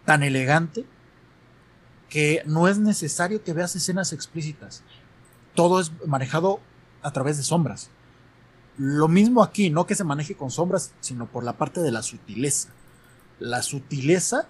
tan 0.04 0.24
elegante, 0.24 0.84
que 2.08 2.42
no 2.46 2.66
es 2.66 2.78
necesario 2.78 3.44
que 3.44 3.52
veas 3.52 3.76
escenas 3.76 4.12
explícitas. 4.12 4.82
Todo 5.54 5.78
es 5.78 5.92
manejado 6.06 6.58
a 7.02 7.12
través 7.12 7.36
de 7.36 7.44
sombras. 7.44 7.88
Lo 8.78 9.06
mismo 9.06 9.44
aquí, 9.44 9.70
no 9.70 9.86
que 9.86 9.94
se 9.94 10.02
maneje 10.02 10.34
con 10.34 10.50
sombras, 10.50 10.92
sino 10.98 11.26
por 11.26 11.44
la 11.44 11.52
parte 11.52 11.80
de 11.80 11.92
la 11.92 12.02
sutileza. 12.02 12.70
La 13.38 13.62
sutileza 13.62 14.48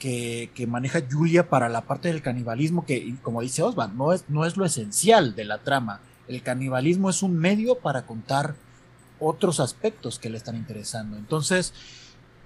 que, 0.00 0.66
maneja 0.66 1.02
Julia 1.08 1.48
para 1.48 1.68
la 1.68 1.82
parte 1.82 2.08
del 2.08 2.22
canibalismo, 2.22 2.84
que 2.84 3.14
como 3.22 3.42
dice 3.42 3.62
Osvan, 3.62 3.96
no 3.96 4.12
es, 4.12 4.24
no 4.28 4.44
es 4.44 4.56
lo 4.56 4.64
esencial 4.64 5.36
de 5.36 5.44
la 5.44 5.58
trama. 5.58 6.00
El 6.26 6.42
canibalismo 6.42 7.10
es 7.10 7.22
un 7.22 7.36
medio 7.36 7.78
para 7.78 8.06
contar 8.06 8.56
otros 9.20 9.60
aspectos 9.60 10.18
que 10.18 10.30
le 10.30 10.38
están 10.38 10.56
interesando. 10.56 11.16
Entonces, 11.16 11.72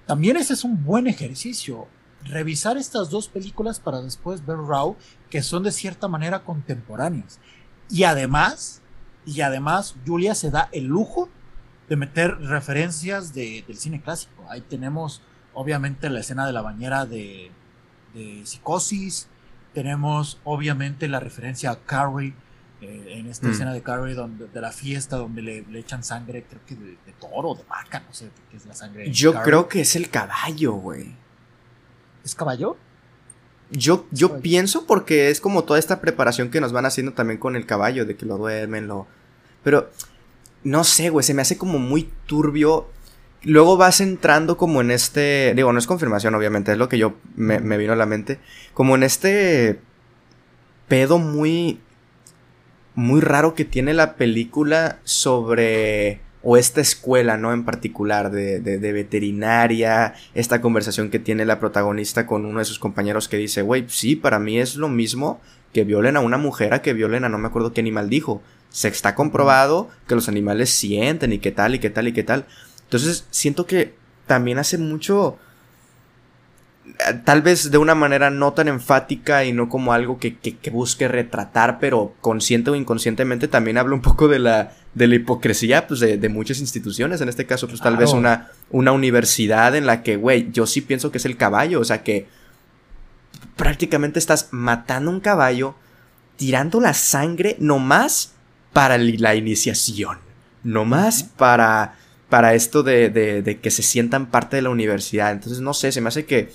también 0.06 0.36
ese 0.36 0.52
es 0.52 0.64
un 0.64 0.84
buen 0.84 1.06
ejercicio. 1.06 1.86
Revisar 2.24 2.76
estas 2.76 3.10
dos 3.10 3.28
películas 3.28 3.80
para 3.80 4.02
después 4.02 4.44
ver 4.44 4.56
Raw, 4.56 4.96
que 5.30 5.42
son 5.42 5.62
de 5.62 5.72
cierta 5.72 6.08
manera 6.08 6.44
contemporáneas. 6.44 7.38
Y 7.88 8.04
además, 8.04 8.82
y 9.24 9.40
además, 9.40 9.94
Julia 10.06 10.34
se 10.34 10.50
da 10.50 10.68
el 10.72 10.84
lujo 10.84 11.28
de 11.88 11.96
meter 11.96 12.38
referencias 12.40 13.34
del 13.34 13.76
cine 13.76 14.00
clásico. 14.00 14.44
Ahí 14.48 14.62
tenemos, 14.62 15.22
obviamente, 15.54 16.10
la 16.10 16.20
escena 16.20 16.46
de 16.46 16.52
la 16.52 16.62
bañera 16.62 17.06
de, 17.06 17.50
Psicosis. 18.44 19.28
Tenemos, 19.72 20.38
obviamente, 20.44 21.08
la 21.08 21.18
referencia 21.18 21.72
a 21.72 21.76
Carrie 21.80 22.32
eh, 22.80 23.18
en 23.18 23.26
esta 23.26 23.48
mm. 23.48 23.50
escena 23.50 23.72
de 23.72 23.82
Carrie 23.82 24.14
donde, 24.14 24.46
de 24.46 24.60
la 24.60 24.70
fiesta 24.70 25.16
donde 25.16 25.42
le, 25.42 25.78
echan 25.78 26.04
sangre, 26.04 26.44
creo 26.48 26.60
que 26.64 26.76
de, 26.76 26.96
toro, 27.18 27.54
de 27.54 27.64
vaca, 27.68 28.04
no 28.06 28.14
sé 28.14 28.30
qué 28.50 28.56
es 28.56 28.66
la 28.66 28.74
sangre. 28.74 29.10
Yo 29.10 29.34
creo 29.42 29.66
que 29.68 29.80
es 29.80 29.96
el 29.96 30.10
caballo, 30.10 30.74
güey. 30.74 31.16
¿Es 32.24 32.36
caballo? 32.36 32.76
Yo, 33.70 34.06
yo 34.12 34.40
pienso 34.40 34.86
porque 34.86 35.30
es 35.30 35.40
como 35.40 35.64
toda 35.64 35.78
esta 35.78 36.00
preparación 36.00 36.50
que 36.50 36.60
nos 36.60 36.72
van 36.72 36.86
haciendo 36.86 37.12
también 37.12 37.40
con 37.40 37.56
el 37.56 37.66
caballo, 37.66 38.04
de 38.06 38.16
que 38.16 38.26
lo 38.26 38.38
duermen, 38.38 38.86
lo... 38.86 39.08
Pero, 39.64 39.90
no 40.62 40.84
sé, 40.84 41.10
güey, 41.10 41.24
se 41.24 41.34
me 41.34 41.42
hace 41.42 41.58
como 41.58 41.78
muy 41.78 42.10
turbio. 42.26 42.88
Luego 43.44 43.76
vas 43.76 44.00
entrando 44.00 44.56
como 44.56 44.80
en 44.80 44.90
este... 44.90 45.52
Digo, 45.54 45.72
no 45.72 45.78
es 45.78 45.86
confirmación, 45.86 46.34
obviamente, 46.34 46.72
es 46.72 46.78
lo 46.78 46.88
que 46.88 46.98
yo 46.98 47.14
me, 47.36 47.60
me 47.60 47.76
vino 47.76 47.92
a 47.92 47.96
la 47.96 48.06
mente. 48.06 48.38
Como 48.72 48.94
en 48.94 49.02
este 49.02 49.80
pedo 50.88 51.18
muy... 51.18 51.80
Muy 52.96 53.20
raro 53.20 53.54
que 53.54 53.64
tiene 53.64 53.92
la 53.92 54.14
película 54.14 55.00
sobre 55.02 56.20
o 56.44 56.58
esta 56.58 56.82
escuela, 56.82 57.38
¿no? 57.38 57.52
En 57.52 57.64
particular 57.64 58.30
de, 58.30 58.60
de, 58.60 58.92
veterinaria, 58.92 60.14
esta 60.34 60.60
conversación 60.60 61.10
que 61.10 61.18
tiene 61.18 61.46
la 61.46 61.58
protagonista 61.58 62.26
con 62.26 62.44
uno 62.44 62.58
de 62.58 62.66
sus 62.66 62.78
compañeros 62.78 63.28
que 63.28 63.38
dice, 63.38 63.62
güey, 63.62 63.86
sí, 63.88 64.14
para 64.14 64.38
mí 64.38 64.60
es 64.60 64.76
lo 64.76 64.90
mismo 64.90 65.40
que 65.72 65.84
violen 65.84 66.16
a 66.16 66.20
una 66.20 66.36
mujer 66.36 66.74
a 66.74 66.82
que 66.82 66.92
violen 66.92 67.24
a 67.24 67.30
no 67.30 67.38
me 67.38 67.48
acuerdo 67.48 67.72
qué 67.72 67.80
animal 67.80 68.10
dijo. 68.10 68.42
Se 68.68 68.88
está 68.88 69.14
comprobado 69.14 69.88
que 70.06 70.14
los 70.14 70.28
animales 70.28 70.68
sienten 70.68 71.32
y 71.32 71.38
qué 71.38 71.50
tal 71.50 71.74
y 71.76 71.78
qué 71.78 71.88
tal 71.88 72.08
y 72.08 72.12
qué 72.12 72.24
tal. 72.24 72.44
Entonces 72.84 73.26
siento 73.30 73.66
que 73.66 73.94
también 74.26 74.58
hace 74.58 74.78
mucho 74.78 75.38
eh, 76.86 77.20
tal 77.24 77.40
vez 77.40 77.70
de 77.70 77.78
una 77.78 77.94
manera 77.94 78.30
no 78.30 78.52
tan 78.52 78.68
enfática 78.68 79.44
y 79.44 79.52
no 79.52 79.68
como 79.68 79.92
algo 79.92 80.18
que, 80.18 80.36
busque 80.70 81.08
retratar, 81.08 81.78
pero 81.78 82.14
consciente 82.20 82.70
o 82.70 82.74
inconscientemente 82.74 83.48
también 83.48 83.78
habla 83.78 83.94
un 83.94 84.02
poco 84.02 84.28
de 84.28 84.38
la, 84.38 84.72
de 84.94 85.06
la 85.06 85.14
hipocresía 85.14 85.86
pues, 85.86 86.00
de, 86.00 86.28
muchas 86.28 86.60
instituciones. 86.60 87.20
En 87.20 87.28
este 87.28 87.46
caso, 87.46 87.68
pues 87.68 87.80
tal 87.80 87.96
vez 87.96 88.12
una, 88.12 88.50
una 88.70 88.92
universidad 88.92 89.74
en 89.74 89.86
la 89.86 90.02
que, 90.02 90.16
güey, 90.16 90.50
yo 90.52 90.66
sí 90.66 90.82
pienso 90.82 91.10
que 91.10 91.18
es 91.18 91.24
el 91.24 91.36
caballo, 91.36 91.80
o 91.80 91.84
sea 91.84 92.02
que 92.02 92.26
prácticamente 93.56 94.18
estás 94.18 94.48
matando 94.50 95.10
un 95.10 95.20
caballo, 95.20 95.74
tirando 96.36 96.80
la 96.80 96.92
sangre 96.94 97.56
nomás 97.60 98.34
para 98.72 98.98
la 98.98 99.34
iniciación, 99.34 100.18
nomás 100.62 101.22
para, 101.22 101.96
para 102.28 102.54
esto 102.54 102.82
de, 102.82 103.10
de, 103.10 103.60
que 103.60 103.70
se 103.70 103.82
sientan 103.82 104.26
parte 104.26 104.56
de 104.56 104.62
la 104.62 104.70
universidad. 104.70 105.32
Entonces, 105.32 105.60
no 105.60 105.74
sé, 105.74 105.92
se 105.92 106.00
me 106.00 106.08
hace 106.08 106.24
que 106.24 106.50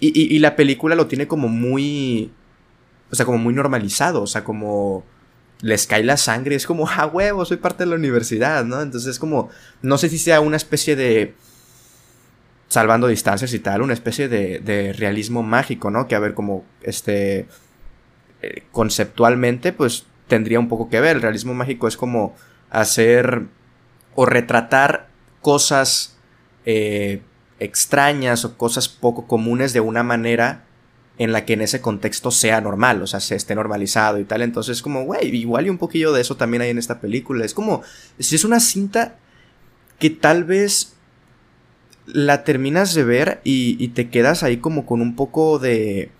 y, 0.00 0.38
la 0.38 0.54
película 0.54 0.94
lo 0.94 1.06
tiene 1.06 1.26
como 1.26 1.48
muy. 1.48 2.30
O 3.10 3.16
sea, 3.16 3.26
como 3.26 3.38
muy 3.38 3.54
normalizado. 3.54 4.22
O 4.22 4.26
sea, 4.26 4.44
como. 4.44 5.04
Les 5.60 5.88
cae 5.88 6.04
la 6.04 6.16
sangre. 6.16 6.54
Es 6.54 6.66
como, 6.66 6.88
ah, 6.88 7.06
huevo, 7.06 7.44
soy 7.44 7.56
parte 7.56 7.84
de 7.84 7.90
la 7.90 7.96
universidad, 7.96 8.64
¿no? 8.64 8.80
Entonces 8.80 9.10
es 9.10 9.18
como. 9.18 9.50
No 9.82 9.98
sé 9.98 10.08
si 10.08 10.18
sea 10.18 10.40
una 10.40 10.56
especie 10.56 10.94
de. 10.96 11.34
Salvando 12.68 13.06
distancias 13.06 13.54
y 13.54 13.60
tal, 13.60 13.80
una 13.80 13.94
especie 13.94 14.28
de, 14.28 14.60
de 14.60 14.92
realismo 14.92 15.42
mágico, 15.42 15.90
¿no? 15.90 16.06
Que 16.06 16.14
a 16.14 16.20
ver, 16.20 16.34
como. 16.34 16.64
Este. 16.82 17.48
Eh, 18.40 18.62
conceptualmente, 18.70 19.72
pues 19.72 20.06
tendría 20.28 20.60
un 20.60 20.68
poco 20.68 20.88
que 20.88 21.00
ver. 21.00 21.16
El 21.16 21.22
realismo 21.22 21.54
mágico 21.54 21.88
es 21.88 21.96
como 21.96 22.36
hacer. 22.70 23.46
O 24.18 24.26
retratar 24.26 25.08
cosas. 25.40 26.16
Eh, 26.66 27.22
extrañas 27.60 28.44
o 28.44 28.56
cosas 28.56 28.88
poco 28.88 29.26
comunes 29.26 29.72
de 29.72 29.80
una 29.80 30.02
manera 30.02 30.64
en 31.18 31.32
la 31.32 31.44
que 31.44 31.54
en 31.54 31.62
ese 31.62 31.80
contexto 31.80 32.30
sea 32.30 32.60
normal, 32.60 33.02
o 33.02 33.06
sea, 33.08 33.18
se 33.18 33.34
esté 33.34 33.56
normalizado 33.56 34.20
y 34.20 34.24
tal. 34.24 34.42
Entonces, 34.42 34.82
como, 34.82 35.02
güey, 35.02 35.34
igual 35.34 35.66
y 35.66 35.70
un 35.70 35.78
poquillo 35.78 36.12
de 36.12 36.20
eso 36.20 36.36
también 36.36 36.62
hay 36.62 36.70
en 36.70 36.78
esta 36.78 37.00
película. 37.00 37.44
Es 37.44 37.54
como, 37.54 37.82
si 38.20 38.36
es 38.36 38.44
una 38.44 38.60
cinta 38.60 39.16
que 39.98 40.10
tal 40.10 40.44
vez 40.44 40.94
la 42.06 42.44
terminas 42.44 42.94
de 42.94 43.02
ver 43.02 43.40
y, 43.42 43.88
te 43.88 44.10
quedas 44.10 44.44
ahí 44.44 44.58
como 44.58 44.86
con 44.86 45.00
un 45.00 45.16
poco 45.16 45.58
de... 45.58 46.12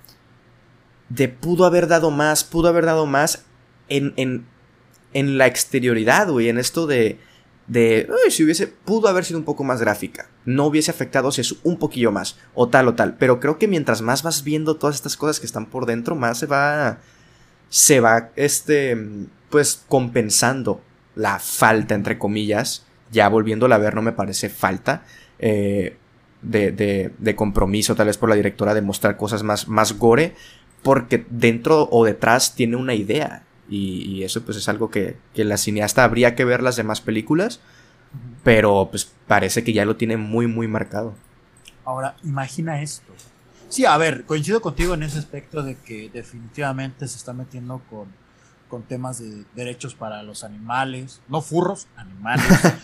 de 1.09 1.29
pudo 1.29 1.65
haber 1.65 1.87
dado 1.87 2.11
más, 2.11 2.43
pudo 2.43 2.69
haber 2.69 2.85
dado 2.85 3.07
más 3.07 3.45
en, 3.89 4.15
en, 4.17 4.47
en 5.15 5.39
la 5.39 5.47
exterioridad, 5.47 6.29
güey, 6.29 6.49
en 6.49 6.59
esto 6.59 6.89
de 6.89 7.21
de 7.69 8.09
si 8.31 8.45
hubiese 8.45 8.67
pudo 8.67 9.09
haber 9.09 9.25
sido 9.25 9.39
un 9.39 9.45
poco 9.45 9.63
más 9.63 9.81
gráfica, 9.81 10.29
no 10.47 10.67
hubiese 10.67 10.91
afectado 10.91 11.31
si 11.31 11.43
es 11.43 11.55
un 11.63 11.79
poquillo 11.79 12.11
más 12.11 12.37
o 12.55 12.69
tal 12.69 12.89
o 12.89 12.95
tal, 12.95 13.17
pero 13.17 13.41
creo 13.41 13.59
que 13.59 13.69
mientras 13.69 14.01
más 14.03 14.23
vas 14.23 14.43
viendo 14.43 14.77
todas 14.77 14.97
estas 14.97 15.17
cosas 15.17 15.39
que 15.39 15.47
están 15.47 15.67
por 15.67 15.87
dentro, 15.87 16.17
más 16.17 16.39
se 16.39 16.47
va 16.47 16.99
se 17.69 18.01
va 18.01 18.31
este 18.37 18.97
pues 19.51 19.85
compensando 19.87 20.81
la 21.15 21.39
falta 21.39 21.95
entre 21.95 22.19
comillas, 22.19 22.87
ya 23.13 23.29
volviéndola 23.29 23.75
a 23.75 23.79
ver 23.79 23.95
no 23.95 24.03
me 24.03 24.13
parece 24.13 24.49
falta 24.49 25.05
eh, 25.39 25.97
de, 26.41 26.73
de, 26.73 27.13
de, 27.19 27.37
compromiso 27.37 27.95
tal 27.95 28.07
vez 28.07 28.17
por 28.17 28.29
la 28.29 28.37
directora 28.37 28.73
de 28.73 28.81
mostrar 28.81 29.17
cosas 29.17 29.43
más, 29.43 29.69
más 29.69 29.99
gore, 29.99 30.35
porque 30.83 31.27
dentro 31.29 31.89
o 31.91 32.05
detrás 32.05 32.55
tiene 32.55 32.77
una 32.77 32.95
idea 32.95 33.43
y, 33.69 34.23
eso 34.23 34.43
pues 34.43 34.57
es 34.57 34.69
algo 34.69 34.91
que, 34.91 35.17
que, 35.35 35.45
la 35.45 35.57
cineasta 35.57 36.05
habría 36.05 36.35
que 36.35 36.45
ver 36.45 36.63
las 36.63 36.77
demás 36.77 37.01
películas, 37.01 37.61
pero 38.43 38.89
pues 38.91 39.11
parece 39.27 39.65
que 39.65 39.73
ya 39.73 39.85
lo 39.85 39.97
tiene 39.97 40.17
muy 40.17 40.47
muy 40.47 40.69
marcado. 40.69 41.15
Ahora, 41.85 42.17
imagina 42.25 42.83
esto. 42.83 43.13
Sí, 43.69 43.85
a 43.85 43.97
ver, 43.99 44.25
coincido 44.25 44.61
contigo 44.61 44.95
en 44.95 45.03
ese 45.03 45.19
aspecto 45.19 45.63
de 45.63 45.77
que 45.77 46.11
definitivamente 46.11 47.07
se 47.07 47.17
está 47.17 47.35
metiendo 47.35 47.83
con, 47.91 48.09
con 48.69 48.83
temas 48.83 49.19
de 49.19 49.45
derechos 49.55 49.95
para 49.95 50.23
los 50.23 50.45
animales, 50.45 51.21
no 51.29 51.43
furros, 51.43 51.87
animales. 51.97 52.47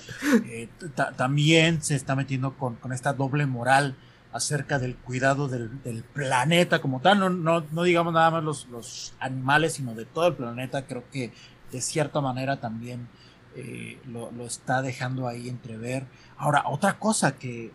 Eh, 0.47 0.68
también 1.16 1.80
se 1.82 1.95
está 1.95 2.16
metiendo 2.16 2.55
con, 2.55 2.74
con 2.76 2.93
esta 2.93 3.12
doble 3.12 3.47
moral 3.47 3.95
acerca 4.35 4.80
del 4.80 4.97
cuidado 4.97 5.47
del, 5.47 5.70
planeta 6.12 6.80
como 6.80 7.01
tal, 7.01 7.20
no, 7.20 7.61
no, 7.61 7.82
digamos 7.85 8.12
nada 8.12 8.32
más 8.32 8.43
los, 8.43 9.14
animales, 9.20 9.74
sino 9.74 9.95
de 9.95 10.07
todo 10.07 10.26
el 10.26 10.35
planeta, 10.35 10.87
creo 10.87 11.05
que 11.12 11.32
de 11.70 11.80
cierta 11.80 12.20
manera 12.20 12.61
también 12.61 13.07
eh, 13.55 14.01
lo, 14.07 14.28
está 14.45 14.82
dejando 14.82 15.28
ahí 15.28 15.49
entrever. 15.49 16.07
Ahora, 16.37 16.64
otra 16.66 16.99
cosa 16.99 17.37
que, 17.37 17.70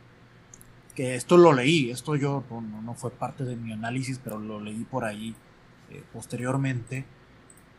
que 0.96 1.16
esto 1.16 1.38
lo 1.38 1.54
leí, 1.54 1.92
esto 1.92 2.18
yo 2.18 2.44
no, 2.84 2.94
fue 2.94 3.12
parte 3.12 3.46
de 3.46 3.56
mi 3.56 3.72
análisis, 3.72 4.20
pero 4.22 4.38
lo 4.38 4.60
leí 4.60 4.84
por 4.84 5.06
ahí 5.06 5.38
eh, 5.90 6.04
posteriormente, 6.12 7.06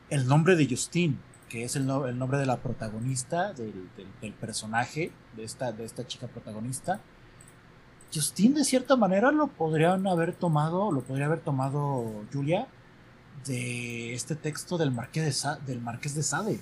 el 0.09 0.27
nombre 0.27 0.57
de 0.57 0.67
Justine, 0.67 1.17
que 1.51 1.65
es 1.65 1.77
el, 1.77 1.83
el 1.83 2.19
nombre 2.19 2.39
de 2.39 2.47
la 2.47 2.63
protagonista, 2.63 3.53
del, 3.53 3.91
del, 4.23 4.33
personaje, 4.33 5.13
de 5.37 5.45
esta, 5.45 5.71
de 5.71 5.85
esta 5.85 6.07
chica 6.07 6.29
protagonista, 6.29 7.03
Justin 8.13 8.55
de 8.55 8.65
cierta 8.65 8.97
manera 8.97 9.31
lo 9.31 9.47
podrían 9.47 10.07
haber 10.07 10.33
tomado, 10.33 10.91
lo 10.91 11.03
podría 11.03 11.27
haber 11.27 11.41
tomado 11.41 12.25
Julia 12.33 12.67
de 13.47 14.15
este 14.15 14.35
texto 14.35 14.79
del 14.79 14.91
Marqués 14.91 15.43
de, 15.67 15.75
del 15.75 15.83
de 15.83 16.23
Sade. 16.23 16.61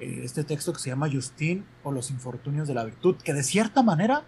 Eh, 0.00 0.20
este 0.24 0.42
texto 0.44 0.72
que 0.72 0.80
se 0.80 0.90
llama 0.90 1.08
Justin 1.10 1.64
o 1.84 1.92
los 1.92 2.10
infortunios 2.10 2.66
de 2.66 2.74
la 2.74 2.84
virtud, 2.84 3.16
que 3.22 3.32
de 3.32 3.42
cierta 3.42 3.82
manera 3.82 4.24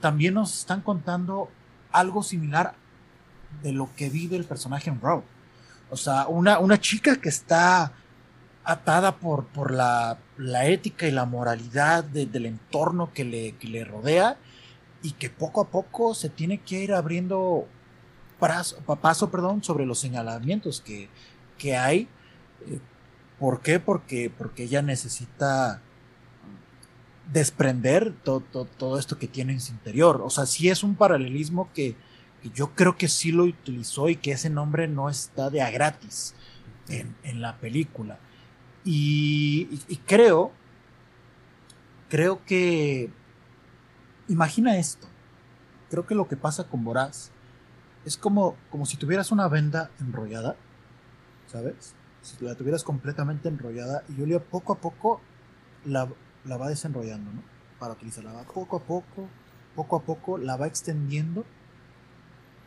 también 0.00 0.34
nos 0.34 0.58
están 0.58 0.82
contando 0.82 1.48
algo 1.90 2.22
similar 2.22 2.74
de 3.62 3.72
lo 3.72 3.88
que 3.96 4.10
vive 4.10 4.36
el 4.36 4.44
personaje 4.44 4.90
en 4.90 5.00
Raw. 5.00 5.22
O 5.90 5.96
sea, 5.96 6.26
una, 6.26 6.58
una 6.58 6.78
chica 6.78 7.16
que 7.16 7.28
está 7.28 7.92
atada 8.64 9.16
por, 9.16 9.46
por 9.46 9.70
la, 9.70 10.18
la 10.36 10.66
ética 10.66 11.06
y 11.06 11.12
la 11.12 11.24
moralidad 11.24 12.04
del 12.04 12.46
entorno 12.46 13.12
que 13.14 13.24
le, 13.24 13.52
que 13.52 13.68
le 13.68 13.84
rodea 13.84 14.36
y 15.06 15.12
que 15.12 15.30
poco 15.30 15.60
a 15.60 15.68
poco 15.68 16.14
se 16.14 16.28
tiene 16.28 16.58
que 16.58 16.82
ir 16.82 16.92
abriendo 16.92 17.68
paso, 18.40 19.30
perdón, 19.30 19.62
sobre 19.62 19.86
los 19.86 20.00
señalamientos 20.00 20.80
que, 20.80 21.08
que 21.58 21.76
hay. 21.76 22.08
Eh, 22.66 22.80
¿Por 23.38 23.60
qué? 23.60 23.78
Porque, 23.78 24.32
porque 24.36 24.64
ella 24.64 24.82
necesita 24.82 25.80
desprender 27.32 28.14
todo, 28.24 28.98
esto 28.98 29.16
que 29.16 29.28
tiene 29.28 29.52
en 29.52 29.60
su 29.60 29.70
interior. 29.70 30.20
O 30.24 30.30
sea, 30.30 30.44
sí 30.44 30.68
es 30.70 30.82
un 30.82 30.96
paralelismo 30.96 31.70
que, 31.72 31.94
yo 32.52 32.74
creo 32.74 32.96
que 32.96 33.06
sí 33.06 33.30
lo 33.30 33.44
utilizó 33.44 34.08
y 34.08 34.16
que 34.16 34.32
ese 34.32 34.50
nombre 34.50 34.88
no 34.88 35.08
está 35.08 35.50
de 35.50 35.62
a 35.62 35.70
gratis 35.70 36.34
en, 36.88 37.40
la 37.40 37.58
película. 37.58 38.18
Y, 38.84 39.68
creo, 40.04 40.50
creo 42.08 42.44
que 42.44 43.10
Imagina 44.28 44.76
esto. 44.76 45.06
Creo 45.90 46.06
que 46.06 46.14
lo 46.14 46.28
que 46.28 46.36
pasa 46.36 46.64
con 46.64 46.84
Boraz 46.84 47.30
es 48.04 48.16
como, 48.16 48.56
como 48.70 48.86
si 48.86 48.96
tuvieras 48.96 49.30
una 49.30 49.48
venda 49.48 49.90
enrollada, 50.00 50.56
¿sabes? 51.46 51.94
si 52.26 52.44
la 52.44 52.56
tuvieras 52.56 52.82
completamente 52.82 53.48
enrollada 53.48 54.02
y 54.08 54.16
Julia 54.16 54.42
poco 54.42 54.72
a 54.72 54.78
poco 54.78 55.20
la, 55.84 56.08
la 56.44 56.56
va 56.56 56.68
desenrollando, 56.68 57.32
¿no? 57.32 57.42
Para 57.78 57.92
utilizarla, 57.92 58.32
va 58.32 58.42
poco 58.42 58.78
a 58.78 58.80
poco, 58.80 59.28
poco 59.74 59.96
a 59.96 60.02
poco 60.02 60.38
la 60.38 60.56
va 60.56 60.66
extendiendo 60.66 61.44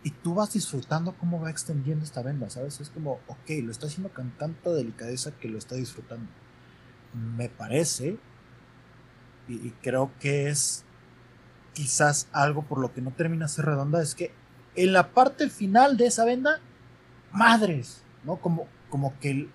y 0.04 0.12
tú 0.12 0.34
vas 0.36 0.54
disfrutando 0.54 1.14
cómo 1.18 1.42
va 1.42 1.50
extendiendo 1.50 2.06
esta 2.06 2.22
venda, 2.22 2.50
¿sabes? 2.50 2.80
Es 2.80 2.90
como, 2.90 3.20
ok, 3.28 3.50
lo 3.64 3.72
está 3.72 3.88
haciendo 3.88 4.14
con 4.14 4.32
tanta 4.32 4.70
delicadeza 4.70 5.32
que 5.38 5.50
lo 5.50 5.58
está 5.58 5.76
disfrutando. 5.76 6.32
Me 7.14 7.50
parece, 7.50 8.18
y, 9.48 9.72
creo 9.82 10.12
que 10.20 10.48
es 10.50 10.86
quizás 11.74 12.28
algo 12.32 12.64
por 12.64 12.80
lo 12.80 12.94
que 12.94 13.02
no 13.02 13.12
termina 13.12 13.46
de 13.46 13.52
ser 13.52 13.66
redonda, 13.66 14.02
es 14.02 14.16
que 14.16 14.32
en 14.76 14.94
la 14.94 15.12
parte 15.12 15.50
final 15.50 15.98
de 15.98 16.08
esa 16.08 16.26
venda, 16.26 16.60
madres, 17.32 18.04
¿no? 18.24 18.38
Como, 18.38 18.68
como 18.90 19.18
que 19.20 19.50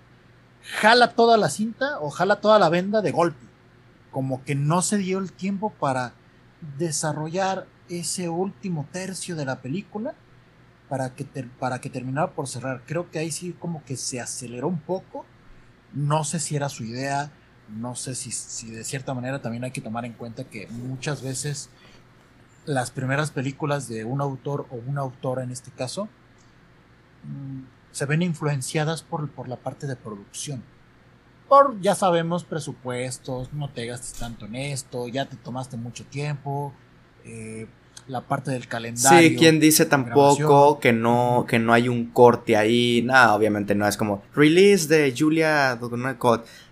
jala 0.79 1.11
toda 1.11 1.37
la 1.37 1.49
cinta 1.49 1.99
o 1.99 2.09
jala 2.09 2.41
toda 2.41 2.59
la 2.59 2.69
venda 2.69 3.01
de 3.01 3.11
golpe. 3.11 3.45
Como 4.11 4.43
que 4.43 4.55
no 4.55 4.81
se 4.81 4.97
dio 4.97 5.19
el 5.19 5.31
tiempo 5.31 5.71
para 5.71 6.13
desarrollar 6.77 7.67
ese 7.89 8.29
último 8.29 8.87
tercio 8.91 9.35
de 9.35 9.45
la 9.45 9.61
película 9.61 10.13
para 10.89 11.15
que, 11.15 11.25
para 11.59 11.81
que 11.81 11.89
terminara 11.89 12.31
por 12.31 12.47
cerrar. 12.47 12.83
Creo 12.85 13.09
que 13.11 13.19
ahí 13.19 13.31
sí 13.31 13.55
como 13.59 13.83
que 13.83 13.97
se 13.97 14.21
aceleró 14.21 14.67
un 14.67 14.79
poco. 14.79 15.25
No 15.93 16.23
sé 16.23 16.39
si 16.39 16.55
era 16.55 16.69
su 16.69 16.83
idea, 16.83 17.31
no 17.69 17.95
sé 17.95 18.15
si, 18.15 18.31
si 18.31 18.69
de 18.69 18.83
cierta 18.83 19.13
manera 19.13 19.41
también 19.41 19.63
hay 19.63 19.71
que 19.71 19.81
tomar 19.81 20.05
en 20.05 20.13
cuenta 20.13 20.43
que 20.43 20.67
muchas 20.67 21.21
veces 21.21 21.69
las 22.65 22.91
primeras 22.91 23.31
películas 23.31 23.87
de 23.87 24.03
un 24.05 24.21
autor 24.21 24.65
o 24.71 24.75
una 24.87 25.01
autora 25.01 25.43
en 25.43 25.51
este 25.51 25.71
caso 25.71 26.07
mm, 27.23 27.63
se 27.91 28.05
ven 28.05 28.21
influenciadas 28.21 29.03
por, 29.03 29.29
por 29.29 29.47
la 29.47 29.55
parte 29.55 29.87
de 29.87 29.95
producción. 29.95 30.63
Por, 31.47 31.79
ya 31.79 31.95
sabemos, 31.95 32.43
presupuestos, 32.43 33.53
no 33.53 33.69
te 33.69 33.85
gastes 33.85 34.13
tanto 34.13 34.47
en 34.47 34.55
esto, 34.55 35.07
ya 35.07 35.25
te 35.27 35.37
tomaste 35.37 35.77
mucho 35.77 36.03
tiempo, 36.05 36.73
eh, 37.23 37.67
la 38.07 38.21
parte 38.21 38.51
del 38.51 38.67
calendario. 38.67 39.29
Sí, 39.29 39.35
quien 39.35 39.59
dice 39.59 39.85
tampoco 39.85 40.79
que 40.79 40.93
no, 40.93 41.45
que 41.47 41.59
no 41.59 41.73
hay 41.73 41.87
un 41.89 42.07
corte 42.11 42.55
ahí. 42.55 43.01
No, 43.03 43.35
obviamente 43.35 43.75
no 43.75 43.87
es 43.87 43.97
como 43.97 44.23
release 44.35 44.87
de 44.87 45.13
Julia 45.17 45.79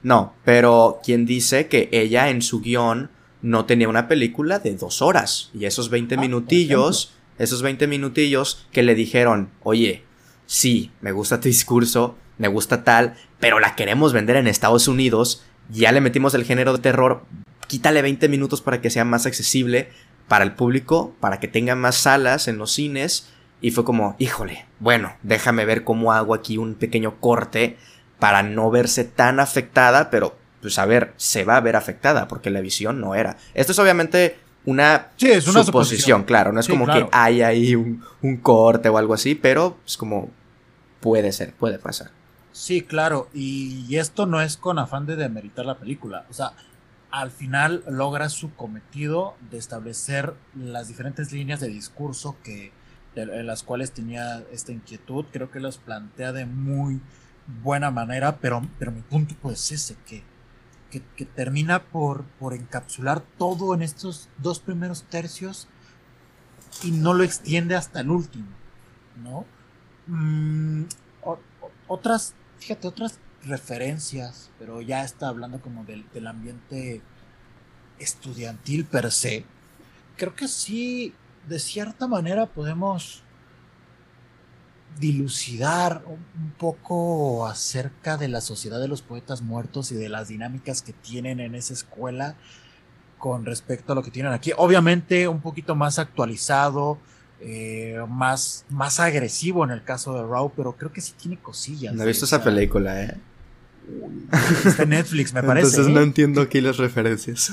No, 0.03 0.33
pero 0.43 0.99
quien 1.03 1.25
dice 1.25 1.67
que 1.67 1.89
ella 1.91 2.29
en 2.29 2.41
su 2.41 2.61
guion 2.61 3.09
no 3.43 3.65
tenía 3.65 3.89
una 3.89 4.07
película 4.07 4.57
de 4.57 4.73
dos 4.73 5.03
horas. 5.03 5.51
Y 5.53 5.65
esos 5.65 5.89
20 5.91 6.15
ah, 6.15 6.17
minutillos, 6.17 7.13
esos 7.37 7.61
20 7.61 7.85
minutillos 7.87 8.65
que 8.71 8.81
le 8.81 8.95
dijeron, 8.95 9.51
oye, 9.61 10.03
sí, 10.47 10.91
me 11.01 11.11
gusta 11.11 11.39
tu 11.39 11.49
discurso, 11.49 12.15
me 12.39 12.47
gusta 12.47 12.83
tal, 12.83 13.15
pero 13.39 13.59
la 13.59 13.75
queremos 13.75 14.13
vender 14.13 14.37
en 14.37 14.47
Estados 14.47 14.87
Unidos. 14.87 15.43
Ya 15.69 15.91
le 15.91 16.01
metimos 16.01 16.33
el 16.33 16.45
género 16.45 16.73
de 16.73 16.79
terror. 16.79 17.25
Quítale 17.67 18.01
20 18.01 18.29
minutos 18.29 18.61
para 18.61 18.81
que 18.81 18.89
sea 18.89 19.05
más 19.05 19.25
accesible 19.25 19.89
para 20.27 20.45
el 20.45 20.53
público, 20.53 21.13
para 21.19 21.39
que 21.39 21.49
tenga 21.49 21.75
más 21.75 21.95
salas 21.95 22.47
en 22.47 22.57
los 22.57 22.71
cines. 22.71 23.29
Y 23.59 23.71
fue 23.71 23.83
como, 23.83 24.15
híjole, 24.19 24.65
bueno, 24.79 25.13
déjame 25.21 25.65
ver 25.65 25.83
cómo 25.83 26.13
hago 26.13 26.33
aquí 26.33 26.57
un 26.57 26.75
pequeño 26.75 27.19
corte 27.19 27.77
para 28.19 28.41
no 28.41 28.71
verse 28.71 29.03
tan 29.03 29.41
afectada, 29.41 30.09
pero 30.09 30.37
pues 30.63 30.79
a 30.79 30.85
ver, 30.85 31.13
se 31.17 31.43
va 31.43 31.57
a 31.57 31.61
ver 31.61 31.75
afectada 31.75 32.27
porque 32.27 32.49
la 32.49 32.61
visión 32.61 32.99
no 32.99 33.13
era. 33.13 33.37
Esto 33.53 33.71
es 33.73 33.79
obviamente 33.79 34.37
una, 34.65 35.09
es 35.19 35.47
una 35.47 35.63
suposición, 35.63 36.23
claro, 36.23 36.51
no 36.51 36.59
es 36.59 36.67
como 36.67 36.87
que 36.87 37.07
hay 37.11 37.41
ahí 37.41 37.75
un, 37.75 38.03
un, 38.21 38.37
corte 38.37 38.89
o 38.89 38.97
algo 38.97 39.13
así, 39.13 39.35
pero 39.35 39.77
es 39.85 39.97
como 39.97 40.29
puede 41.01 41.31
ser, 41.31 41.53
puede 41.53 41.77
pasar. 41.77 42.09
Sí, 42.51 42.81
claro, 42.81 43.29
y 43.33 43.95
esto 43.95 44.25
no 44.25 44.41
es 44.41 44.57
con 44.57 44.79
afán 44.79 45.05
de 45.05 45.15
demeritar 45.15 45.65
la 45.65 45.77
película, 45.77 46.25
o 46.29 46.33
sea, 46.33 46.53
al 47.11 47.29
final 47.29 47.83
logra 47.87 48.27
su 48.29 48.55
cometido 48.55 49.35
de 49.51 49.59
establecer 49.59 50.33
las 50.55 50.87
diferentes 50.87 51.31
líneas 51.31 51.59
de 51.59 51.67
discurso 51.67 52.37
que 52.43 52.71
en 53.15 53.45
las 53.45 53.63
cuales 53.63 53.91
tenía 53.91 54.43
esta 54.51 54.71
inquietud. 54.71 55.25
Creo 55.31 55.51
que 55.51 55.59
los 55.59 55.77
plantea 55.77 56.31
de 56.33 56.45
muy 56.45 57.01
buena 57.61 57.91
manera, 57.91 58.37
pero, 58.37 58.67
pero 58.79 58.91
mi 58.91 59.01
punto 59.01 59.35
pues 59.41 59.71
es 59.71 59.83
ese, 59.83 59.95
que, 60.07 60.23
que, 61.01 61.25
termina 61.25 61.83
por, 61.83 62.23
por 62.39 62.53
encapsular 62.53 63.21
todo 63.37 63.73
en 63.73 63.81
estos 63.81 64.29
dos 64.37 64.59
primeros 64.59 65.03
tercios 65.03 65.67
y 66.83 66.91
no 66.91 67.13
lo 67.13 67.23
extiende 67.23 67.75
hasta 67.75 68.01
el 68.01 68.09
último, 68.09 68.47
¿no? 69.23 69.45
Mm, 70.07 70.83
otras, 71.87 72.33
fíjate, 72.59 72.87
otras 72.87 73.19
referencias, 73.45 74.51
pero 74.59 74.81
ya 74.81 75.03
está 75.03 75.27
hablando 75.27 75.61
como 75.61 75.83
del, 75.85 76.27
ambiente 76.27 77.01
estudiantil 77.99 78.85
per 78.85 79.11
se. 79.11 79.45
Creo 80.17 80.35
que 80.35 80.47
sí, 80.47 81.13
de 81.47 81.59
cierta 81.59 82.07
manera 82.07 82.45
podemos 82.45 83.22
dilucidar 84.99 86.03
un 86.07 86.51
poco 86.57 87.47
acerca 87.47 88.17
de 88.17 88.27
la 88.27 88.41
sociedad 88.41 88.79
de 88.79 88.87
los 88.87 89.01
poetas 89.01 89.41
muertos 89.41 89.91
y 89.91 89.95
de 89.95 90.09
las 90.09 90.27
dinámicas 90.27 90.81
que 90.81 90.93
tienen 90.93 91.39
en 91.39 91.55
esa 91.55 91.73
escuela 91.73 92.35
con 93.17 93.45
respecto 93.45 93.93
a 93.93 93.95
lo 93.95 94.03
que 94.03 94.11
tienen 94.11 94.33
aquí. 94.33 94.51
Obviamente 94.57 95.27
un 95.27 95.41
poquito 95.41 95.75
más 95.75 95.99
actualizado, 95.99 96.97
eh, 97.39 97.97
más, 98.07 98.65
más 98.69 98.99
agresivo 98.99 99.63
en 99.63 99.71
el 99.71 99.83
caso 99.83 100.13
de 100.15 100.23
Raw, 100.23 100.51
pero 100.55 100.73
creo 100.73 100.91
que 100.91 101.01
sí 101.01 101.13
tiene 101.17 101.37
cosillas. 101.37 101.93
No 101.93 102.03
he 102.03 102.07
visto 102.07 102.25
esa 102.25 102.43
película, 102.43 103.01
¿eh? 103.01 103.17
Está 104.65 104.83
en 104.83 104.89
Netflix, 104.89 105.33
me 105.33 105.43
parece. 105.43 105.67
Entonces 105.67 105.93
no 105.93 105.99
¿eh? 106.01 106.03
entiendo 106.03 106.41
aquí 106.41 106.61
las 106.61 106.77
referencias. 106.77 107.51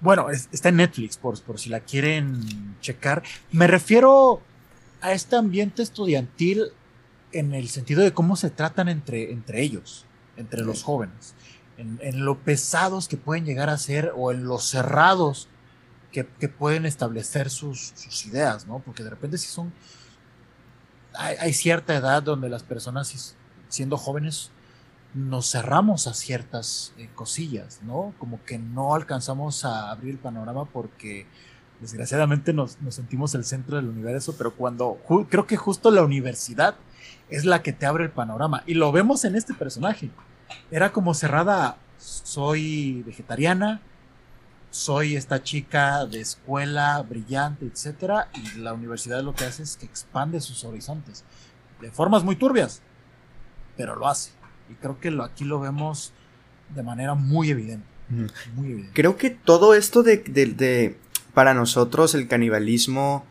Bueno, 0.00 0.28
está 0.30 0.68
en 0.68 0.76
Netflix, 0.76 1.16
por, 1.16 1.40
por 1.42 1.58
si 1.58 1.70
la 1.70 1.80
quieren 1.80 2.76
checar. 2.80 3.22
Me 3.52 3.66
refiero 3.66 4.42
a 5.04 5.12
este 5.12 5.36
ambiente 5.36 5.82
estudiantil 5.82 6.72
en 7.30 7.52
el 7.52 7.68
sentido 7.68 8.02
de 8.02 8.14
cómo 8.14 8.36
se 8.36 8.48
tratan 8.48 8.88
entre, 8.88 9.32
entre 9.32 9.60
ellos, 9.60 10.06
entre 10.38 10.62
los 10.62 10.82
jóvenes, 10.82 11.34
en, 11.76 12.24
lo 12.24 12.38
pesados 12.38 13.06
que 13.06 13.18
pueden 13.18 13.44
llegar 13.44 13.68
a 13.68 13.76
ser 13.76 14.14
o 14.16 14.32
en 14.32 14.44
lo 14.44 14.58
cerrados 14.58 15.48
que, 16.10 16.24
pueden 16.24 16.86
establecer 16.86 17.50
sus, 17.50 17.92
sus, 17.94 18.24
ideas, 18.24 18.66
¿no? 18.66 18.78
Porque 18.78 19.02
de 19.02 19.10
repente 19.10 19.36
si 19.36 19.48
son... 19.48 19.74
Hay, 21.12 21.36
hay, 21.38 21.52
cierta 21.52 21.94
edad 21.94 22.22
donde 22.22 22.48
las 22.48 22.62
personas, 22.62 23.36
siendo 23.68 23.98
jóvenes, 23.98 24.52
nos 25.12 25.50
cerramos 25.50 26.06
a 26.06 26.14
ciertas 26.14 26.94
eh, 26.96 27.10
cosillas, 27.14 27.80
¿no? 27.82 28.14
Como 28.18 28.42
que 28.44 28.58
no 28.58 28.94
alcanzamos 28.94 29.66
a 29.66 29.90
abrir 29.90 30.12
el 30.12 30.18
panorama 30.18 30.64
porque 30.64 31.26
desgraciadamente 31.80 32.52
nos, 32.52 32.78
sentimos 32.90 33.34
el 33.34 33.44
centro 33.44 33.76
del 33.76 33.88
universo, 33.88 34.34
pero 34.36 34.54
cuando 34.54 34.98
creo 35.28 35.46
que 35.46 35.56
justo 35.56 35.90
la 35.90 36.02
universidad 36.02 36.76
es 37.30 37.44
la 37.44 37.62
que 37.62 37.72
te 37.72 37.86
abre 37.86 38.04
el 38.04 38.10
panorama 38.10 38.62
y 38.66 38.74
lo 38.74 38.92
vemos 38.92 39.24
en 39.24 39.36
este 39.36 39.54
personaje. 39.54 40.10
Era 40.70 40.92
como 40.92 41.14
cerrada, 41.14 41.78
soy 41.98 43.02
vegetariana, 43.06 43.80
soy 44.70 45.16
esta 45.16 45.42
chica 45.42 46.04
de 46.06 46.20
escuela 46.20 47.00
brillante, 47.02 47.66
etcétera, 47.66 48.28
y 48.34 48.58
la 48.58 48.72
universidad 48.72 49.22
lo 49.22 49.34
que 49.34 49.44
hace 49.44 49.62
es 49.62 49.76
que 49.76 49.86
expande 49.86 50.40
sus 50.40 50.64
horizontes 50.64 51.24
de 51.80 51.90
formas 51.90 52.24
muy 52.24 52.36
turbias, 52.36 52.82
pero 53.76 53.96
lo 53.96 54.08
hace. 54.08 54.32
Y 54.70 54.74
creo 54.74 54.98
que 54.98 55.10
lo, 55.10 55.22
aquí 55.22 55.44
lo 55.44 55.60
vemos 55.60 56.12
de 56.74 56.82
manera 56.82 57.14
muy 57.14 57.50
evidente. 57.50 57.86
Creo 58.92 59.16
que 59.16 59.30
todo 59.30 59.74
esto 59.74 60.02
de, 60.02 60.98
para 61.34 61.54
nosotros 61.54 62.14
el 62.14 62.28
canibalismo, 62.28 63.26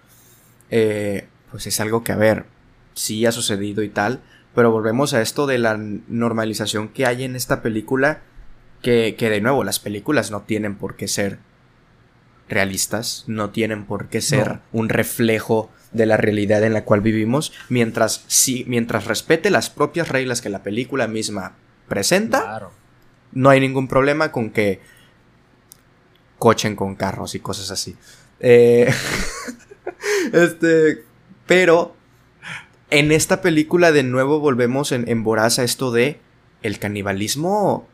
eh, 0.69 1.27
pues 1.51 1.67
es 1.67 1.79
algo 1.79 2.03
que, 2.03 2.11
a 2.11 2.17
ver, 2.17 2.45
sí 2.93 3.25
ha 3.25 3.31
sucedido 3.31 3.83
y 3.83 3.89
tal, 3.89 4.21
pero 4.53 4.71
volvemos 4.71 5.13
a 5.13 5.21
esto 5.21 5.47
de 5.47 5.57
la 5.57 5.77
normalización 5.77 6.89
que 6.89 7.05
hay 7.05 7.23
en 7.23 7.35
esta 7.35 7.61
película, 7.61 8.21
que, 8.81 9.15
que 9.17 9.29
de 9.29 9.41
nuevo, 9.41 9.63
las 9.63 9.79
películas 9.79 10.29
no 10.29 10.41
tienen 10.41 10.75
por 10.75 10.95
qué 10.95 11.07
ser 11.07 11.39
realistas, 12.49 13.23
no 13.27 13.49
tienen 13.49 13.85
por 13.85 14.07
qué 14.09 14.21
ser 14.21 14.59
un 14.71 14.89
reflejo 14.89 15.71
de 15.91 16.05
la 16.05 16.17
realidad 16.17 16.63
en 16.63 16.73
la 16.73 16.83
cual 16.83 17.01
vivimos, 17.01 17.53
mientras, 17.69 18.25
si, 18.27 18.65
mientras 18.67 19.05
respete 19.05 19.49
las 19.49 19.69
propias 19.69 20.09
reglas 20.09 20.41
que 20.41 20.49
la 20.49 20.63
película 20.63 21.07
misma 21.07 21.53
presenta, 21.87 22.69
no 23.31 23.49
hay 23.49 23.59
ningún 23.59 23.87
problema 23.87 24.31
con 24.31 24.49
que 24.49 24.81
cochen 26.43 26.75
con 26.75 26.95
carros 26.95 27.35
y 27.35 27.39
cosas 27.39 27.71
así. 27.71 27.95
Eh, 28.41 28.93
este, 30.33 31.05
pero 31.47 31.95
en 32.89 33.13
esta 33.13 33.41
película 33.41 33.93
de 33.93 34.03
nuevo 34.03 34.41
volvemos 34.41 34.91
en, 34.91 35.07
en 35.07 35.23
voraz 35.23 35.57
a 35.57 35.63
esto 35.63 35.91
de 35.91 36.19
el 36.61 36.79
canibalismo 36.79 37.87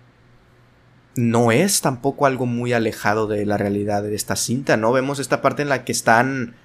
no 1.14 1.52
es 1.52 1.82
tampoco 1.82 2.26
algo 2.26 2.48
muy 2.48 2.74
alejado 2.74 3.28
de 3.28 3.46
la 3.46 3.58
realidad 3.58 4.02
de 4.02 4.16
esta 4.16 4.36
cinta, 4.36 4.78
¿no? 4.78 4.92
Vemos 4.94 5.20
esta 5.20 5.44
parte 5.44 5.62
en 5.62 5.70
la 5.70 5.86
que 5.86 5.92
están 5.92 6.56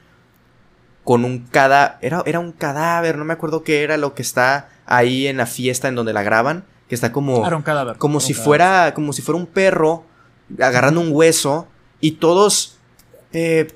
con 1.03 1.27
un 1.27 1.41
cadáver, 1.41 1.99
era, 2.01 2.23
era 2.25 2.41
un 2.41 2.53
cadáver, 2.53 3.19
no 3.19 3.27
me 3.27 3.35
acuerdo 3.35 3.63
qué 3.63 3.83
era 3.83 3.99
lo 3.99 4.15
que 4.15 4.23
está 4.23 4.71
ahí 4.87 5.27
en 5.27 5.37
la 5.37 5.45
fiesta 5.45 5.89
en 5.89 5.97
donde 5.97 6.15
la 6.15 6.23
graban, 6.23 6.65
que 6.89 6.95
está 6.95 7.13
como, 7.13 7.47
Era 7.47 7.57
un 7.57 7.63
cadáver. 7.63 7.99
como 7.99 8.21
Era 8.21 8.27
si 8.27 8.33
cadáver. 8.33 8.47
fuera, 8.47 8.95
como 8.95 9.13
si 9.13 9.21
fuera 9.21 9.39
un 9.39 9.47
perro 9.47 10.07
agarrando 10.59 11.03
un 11.03 11.11
hueso 11.13 11.69
y 12.05 12.13
todos 12.13 12.77
eh, 13.33 13.69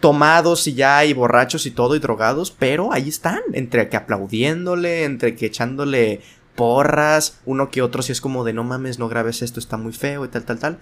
tomados 0.00 0.66
y 0.66 0.72
ya 0.72 1.04
y 1.04 1.12
borrachos 1.12 1.66
y 1.66 1.70
todo 1.70 1.94
y 1.94 1.98
drogados, 1.98 2.50
pero 2.50 2.90
ahí 2.90 3.10
están, 3.10 3.40
entre 3.52 3.90
que 3.90 3.98
aplaudiéndole, 3.98 5.04
entre 5.04 5.36
que 5.36 5.44
echándole 5.44 6.22
porras, 6.54 7.38
uno 7.44 7.70
que 7.70 7.82
otro 7.82 8.00
si 8.00 8.12
es 8.12 8.22
como 8.22 8.44
de 8.44 8.54
no 8.54 8.64
mames, 8.64 8.98
no 8.98 9.10
grabes 9.10 9.42
esto, 9.42 9.60
está 9.60 9.76
muy 9.76 9.92
feo 9.92 10.24
y 10.24 10.28
tal, 10.28 10.46
tal, 10.46 10.58
tal, 10.58 10.78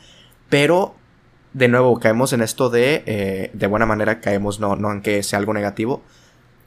pero 0.49 0.95
de 1.53 1.67
nuevo 1.67 1.99
caemos 1.99 2.33
en 2.33 2.43
esto 2.43 2.71
de, 2.71 3.03
eh, 3.07 3.51
de 3.55 3.67
buena 3.67 3.87
manera 3.87 4.21
caemos, 4.21 4.61
no, 4.61 4.77
no 4.77 4.89
aunque 4.89 5.25
sea 5.25 5.41
algo 5.41 5.53
negativo, 5.53 6.01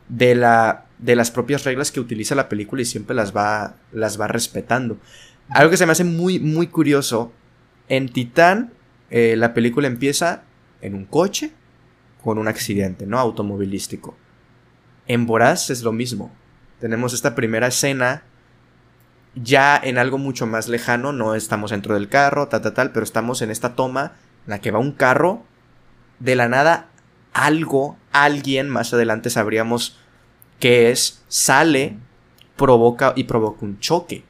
de, 0.09 0.35
la, 0.35 0.87
de 0.97 1.15
las 1.15 1.31
propias 1.31 1.63
reglas 1.63 1.93
que 1.93 2.01
utiliza 2.01 2.35
la 2.35 2.49
película 2.49 2.81
y 2.81 2.85
siempre 2.85 3.15
las 3.15 3.33
va, 3.33 3.75
las 3.93 4.19
va 4.19 4.27
respetando. 4.27 4.97
Algo 5.47 5.71
que 5.71 5.77
se 5.77 5.85
me 5.85 5.93
hace 5.93 6.03
muy, 6.03 6.37
muy 6.37 6.67
curioso, 6.67 7.31
en 7.87 8.09
Titán 8.09 8.73
eh, 9.09 9.35
la 9.37 9.53
película 9.53 9.87
empieza 9.87 10.43
en 10.81 10.95
un 10.95 11.05
coche 11.05 11.51
con 12.23 12.37
un 12.37 12.47
accidente, 12.47 13.05
¿no? 13.05 13.19
Automovilístico. 13.19 14.17
En 15.07 15.25
Boraz 15.25 15.69
es 15.69 15.83
lo 15.83 15.91
mismo. 15.91 16.31
Tenemos 16.79 17.13
esta 17.13 17.35
primera 17.35 17.67
escena 17.67 18.23
ya 19.35 19.79
en 19.81 19.97
algo 19.97 20.17
mucho 20.17 20.47
más 20.47 20.67
lejano, 20.67 21.13
no 21.13 21.35
estamos 21.35 21.71
dentro 21.71 21.93
del 21.93 22.09
carro, 22.09 22.47
tal, 22.47 22.61
tal, 22.61 22.73
tal, 22.73 22.91
pero 22.91 23.03
estamos 23.03 23.41
en 23.41 23.51
esta 23.51 23.75
toma 23.75 24.13
en 24.45 24.51
la 24.51 24.59
que 24.59 24.71
va 24.71 24.79
un 24.79 24.91
carro, 24.91 25.43
de 26.19 26.35
la 26.35 26.47
nada 26.47 26.89
algo, 27.33 27.97
alguien, 28.11 28.67
más 28.67 28.93
adelante 28.93 29.29
sabríamos 29.29 29.97
qué 30.59 30.89
es, 30.89 31.23
sale, 31.27 31.97
provoca 32.55 33.13
y 33.15 33.25
provoca 33.25 33.63
un 33.63 33.79
choque. 33.79 34.23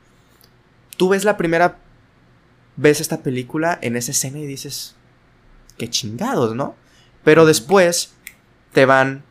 Tú 0.98 1.10
ves 1.10 1.24
la 1.24 1.38
primera 1.38 1.78
ves 2.78 3.02
esta 3.02 3.22
película 3.22 3.78
en 3.82 3.98
esa 3.98 4.12
escena 4.12 4.40
y 4.40 4.46
dices, 4.46 4.96
qué 5.78 5.90
chingados, 5.90 6.56
¿no? 6.56 6.76
Pero 7.24 7.46
después 7.46 8.14
te 8.72 8.86
van 8.86 9.24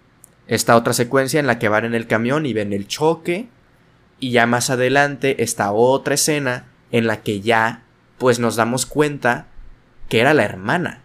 esta 0.47 0.77
otra 0.77 0.93
secuencia 0.93 1.41
en 1.41 1.47
la 1.47 1.59
que 1.59 1.69
van 1.69 1.85
en 1.85 1.95
el 1.95 2.07
camión 2.07 2.45
y 2.47 2.53
ven 2.53 2.73
el 2.73 2.87
choque. 2.87 3.49
Y 4.21 4.31
ya 4.31 4.47
más 4.47 4.71
adelante 4.71 5.43
esta 5.43 5.73
otra 5.73 6.15
escena 6.15 6.67
en 6.91 7.07
la 7.07 7.23
que 7.23 7.41
ya 7.41 7.85
pues 8.19 8.39
nos 8.39 8.57
damos 8.57 8.87
cuenta 8.87 9.47
que 10.09 10.21
era 10.21 10.35
la 10.35 10.45
hermana 10.45 11.03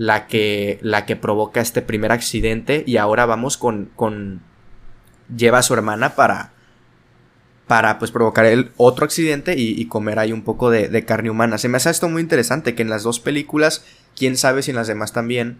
la 0.00 0.26
que, 0.26 0.78
la 0.80 1.04
que 1.04 1.14
provoca 1.14 1.60
este 1.60 1.82
primer 1.82 2.10
accidente 2.10 2.84
y 2.86 2.96
ahora 2.96 3.26
vamos 3.26 3.58
con, 3.58 3.90
con 3.96 4.40
lleva 5.36 5.58
a 5.58 5.62
su 5.62 5.74
hermana 5.74 6.14
para, 6.14 6.52
para 7.70 8.00
pues 8.00 8.10
provocar 8.10 8.46
el 8.46 8.72
otro 8.78 9.04
accidente 9.04 9.54
y, 9.56 9.84
comer 9.84 10.18
ahí 10.18 10.32
un 10.32 10.42
poco 10.42 10.70
de, 10.70 10.88
de, 10.88 11.04
carne 11.04 11.30
humana. 11.30 11.56
Se 11.56 11.68
me 11.68 11.76
hace 11.76 11.88
esto 11.88 12.08
muy 12.08 12.20
interesante 12.20 12.74
que 12.74 12.82
en 12.82 12.90
las 12.90 13.04
dos 13.04 13.20
películas, 13.20 13.84
quién 14.16 14.36
sabe 14.36 14.64
si 14.64 14.72
en 14.72 14.76
las 14.76 14.88
demás 14.88 15.12
también, 15.12 15.58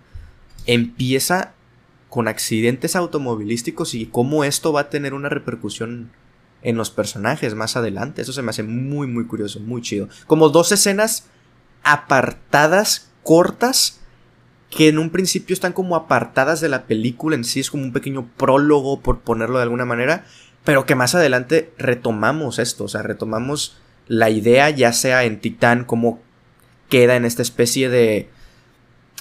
empieza 0.66 1.52
con 2.08 2.26
accidentes 2.26 2.96
automovilísticos 2.96 3.94
y 3.94 4.06
cómo 4.06 4.42
esto 4.42 4.72
va 4.72 4.80
a 4.80 4.90
tener 4.90 5.14
una 5.14 5.28
repercusión 5.28 6.10
en 6.62 6.76
los 6.76 6.90
personajes 6.90 7.54
más 7.54 7.76
adelante. 7.76 8.22
Eso 8.22 8.32
se 8.32 8.42
me 8.42 8.50
hace 8.50 8.64
muy, 8.64 9.06
muy 9.06 9.26
curioso, 9.26 9.60
muy 9.60 9.80
chido. 9.80 10.08
Como 10.26 10.48
dos 10.48 10.72
escenas 10.72 11.26
apartadas, 11.84 13.12
cortas, 13.22 14.00
que 14.68 14.88
en 14.88 14.98
un 14.98 15.10
principio 15.10 15.54
están 15.54 15.72
como 15.72 15.94
apartadas 15.94 16.60
de 16.60 16.70
la 16.70 16.86
película 16.86 17.36
en 17.36 17.44
sí, 17.44 17.60
es 17.60 17.70
como 17.70 17.84
un 17.84 17.92
pequeño 17.92 18.28
prólogo, 18.36 19.00
por 19.00 19.20
ponerlo 19.20 19.58
de 19.58 19.62
alguna 19.62 19.84
manera, 19.84 20.24
pero 20.64 20.86
que 20.86 20.94
más 20.94 21.14
adelante 21.14 21.72
retomamos 21.78 22.58
esto, 22.58 22.84
o 22.84 22.88
sea, 22.88 23.02
retomamos 23.02 23.78
la 24.06 24.28
idea, 24.28 24.70
ya 24.70 24.92
sea 24.92 25.24
en 25.24 25.40
Titán, 25.40 25.84
como 25.84 26.20
queda 26.88 27.16
en 27.16 27.24
esta 27.24 27.42
especie 27.42 27.88
de. 27.88 28.28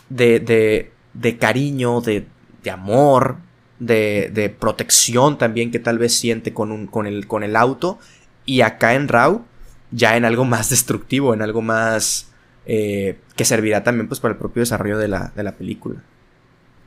de. 0.10 0.40
de, 0.40 0.92
de 1.14 1.38
cariño, 1.38 2.02
de, 2.02 2.28
de 2.64 2.72
amor, 2.72 3.38
de, 3.80 4.30
de, 4.34 4.50
protección 4.50 5.38
también 5.38 5.72
que 5.72 5.80
tal 5.80 5.98
vez 5.98 6.18
siente 6.18 6.54
con, 6.54 6.72
un, 6.72 6.88
con, 6.88 7.08
el, 7.08 7.28
con 7.28 7.44
el 7.44 7.56
auto. 7.56 8.00
Y 8.46 8.62
acá 8.62 8.96
en 8.96 9.08
Raw, 9.08 9.46
ya 9.92 10.18
en 10.18 10.26
algo 10.26 10.46
más 10.46 10.70
destructivo, 10.70 11.34
en 11.34 11.42
algo 11.42 11.62
más. 11.62 12.28
Eh, 12.66 13.18
que 13.36 13.46
servirá 13.46 13.84
también 13.84 14.08
pues 14.08 14.20
para 14.20 14.34
el 14.34 14.38
propio 14.38 14.62
desarrollo 14.62 14.98
de 14.98 15.08
la, 15.08 15.32
de 15.36 15.44
la 15.44 15.54
película. 15.54 16.02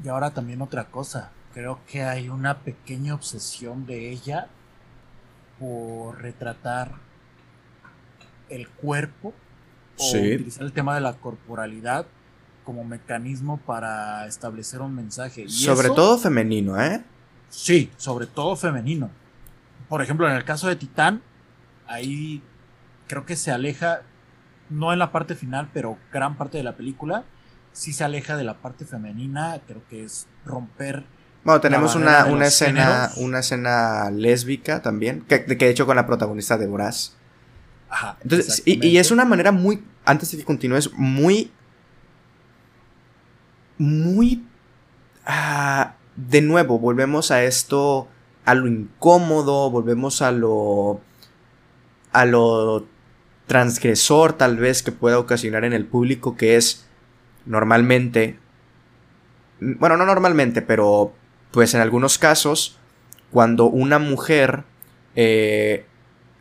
Y 0.04 0.08
ahora 0.08 0.30
también 0.30 0.60
otra 0.62 0.84
cosa. 0.84 1.30
Creo 1.54 1.80
que 1.86 2.02
hay 2.02 2.28
una 2.28 2.60
pequeña 2.60 3.14
obsesión 3.14 3.84
de 3.86 4.10
ella 4.10 4.48
por 5.58 6.20
retratar 6.20 6.92
el 8.48 8.68
cuerpo 8.68 9.34
o 9.98 10.02
Sí. 10.02 10.34
utilizar 10.34 10.62
el 10.64 10.72
tema 10.72 10.94
de 10.94 11.00
la 11.02 11.14
corporalidad 11.14 12.06
como 12.64 12.84
mecanismo 12.84 13.58
para 13.58 14.26
establecer 14.26 14.80
un 14.80 14.94
mensaje. 14.94 15.42
Y 15.42 15.48
Sobre 15.50 15.86
eso- 15.88 15.94
todo 15.94 16.18
femenino, 16.18 16.80
¿eh? 16.80 17.04
Sí, 17.48 17.90
sobre 17.96 18.26
todo 18.26 18.56
femenino. 18.56 19.10
Por 19.88 20.00
ejemplo, 20.00 20.28
en 20.28 20.34
el 20.36 20.44
caso 20.44 20.68
de 20.68 20.76
Titán, 20.76 21.22
ahí 21.86 22.42
creo 23.08 23.26
que 23.26 23.36
se 23.36 23.50
aleja, 23.50 24.02
no 24.70 24.92
en 24.92 24.98
la 24.98 25.12
parte 25.12 25.34
final, 25.34 25.68
pero 25.74 25.98
gran 26.12 26.36
parte 26.38 26.56
de 26.56 26.64
la 26.64 26.76
película, 26.76 27.24
sí 27.72 27.92
se 27.92 28.04
aleja 28.04 28.36
de 28.36 28.44
la 28.44 28.54
parte 28.62 28.86
femenina, 28.86 29.60
creo 29.66 29.82
que 29.88 30.04
es 30.04 30.26
romper 30.46 31.04
Bueno, 31.44 31.60
tenemos 31.60 31.96
una, 31.96 32.26
una 32.26 32.46
escena, 32.46 32.84
géneros. 32.84 33.16
una 33.16 33.40
escena 33.40 34.10
lésbica 34.10 34.80
también, 34.80 35.22
que, 35.22 35.44
que 35.44 35.56
de 35.56 35.70
hecho 35.70 35.86
con 35.86 35.96
la 35.96 36.06
protagonista 36.06 36.56
de 36.56 36.66
Boraz. 36.66 37.14
Ajá, 37.90 38.16
Entonces, 38.22 38.62
y, 38.64 38.86
y 38.86 38.98
es 38.98 39.10
una 39.10 39.24
manera 39.24 39.50
muy, 39.52 39.82
antes 40.04 40.30
de 40.30 40.38
que 40.38 40.44
continúes, 40.44 40.92
muy, 40.94 41.50
muy, 43.76 44.46
ah, 45.26 45.94
de 46.16 46.42
nuevo, 46.42 46.78
volvemos 46.78 47.30
a 47.30 47.42
esto, 47.42 48.08
a 48.44 48.54
lo 48.54 48.68
incómodo, 48.68 49.70
volvemos 49.70 50.22
a 50.22 50.30
lo, 50.30 51.00
a 52.12 52.24
lo 52.24 52.86
transgresor 53.46 54.32
tal 54.34 54.56
vez 54.56 54.82
que 54.82 54.92
pueda 54.92 55.18
ocasionar 55.18 55.64
en 55.64 55.72
el 55.72 55.86
público, 55.86 56.36
que 56.36 56.56
es 56.56 56.86
normalmente, 57.44 58.38
bueno, 59.60 59.96
no 59.96 60.06
normalmente, 60.06 60.62
pero 60.62 61.12
pues 61.52 61.74
en 61.74 61.80
algunos 61.80 62.18
casos, 62.18 62.78
cuando 63.30 63.66
una 63.66 63.98
mujer 63.98 64.64
eh, 65.14 65.84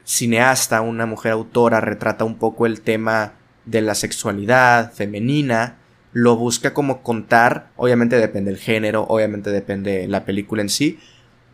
cineasta, 0.06 0.82
una 0.82 1.06
mujer 1.06 1.34
autora, 1.34 1.82
retrata 1.82 2.24
un 2.26 2.38
poco 2.38 2.66
el 2.66 2.82
tema 2.82 3.34
de 3.66 3.82
la 3.82 3.94
sexualidad 3.94 4.92
femenina, 4.94 5.78
lo 6.14 6.36
busca 6.36 6.74
como 6.74 7.04
contar, 7.04 7.70
obviamente 7.76 8.18
depende 8.18 8.52
del 8.52 8.60
género, 8.60 9.06
obviamente 9.08 9.52
depende 9.52 10.08
la 10.08 10.26
película 10.26 10.62
en 10.62 10.70
sí, 10.70 11.00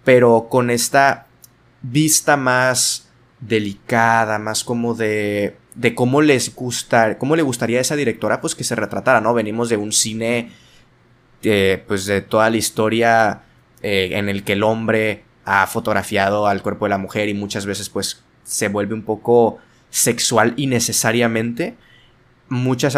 pero 0.03 0.47
con 0.49 0.69
esta 0.69 1.27
vista 1.81 2.37
más 2.37 3.09
delicada, 3.39 4.39
más 4.39 4.63
como 4.63 4.95
de, 4.95 5.57
de 5.75 5.93
cómo 5.93 6.21
les 6.21 6.55
gusta, 6.55 7.17
cómo 7.17 7.35
le 7.35 7.43
gustaría 7.43 7.77
a 7.77 7.81
esa 7.81 7.95
directora 7.95 8.41
pues 8.41 8.55
que 8.55 8.63
se 8.63 8.75
retratara, 8.75 9.21
¿no? 9.21 9.33
Venimos 9.33 9.69
de 9.69 9.77
un 9.77 9.91
cine, 9.91 10.51
eh, 11.43 11.83
pues 11.87 12.05
de 12.05 12.21
toda 12.21 12.49
la 12.49 12.57
historia 12.57 13.43
eh, 13.81 14.09
en 14.13 14.29
el 14.29 14.43
que 14.43 14.53
el 14.53 14.63
hombre 14.63 15.23
ha 15.45 15.65
fotografiado 15.67 16.47
al 16.47 16.61
cuerpo 16.61 16.85
de 16.85 16.89
la 16.89 16.97
mujer 16.97 17.29
y 17.29 17.33
muchas 17.33 17.65
veces 17.65 17.89
pues 17.89 18.23
se 18.43 18.67
vuelve 18.67 18.93
un 18.93 19.03
poco 19.03 19.59
sexual 19.89 20.53
innecesariamente. 20.57 21.75
Muchas 22.49 22.95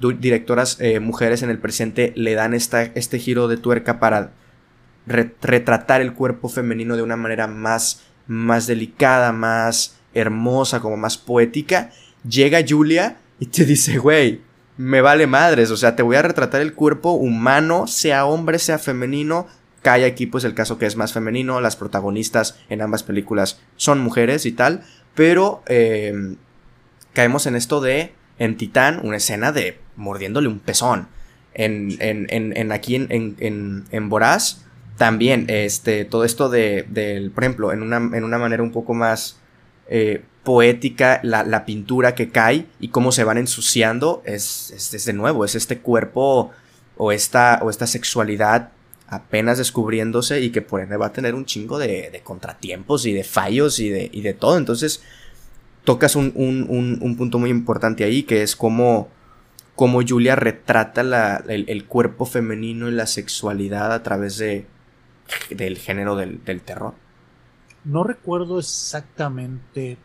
du- 0.00 0.12
directoras 0.12 0.76
eh, 0.80 0.98
mujeres 1.00 1.42
en 1.42 1.50
el 1.50 1.58
presente 1.58 2.12
le 2.16 2.34
dan 2.34 2.54
esta, 2.54 2.82
este 2.82 3.18
giro 3.18 3.46
de 3.48 3.56
tuerca 3.56 4.00
para 4.00 4.32
re- 5.06 5.34
retratar 5.42 6.00
el 6.00 6.12
cuerpo 6.12 6.48
femenino 6.48 6.96
de 6.96 7.02
una 7.02 7.16
manera 7.16 7.46
más, 7.46 8.02
más 8.26 8.66
delicada, 8.66 9.32
más 9.32 9.96
hermosa, 10.12 10.80
como 10.80 10.96
más 10.96 11.18
poética. 11.18 11.90
Llega 12.28 12.64
Julia 12.68 13.18
y 13.38 13.46
te 13.46 13.64
dice, 13.64 13.98
güey, 13.98 14.40
me 14.76 15.00
vale 15.00 15.26
madres, 15.26 15.70
o 15.70 15.76
sea, 15.76 15.94
te 15.94 16.02
voy 16.02 16.16
a 16.16 16.22
retratar 16.22 16.60
el 16.60 16.74
cuerpo 16.74 17.12
humano, 17.12 17.86
sea 17.86 18.26
hombre, 18.26 18.58
sea 18.58 18.78
femenino. 18.78 19.46
Cae 19.82 20.04
aquí 20.04 20.26
pues 20.26 20.44
el 20.44 20.54
caso 20.54 20.78
que 20.78 20.86
es 20.86 20.96
más 20.96 21.12
femenino, 21.12 21.60
las 21.60 21.76
protagonistas 21.76 22.58
en 22.68 22.82
ambas 22.82 23.02
películas 23.02 23.60
son 23.76 24.00
mujeres 24.00 24.44
y 24.44 24.52
tal, 24.52 24.84
pero 25.14 25.62
eh, 25.66 26.36
caemos 27.14 27.46
en 27.46 27.56
esto 27.56 27.80
de, 27.80 28.12
en 28.38 28.56
Titán, 28.56 29.00
una 29.02 29.16
escena 29.16 29.52
de 29.52 29.78
mordiéndole 29.96 30.48
un 30.48 30.58
pezón. 30.58 31.08
En, 31.52 31.96
en, 32.00 32.26
en, 32.30 32.56
en 32.56 32.72
aquí 32.72 32.94
en, 32.94 34.08
Boraz, 34.08 34.64
también, 34.96 35.46
este, 35.48 36.04
todo 36.04 36.24
esto 36.24 36.48
de, 36.48 36.86
del, 36.88 37.30
por 37.32 37.42
ejemplo, 37.44 37.72
en 37.72 37.82
una, 37.82 37.96
en 37.96 38.22
una 38.22 38.38
manera 38.38 38.62
un 38.62 38.70
poco 38.70 38.94
más 38.94 39.40
eh, 39.88 40.22
poética, 40.44 41.20
la, 41.22 41.42
la 41.42 41.64
pintura 41.64 42.14
que 42.14 42.30
cae 42.30 42.66
y 42.78 42.88
cómo 42.88 43.12
se 43.12 43.24
van 43.24 43.38
ensuciando, 43.38 44.22
es, 44.24 44.72
es, 44.76 44.94
es 44.94 45.04
de 45.06 45.12
nuevo, 45.12 45.44
es 45.44 45.54
este 45.54 45.78
cuerpo 45.78 46.50
o 46.96 47.12
esta, 47.12 47.60
o 47.62 47.70
esta 47.70 47.86
sexualidad 47.86 48.70
apenas 49.10 49.58
descubriéndose 49.58 50.40
y 50.40 50.50
que 50.50 50.62
por 50.62 50.80
ende 50.80 50.96
va 50.96 51.06
a 51.06 51.12
tener 51.12 51.34
un 51.34 51.44
chingo 51.44 51.78
de, 51.78 52.20
contratiempos 52.22 53.04
y 53.06 53.12
de 53.12 53.24
fallos 53.24 53.80
y 53.80 53.90
de, 53.90 54.34
todo. 54.38 54.56
Entonces, 54.56 55.02
tocas 55.84 56.14
un, 56.14 56.32
un, 56.36 57.16
punto 57.16 57.38
muy 57.40 57.50
importante 57.50 58.04
ahí, 58.04 58.22
que 58.22 58.42
es 58.42 58.54
cómo, 58.54 59.08
Julia 59.76 60.36
retrata 60.36 61.42
el, 61.48 61.84
cuerpo 61.86 62.24
femenino 62.24 62.88
y 62.88 62.92
la 62.92 63.08
sexualidad 63.08 63.92
a 63.92 64.04
través 64.04 64.38
de, 64.38 64.66
del 65.50 65.76
género 65.78 66.14
del, 66.14 66.44
del 66.44 66.60
terror. 66.60 66.94
No 67.82 68.04
recuerdo 68.04 68.60
exactamente 68.60 69.96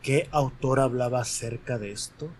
qué 0.00 0.28
autor 0.30 0.80
hablaba 0.80 1.20
acerca 1.20 1.76
de 1.76 1.92
esto. 1.92 2.30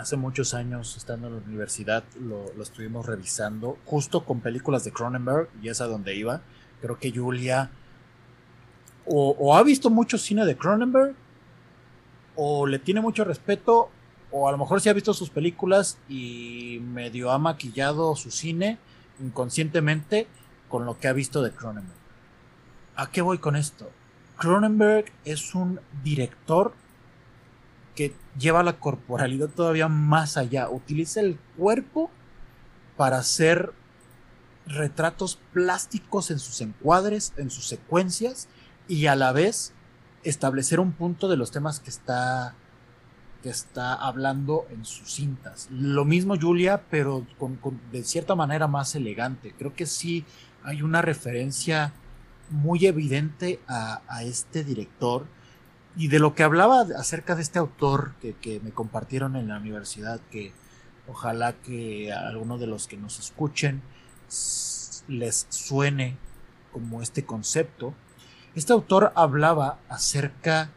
Hace 0.00 0.16
muchos 0.16 0.54
años, 0.54 0.96
estando 0.96 1.26
en 1.26 1.34
la 1.34 1.42
universidad, 1.42 2.02
lo, 2.18 2.50
estuvimos 2.62 3.04
revisando, 3.04 3.76
justo 3.84 4.24
con 4.24 4.40
películas 4.40 4.82
de 4.82 4.92
Cronenberg, 4.92 5.50
y 5.60 5.68
es 5.68 5.82
a 5.82 5.86
donde 5.86 6.16
iba. 6.16 6.40
Creo 6.80 6.98
que 6.98 7.12
Julia 7.12 7.70
o, 9.04 9.54
ha 9.54 9.62
visto 9.62 9.90
mucho 9.90 10.16
cine 10.16 10.46
de 10.46 10.56
Cronenberg, 10.56 11.14
o 12.34 12.66
le 12.66 12.78
tiene 12.78 13.02
mucho 13.02 13.24
respeto, 13.24 13.90
o 14.30 14.48
a 14.48 14.52
lo 14.52 14.56
mejor 14.56 14.80
sí 14.80 14.88
ha 14.88 14.94
visto 14.94 15.12
sus 15.12 15.28
películas 15.28 15.98
y 16.08 16.80
medio 16.82 17.30
ha 17.30 17.38
maquillado 17.38 18.16
su 18.16 18.30
cine 18.30 18.78
inconscientemente 19.20 20.28
con 20.70 20.86
lo 20.86 20.98
que 20.98 21.08
ha 21.08 21.12
visto 21.12 21.42
de 21.42 21.50
Cronenberg. 21.50 22.00
¿A 22.96 23.10
qué 23.10 23.20
voy 23.20 23.36
con 23.36 23.54
esto? 23.54 23.90
Cronenberg 24.38 25.12
es 25.26 25.54
un 25.54 25.78
director 26.02 26.72
que 28.00 28.14
lleva 28.38 28.62
la 28.62 28.78
corporalidad 28.78 29.50
todavía 29.50 29.86
más 29.86 30.38
allá. 30.38 30.70
Utiliza 30.70 31.20
el 31.20 31.38
cuerpo 31.58 32.10
para 32.96 33.18
hacer 33.18 33.74
retratos 34.66 35.38
plásticos 35.52 36.30
en 36.30 36.38
sus 36.38 36.62
encuadres, 36.62 37.34
en 37.36 37.50
sus 37.50 37.66
secuencias, 37.66 38.48
y 38.88 39.04
a 39.04 39.16
la 39.16 39.32
vez 39.32 39.74
establecer 40.24 40.80
un 40.80 40.92
punto 40.92 41.28
de 41.28 41.36
los 41.36 41.50
temas 41.50 41.78
que 41.78 41.90
está 41.90 42.54
que 43.42 43.50
está 43.50 43.92
hablando 43.92 44.66
en 44.70 44.86
sus 44.86 45.12
cintas. 45.12 45.68
Lo 45.70 46.06
mismo 46.06 46.36
Julia, 46.40 46.84
pero 46.90 47.26
con, 47.38 47.58
de 47.92 48.02
cierta 48.02 48.34
manera 48.34 48.66
más 48.66 48.94
elegante. 48.94 49.54
Creo 49.58 49.74
que 49.74 49.84
sí 49.84 50.24
hay 50.64 50.80
una 50.80 51.02
referencia 51.02 51.92
muy 52.48 52.86
evidente 52.86 53.60
a, 53.68 54.00
este 54.24 54.64
director 54.64 55.26
y 55.96 56.08
de 56.08 56.18
lo 56.18 56.34
que 56.34 56.42
hablaba 56.42 56.82
acerca 56.96 57.34
de 57.34 57.42
este 57.42 57.58
autor 57.58 58.14
que, 58.20 58.34
que, 58.34 58.60
me 58.60 58.70
compartieron 58.70 59.36
en 59.36 59.48
la 59.48 59.58
universidad, 59.58 60.20
que 60.30 60.52
ojalá 61.08 61.54
que 61.54 62.12
a 62.12 62.28
algunos 62.28 62.60
de 62.60 62.66
los 62.66 62.86
que 62.86 62.96
nos 62.96 63.18
escuchen 63.18 63.82
les 65.08 65.46
suene 65.48 66.16
como 66.72 67.02
este 67.02 67.24
concepto, 67.24 67.94
este 68.54 68.72
autor 68.72 69.12
hablaba 69.14 69.78
acerca 69.88 70.70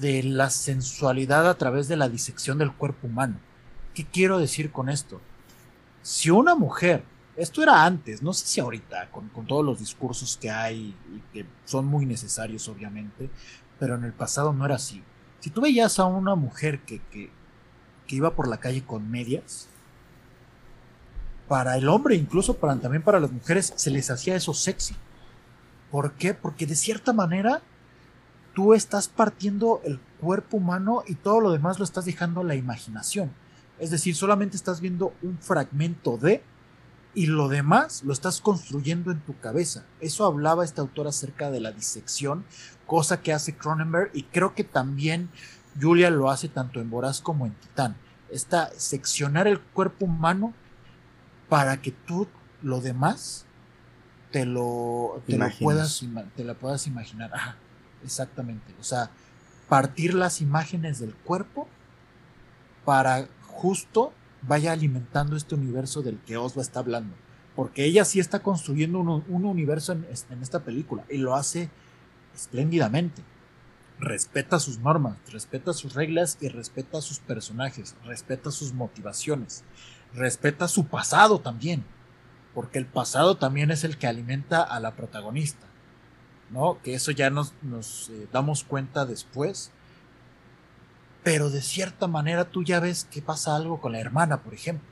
de 0.00 0.22
la 0.22 0.50
sensualidad 0.50 1.48
a 1.48 1.58
través 1.58 1.88
de 1.88 1.96
la 1.96 2.08
disección 2.08 2.58
del 2.58 2.72
cuerpo 2.72 3.06
humano. 3.06 3.38
¿Qué 3.94 4.06
quiero 4.06 4.38
decir 4.38 4.70
con 4.70 4.88
esto? 4.88 5.20
Si 6.02 6.30
una 6.30 6.54
mujer, 6.54 7.04
esto 7.36 7.62
era 7.62 7.84
antes, 7.84 8.22
no 8.22 8.32
sé 8.32 8.46
si 8.46 8.60
ahorita, 8.60 9.10
con, 9.10 9.28
todos 9.46 9.64
los 9.64 9.78
discursos 9.78 10.36
que 10.36 10.50
hay 10.50 10.94
y 11.14 11.20
que 11.32 11.46
son 11.64 11.86
muy 11.86 12.06
necesarios 12.06 12.68
obviamente, 12.68 13.30
pero 13.82 13.96
en 13.96 14.04
el 14.04 14.12
pasado 14.12 14.52
no 14.52 14.64
era 14.64 14.76
así. 14.76 15.02
Si 15.40 15.50
tú 15.50 15.60
veías 15.60 15.98
a 15.98 16.04
una 16.04 16.36
mujer 16.36 16.82
que, 16.82 17.00
que, 17.10 17.32
iba 18.06 18.36
por 18.36 18.46
la 18.46 18.58
calle 18.58 18.84
con 18.84 19.10
medias, 19.10 19.66
para 21.48 21.76
el 21.76 21.88
hombre, 21.88 22.14
incluso 22.14 22.58
para, 22.58 22.76
también 22.76 23.02
para 23.02 23.18
las 23.18 23.32
mujeres, 23.32 23.72
se 23.74 23.90
les 23.90 24.08
hacía 24.08 24.36
eso 24.36 24.54
sexy. 24.54 24.94
¿Por 25.90 26.12
qué? 26.12 26.32
Porque 26.32 26.64
de 26.64 26.76
cierta 26.76 27.12
manera 27.12 27.60
tú 28.54 28.72
estás 28.72 29.08
partiendo 29.08 29.80
el 29.84 29.98
cuerpo 30.20 30.58
humano 30.58 31.02
y 31.08 31.16
todo 31.16 31.40
lo 31.40 31.50
demás 31.50 31.80
lo 31.80 31.84
estás 31.84 32.04
dejando 32.04 32.42
a 32.42 32.44
la 32.44 32.54
imaginación. 32.54 33.32
Es 33.80 33.90
decir, 33.90 34.14
solamente 34.14 34.56
estás 34.56 34.80
viendo 34.80 35.12
un 35.22 35.38
fragmento 35.38 36.18
de 36.18 36.44
y 37.14 37.26
lo 37.26 37.48
demás 37.48 38.02
lo 38.04 38.12
estás 38.12 38.40
construyendo 38.40 39.10
en 39.10 39.20
tu 39.20 39.38
cabeza. 39.38 39.84
Eso 40.00 40.24
hablaba 40.24 40.64
este 40.64 40.80
autor 40.80 41.08
acerca 41.08 41.50
de 41.50 41.60
la 41.60 41.72
disección, 41.72 42.44
cosa 42.92 43.22
que 43.22 43.32
hace 43.32 43.56
Cronenberg 43.56 44.10
y 44.12 44.24
creo 44.24 44.54
que 44.54 44.64
también 44.64 45.30
Julia 45.80 46.10
lo 46.10 46.30
hace 46.30 46.48
tanto 46.50 46.78
en 46.78 46.90
Voraz 46.90 47.22
como 47.22 47.46
en 47.46 47.54
Titán. 47.54 47.96
Está 48.30 48.68
seccionar 48.76 49.48
el 49.48 49.58
cuerpo 49.58 50.04
humano 50.04 50.52
para 51.48 51.80
que 51.80 51.90
tú 51.90 52.28
lo 52.60 52.82
demás 52.82 53.46
te 54.30 54.44
lo, 54.44 55.22
te 55.26 55.38
puedas, 55.58 56.04
te 56.36 56.44
la 56.44 56.52
puedas 56.52 56.86
imaginar. 56.86 57.30
exactamente. 58.04 58.74
O 58.78 58.84
sea, 58.84 59.08
partir 59.70 60.12
las 60.12 60.42
imágenes 60.42 60.98
del 60.98 61.14
cuerpo 61.14 61.68
para 62.84 63.26
justo 63.46 64.12
vaya 64.42 64.70
alimentando 64.70 65.34
este 65.34 65.54
universo 65.54 66.02
del 66.02 66.18
que 66.18 66.36
Osva 66.36 66.60
está 66.60 66.80
hablando. 66.80 67.14
Porque 67.56 67.86
ella 67.86 68.04
sí 68.04 68.20
está 68.20 68.40
construyendo 68.40 69.00
un, 69.00 69.44
universo 69.46 69.94
en, 69.94 70.06
en, 70.28 70.42
esta 70.42 70.60
película 70.60 71.04
y 71.08 71.16
lo 71.16 71.34
hace 71.34 71.70
espléndidamente. 72.34 73.22
Respeta 73.98 74.58
sus 74.58 74.78
normas, 74.78 75.16
respeta 75.30 75.72
sus 75.72 75.94
reglas 75.94 76.38
y 76.40 76.48
respeta 76.48 77.00
sus 77.00 77.20
personajes, 77.20 77.94
respeta 78.04 78.50
sus 78.50 78.72
motivaciones, 78.72 79.64
respeta 80.12 80.66
su 80.66 80.86
pasado 80.86 81.40
también 81.40 81.84
porque 82.54 82.78
el 82.78 82.86
pasado 82.86 83.36
también 83.36 83.70
es 83.70 83.84
el 83.84 83.96
que 83.96 84.06
alimenta 84.06 84.62
a 84.62 84.80
la 84.80 84.94
protagonista, 84.94 85.66
¿no? 86.50 86.80
Que 86.82 86.94
eso 86.94 87.10
ya 87.10 87.30
nos, 87.30 87.54
nos 87.62 88.10
eh, 88.10 88.28
damos 88.32 88.64
cuenta 88.64 89.06
después, 89.06 89.70
pero 91.22 91.50
de 91.50 91.62
cierta 91.62 92.06
manera 92.06 92.50
tú 92.50 92.62
ya 92.62 92.80
ves 92.80 93.06
que 93.10 93.22
pasa 93.22 93.56
algo 93.56 93.80
con 93.80 93.92
la 93.92 94.00
hermana, 94.00 94.42
por 94.42 94.54
ejemplo, 94.54 94.86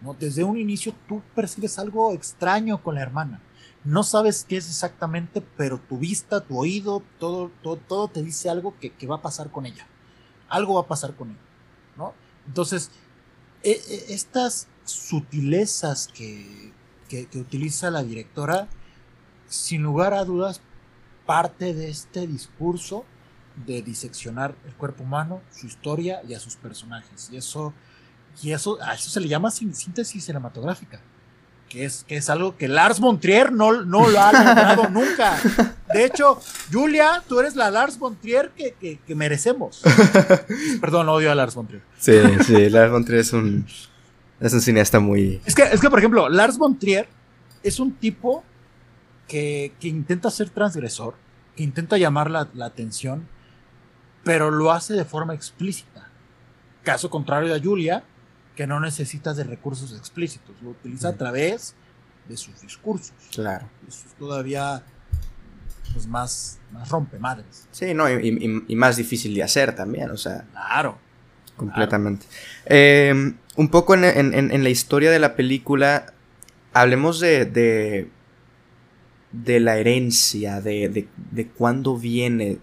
¿no? 0.00 0.14
Desde 0.14 0.44
un 0.44 0.56
inicio 0.56 0.94
tú 1.06 1.22
percibes 1.34 1.78
algo 1.78 2.12
extraño 2.12 2.82
con 2.82 2.94
la 2.94 3.02
hermana, 3.02 3.40
no 3.88 4.02
sabes 4.02 4.44
qué 4.46 4.58
es 4.58 4.68
exactamente, 4.68 5.42
pero 5.56 5.80
tu 5.80 5.96
vista, 5.96 6.42
tu 6.42 6.58
oído, 6.58 7.02
todo, 7.18 7.50
todo, 7.62 7.76
todo 7.76 8.08
te 8.08 8.22
dice 8.22 8.50
algo 8.50 8.78
que, 8.78 8.90
que 8.90 9.06
va 9.06 9.16
a 9.16 9.22
pasar 9.22 9.50
con 9.50 9.64
ella, 9.64 9.86
algo 10.50 10.74
va 10.74 10.82
a 10.82 10.86
pasar 10.86 11.14
con 11.14 11.30
ella, 11.30 11.40
¿no? 11.96 12.12
Entonces, 12.46 12.90
e, 13.62 13.70
e, 13.70 14.12
estas 14.12 14.68
sutilezas 14.84 16.08
que, 16.08 16.74
que, 17.08 17.26
utiliza 17.38 17.90
la 17.90 18.02
directora, 18.02 18.68
sin 19.46 19.82
lugar 19.82 20.12
a 20.12 20.24
dudas, 20.24 20.60
parte 21.24 21.72
de 21.72 21.88
este 21.88 22.26
discurso 22.26 23.06
de 23.64 23.80
diseccionar 23.80 24.54
el 24.66 24.74
cuerpo 24.74 25.04
humano, 25.04 25.40
su 25.50 25.66
historia 25.66 26.20
y 26.28 26.34
a 26.34 26.40
sus 26.40 26.56
personajes. 26.56 27.30
Y 27.32 27.38
eso, 27.38 27.72
y 28.42 28.52
eso, 28.52 28.76
a 28.82 28.94
eso 28.94 29.08
se 29.08 29.20
le 29.20 29.28
llama 29.28 29.50
síntesis 29.50 30.24
cinematográfica. 30.26 31.00
Que 31.68 31.84
es, 31.84 32.04
que 32.08 32.16
es 32.16 32.30
algo 32.30 32.56
que 32.56 32.66
Lars 32.66 32.98
Montrier 32.98 33.52
no, 33.52 33.84
no 33.84 34.08
lo 34.08 34.20
ha 34.20 34.32
logrado 34.32 34.88
nunca. 34.90 35.38
De 35.92 36.04
hecho, 36.04 36.40
Julia, 36.72 37.22
tú 37.28 37.40
eres 37.40 37.56
la 37.56 37.70
Lars 37.70 37.98
Montrier 37.98 38.52
que, 38.56 38.98
que, 39.06 39.14
merecemos. 39.14 39.82
Perdón, 40.80 41.10
odio 41.10 41.30
a 41.30 41.34
Lars 41.34 41.56
Montrier. 41.56 41.82
Sí, 41.98 42.18
sí, 42.46 42.70
Lars 42.70 42.90
Montrier 42.90 43.20
es 43.20 43.32
un, 43.34 43.66
es 44.40 44.52
un 44.52 44.60
cineasta 44.60 45.00
muy. 45.00 45.40
Es 45.44 45.54
que, 45.54 45.62
es 45.62 45.80
que, 45.80 45.90
por 45.90 45.98
ejemplo, 45.98 46.28
Lars 46.28 46.58
von 46.58 46.78
Trier 46.78 47.08
es 47.62 47.80
un 47.80 47.92
tipo 47.92 48.44
que, 49.26 49.72
intenta 49.82 50.30
ser 50.30 50.50
transgresor, 50.50 51.14
que 51.56 51.64
intenta 51.64 51.98
llamar 51.98 52.30
la, 52.30 52.48
atención, 52.64 53.28
pero 54.24 54.50
lo 54.50 54.72
hace 54.72 54.94
de 54.94 55.04
forma 55.04 55.34
explícita. 55.34 56.08
Caso 56.82 57.10
contrario 57.10 57.54
a 57.54 57.60
Julia, 57.60 58.04
que 58.58 58.66
no 58.66 58.80
necesita 58.80 59.32
de 59.34 59.44
recursos 59.44 59.96
explícitos, 59.96 60.56
lo 60.62 60.70
utiliza 60.70 61.10
a 61.10 61.12
través 61.12 61.76
de 62.28 62.36
sus 62.36 62.60
discursos. 62.60 63.14
Claro. 63.32 63.70
Eso 63.86 64.08
es 64.08 64.14
todavía 64.14 64.82
pues 65.92 66.08
más, 66.08 66.58
más 66.72 66.88
rompe 66.88 67.20
madres. 67.20 67.68
Sí, 67.70 67.94
no, 67.94 68.10
y, 68.10 68.74
más 68.74 68.96
difícil 68.96 69.32
de 69.32 69.44
hacer 69.44 69.76
también, 69.76 70.10
o 70.10 70.16
sea. 70.16 70.44
Claro. 70.50 70.98
Completamente. 71.56 72.26
Eh, 72.66 73.32
un 73.54 73.68
poco 73.68 73.94
en, 73.94 74.64
la 74.64 74.70
historia 74.70 75.12
de 75.12 75.20
la 75.20 75.36
película, 75.36 76.14
hablemos 76.72 77.20
de, 77.20 78.10
de, 79.30 79.60
la 79.60 79.76
herencia, 79.76 80.60
de, 80.60 81.06
de, 81.30 81.46
cuándo 81.46 81.96
viene. 81.96 82.58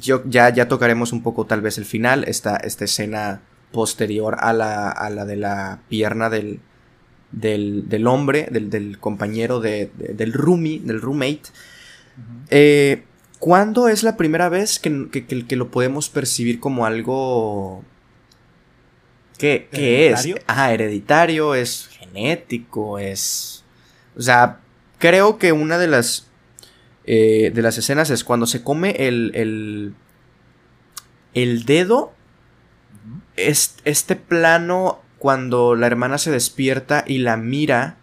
Yo, 0.00 0.22
ya, 0.24 0.48
ya 0.48 0.68
tocaremos 0.68 1.12
un 1.12 1.22
poco 1.22 1.44
tal 1.44 1.60
vez 1.60 1.76
el 1.76 1.84
final, 1.84 2.24
esta, 2.24 2.56
esta 2.56 2.86
escena 2.86 3.42
posterior 3.74 4.36
a 4.38 4.52
la, 4.52 4.88
a 4.88 5.10
la 5.10 5.26
de 5.26 5.36
la 5.36 5.80
pierna 5.88 6.30
del, 6.30 6.60
del, 7.32 8.06
hombre, 8.06 8.46
del, 8.50 8.98
compañero 9.00 9.60
del 9.60 10.32
roomie, 10.32 10.80
del 10.80 11.02
roommate. 11.02 11.42
Eh, 12.50 13.02
¿Cuándo 13.40 13.88
es 13.88 14.04
la 14.04 14.16
primera 14.16 14.48
vez 14.48 14.78
que, 14.78 15.10
que, 15.10 15.56
lo 15.56 15.70
podemos 15.70 16.08
percibir 16.08 16.60
como 16.60 16.86
algo 16.86 17.84
¿Qué, 19.36 19.68
es? 20.10 20.28
Ah, 20.46 20.72
hereditario, 20.72 21.54
es 21.54 21.88
genético, 21.88 22.98
es... 23.00 23.64
O 24.16 24.22
sea, 24.22 24.60
creo 24.98 25.38
que 25.38 25.52
una 25.52 25.76
de 25.78 25.88
las... 25.88 26.28
Eh, 27.06 27.50
de 27.52 27.60
las 27.60 27.76
escenas 27.76 28.08
es 28.08 28.24
cuando 28.24 28.46
se 28.46 28.62
come 28.62 28.96
el, 29.06 29.32
el, 29.34 29.94
el 31.34 31.66
dedo, 31.66 32.13
es, 33.36 33.76
este 33.84 34.16
plano 34.16 35.00
cuando 35.18 35.74
la 35.74 35.86
hermana 35.86 36.18
se 36.18 36.30
despierta 36.30 37.04
y 37.06 37.18
la 37.18 37.36
mira, 37.36 37.98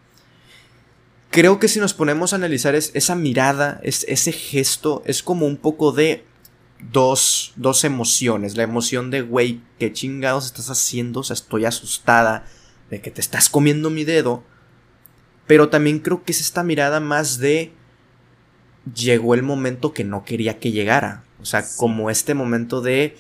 creo 1.30 1.60
que 1.60 1.68
si 1.68 1.80
nos 1.80 1.94
ponemos 1.94 2.34
a 2.34 2.38
analizar 2.38 2.76
es, 2.76 2.92
esa 2.94 3.16
mirada, 3.16 3.80
es, 3.84 4.06
ese 4.08 4.32
gesto, 4.32 5.04
es 5.06 5.24
como 5.24 5.46
un 5.46 5.58
poco 5.58 5.92
de 5.92 6.26
dos, 6.92 7.54
dos 7.56 7.84
emociones. 7.84 8.58
La 8.58 8.64
emoción 8.64 9.12
de, 9.12 9.22
güey, 9.22 9.62
¿qué 9.80 9.94
chingados 9.94 10.46
estás 10.46 10.70
haciendo? 10.70 11.22
O 11.22 11.24
sea, 11.24 11.36
estoy 11.36 11.66
asustada 11.66 12.46
de 12.90 13.02
que 13.02 13.12
te 13.12 13.22
estás 13.22 13.50
comiendo 13.50 13.90
mi 13.90 14.04
dedo. 14.04 14.44
Pero 15.48 15.70
también 15.70 16.00
creo 16.00 16.24
que 16.24 16.32
es 16.32 16.42
esta 16.42 16.64
mirada 16.64 17.00
más 17.00 17.38
de, 17.38 17.74
llegó 18.96 19.34
el 19.34 19.44
momento 19.44 19.94
que 19.94 20.04
no 20.04 20.24
quería 20.24 20.60
que 20.60 20.72
llegara. 20.72 21.24
O 21.42 21.46
sea, 21.46 21.66
como 21.78 22.10
este 22.10 22.34
momento 22.34 22.82
de, 22.82 23.18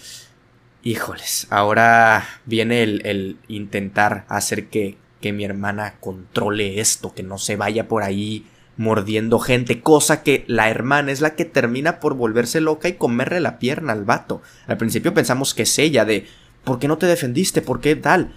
híjoles, 0.84 1.48
ahora 1.50 2.28
viene 2.46 2.84
el, 2.84 3.02
el 3.06 3.38
intentar 3.48 4.26
hacer 4.28 4.68
que, 4.68 4.98
que 5.20 5.34
mi 5.34 5.44
hermana 5.44 5.96
controle 6.00 6.80
esto, 6.80 7.14
que 7.14 7.24
no 7.24 7.38
se 7.38 7.56
vaya 7.56 7.88
por 7.88 8.04
ahí 8.04 8.46
mordiendo 8.78 9.40
gente, 9.40 9.82
cosa 9.82 10.24
que 10.24 10.44
la 10.48 10.70
hermana 10.70 11.12
es 11.12 11.22
la 11.22 11.36
que 11.36 11.46
termina 11.46 12.00
por 12.00 12.16
volverse 12.16 12.62
loca 12.62 12.88
y 12.88 12.94
comerle 12.94 13.40
la 13.40 13.60
pierna 13.60 13.94
al 13.94 14.06
vato. 14.06 14.42
Al 14.68 14.78
principio 14.78 15.14
pensamos 15.14 15.54
que 15.54 15.64
es 15.64 15.80
ella, 15.80 16.04
de 16.06 16.26
¿por 16.64 16.80
qué 16.80 16.88
no 16.88 16.98
te 16.98 17.06
defendiste? 17.06 17.62
¿Por 17.62 17.80
qué 17.80 17.96
tal? 17.96 18.34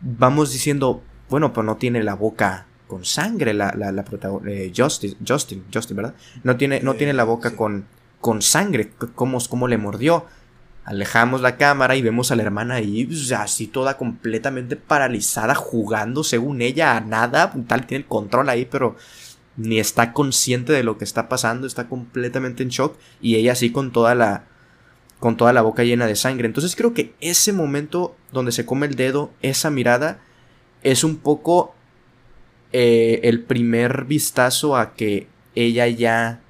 Vamos 0.00 0.52
diciendo, 0.52 1.02
bueno, 1.28 1.52
pues 1.52 1.64
no 1.64 1.76
tiene 1.76 2.02
la 2.02 2.14
boca 2.14 2.66
con 2.86 3.04
sangre 3.04 3.54
la, 3.54 3.72
la, 3.76 3.92
la 3.92 4.04
eh, 4.46 4.72
Justin, 4.76 5.16
Justin, 5.26 5.64
Justin, 5.72 5.96
¿verdad? 5.96 6.14
No 6.42 6.56
tiene, 6.56 6.80
no 6.80 6.94
tiene 6.94 7.12
la 7.12 7.24
boca 7.24 7.54
con, 7.54 7.86
con 8.20 8.42
sangre, 8.42 8.90
¿Cómo, 9.14 9.38
¿cómo, 9.48 9.68
le 9.68 9.78
mordió? 9.78 10.26
Alejamos 10.90 11.40
la 11.40 11.56
cámara 11.56 11.94
y 11.94 12.02
vemos 12.02 12.32
a 12.32 12.36
la 12.36 12.42
hermana 12.42 12.74
ahí, 12.74 13.06
pues, 13.06 13.30
así 13.30 13.68
toda 13.68 13.96
completamente 13.96 14.74
paralizada, 14.74 15.54
jugando 15.54 16.24
según 16.24 16.62
ella 16.62 16.96
a 16.96 17.00
nada, 17.00 17.52
tal 17.68 17.86
tiene 17.86 18.02
el 18.02 18.08
control 18.08 18.48
ahí, 18.48 18.66
pero 18.68 18.96
ni 19.56 19.78
está 19.78 20.12
consciente 20.12 20.72
de 20.72 20.82
lo 20.82 20.98
que 20.98 21.04
está 21.04 21.28
pasando, 21.28 21.68
está 21.68 21.88
completamente 21.88 22.64
en 22.64 22.70
shock 22.70 22.96
y 23.20 23.36
ella 23.36 23.52
así 23.52 23.70
con 23.70 23.92
toda 23.92 24.16
la 24.16 24.46
con 25.20 25.36
toda 25.36 25.52
la 25.52 25.62
boca 25.62 25.84
llena 25.84 26.08
de 26.08 26.16
sangre. 26.16 26.46
Entonces 26.46 26.74
creo 26.74 26.92
que 26.92 27.14
ese 27.20 27.52
momento 27.52 28.16
donde 28.32 28.50
se 28.50 28.66
come 28.66 28.86
el 28.86 28.96
dedo, 28.96 29.30
esa 29.42 29.70
mirada 29.70 30.18
es 30.82 31.04
un 31.04 31.18
poco 31.18 31.72
eh, 32.72 33.20
el 33.22 33.44
primer 33.44 34.06
vistazo 34.06 34.76
a 34.76 34.94
que 34.94 35.28
ella 35.54 35.86
ya 35.86 36.40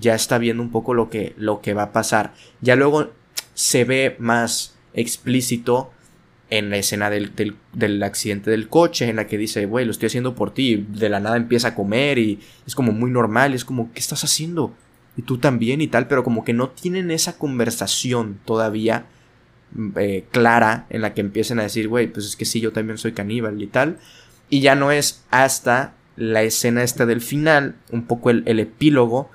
ya 0.00 0.14
está 0.14 0.38
viendo 0.38 0.62
un 0.62 0.70
poco 0.70 0.94
lo 0.94 1.10
que 1.10 1.34
lo 1.36 1.60
que 1.60 1.74
va 1.74 1.82
a 1.82 1.92
pasar. 1.92 2.32
Ya 2.62 2.76
luego 2.76 3.10
se 3.54 3.84
ve 3.84 4.16
más 4.18 4.74
explícito 4.92 5.90
en 6.50 6.70
la 6.70 6.76
escena 6.76 7.10
del, 7.10 7.32
del, 7.72 8.02
accidente 8.02 8.50
del 8.50 8.68
coche, 8.68 9.08
en 9.08 9.16
la 9.16 9.26
que 9.26 9.38
dice, 9.38 9.66
güey, 9.66 9.84
lo 9.84 9.90
estoy 9.90 10.06
haciendo 10.06 10.34
por 10.34 10.52
ti, 10.52 10.86
de 10.88 11.08
la 11.08 11.20
nada 11.20 11.36
empieza 11.36 11.68
a 11.68 11.74
comer 11.74 12.18
y 12.18 12.38
es 12.66 12.74
como 12.74 12.92
muy 12.92 13.10
normal, 13.10 13.52
y 13.52 13.56
es 13.56 13.64
como, 13.64 13.92
¿qué 13.92 13.98
estás 13.98 14.24
haciendo? 14.24 14.72
Y 15.16 15.22
tú 15.22 15.38
también 15.38 15.80
y 15.80 15.88
tal, 15.88 16.06
pero 16.06 16.22
como 16.22 16.44
que 16.44 16.52
no 16.52 16.68
tienen 16.68 17.10
esa 17.10 17.38
conversación 17.38 18.38
todavía 18.44 19.06
mm, 19.72 19.90
eh, 19.96 20.24
clara 20.30 20.86
en 20.90 21.02
la 21.02 21.14
que 21.14 21.22
empiecen 21.22 21.58
a 21.58 21.64
decir, 21.64 21.88
güey, 21.88 22.08
pues 22.08 22.26
es 22.26 22.36
que 22.36 22.44
sí, 22.44 22.60
yo 22.60 22.72
también 22.72 22.98
soy 22.98 23.12
caníbal 23.12 23.60
y 23.62 23.66
tal. 23.66 23.98
Y 24.50 24.60
ya 24.60 24.74
no 24.74 24.92
es 24.92 25.24
hasta 25.30 25.94
la 26.16 26.42
escena 26.42 26.82
esta 26.82 27.06
del 27.06 27.20
final, 27.20 27.76
un 27.90 28.04
poco 28.04 28.30
el, 28.30 28.42
el 28.46 28.60
epílogo, 28.60 29.30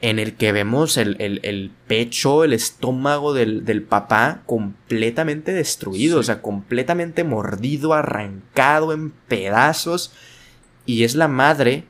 en 0.00 0.18
el 0.18 0.34
que 0.34 0.52
vemos 0.52 0.96
el, 0.96 1.72
pecho, 1.88 2.44
el 2.44 2.52
estómago 2.52 3.34
del, 3.34 3.82
papá 3.82 4.42
completamente 4.46 5.52
destruido, 5.52 6.20
o 6.20 6.22
sea, 6.22 6.40
completamente 6.40 7.24
mordido, 7.24 7.94
arrancado 7.94 8.92
en 8.92 9.10
pedazos. 9.10 10.12
Y 10.86 11.02
es 11.02 11.16
la 11.16 11.26
madre, 11.26 11.84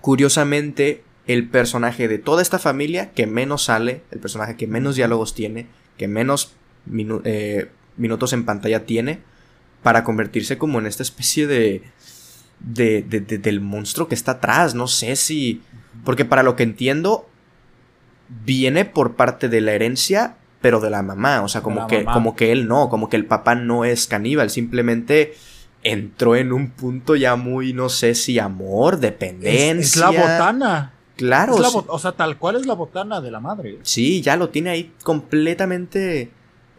curiosamente, 0.00 1.02
el 1.26 1.48
personaje 1.48 2.06
de 2.06 2.18
toda 2.18 2.42
esta 2.42 2.60
familia 2.60 3.10
que 3.10 3.26
menos 3.26 3.64
sale, 3.64 4.02
el 4.12 4.20
personaje 4.20 4.56
que 4.56 4.68
menos 4.68 4.94
diálogos 4.94 5.34
tiene, 5.34 5.66
que 5.98 6.06
menos 6.06 6.54
eh, 7.24 7.68
minutos 7.96 8.32
en 8.32 8.44
pantalla 8.44 8.86
tiene, 8.86 9.18
para 9.82 10.04
convertirse 10.04 10.58
como 10.58 10.78
en 10.78 10.86
esta 10.86 11.02
especie 11.02 11.48
de, 11.48 11.82
de, 12.60 13.02
de, 13.02 13.20
del 13.20 13.60
monstruo 13.60 14.06
que 14.06 14.14
está 14.14 14.32
atrás. 14.32 14.76
No 14.76 14.86
sé 14.86 15.16
si 15.16 15.62
porque 16.04 16.24
para 16.24 16.42
lo 16.42 16.56
que 16.56 16.62
entiendo, 16.62 17.28
viene 18.44 18.84
por 18.84 19.16
parte 19.16 19.48
de 19.48 19.60
la 19.60 19.72
herencia, 19.72 20.36
pero 20.60 20.80
de 20.80 20.90
la 20.90 21.02
mamá. 21.02 21.42
O 21.42 21.48
sea, 21.48 21.62
como, 21.62 21.86
que, 21.86 22.04
como 22.04 22.36
que 22.36 22.52
él 22.52 22.68
no, 22.68 22.88
como 22.88 23.08
que 23.08 23.16
el 23.16 23.26
papá 23.26 23.54
no 23.54 23.84
es 23.84 24.06
caníbal, 24.06 24.50
simplemente 24.50 25.34
entró 25.82 26.34
en 26.34 26.52
un 26.52 26.70
punto 26.70 27.14
ya 27.14 27.36
muy, 27.36 27.72
no 27.72 27.88
sé 27.88 28.14
si 28.14 28.38
amor, 28.38 28.98
dependencia. 28.98 29.78
Es, 29.78 29.96
la 29.96 30.10
botana. 30.10 30.92
Claro. 31.16 31.54
o 31.54 31.98
sea, 31.98 32.12
tal 32.12 32.36
cual 32.36 32.56
es 32.56 32.66
la 32.66 32.74
botana 32.74 33.20
de 33.20 33.30
la 33.30 33.40
madre. 33.40 33.78
Sí, 33.82 34.20
ya 34.20 34.36
lo 34.36 34.50
tiene 34.50 34.70
ahí 34.70 34.92
completamente... 35.02 36.30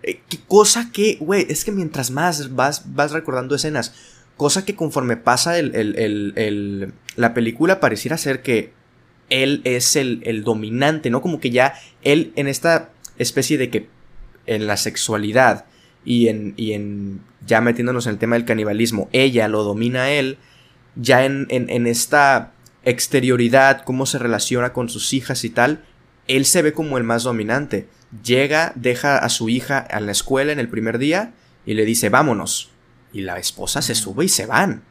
Eh, 0.03 0.21
cosa 0.47 0.91
que, 0.91 1.17
güey, 1.19 1.47
es 1.49 1.65
que 1.65 1.71
mientras 1.71 2.11
más 2.11 2.55
vas, 2.55 2.93
vas 2.93 3.11
recordando 3.11 3.55
escenas, 3.55 3.93
cosa 4.37 4.63
que 4.63 4.75
conforme 4.75 5.17
pasa 5.17 5.57
el, 5.57 5.73
el, 5.73 6.93
la 7.15 7.33
película 7.33 7.79
pareciera 7.79 8.17
ser 8.17 8.43
que 8.43 8.73
él 9.29 9.61
es 9.63 9.95
el, 9.95 10.43
dominante, 10.43 11.09
¿no? 11.09 11.21
Como 11.21 11.39
que 11.39 11.49
ya 11.49 11.73
él 12.03 12.31
en 12.35 12.47
esta 12.47 12.89
especie 13.17 13.57
de 13.57 13.69
que 13.69 13.87
en 14.45 14.67
la 14.67 14.77
sexualidad 14.77 15.65
y 16.05 16.27
en, 16.29 16.53
y 16.55 16.73
en 16.73 17.21
ya 17.45 17.61
metiéndonos 17.61 18.05
en 18.05 18.13
el 18.13 18.19
tema 18.19 18.35
del 18.35 18.45
canibalismo, 18.45 19.09
ella 19.11 19.47
lo 19.47 19.63
domina 19.63 20.03
a 20.03 20.11
él, 20.11 20.37
ya 20.95 21.25
en, 21.25 21.47
en, 21.49 21.87
esta 21.87 22.53
exterioridad, 22.83 23.83
cómo 23.83 24.05
se 24.05 24.17
relaciona 24.17 24.73
con 24.73 24.89
sus 24.89 25.13
hijas 25.13 25.43
y 25.43 25.49
tal, 25.49 25.83
él 26.27 26.45
se 26.45 26.61
ve 26.61 26.73
como 26.73 26.97
el 26.97 27.03
más 27.03 27.23
dominante. 27.23 27.87
Llega, 28.23 28.71
deja 28.75 29.17
a 29.17 29.29
su 29.29 29.49
hija 29.49 29.79
a 29.79 29.99
la 29.99 30.11
escuela 30.11 30.51
en 30.51 30.59
el 30.59 30.69
primer 30.69 30.97
día 30.97 31.33
y 31.65 31.73
le 31.73 31.85
dice, 31.85 32.09
vámonos. 32.09 32.71
Y 33.13 33.21
la 33.21 33.37
esposa 33.37 33.81
se 33.81 33.95
sube 33.95 34.25
y 34.25 34.29
se 34.29 34.45
van. 34.45 34.83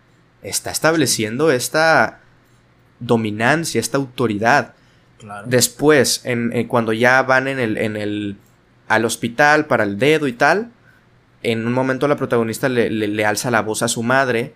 Está 0.42 0.70
estableciendo 0.70 1.50
esta 1.50 2.20
dominancia, 3.00 3.80
esta 3.80 3.98
autoridad. 3.98 4.74
Después, 5.46 6.20
en, 6.24 6.66
cuando 6.68 6.92
ya 6.92 7.22
van 7.22 7.48
en 7.48 7.58
el, 7.58 7.78
en 7.78 7.96
el, 7.96 8.36
al 8.88 9.04
hospital 9.04 9.66
para 9.66 9.84
el 9.84 9.98
dedo 9.98 10.28
y 10.28 10.32
tal, 10.32 10.70
en 11.42 11.66
un 11.66 11.72
momento 11.72 12.08
la 12.08 12.16
protagonista 12.16 12.68
le, 12.68 12.90
le, 12.90 13.24
alza 13.24 13.50
la 13.50 13.62
voz 13.62 13.82
a 13.82 13.88
su 13.88 14.02
madre 14.02 14.54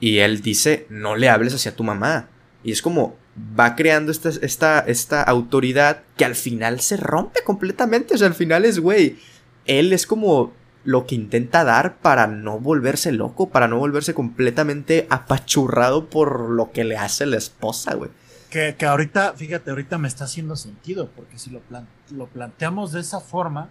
y 0.00 0.18
él 0.18 0.40
dice, 0.40 0.86
no 0.88 1.16
le 1.16 1.28
hables 1.28 1.54
hacia 1.54 1.76
tu 1.76 1.84
mamá. 1.84 2.28
Y 2.64 2.72
es 2.72 2.80
como, 2.80 3.16
va 3.58 3.76
creando 3.76 4.12
esta, 4.12 4.28
esta, 4.28 4.80
esta 4.80 5.22
autoridad 5.22 6.02
que 6.16 6.24
al 6.24 6.34
final 6.34 6.80
se 6.80 6.96
rompe 6.96 7.42
completamente. 7.44 8.14
O 8.14 8.18
sea, 8.18 8.28
al 8.28 8.34
final 8.34 8.64
es, 8.64 8.78
güey, 8.78 9.18
él 9.66 9.92
es 9.92 10.06
como 10.06 10.52
lo 10.84 11.06
que 11.06 11.14
intenta 11.14 11.64
dar 11.64 11.98
para 11.98 12.26
no 12.26 12.58
volverse 12.58 13.12
loco, 13.12 13.50
para 13.50 13.68
no 13.68 13.78
volverse 13.78 14.14
completamente 14.14 15.06
apachurrado 15.10 16.10
por 16.10 16.50
lo 16.50 16.72
que 16.72 16.84
le 16.84 16.96
hace 16.96 17.26
la 17.26 17.36
esposa, 17.36 17.94
güey. 17.94 18.10
Que, 18.50 18.76
que 18.76 18.84
ahorita, 18.84 19.32
fíjate, 19.34 19.70
ahorita 19.70 19.96
me 19.96 20.08
está 20.08 20.24
haciendo 20.24 20.56
sentido, 20.56 21.08
porque 21.16 21.38
si 21.38 21.50
lo, 21.50 21.62
lo 22.10 22.26
planteamos 22.26 22.92
de 22.92 23.00
esa 23.00 23.20
forma, 23.20 23.70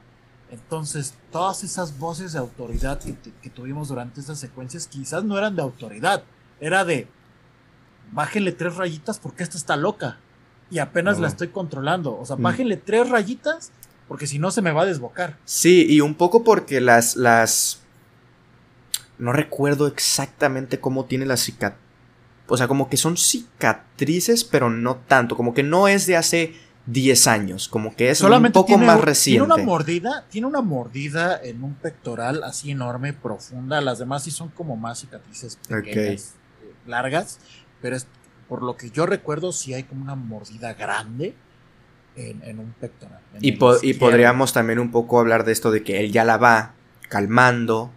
entonces 0.52 1.16
todas 1.32 1.64
esas 1.64 1.98
voces 1.98 2.34
de 2.34 2.40
autoridad 2.40 3.00
que, 3.00 3.50
tuvimos 3.50 3.88
durante 3.88 4.20
estas 4.20 4.38
secuencias 4.38 4.86
quizás 4.86 5.24
no 5.24 5.38
eran 5.38 5.56
de 5.56 5.62
autoridad, 5.62 6.24
era 6.60 6.84
de 6.84 7.08
bájenle 8.12 8.52
tres 8.52 8.76
rayitas 8.76 9.18
porque 9.18 9.44
esta 9.44 9.58
está 9.58 9.78
loca 9.78 10.18
y 10.70 10.80
apenas 10.80 11.20
la 11.20 11.28
estoy 11.30 11.50
controlando. 11.50 12.18
O 12.18 12.26
sea, 12.26 12.36
mm. 12.36 12.42
bájenle 12.42 12.78
tres 12.78 13.10
rayitas 13.10 13.72
porque 14.12 14.28
si 14.28 14.40
no 14.40 14.52
se 14.52 14.62
me 14.62 14.74
va 14.74 14.82
a 14.82 14.86
desbocar. 14.86 15.38
Sí, 15.46 15.86
y 15.88 16.02
un 16.02 16.16
poco 16.16 16.44
porque 16.44 16.82
las, 16.82 17.16
las... 17.16 17.80
No 19.18 19.32
recuerdo 19.32 19.88
exactamente 19.88 20.82
cómo 20.82 21.06
tiene 21.06 21.26
la 21.26 21.38
cicatriz. 21.38 21.80
O 22.48 22.58
sea, 22.58 22.68
como 22.68 22.90
que 22.90 22.98
son 22.98 23.16
cicatrices, 23.16 24.44
pero 24.44 24.70
no 24.70 24.98
tanto. 24.98 25.38
Como 25.38 25.54
que 25.54 25.64
no 25.64 25.88
es 25.88 26.08
de 26.08 26.18
hace 26.18 26.56
10 26.88 27.28
años. 27.28 27.70
Como 27.70 27.96
que 27.96 28.10
es 28.10 28.20
un 28.20 28.52
poco 28.52 28.78
más 28.78 29.00
reciente. 29.00 29.46
Tiene 29.46 29.54
una 29.54 29.64
mordida, 29.64 30.26
tiene 30.30 30.48
una 30.48 30.62
mordida 30.62 31.40
en 31.42 31.64
un 31.64 31.76
pectoral 31.76 32.44
así 32.44 32.70
enorme, 32.70 33.14
profunda. 33.14 33.80
Las 33.80 34.00
demás 34.00 34.24
sí 34.24 34.32
son 34.32 34.50
como 34.50 34.76
más 34.76 35.00
cicatrices 35.00 35.58
pequeñas, 35.70 36.36
eh, 36.62 36.74
largas. 36.86 37.40
Pero 37.82 37.96
es, 37.96 38.08
por 38.50 38.62
lo 38.62 38.76
que 38.76 38.90
yo 38.90 39.06
recuerdo, 39.06 39.54
sí 39.54 39.74
hay 39.74 39.84
como 39.84 40.02
una 40.02 40.16
mordida 40.16 40.74
grande 40.74 41.34
en, 42.16 42.60
un 42.60 42.74
pectoral. 42.74 43.20
y, 43.40 43.58
y 43.82 43.94
podríamos 43.94 44.54
también 44.54 44.80
un 44.80 44.92
poco 44.92 45.20
hablar 45.20 45.46
de 45.46 45.52
esto 45.52 45.72
de 45.72 45.84
que 45.84 46.00
él 46.00 46.12
ya 46.12 46.24
la 46.24 46.38
va 46.38 46.74
calmando 47.10 47.92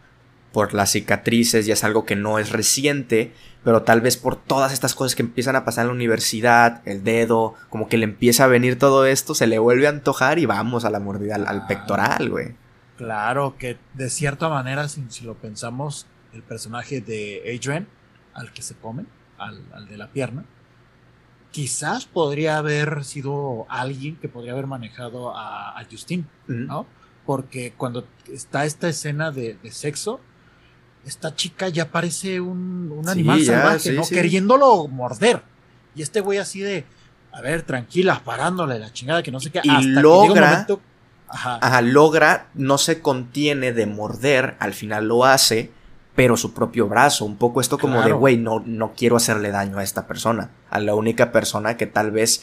por 0.54 0.72
las 0.72 0.92
cicatrices, 0.92 1.66
ya 1.66 1.74
es 1.74 1.82
algo 1.82 2.06
que 2.06 2.14
no 2.14 2.38
es 2.38 2.50
reciente, 2.50 3.32
pero 3.64 3.82
tal 3.82 4.00
vez 4.00 4.16
por 4.16 4.36
todas 4.36 4.72
estas 4.72 4.94
cosas 4.94 5.16
que 5.16 5.22
empiezan 5.22 5.56
a 5.56 5.64
pasar 5.64 5.82
en 5.82 5.88
la 5.88 5.94
universidad, 5.94 6.80
el 6.84 7.02
dedo, 7.02 7.54
como 7.70 7.88
que 7.88 7.96
le 7.96 8.04
empieza 8.04 8.44
a 8.44 8.46
venir 8.46 8.78
todo 8.78 9.04
esto, 9.04 9.34
se 9.34 9.48
le 9.48 9.58
vuelve 9.58 9.88
a 9.88 9.90
antojar 9.90 10.38
y 10.38 10.46
vamos 10.46 10.84
a 10.84 10.90
la 10.90 11.00
mordida 11.00 11.34
al, 11.34 11.66
pectoral, 11.66 12.30
güey. 12.30 12.54
Claro, 12.96 13.56
que 13.58 13.78
de 13.94 14.08
cierta 14.10 14.48
manera, 14.48 14.86
si, 14.88 15.24
lo 15.24 15.34
pensamos, 15.34 16.06
el 16.32 16.44
personaje 16.44 17.00
de 17.00 17.42
Adrian, 17.44 17.88
al 18.32 18.52
que 18.52 18.62
se 18.62 18.76
come, 18.76 19.06
al, 19.38 19.88
de 19.88 19.96
la 19.96 20.12
pierna, 20.12 20.44
quizás 21.54 22.04
podría 22.04 22.58
haber 22.58 23.04
sido 23.04 23.64
alguien 23.68 24.16
que 24.16 24.28
podría 24.28 24.50
haber 24.50 24.66
manejado 24.66 25.36
a, 25.36 25.78
a 25.78 25.84
Justin, 25.88 26.26
¿no? 26.48 26.84
Porque 27.24 27.72
cuando 27.76 28.04
está 28.28 28.64
esta 28.64 28.88
escena 28.88 29.30
de, 29.30 29.56
sexo, 29.70 30.18
esta 31.06 31.36
chica 31.36 31.68
ya 31.68 31.92
parece 31.92 32.40
un, 32.40 33.04
animal 33.06 33.40
salvaje, 33.44 33.92
¿no? 33.92 34.02
Queriéndolo 34.02 34.88
morder. 34.88 35.42
Y 35.94 36.02
este 36.02 36.18
güey 36.20 36.38
así 36.38 36.58
de, 36.58 36.86
a 37.30 37.40
ver, 37.40 37.62
tranquila, 37.62 38.20
parándole 38.24 38.80
la 38.80 38.92
chingada 38.92 39.22
que 39.22 39.30
no 39.30 39.38
sé 39.38 39.50
qué. 39.50 39.60
Y 39.62 39.70
hasta 39.70 40.00
logra, 40.00 40.66
que 40.66 40.76
ajá. 41.28 41.80
logra, 41.82 42.48
no 42.54 42.78
se 42.78 43.00
contiene 43.00 43.72
de 43.72 43.86
morder, 43.86 44.56
al 44.58 44.74
final 44.74 45.06
lo 45.06 45.24
hace, 45.24 45.70
pero 46.14 46.36
su 46.36 46.54
propio 46.54 46.88
brazo, 46.88 47.24
un 47.24 47.36
poco 47.36 47.60
esto 47.60 47.78
como 47.78 48.02
de, 48.02 48.12
güey, 48.12 48.36
no, 48.36 48.62
no 48.64 48.92
quiero 48.96 49.16
hacerle 49.16 49.50
daño 49.50 49.78
a 49.78 49.82
esta 49.82 50.06
persona, 50.06 50.50
a 50.70 50.78
la 50.78 50.94
única 50.94 51.32
persona 51.32 51.76
que 51.76 51.86
tal 51.86 52.12
vez, 52.12 52.42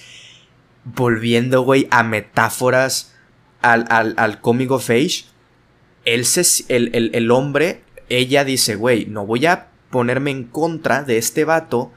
volviendo, 0.84 1.62
güey, 1.62 1.88
a 1.90 2.04
metáforas 2.04 3.14
al, 3.62 3.86
al, 3.90 4.14
al 4.18 4.42
cómico 4.42 4.80
Face, 4.80 5.26
él 6.04 6.26
se, 6.26 6.66
el, 6.74 6.90
el, 6.94 7.12
el 7.14 7.32
hombre, 7.32 7.84
ella 8.10 8.44
dice, 8.44 8.76
güey, 8.76 9.06
no 9.06 9.26
voy 9.26 9.46
a 9.46 9.68
ponerme 9.90 10.32
en 10.32 10.44
contra 10.44 11.04
de 11.04 11.18
este 11.18 11.46
vato 11.46 11.92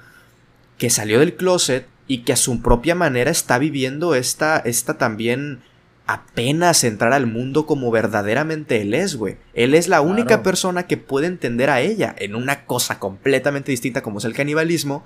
que 0.79 0.91
salió 0.91 1.21
del 1.21 1.37
closet 1.37 1.89
y 2.07 2.19
que 2.19 2.35
a 2.35 2.37
su 2.37 2.61
propia 2.63 2.95
manera 2.95 3.31
está 3.31 3.59
viviendo 3.59 4.15
esta, 4.15 4.59
esta 4.59 4.99
también 4.99 5.63
apenas 6.07 6.85
entrar 6.85 7.13
al 7.13 7.27
mundo 7.27 7.67
como 7.67 7.91
verdaderamente 7.91 8.83
él 8.83 8.95
es, 8.95 9.17
güey. 9.17 9.37
Él 9.55 9.75
es 9.75 9.89
la 9.89 10.01
única 10.03 10.43
persona 10.43 10.87
que 10.87 10.97
puede 10.97 11.27
entender 11.27 11.71
a 11.71 11.81
ella 11.81 12.15
en 12.19 12.35
una 12.35 12.67
cosa 12.67 12.99
completamente 12.99 13.71
distinta 13.71 14.03
como 14.03 14.19
es 14.19 14.25
el 14.25 14.35
canibalismo, 14.35 15.05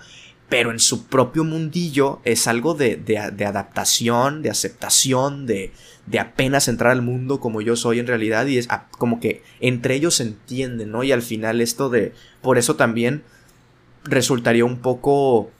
pero 0.49 0.73
en 0.73 0.81
su 0.81 1.07
propio 1.07 1.45
mundillo 1.45 2.21
es 2.25 2.49
algo 2.49 2.75
de, 2.75 2.97
de, 2.97 3.19
adaptación, 3.19 4.43
de 4.43 4.51
aceptación, 4.51 5.47
de, 5.47 5.73
de, 6.07 6.19
apenas 6.19 6.69
entrar 6.69 6.91
al 6.91 7.03
mundo 7.03 7.39
como 7.39 7.61
yo 7.61 7.77
soy 7.77 7.99
en 7.99 8.07
realidad 8.07 8.47
y 8.47 8.59
es 8.59 8.67
como 8.93 9.21
que 9.21 9.43
entre 9.61 9.95
ellos 9.95 10.17
se 10.17 10.23
entienden, 10.25 10.91
¿no? 10.91 11.05
Y 11.05 11.13
al 11.13 11.23
final 11.23 11.61
esto 11.61 11.91
de... 11.91 12.13
Por 12.41 12.57
eso 12.57 12.77
también 12.77 13.23
resultaría 14.05 14.65
un 14.65 14.79
poco 14.79 15.51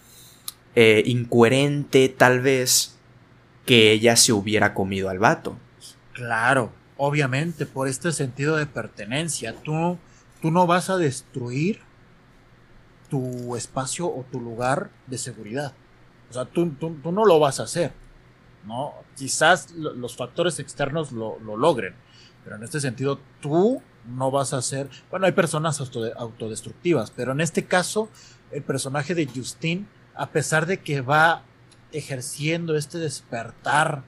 eh, 0.75 1.03
incoherente 1.07 2.09
tal 2.09 2.41
vez 2.41 2.98
que 3.69 3.93
ella 3.93 4.17
se 4.17 4.33
hubiera 4.33 4.73
comido 4.73 5.11
al 5.11 5.19
vato. 5.19 5.59
Claro, 6.15 6.73
obviamente, 6.97 7.67
por 7.67 7.87
este 7.87 8.13
sentido 8.13 8.57
de 8.57 8.65
pertenencia. 8.65 9.55
Tú, 9.63 9.99
tú 10.41 10.51
no 10.51 10.67
vas 10.67 10.89
a 10.89 10.97
destruir 10.97 11.81
tu 13.11 13.57
espacio 13.57 14.07
o 14.07 14.25
tu 14.33 14.41
lugar 14.41 14.89
de 15.07 15.19
seguridad. 15.19 15.75
O 16.31 16.33
sea, 16.33 16.47
tú, 16.47 16.71
tú, 16.71 17.13
no 17.13 17.27
lo 17.27 17.39
vas 17.39 17.61
a 17.61 17.65
hacer. 17.65 17.93
¿no? 18.65 18.95
Quizás 19.15 19.73
los 19.73 20.17
factores 20.17 20.59
externos 20.61 21.13
lo, 21.13 21.39
logren, 21.39 21.95
pero 22.45 22.57
en 22.57 22.63
este 22.63 22.81
sentido 22.81 23.21
tú 23.43 23.83
no 24.07 24.31
vas 24.31 24.55
a 24.55 24.59
hacer... 24.59 24.89
Bueno, 25.11 25.27
hay 25.27 25.33
personas 25.33 25.79
autodestructivas, 26.17 27.11
pero 27.11 27.33
en 27.33 27.43
este 27.43 27.67
caso 27.67 28.09
el 28.51 28.63
personaje 28.63 29.15
de 29.15 29.27
Justine 29.27 29.85
a 30.15 30.31
pesar 30.31 30.65
de 30.65 30.81
que 30.81 31.03
va 31.03 31.43
ejerciendo 31.93 32.77
este 32.77 32.99
despertar 32.99 34.05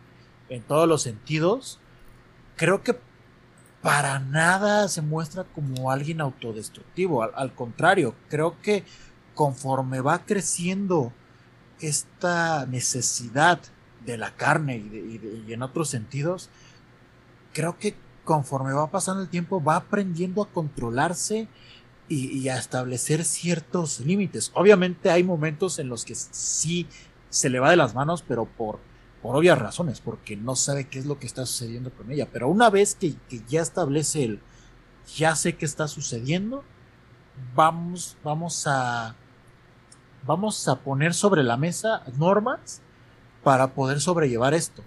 en 0.49 0.63
todos 0.63 0.89
los 0.89 1.03
sentidos, 1.03 1.79
creo 2.57 2.83
que 2.83 2.99
para 3.83 4.19
nada 4.19 4.89
se 4.89 5.01
muestra 5.01 5.45
como 5.45 5.91
alguien 5.91 6.21
autodestructivo. 6.21 7.23
Al, 7.23 7.55
contrario, 7.55 8.15
creo 8.29 8.61
que 8.61 8.85
conforme 9.35 10.01
va 10.01 10.25
creciendo 10.27 11.13
esta 11.81 12.67
necesidad 12.67 13.61
de 14.05 14.19
la 14.19 14.37
carne 14.37 14.77
y, 14.77 15.53
en 15.53 15.63
otros 15.63 15.89
sentidos, 15.89 16.51
creo 17.53 17.79
que 17.79 17.95
conforme 18.25 18.73
va 18.73 18.91
pasando 18.91 19.23
el 19.23 19.29
tiempo 19.29 19.63
va 19.63 19.77
aprendiendo 19.77 20.43
a 20.43 20.51
controlarse 20.51 21.49
y, 22.09 22.49
a 22.49 22.59
establecer 22.59 23.25
ciertos 23.25 24.01
límites. 24.01 24.51
Obviamente 24.55 25.11
hay 25.11 25.23
momentos 25.23 25.79
en 25.79 25.89
los 25.89 26.05
que 26.05 26.17
sí 26.17 26.89
se 27.31 27.49
le 27.49 27.61
va 27.61 27.71
de 27.71 27.77
las 27.77 27.95
manos, 27.95 28.23
pero 28.27 28.45
por, 28.45 28.79
por 29.23 29.37
obvias 29.37 29.59
razones, 29.59 30.01
porque 30.01 30.37
no 30.37 30.57
sabe 30.57 30.89
qué 30.89 30.99
es 30.99 31.07
lo 31.07 31.19
que 31.19 31.27
está 31.27 31.47
sucediendo 31.47 31.91
con 31.91 32.11
ella. 32.11 32.29
Pero 32.31 32.49
una 32.49 32.71
vez 32.71 32.95
que, 32.95 33.15
ya 33.49 33.63
establece 33.63 34.25
el, 34.25 34.41
ya 35.17 35.35
sé 35.35 35.57
qué 35.57 35.65
está 35.65 35.89
sucediendo, 35.89 36.65
vamos, 37.55 38.17
vamos 38.23 38.67
a, 38.67 39.15
vamos 40.27 40.69
a 40.69 40.81
poner 40.81 41.15
sobre 41.15 41.43
la 41.43 41.57
mesa 41.57 42.03
normas 42.19 42.83
para 43.43 43.75
poder 43.75 44.01
sobrellevar 44.01 44.53
esto. 44.53 44.83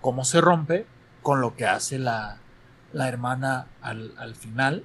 Cómo 0.00 0.24
se 0.24 0.40
rompe 0.40 0.86
con 1.22 1.40
lo 1.40 1.56
que 1.56 1.66
hace 1.66 1.98
la, 1.98 2.38
la 2.92 3.08
hermana 3.08 3.66
al, 3.80 4.14
al 4.18 4.34
final 4.34 4.84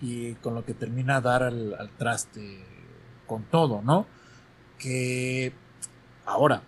y 0.00 0.34
con 0.34 0.54
lo 0.54 0.64
que 0.64 0.74
termina 0.74 1.16
a 1.16 1.20
dar 1.20 1.42
al, 1.42 1.90
traste 1.96 2.62
con 3.26 3.44
todo, 3.44 3.80
¿no? 3.82 4.06
Que 4.78 5.54
ahora, 6.26 6.62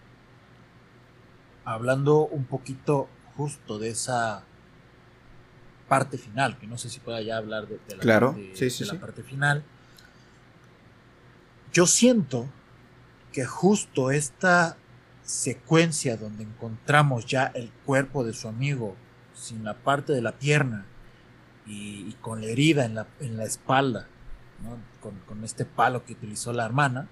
hablando 1.65 2.27
un 2.27 2.45
poquito 2.45 3.09
justo 3.37 3.79
de 3.79 3.91
esa 3.91 4.45
parte 5.89 6.19
final, 6.19 6.59
que 6.59 6.67
no 6.67 6.79
sé 6.79 6.89
si 6.89 7.01
pueda 7.01 7.21
ya 7.21 7.37
hablar 7.37 7.67
de, 7.69 7.79
la, 7.95 8.01
claro, 8.01 8.33
parte, 8.33 8.71
sí, 8.71 8.85
la 8.85 9.01
parte 9.01 9.23
final, 9.23 9.63
yo 11.73 11.87
siento 11.87 12.49
que 13.33 13.45
justo 13.45 14.11
esta 14.11 14.77
secuencia 15.23 16.17
donde 16.17 16.45
encontramos 16.45 17.27
ya 17.27 17.47
el 17.47 17.71
cuerpo 17.85 18.25
de 18.25 18.33
su 18.33 18.49
amigo 18.49 18.97
sin 19.35 19.65
la 19.65 19.75
parte 19.75 20.13
de 20.13 20.23
la 20.23 20.33
pierna 20.33 20.87
y, 21.67 22.13
con 22.23 22.41
la 22.41 22.47
herida 22.47 22.85
en 22.85 22.95
la, 22.95 23.07
en 23.21 23.37
la 23.37 23.45
espalda, 23.45 24.07
con, 25.01 25.45
este 25.45 25.65
palo 25.65 26.05
que 26.05 26.15
utilizó 26.15 26.53
la 26.53 26.65
hermana. 26.65 27.09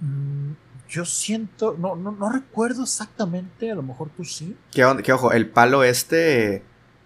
Mm, 0.00 0.52
yo 0.88 1.04
siento, 1.04 1.76
no, 1.78 1.96
no, 1.96 2.12
no, 2.12 2.30
recuerdo 2.30 2.84
exactamente, 2.84 3.70
a 3.70 3.74
lo 3.74 3.82
mejor 3.82 4.10
tú 4.16 4.24
sí. 4.24 4.56
Que, 4.72 4.84
ojo, 4.84 5.32
el 5.32 5.48
palo 5.48 5.84
este, 5.84 6.62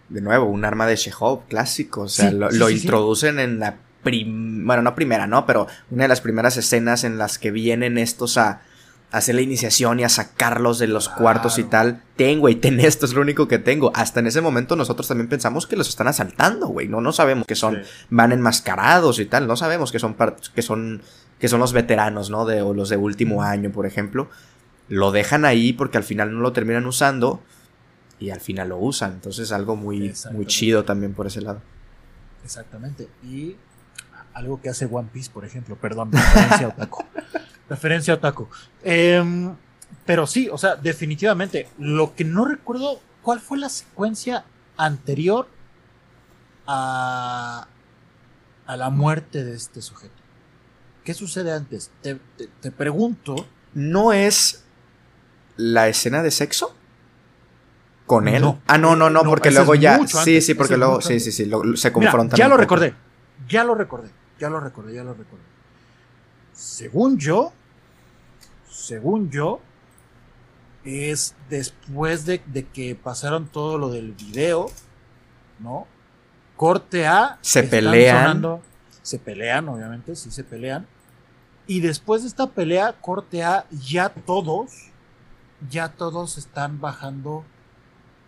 de 0.09 0.21
nuevo, 0.21 0.47
un 0.47 0.65
arma 0.65 0.87
de 0.87 0.97
Chekhov 0.97 1.47
clásico, 1.49 2.03
o 2.03 2.09
sea, 2.09 2.31
lo, 2.31 2.71
introducen 2.71 3.39
en 3.39 3.59
la 3.59 3.79
bueno, 4.05 4.83
no 4.83 4.95
primera, 4.95 5.27
¿no? 5.27 5.47
Pero 5.47 5.69
una 5.91 6.05
de 6.05 6.09
las 6.09 6.21
primeras 6.21 6.57
escenas 6.57 7.05
en 7.05 7.19
las 7.19 7.39
que 7.39 7.51
vienen 7.51 7.99
estos 7.99 8.37
a 8.37 8.63
hacer 9.13 9.35
la 9.35 9.43
iniciación 9.43 10.01
y 10.01 10.05
a 10.05 10.09
sacarlos 10.09 10.79
de 10.79 10.89
los 10.89 11.09
cuartos 11.09 11.59
y 11.59 11.65
tal. 11.65 12.03
Ten, 12.17 12.41
güey, 12.41 12.55
ten 12.61 12.81
esto, 12.81 13.07
es 13.07 13.13
lo 13.13 13.21
único 13.21 13.47
que 13.47 13.59
tengo. 13.59 13.93
Hasta 13.95 14.21
en 14.21 14.27
ese 14.27 14.41
momento 14.41 14.75
nosotros 14.75 15.07
también 15.07 15.29
pensamos 15.29 15.67
que 15.67 15.77
los 15.77 15.89
están 15.89 16.09
asaltando, 16.09 16.67
güey. 16.69 16.89
No, 16.89 17.01
no 17.01 17.13
sabemos 17.13 17.47
que 17.47 17.55
son, 17.55 17.83
van 18.11 18.33
enmascarados 18.33 19.21
y 19.21 19.27
tal. 19.27 19.47
No 19.47 19.57
sabemos 19.57 19.93
que 19.93 19.99
son, 19.99 20.17
que 20.55 20.63
son, 20.63 21.03
que 21.43 21.49
son 21.49 21.59
los 21.59 21.73
veteranos, 21.73 22.31
¿no? 22.31 22.47
De, 22.47 22.63
o 22.63 22.73
los 22.73 22.89
de 22.89 22.97
último 22.97 23.43
año, 23.43 23.73
por 23.73 23.85
ejemplo. 23.85 24.31
Lo 24.87 25.11
dejan 25.11 25.45
ahí 25.45 25.73
porque 25.73 25.99
al 25.99 26.05
final 26.05 26.33
no 26.33 26.39
lo 26.39 26.53
terminan 26.53 26.87
usando 26.87 27.43
y 28.21 28.31
al 28.31 28.39
final 28.39 28.69
lo 28.69 28.79
usan. 28.79 29.15
Entonces 29.15 29.51
algo 29.51 29.75
muy, 29.75 30.15
muy 30.31 30.47
chido 30.47 30.85
también 30.85 31.15
por 31.15 31.27
ese 31.27 31.41
lado. 31.41 31.61
Exactamente. 32.45 33.09
Y 33.25 33.57
algo 34.35 34.61
que 34.61 34.69
hace 34.69 34.87
One 34.87 35.09
Piece, 35.13 35.33
por 35.33 35.45
ejemplo, 35.45 35.75
perdón, 35.75 36.13
referencia 36.13 36.69
Otaku. 36.69 37.05
referencia 37.69 38.15
Otaku. 38.15 38.47
Em, 38.85 39.53
pero 40.07 40.29
sí, 40.29 40.49
o 40.49 40.57
sea, 40.57 40.77
definitivamente, 40.77 41.69
lo 41.77 42.15
que 42.15 42.23
no 42.23 42.45
recuerdo, 42.45 43.01
¿cuál 43.21 43.41
fue 43.41 43.59
la 43.59 43.69
secuencia 43.69 44.45
anterior 44.77 45.49
a, 46.69 47.67
a 48.65 48.77
la 48.77 48.91
muerte 48.91 49.43
de 49.43 49.57
este 49.57 49.83
sujeto? 49.83 50.22
¿Qué 51.05 51.15
sucede 51.15 51.53
antes? 51.53 51.91
Te, 52.03 52.71
pregunto. 52.71 53.47
¿No 53.75 54.13
es 54.13 54.65
la 55.57 55.89
escena 55.89 56.23
de 56.23 56.31
sexo? 56.31 56.75
¿Con 58.07 58.29
él? 58.29 58.45
ah, 58.67 58.79
no, 58.79 58.97
no, 58.97 59.11
no, 59.11 59.23
porque 59.23 59.51
luego 59.51 59.75
ya. 59.75 60.07
Sí, 60.07 60.41
sí, 60.41 60.55
porque 60.55 60.77
luego. 60.77 61.01
Sí, 61.01 61.21
sí, 61.21 61.33
sí, 61.33 61.51
se 61.77 61.93
confrontan. 61.93 62.37
ya 62.37 62.49
lo 62.49 62.57
recordé. 62.57 62.95
Ya 63.49 63.65
lo 63.65 63.75
recordé 63.75 64.11
ya 64.43 64.51
lo 64.51 64.59
recordé, 64.59 64.95
ya 64.95 65.05
lo 65.05 65.15
recordé. 65.15 65.45
Según 66.53 67.17
yo, 67.17 67.53
según 68.69 69.31
yo, 69.31 69.61
es 70.85 71.37
después 71.49 72.27
de, 72.27 72.41
que 72.41 72.97
pasaron 72.97 73.47
todo 73.47 73.79
lo 73.79 73.91
del 73.91 74.11
video, 74.13 74.69
¿no? 75.61 75.87
Corte 76.57 77.07
A. 77.07 77.39
Se 77.41 77.63
pelean. 77.63 78.61
se 79.01 79.21
pelean, 79.21 79.69
obviamente, 79.69 80.17
sí 80.17 80.33
se 80.33 80.43
pelean. 80.43 80.89
Y 81.73 81.81
después 81.81 82.21
de 82.21 82.29
esta 82.29 82.49
pelea, 82.49 82.97
corte 83.01 83.43
A, 83.43 83.65
ya 83.71 84.11
todos, 84.11 84.91
ya 85.71 85.89
todos 85.89 86.37
están 86.37 86.83
bajando 86.83 87.45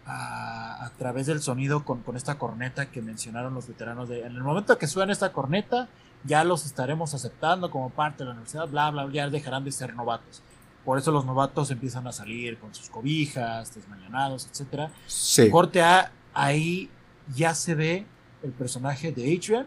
a, 0.07 0.91
través 0.97 1.27
del 1.27 1.43
sonido 1.43 1.85
con, 1.85 2.01
con, 2.01 2.17
esta 2.17 2.39
corneta 2.39 2.87
que 2.87 3.03
mencionaron 3.03 3.53
los 3.53 3.69
veteranos 3.69 4.09
de, 4.09 4.21
en 4.21 4.35
el 4.35 4.43
momento 4.43 4.79
que 4.79 4.87
suene 4.87 5.13
esta 5.13 5.31
corneta, 5.31 5.91
ya 6.25 6.43
los 6.43 6.65
estaremos 6.65 7.13
aceptando 7.13 7.71
como 7.71 7.91
parte 7.91 8.21
de 8.21 8.25
la 8.25 8.31
universidad, 8.31 8.67
bla, 8.67 8.91
bla, 8.91 9.05
bla, 9.05 9.15
ya 9.15 9.29
dejarán 9.29 9.63
de 9.63 9.73
ser 9.73 9.95
novatos. 9.95 10.43
Por 10.83 10.97
eso 10.97 11.13
los 11.13 11.27
novatos 11.27 11.71
empiezan 11.71 12.07
a 12.07 12.13
salir 12.13 12.57
con 12.57 12.75
sus 12.75 12.89
cobijas, 12.89 13.75
desmañanados, 13.75 14.49
etc. 14.49 14.89
Corte 15.51 15.83
A, 15.83 16.11
ahí 16.33 16.89
ya 17.37 17.55
se 17.55 17.75
ve 17.75 18.07
el 18.43 18.53
personaje 18.53 19.13
de 19.13 19.37
Adrian 19.37 19.67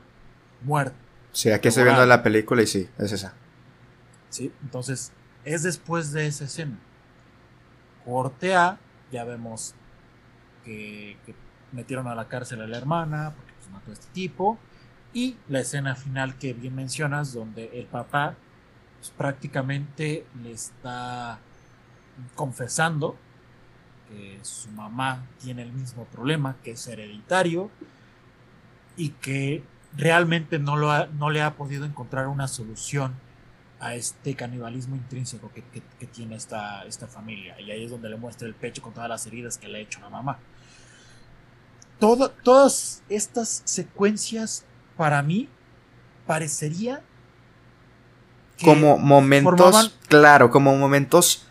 muerto. 0.63 0.97
Sí, 1.31 1.51
aquí 1.51 1.67
estoy 1.67 1.83
viendo 1.83 2.03
la 2.07 2.23
película 2.23 2.63
y 2.63 2.65
sí, 2.65 2.89
es 2.97 3.11
esa. 3.11 3.35
Sí, 4.29 4.51
entonces 4.61 5.11
es 5.45 5.63
después 5.63 6.11
de 6.11 6.27
esa 6.27 6.45
escena. 6.45 6.77
Corte 8.05 8.55
A, 8.55 8.79
ya 9.11 9.23
vemos 9.23 9.75
que, 10.63 11.17
metieron 11.71 12.07
a 12.07 12.15
la 12.15 12.27
cárcel 12.27 12.61
a 12.61 12.67
la 12.67 12.77
hermana 12.77 13.33
porque 13.35 13.53
pues, 13.53 13.69
mató 13.71 13.91
a 13.91 13.93
este 13.93 14.07
tipo. 14.13 14.57
Y 15.13 15.37
la 15.47 15.61
escena 15.61 15.95
final 15.95 16.37
que 16.37 16.53
bien 16.53 16.75
mencionas, 16.75 17.33
donde 17.33 17.79
el 17.79 17.85
papá 17.85 18.35
pues, 18.99 19.11
prácticamente 19.11 20.25
le 20.43 20.51
está 20.51 21.39
confesando 22.35 23.15
que 24.09 24.39
su 24.41 24.69
mamá 24.71 25.25
tiene 25.39 25.63
el 25.63 25.71
mismo 25.71 26.05
problema, 26.05 26.55
que 26.63 26.71
es 26.71 26.87
hereditario, 26.87 27.69
y 28.95 29.09
que 29.09 29.63
realmente 29.95 30.59
no, 30.59 30.75
lo 30.75 31.07
no 31.07 31.29
le 31.29 31.41
ha 31.41 31.55
podido 31.55 31.85
encontrar 31.85 32.27
una 32.27 32.47
solución 32.47 33.15
a 33.79 33.95
este 33.95 34.35
canibalismo 34.35 34.95
intrínseco 34.95 35.51
que, 35.53 35.63
tiene 36.07 36.35
esta, 36.35 36.83
esta 36.85 37.07
familia. 37.07 37.59
Y 37.59 37.71
ahí 37.71 37.85
es 37.85 37.91
donde 37.91 38.09
le 38.09 38.17
muestra 38.17 38.47
el 38.47 38.55
pecho 38.55 38.81
con 38.81 38.93
todas 38.93 39.09
las 39.09 39.25
heridas 39.27 39.57
que 39.57 39.67
le 39.67 39.79
ha 39.79 39.81
hecho 39.81 39.99
la 39.99 40.09
mamá. 40.09 40.39
todas 41.99 43.03
estas 43.09 43.61
secuencias 43.65 44.65
para 44.95 45.21
mí 45.21 45.47
parecería 46.25 47.01
como 48.63 48.97
momentos, 48.97 49.97
claro, 50.07 50.49
como 50.49 50.75
momentos 50.75 51.45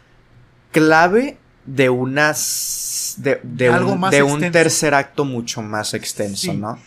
clave 0.72 1.38
de 1.64 1.88
unas 1.88 3.14
de, 3.18 3.40
de, 3.42 3.70
un, 3.70 4.10
de 4.10 4.22
un, 4.22 4.40
tercer 4.50 4.94
acto 4.94 5.24
mucho 5.24 5.62
más 5.62 5.94
extenso, 5.94 6.52
¿no? 6.54 6.78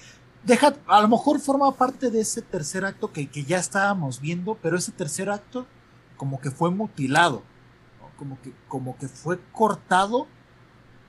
Deja, 0.44 0.74
a 0.88 1.02
lo 1.02 1.08
mejor 1.10 1.40
forma 1.40 1.72
parte 1.74 2.10
de 2.10 2.22
ese 2.22 2.42
tercer 2.42 2.86
acto 2.86 3.12
que, 3.12 3.28
que, 3.28 3.44
ya 3.44 3.58
estábamos 3.58 4.22
viendo, 4.22 4.56
pero 4.56 4.78
ese 4.78 4.92
tercer 4.92 5.30
acto 5.30 5.68
como 6.16 6.40
que 6.40 6.52
fue 6.52 6.72
mutilado, 6.72 7.44
como, 8.18 8.42
que, 8.42 8.54
como 8.68 8.98
que 8.98 9.08
fue 9.08 9.40
cortado 9.52 10.28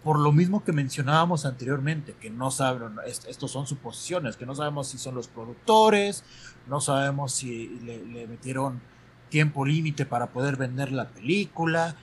por 0.03 0.19
lo 0.19 0.33
mismo 0.33 0.65
que 0.65 0.73
mencionábamos 0.73 1.45
anteriormente, 1.45 2.15
que 2.15 2.31
no 2.31 2.51
saben, 2.51 2.97
estos 3.07 3.51
son 3.51 3.67
suposiciones, 3.67 4.37
que 4.37 4.47
no 4.47 4.55
sabemos 4.55 4.89
si 4.89 4.99
son 4.99 5.15
los 5.15 5.29
productores, 5.29 6.25
no 6.67 6.81
sabemos 6.81 7.33
si 7.33 7.69
le, 7.81 8.27
metieron 8.27 8.81
tiempo 9.29 9.67
límite 9.67 10.07
para 10.07 10.29
poder 10.29 10.57
vender 10.57 10.91
la 10.91 11.09
película, 11.09 11.97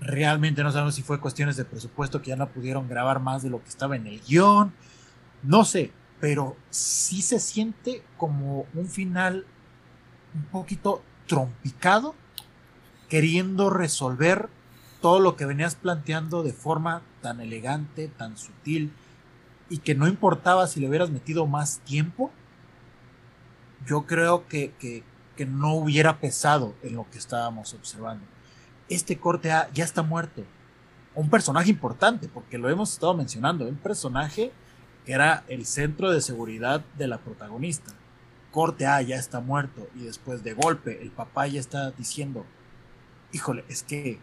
realmente 0.00 0.62
no 0.62 0.72
sabemos 0.72 0.94
si 0.94 1.02
fue 1.02 1.20
cuestiones 1.20 1.56
de 1.56 1.64
presupuesto 1.64 2.22
que 2.22 2.30
ya 2.30 2.36
no 2.36 2.48
pudieron 2.48 2.88
grabar 2.88 3.20
más 3.20 3.42
de 3.42 3.50
lo 3.50 3.62
que 3.62 3.68
estaba 3.68 3.94
en 3.96 4.06
el 4.06 4.20
guion, 4.20 4.72
no 5.42 5.64
sé, 5.64 5.92
pero 6.24 6.56
sí 6.70 7.20
se 7.20 7.38
siente 7.38 8.02
como 8.16 8.64
un 8.72 8.88
final 8.88 9.44
un 10.34 10.44
poquito 10.44 11.02
trompicado, 11.26 12.14
queriendo 13.10 13.68
resolver 13.68 14.48
todo 15.02 15.20
lo 15.20 15.36
que 15.36 15.44
venías 15.44 15.74
planteando 15.74 16.42
de 16.42 16.54
forma 16.54 17.02
tan 17.20 17.42
elegante, 17.42 18.08
tan 18.08 18.38
sutil, 18.38 18.90
y 19.68 19.80
que 19.80 19.94
no 19.94 20.08
importaba 20.08 20.66
si 20.66 20.80
le 20.80 20.88
hubieras 20.88 21.10
metido 21.10 21.46
más 21.46 21.80
tiempo, 21.80 22.30
yo 23.86 24.06
creo 24.06 24.48
que, 24.48 24.72
que, 24.80 25.44
no 25.44 25.74
hubiera 25.74 26.20
pesado 26.20 26.74
en 26.82 26.94
lo 26.94 27.06
que 27.10 27.18
estábamos 27.18 27.74
observando. 27.74 28.24
Este 28.88 29.18
corte 29.18 29.52
A 29.52 29.70
ya 29.74 29.84
está 29.84 30.02
muerto. 30.02 30.42
Un 31.14 31.28
personaje 31.28 31.68
importante, 31.68 32.28
porque 32.28 32.56
lo 32.56 32.70
hemos 32.70 32.94
estado 32.94 33.12
mencionando, 33.12 33.68
un 33.68 33.76
personaje 33.76 34.52
que 35.04 35.12
era 35.12 35.44
el 35.48 35.66
centro 35.66 36.10
de 36.10 36.20
seguridad 36.20 36.84
de 36.96 37.08
la 37.08 37.18
protagonista. 37.18 37.92
Corte 38.50 38.86
A 38.86 39.02
ya 39.02 39.16
está 39.16 39.40
muerto 39.40 39.88
y 39.94 40.04
después 40.04 40.44
de 40.44 40.54
golpe 40.54 41.02
el 41.02 41.10
papá 41.10 41.46
ya 41.46 41.60
está 41.60 41.90
diciendo, 41.90 42.46
híjole, 43.32 43.64
es 43.68 43.82
que 43.82 44.18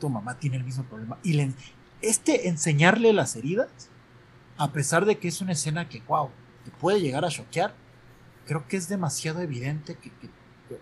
tu 0.00 0.08
mamá 0.08 0.38
tiene 0.38 0.56
el 0.56 0.64
mismo 0.64 0.84
problema. 0.84 1.18
Y 1.22 1.34
le, 1.34 1.52
este 2.00 2.48
enseñarle 2.48 3.12
las 3.12 3.36
heridas, 3.36 3.68
a 4.56 4.72
pesar 4.72 5.04
de 5.04 5.18
que 5.18 5.28
es 5.28 5.40
una 5.40 5.52
escena 5.52 5.88
que, 5.88 6.00
wow, 6.06 6.30
te 6.64 6.70
puede 6.70 7.00
llegar 7.00 7.24
a 7.24 7.28
choquear, 7.28 7.74
creo 8.46 8.66
que 8.68 8.76
es 8.76 8.88
demasiado 8.88 9.40
evidente 9.40 9.96
que, 9.96 10.10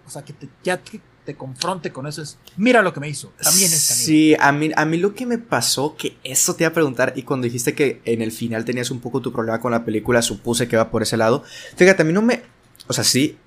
o 0.06 0.10
sea, 0.10 0.22
que 0.22 0.32
te, 0.32 0.48
ya 0.62 0.82
te, 0.82 1.00
confronte 1.36 1.92
con 1.92 2.06
eso 2.06 2.20
es, 2.20 2.38
mira 2.56 2.82
lo 2.82 2.92
que 2.92 3.00
me 3.00 3.08
hizo, 3.08 3.32
también 3.40 3.72
es 3.72 3.80
Sí, 3.80 4.34
a 4.38 4.50
mí, 4.50 4.70
a 4.74 4.84
mí 4.84 4.96
lo 4.98 5.14
que 5.14 5.24
me 5.24 5.38
pasó, 5.38 5.96
que 5.96 6.16
eso 6.24 6.54
te 6.54 6.64
iba 6.64 6.70
a 6.70 6.74
preguntar, 6.74 7.12
y 7.16 7.22
cuando 7.22 7.44
dijiste 7.44 7.74
que 7.74 8.00
en 8.04 8.22
el 8.22 8.32
final 8.32 8.64
tenías 8.64 8.90
un 8.90 9.00
poco 9.00 9.20
tu 9.20 9.32
problema 9.32 9.60
con 9.60 9.70
la 9.70 9.84
película, 9.84 10.20
supuse 10.20 10.66
que 10.66 10.76
va 10.76 10.90
por 10.90 11.02
ese 11.02 11.16
lado. 11.16 11.44
Fíjate, 11.76 12.02
a 12.02 12.04
mí 12.04 12.12
no 12.12 12.22
me, 12.22 12.42
o 12.88 12.92
sea, 12.92 13.04
sí, 13.04 13.38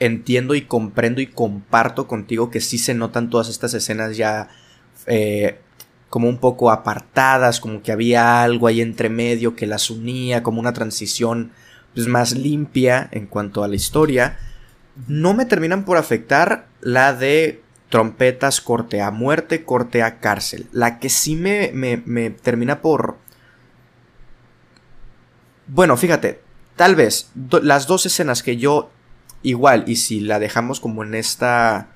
entiendo 0.00 0.54
y 0.54 0.62
comprendo 0.62 1.20
y 1.20 1.26
comparto 1.28 2.08
contigo 2.08 2.50
que 2.50 2.60
sí 2.60 2.78
se 2.78 2.94
notan 2.94 3.30
todas 3.30 3.48
estas 3.48 3.74
escenas 3.74 4.16
ya 4.16 4.48
eh, 5.06 5.60
como 6.08 6.28
un 6.28 6.38
poco 6.38 6.70
apartadas, 6.70 7.60
como 7.60 7.82
que 7.82 7.92
había 7.92 8.42
algo 8.42 8.66
ahí 8.66 8.80
entre 8.80 9.08
medio 9.08 9.56
que 9.56 9.66
las 9.66 9.90
unía, 9.90 10.42
como 10.42 10.60
una 10.60 10.72
transición 10.72 11.52
pues, 11.94 12.06
más 12.06 12.32
limpia 12.32 13.08
en 13.12 13.26
cuanto 13.26 13.64
a 13.64 13.68
la 13.68 13.74
historia. 13.74 14.38
No 15.06 15.34
me 15.34 15.44
terminan 15.44 15.84
por 15.84 15.96
afectar 15.96 16.68
la 16.80 17.12
de 17.12 17.62
trompetas, 17.88 18.60
corte 18.60 19.02
a 19.02 19.10
muerte, 19.10 19.64
corte 19.64 20.02
a 20.02 20.18
cárcel. 20.18 20.66
La 20.72 20.98
que 20.98 21.08
sí 21.08 21.36
me, 21.36 21.70
me, 21.72 22.30
termina 22.30 22.80
por... 22.80 23.18
Bueno, 25.66 25.96
fíjate, 25.96 26.40
tal 26.76 26.94
vez 26.94 27.30
las 27.62 27.86
dos 27.86 28.06
escenas 28.06 28.42
que 28.42 28.56
yo 28.56 28.90
igual, 29.42 29.84
y 29.86 29.96
si 29.96 30.20
la 30.20 30.38
dejamos 30.38 30.80
como 30.80 31.04
en 31.04 31.14
esta 31.14 31.88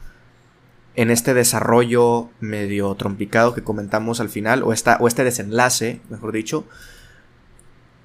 en 0.95 1.11
este 1.11 1.33
desarrollo 1.33 2.29
medio 2.41 2.95
trompicado 2.97 3.55
que 3.55 3.63
comentamos 3.63 4.19
al 4.21 4.29
final, 4.29 4.65
o, 4.65 4.73
esta, 4.73 4.97
o 5.01 5.07
este 5.07 5.23
desenlace, 5.23 6.01
mejor 6.11 6.33
dicho, 6.33 6.65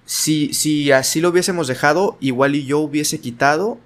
si, 0.06 0.54
si 0.54 0.92
así 0.92 1.20
lo 1.20 1.30
hubiésemos 1.30 1.68
dejado, 1.68 2.18
igual 2.20 2.54
y 2.56 2.66
yo 2.66 2.80
hubiese 2.80 3.20
quitado, 3.20 3.80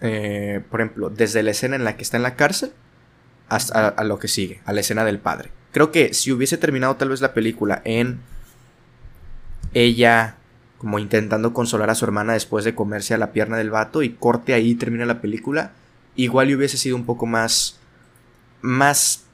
eh, 0.00 0.62
por 0.70 0.80
ejemplo, 0.80 1.10
desde 1.10 1.42
la 1.42 1.50
escena 1.50 1.76
en 1.76 1.84
la 1.84 1.96
que 1.96 2.02
está 2.02 2.16
en 2.16 2.22
la 2.22 2.36
cárcel 2.36 2.72
hasta 3.48 3.88
a, 3.88 4.04
lo 4.04 4.18
que 4.18 4.28
sigue, 4.28 4.60
a 4.64 4.72
la 4.72 4.80
escena 4.80 5.04
del 5.04 5.18
padre. 5.18 5.50
Creo 5.72 5.90
que 5.90 6.14
si 6.14 6.32
hubiese 6.32 6.56
terminado 6.56 6.96
tal 6.96 7.10
vez 7.10 7.20
la 7.20 7.34
película 7.34 7.82
en 7.84 8.20
ella 9.74 10.36
como 10.78 10.98
intentando 10.98 11.52
consolar 11.52 11.90
a 11.90 11.94
su 11.94 12.06
hermana 12.06 12.32
después 12.32 12.64
de 12.64 12.74
comerse 12.74 13.12
a 13.12 13.18
la 13.18 13.32
pierna 13.32 13.58
del 13.58 13.70
vato 13.70 14.02
y 14.02 14.14
corte 14.14 14.54
ahí 14.54 14.70
y 14.70 14.74
termina 14.76 15.04
la 15.04 15.20
película, 15.20 15.72
igual 16.16 16.54
hubiese 16.54 16.78
sido 16.78 16.96
un 16.96 17.04
poco 17.04 17.26
más 17.26 17.78
más 18.62 19.24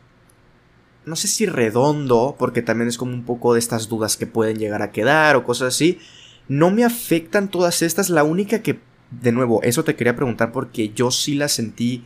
no 1.07 1.15
sé 1.15 1.29
si 1.29 1.47
redondo, 1.47 2.35
porque 2.37 2.63
también 2.63 2.89
es 2.89 2.99
como 2.99 3.13
un 3.13 3.25
poco 3.25 3.55
de 3.55 3.61
estas 3.61 3.89
dudas 3.89 4.17
que 4.17 4.27
pueden 4.27 4.59
llegar 4.59 4.83
a 4.83 4.91
quedar 4.91 5.37
o 5.37 5.45
cosas 5.45 5.69
así. 5.69 6.01
No 6.49 6.73
me 6.73 6.85
afectan 6.85 7.49
todas 7.49 7.81
estas, 7.83 8.11
la 8.11 8.25
única 8.25 8.61
que, 8.61 8.81
de 9.11 9.33
nuevo, 9.33 9.63
eso 9.63 9.85
te 9.85 9.95
quería 9.95 10.17
preguntar 10.17 10.53
porque 10.53 10.91
yo 10.91 11.11
sí 11.11 11.35
la 11.35 11.49
sentí 11.49 12.05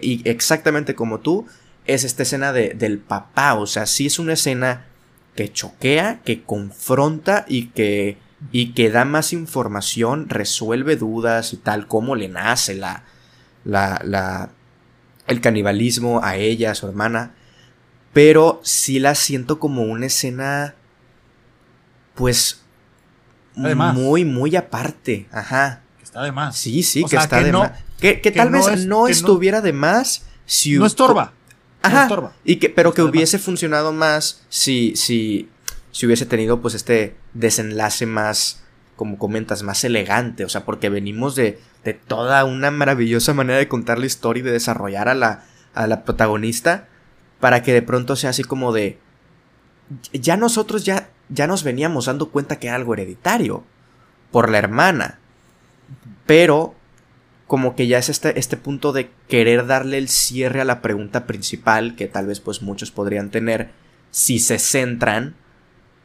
y 0.00 0.28
exactamente 0.28 0.94
como 0.94 1.20
tú, 1.20 1.46
es 1.86 2.04
esta 2.04 2.22
escena 2.22 2.52
de, 2.52 2.70
del 2.70 2.98
papá, 2.98 3.54
o 3.54 3.66
sea, 3.66 3.86
sí 3.86 4.06
es 4.06 4.18
una 4.18 4.34
escena 4.34 4.86
que 5.34 5.52
choquea, 5.52 6.20
que 6.24 6.42
confronta 6.42 7.44
y 7.48 7.68
que, 7.68 8.18
y 8.52 8.72
que 8.72 8.90
da 8.90 9.04
más 9.04 9.32
información, 9.32 10.28
resuelve 10.28 10.96
dudas 10.96 11.52
y 11.52 11.56
tal, 11.56 11.86
como 11.88 12.14
le 12.14 12.28
nace 12.28 12.74
la, 12.74 13.04
la, 13.64 14.00
la 14.04 14.50
el 15.26 15.40
canibalismo 15.40 16.20
a 16.22 16.36
ella, 16.36 16.72
a 16.72 16.74
su 16.74 16.86
hermana. 16.86 17.34
Pero 18.12 18.60
sí 18.62 18.98
la 18.98 19.14
siento 19.14 19.58
como 19.58 19.82
una 19.82 20.06
escena. 20.06 20.74
Pues. 22.14 22.62
muy, 23.54 24.24
muy 24.24 24.56
aparte. 24.56 25.26
Ajá. 25.32 25.81
Que 26.12 26.18
está 26.18 26.22
de 26.24 26.32
más. 26.32 26.56
Sí, 26.56 26.82
sí, 26.82 27.04
que 27.04 27.16
está 27.16 27.42
de 27.42 27.52
más. 27.52 27.72
Que, 27.98 28.14
tal 28.34 28.50
vez 28.50 28.86
no 28.86 29.08
estuviera 29.08 29.60
de 29.60 29.72
más 29.72 30.24
si. 30.46 30.78
No 30.78 30.86
estorba. 30.86 31.32
Ajá. 31.82 32.02
estorba. 32.04 32.32
Y 32.44 32.56
que, 32.56 32.68
pero 32.68 32.94
que 32.94 33.02
hubiese 33.02 33.38
funcionado 33.38 33.92
más 33.92 34.44
si, 34.48 34.94
si, 34.94 35.48
si 35.90 36.06
hubiese 36.06 36.26
tenido 36.26 36.60
pues 36.60 36.74
este 36.74 37.16
desenlace 37.34 38.06
más 38.06 38.62
como 38.94 39.18
comentas, 39.18 39.64
más 39.64 39.82
elegante, 39.82 40.44
o 40.44 40.48
sea, 40.48 40.64
porque 40.64 40.88
venimos 40.88 41.34
de, 41.34 41.58
de 41.82 41.94
toda 41.94 42.44
una 42.44 42.70
maravillosa 42.70 43.34
manera 43.34 43.58
de 43.58 43.66
contar 43.66 43.98
la 43.98 44.06
historia 44.06 44.42
y 44.42 44.44
de 44.44 44.52
desarrollar 44.52 45.08
a 45.08 45.14
la, 45.14 45.44
a 45.74 45.88
la 45.88 46.04
protagonista, 46.04 46.88
para 47.40 47.64
que 47.64 47.72
de 47.72 47.82
pronto 47.82 48.14
sea 48.14 48.30
así 48.30 48.44
como 48.44 48.72
de... 48.72 48.98
Ya 50.12 50.36
nosotros 50.36 50.84
ya 50.84 51.08
ya 51.32 51.46
nos 51.46 51.64
veníamos 51.64 52.06
dando 52.06 52.30
cuenta 52.30 52.58
que 52.58 52.68
era 52.68 52.76
algo 52.76 52.94
hereditario 52.94 53.64
por 54.30 54.50
la 54.50 54.58
hermana. 54.58 55.18
Pero 56.26 56.74
como 57.46 57.76
que 57.76 57.86
ya 57.86 57.98
es 57.98 58.08
este, 58.08 58.38
este 58.38 58.56
punto 58.56 58.92
de 58.92 59.10
querer 59.28 59.66
darle 59.66 59.98
el 59.98 60.08
cierre 60.08 60.60
a 60.60 60.64
la 60.64 60.80
pregunta 60.80 61.26
principal 61.26 61.96
que 61.96 62.06
tal 62.06 62.26
vez 62.26 62.40
pues 62.40 62.62
muchos 62.62 62.90
podrían 62.90 63.30
tener 63.30 63.70
si 64.10 64.38
se 64.38 64.58
centran 64.58 65.34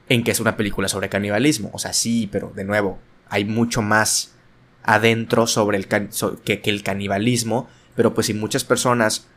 en 0.10 0.24
que 0.24 0.32
es 0.32 0.40
una 0.40 0.58
película 0.58 0.88
sobre 0.88 1.10
canibalismo. 1.10 1.70
O 1.74 1.80
sea, 1.80 1.94
sí, 1.94 2.28
pero 2.32 2.52
de 2.56 2.64
nuevo, 2.64 3.00
hay 3.30 3.46
mucho 3.46 3.82
más 3.82 4.36
adentro 4.84 5.48
sobre 5.48 5.78
el 5.78 5.88
que, 5.88 6.62
el 6.64 6.84
canibalismo, 6.84 7.68
pero 7.96 8.14
pues 8.14 8.28
si 8.28 8.34
muchas 8.34 8.64
personas 8.64 9.28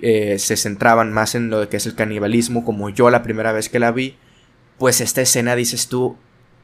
eh, 0.00 0.38
se 0.38 0.56
centraban 0.56 1.12
más 1.12 1.34
en 1.34 1.50
lo 1.50 1.68
que 1.68 1.76
es 1.76 1.86
el 1.86 1.94
canibalismo, 1.94 2.64
como 2.64 2.90
yo 2.90 3.10
la 3.10 3.22
primera 3.22 3.52
vez 3.52 3.68
que 3.68 3.78
la 3.78 3.92
vi, 3.92 4.16
pues 4.78 5.00
esta 5.00 5.20
escena, 5.20 5.54
dices 5.54 5.88
tú, 5.88 6.16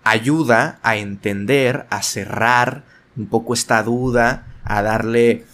ayuda 0.02 0.80
a 0.82 0.96
entender, 0.96 1.86
a 1.90 2.02
cerrar 2.02 2.84
un 3.18 3.26
poco 3.26 3.52
esta 3.52 3.82
duda, 3.82 4.46
a 4.64 4.82
darle, 4.82 5.44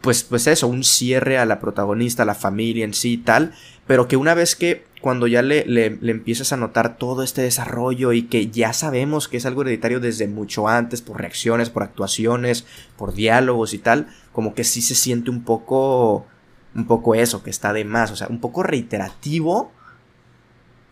pues, 0.00 0.22
pues 0.22 0.46
eso, 0.46 0.68
un 0.68 0.84
cierre 0.84 1.38
a 1.38 1.46
la 1.46 1.58
protagonista, 1.58 2.22
a 2.22 2.26
la 2.26 2.34
familia 2.34 2.84
en 2.84 2.94
sí 2.94 3.14
y 3.14 3.18
tal, 3.18 3.54
pero 3.86 4.06
que 4.06 4.16
una 4.16 4.34
vez 4.34 4.54
que 4.54 4.84
cuando 5.00 5.26
ya 5.26 5.42
le, 5.42 5.64
le, 5.66 5.98
empiezas 6.10 6.52
a 6.52 6.56
notar 6.56 6.96
todo 6.96 7.24
este 7.24 7.42
desarrollo 7.42 8.12
y 8.12 8.22
que 8.22 8.48
ya 8.50 8.72
sabemos 8.72 9.26
que 9.26 9.36
es 9.36 9.46
algo 9.46 9.62
hereditario 9.62 9.98
desde 9.98 10.28
mucho 10.28 10.68
antes, 10.68 11.02
por 11.02 11.20
reacciones, 11.20 11.70
por 11.70 11.82
actuaciones, 11.82 12.64
por 12.96 13.12
diálogos 13.12 13.74
y 13.74 13.78
tal, 13.78 14.06
como 14.32 14.54
que 14.54 14.62
sí 14.62 14.80
se 14.80 14.94
siente 14.94 15.30
un 15.30 15.42
poco, 15.42 16.26
un 16.74 16.86
poco 16.86 17.16
eso, 17.16 17.42
que 17.42 17.50
está 17.50 17.72
de 17.72 17.84
más, 17.84 18.12
o 18.12 18.16
sea, 18.16 18.28
un 18.28 18.40
poco 18.40 18.62
reiterativo, 18.62 19.72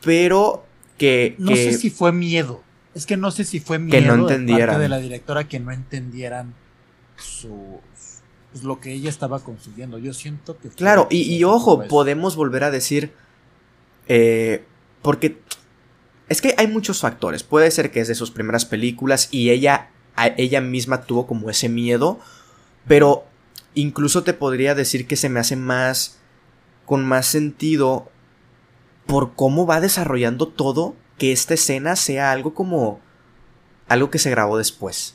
pero 0.03 0.65
que... 0.99 1.37
No 1.39 1.55
sé 1.55 1.75
si 1.75 1.89
fue 1.89 2.11
miedo, 2.13 2.63
es 2.95 3.07
que 3.07 3.17
no 3.17 3.31
sé 3.31 3.45
si 3.45 3.61
fue 3.61 3.79
miedo 3.79 3.99
que 3.99 4.07
no 4.07 4.15
entendieran. 4.15 4.77
de, 4.77 4.83
de 4.83 4.89
la 4.89 4.99
directora 4.99 5.49
que 5.49 5.61
no 5.61 5.73
entendieran 5.73 6.55
su, 7.17 7.81
pues, 8.53 8.65
lo 8.65 8.81
que 8.81 8.93
ella 8.93 9.09
estaba 9.09 9.41
construyendo. 9.41 9.99
Yo 9.99 10.13
siento 10.13 10.59
que... 10.59 10.69
Claro, 10.71 11.07
y, 11.11 11.35
y 11.35 11.45
ojo, 11.45 11.85
podemos 11.89 12.37
volver 12.37 12.65
a 12.65 12.71
decir 12.71 13.13
eh, 14.13 14.65
porque 15.03 15.41
es 16.29 16.41
que 16.41 16.55
hay 16.59 16.67
muchos 16.67 17.01
factores. 17.01 17.45
Puede 17.45 17.71
ser 17.71 17.93
que 17.93 18.01
es 18.01 18.09
de 18.09 18.17
sus 18.17 18.33
primeras 18.33 18.65
películas 18.65 19.29
y 19.31 19.51
ella, 19.51 19.91
ella 20.37 20.61
misma 20.61 21.03
tuvo 21.03 21.27
como 21.29 21.49
ese 21.49 21.69
miedo. 21.69 22.19
Pero 22.89 23.25
incluso 23.75 24.25
te 24.25 24.35
podría 24.35 24.75
decir 24.75 25.07
que 25.07 25.15
se 25.15 25.29
me 25.29 25.39
hace 25.39 25.55
más. 25.55 26.19
con 26.87 27.05
más 27.05 27.27
sentido. 27.27 28.11
por 29.07 29.35
cómo 29.35 29.65
va 29.67 29.81
desarrollando 29.81 30.49
todo. 30.49 30.97
Que 31.21 31.31
esta 31.31 31.55
escena 31.55 31.95
sea 31.95 32.33
algo 32.33 32.53
como. 32.53 32.99
algo 33.87 34.11
que 34.11 34.19
se 34.19 34.31
grabó 34.31 34.59
después. 34.59 35.15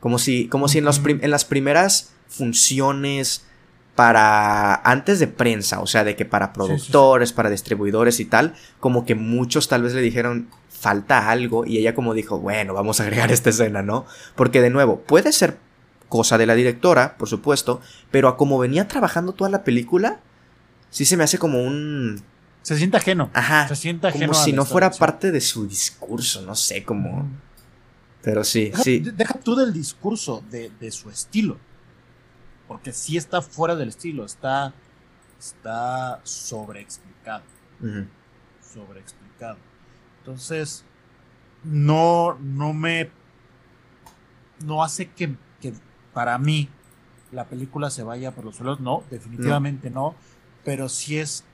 Como 0.00 0.18
si. 0.18 0.48
como 0.48 0.66
si 0.66 0.78
en, 0.78 0.84
los 0.84 1.00
en 1.06 1.30
las 1.30 1.44
primeras 1.44 2.14
funciones 2.26 3.46
para 3.94 4.74
antes 4.74 5.20
de 5.20 5.28
prensa, 5.28 5.80
o 5.80 5.86
sea, 5.86 6.02
de 6.02 6.16
que 6.16 6.24
para 6.24 6.52
productores, 6.52 7.32
para 7.32 7.50
distribuidores 7.50 8.18
y 8.18 8.24
tal, 8.24 8.54
como 8.80 9.04
que 9.04 9.14
muchos 9.14 9.68
tal 9.68 9.82
vez 9.82 9.94
le 9.94 10.00
dijeron 10.00 10.48
falta 10.68 11.30
algo 11.30 11.64
y 11.64 11.78
ella 11.78 11.94
como 11.94 12.12
dijo, 12.12 12.38
bueno, 12.38 12.74
vamos 12.74 13.00
a 13.00 13.04
agregar 13.04 13.30
esta 13.30 13.50
escena, 13.50 13.82
¿no? 13.82 14.04
Porque 14.34 14.60
de 14.60 14.70
nuevo, 14.70 15.00
puede 15.00 15.32
ser 15.32 15.58
cosa 16.08 16.38
de 16.38 16.46
la 16.46 16.54
directora, 16.54 17.16
por 17.16 17.28
supuesto, 17.28 17.80
pero 18.10 18.28
a 18.28 18.36
como 18.36 18.58
venía 18.58 18.88
trabajando 18.88 19.32
toda 19.32 19.50
la 19.50 19.64
película, 19.64 20.20
sí 20.90 21.04
se 21.04 21.16
me 21.16 21.24
hace 21.24 21.38
como 21.38 21.62
un 21.62 22.22
se 22.64 22.76
siente 22.76 22.96
ajeno. 22.96 23.30
Ajá. 23.32 23.68
Se 23.68 23.76
siente 23.76 24.08
ajeno. 24.08 24.32
Como 24.32 24.44
si 24.44 24.52
no 24.52 24.64
fuera 24.64 24.90
parte 24.90 25.30
de 25.30 25.40
su 25.40 25.68
discurso, 25.68 26.42
no 26.42 26.56
sé, 26.56 26.82
como. 26.82 27.28
Pero 28.22 28.42
sí, 28.42 28.72
sí. 28.82 28.98
Deja 28.98 29.34
tú 29.34 29.54
del 29.54 29.72
discurso, 29.72 30.42
de, 30.50 30.72
de 30.80 30.90
su 30.90 31.08
estilo 31.10 31.58
porque 32.68 32.92
sí 32.92 33.16
está 33.16 33.42
fuera 33.42 33.76
del 33.76 33.90
estilo, 33.90 34.24
está, 34.24 34.72
está 35.38 36.20
sobreexplicado. 36.22 37.44
Sobreexplicado. 38.60 39.58
Entonces, 40.18 40.84
no, 41.62 42.34
no 42.40 42.72
me. 42.72 43.10
No 44.64 44.82
hace 44.82 45.10
que, 45.10 45.36
para 46.12 46.38
mí 46.38 46.68
la 47.32 47.46
película 47.46 47.90
se 47.90 48.02
vaya 48.02 48.32
por 48.32 48.44
los 48.44 48.56
suelos. 48.56 48.80
No, 48.80 49.02
definitivamente 49.10 49.90
no. 49.90 50.14
Pero 50.64 50.88
sí 50.88 51.18
es 51.18 51.44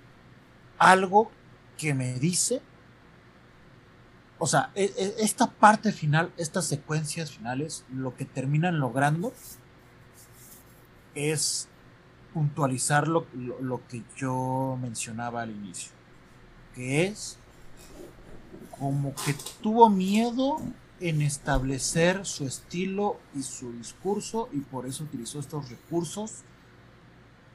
algo 0.80 1.30
que 1.78 1.94
me 1.94 2.18
dice. 2.18 2.60
O 4.38 4.46
sea, 4.48 4.72
e, 4.74 4.84
e, 4.96 5.14
esta 5.18 5.48
parte 5.48 5.92
final, 5.92 6.32
estas 6.36 6.64
secuencias 6.66 7.30
finales, 7.30 7.84
lo 7.94 8.16
que 8.16 8.24
terminan 8.24 8.80
logrando 8.80 9.32
es 11.14 11.68
puntualizar 12.32 13.06
lo, 13.06 13.26
que 13.88 14.02
yo 14.16 14.78
mencionaba 14.80 15.42
al 15.42 15.50
inicio, 15.50 15.90
que 16.74 17.06
es 17.06 17.36
como 18.78 19.14
que 19.14 19.34
tuvo 19.60 19.90
miedo 19.90 20.58
en 21.00 21.22
establecer 21.22 22.24
su 22.24 22.46
estilo 22.46 23.18
y 23.34 23.42
su 23.42 23.72
discurso 23.72 24.48
y 24.52 24.60
por 24.60 24.86
eso 24.86 25.04
utilizó 25.04 25.40
estos 25.40 25.68
recursos 25.68 26.44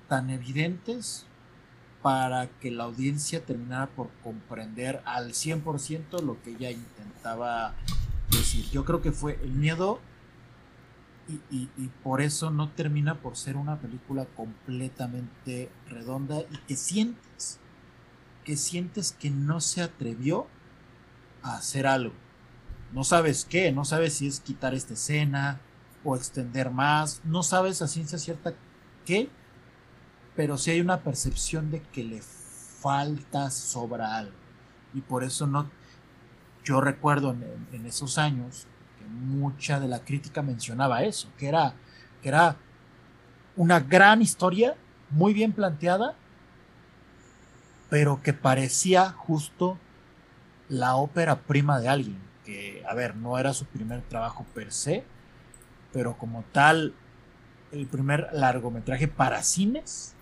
tan 0.10 0.30
evidentes 0.30 1.26
para 2.06 2.50
que 2.60 2.70
la 2.70 2.84
audiencia 2.84 3.44
terminara 3.44 3.88
por 3.88 4.12
comprender 4.24 5.02
al 5.06 5.32
100% 5.32 6.22
lo 6.22 6.40
que 6.44 6.52
ella 6.52 6.70
intentaba 6.70 7.74
decir. 8.30 8.70
Yo 8.70 8.86
creo 8.86 9.02
que 9.02 9.12
fue 9.12 9.40
el 9.42 9.54
miedo 9.54 10.00
y, 11.50 11.66
por 12.04 12.22
eso 12.22 12.52
no 12.52 12.70
termina 12.70 13.16
por 13.16 13.36
ser 13.36 13.58
una 13.58 13.80
película 13.80 14.28
completamente 14.36 15.72
redonda 15.90 16.42
y 16.42 16.58
que 16.68 16.76
sientes, 16.76 17.60
que 18.44 18.56
sientes 18.56 19.12
que 19.12 19.32
no 19.32 19.60
se 19.60 19.82
atrevió 19.82 20.46
a 21.42 21.56
hacer 21.56 21.88
algo. 21.88 22.14
No 22.94 23.04
sabes 23.04 23.46
qué, 23.46 23.72
no 23.72 23.84
sabes 23.84 24.14
si 24.14 24.28
es 24.28 24.42
quitar 24.42 24.76
esta 24.76 24.94
escena 24.94 25.60
o 26.04 26.16
extender 26.16 26.70
más, 26.70 27.22
no 27.24 27.42
sabes 27.42 27.82
a 27.82 27.88
ciencia 27.88 28.20
cierta 28.20 28.54
qué, 29.08 29.28
pero 30.36 30.58
sí 30.58 30.72
hay 30.72 30.82
una 30.82 31.02
percepción 31.02 31.72
de 31.72 31.82
que 31.82 32.04
le 32.04 32.22
falta, 32.22 33.50
sobra 33.52 34.18
algo. 34.18 34.36
Y 34.94 35.02
por 35.02 35.24
eso 35.24 35.48
no, 35.48 35.70
yo 36.64 36.82
recuerdo 36.82 37.36
en 37.72 37.86
esos 37.86 38.18
años 38.18 38.68
mucha 39.08 39.80
de 39.80 39.88
la 39.88 40.00
crítica 40.00 40.42
mencionaba 40.42 41.04
eso, 41.04 41.30
que 41.38 41.48
era, 41.48 41.74
que 42.22 42.30
era 42.30 42.58
una 43.56 43.80
gran 43.80 44.22
historia, 44.22 44.76
muy 45.10 45.34
bien 45.34 45.54
planteada, 45.54 46.16
pero 47.90 48.22
que 48.22 48.34
parecía 48.34 49.12
justo 49.12 49.78
la 50.68 50.96
ópera 50.96 51.42
prima 51.42 51.80
de 51.80 51.88
alguien, 51.88 52.20
que, 52.44 52.84
a 52.88 52.94
ver, 52.94 53.16
no 53.16 53.38
era 53.38 53.54
su 53.54 53.66
primer 53.66 54.02
trabajo 54.02 54.46
per 54.54 54.72
se, 54.72 55.04
pero 55.94 56.18
como 56.18 56.44
tal, 56.52 56.94
el 57.72 57.88
primer 57.88 58.30
largometraje 58.34 59.08
para 59.08 59.44
cines, 59.44 60.15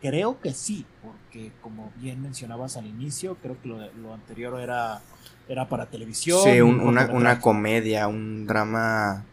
creo 0.00 0.40
que 0.40 0.52
sí, 0.52 0.84
porque 1.02 1.52
como 1.62 1.92
bien 1.96 2.22
mencionabas 2.22 2.76
al 2.76 2.86
inicio, 2.86 3.36
creo 3.42 3.60
que 3.62 3.68
lo 3.68 4.14
anterior 4.14 4.60
era 4.60 5.02
era 5.48 5.68
para 5.68 5.86
televisión. 5.86 6.40
Sí, 6.42 6.60
una, 6.60 7.40
comedia, 7.40 8.08
un 8.08 8.46
drama 8.46 9.24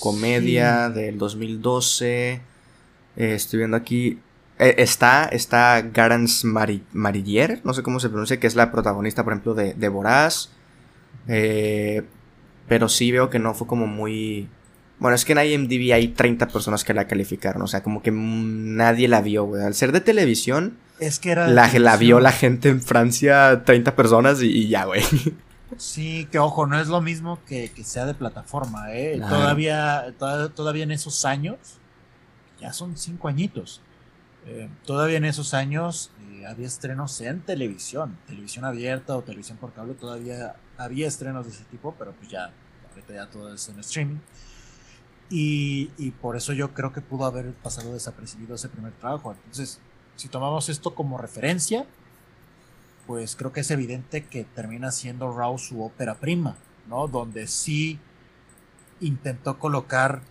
comedia 0.00 0.90
del 0.90 1.18
2012. 1.18 2.32
Eh, 2.32 2.40
estoy 3.16 3.58
viendo 3.58 3.76
aquí. 3.76 4.20
Eh, 4.58 4.76
está, 4.78 5.26
está 5.26 5.80
Garance 5.82 6.46
Marillier, 6.46 7.60
no 7.64 7.74
sé 7.74 7.82
cómo 7.82 8.00
se 8.00 8.08
pronuncia, 8.08 8.40
que 8.40 8.46
es 8.46 8.56
la 8.56 8.72
protagonista, 8.72 9.24
por 9.24 9.32
ejemplo, 9.32 9.54
de, 9.54 9.74
de 9.74 9.88
Voraz. 9.88 10.50
Eh, 11.28 12.04
pero 12.66 12.88
sí 12.88 13.10
veo 13.12 13.30
que 13.30 13.38
no 13.38 13.54
fue 13.54 13.66
como 13.66 13.86
muy. 13.86 14.48
Bueno, 14.98 15.14
es 15.14 15.24
que 15.24 15.32
en 15.32 15.38
IMDb 15.38 15.92
hay 15.92 16.08
30 16.08 16.48
personas 16.48 16.82
que 16.84 16.92
la 16.92 17.06
calificaron, 17.06 17.62
o 17.62 17.66
sea, 17.68 17.82
como 17.82 18.02
que 18.02 18.10
nadie 18.10 19.06
la 19.06 19.20
vio, 19.20 19.44
güey. 19.44 19.62
Al 19.62 19.74
ser 19.74 19.92
de 19.92 20.00
televisión, 20.00 20.76
es 20.98 21.20
que 21.20 21.30
era. 21.30 21.46
La, 21.48 21.70
la 21.78 21.96
vio 21.96 22.18
la 22.20 22.32
gente 22.32 22.68
en 22.68 22.82
Francia, 22.82 23.62
30 23.64 23.94
personas 23.94 24.42
y, 24.42 24.68
ya, 24.68 24.84
güey. 24.84 25.02
Sí, 25.76 26.26
que 26.32 26.38
ojo, 26.38 26.66
no 26.66 26.80
es 26.80 26.88
lo 26.88 27.00
mismo 27.00 27.38
que, 27.46 27.70
sea 27.84 28.06
de 28.06 28.14
plataforma, 28.14 28.92
¿eh? 28.94 29.20
Todavía, 29.20 30.14
todavía 30.54 30.82
en 30.82 30.92
esos 30.92 31.24
años, 31.24 31.58
ya 32.58 32.72
son 32.72 32.96
cinco 32.96 33.28
añitos. 33.28 33.82
Eh, 34.46 34.68
todavía 34.86 35.18
en 35.18 35.26
esos 35.26 35.52
años 35.52 36.10
eh, 36.32 36.46
había 36.46 36.66
estrenos 36.66 37.20
en 37.20 37.40
televisión, 37.42 38.16
televisión 38.26 38.64
abierta 38.64 39.14
o 39.14 39.22
televisión 39.22 39.58
por 39.58 39.74
cable, 39.74 39.92
todavía 39.92 40.56
había 40.78 41.06
estrenos 41.06 41.44
de 41.44 41.52
ese 41.52 41.64
tipo, 41.64 41.94
pero 41.98 42.12
pues 42.12 42.30
ya, 42.30 42.50
ahorita 42.90 43.14
ya 43.14 43.26
todo 43.26 43.52
es 43.52 43.68
en 43.68 43.78
streaming. 43.80 44.18
Y, 45.30 46.10
por 46.22 46.36
eso 46.36 46.52
yo 46.52 46.72
creo 46.72 46.92
que 46.92 47.00
pudo 47.00 47.26
haber 47.26 47.52
pasado 47.52 47.92
desapercibido 47.92 48.54
ese 48.54 48.68
primer 48.68 48.92
trabajo. 48.94 49.32
Entonces, 49.32 49.80
si 50.16 50.28
tomamos 50.28 50.68
esto 50.68 50.94
como 50.94 51.18
referencia, 51.18 51.86
pues 53.06 53.36
creo 53.36 53.52
que 53.52 53.60
es 53.60 53.70
evidente 53.70 54.26
que 54.26 54.44
termina 54.44 54.90
siendo 54.90 55.36
Raw 55.36 55.58
su 55.58 55.82
ópera 55.82 56.14
prima, 56.14 56.56
¿no? 56.88 57.08
Donde 57.08 57.46
sí 57.46 57.98
intentó 59.00 59.58
colocar 59.58 60.22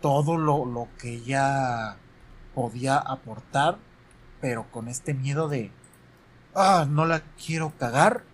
todo 0.00 0.36
lo, 0.36 0.64
lo 0.66 0.88
que 0.98 1.14
ella 1.14 1.96
podía 2.54 2.96
aportar, 2.96 3.78
pero 4.40 4.70
con 4.70 4.88
este 4.88 5.14
miedo 5.14 5.48
de, 5.48 5.70
ah, 6.54 6.86
no 6.88 7.06
la 7.06 7.22
quiero 7.44 7.72
cagar, 7.78 8.24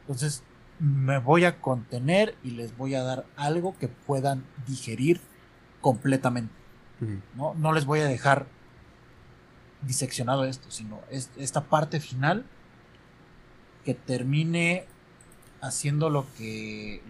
entonces 0.00 0.42
me 0.78 1.18
voy 1.18 1.44
a 1.44 1.60
contener 1.60 2.34
y 2.42 2.50
les 2.50 2.76
voy 2.76 2.94
a 2.94 3.02
dar 3.02 3.26
algo 3.36 3.76
que 3.78 3.88
puedan 3.88 4.44
digerir 4.66 5.20
completamente. 5.80 6.52
¿no? 7.34 7.54
no 7.54 7.72
les 7.72 7.84
voy 7.84 8.00
a 8.00 8.06
dejar 8.06 8.46
diseccionado 9.82 10.44
esto, 10.44 10.70
sino 10.70 11.00
es 11.10 11.30
esta 11.36 11.64
parte 11.64 12.00
final 12.00 12.44
que 13.84 13.94
termine 13.94 14.86
haciendo 15.60 16.10
lo 16.10 16.26
que 16.36 17.02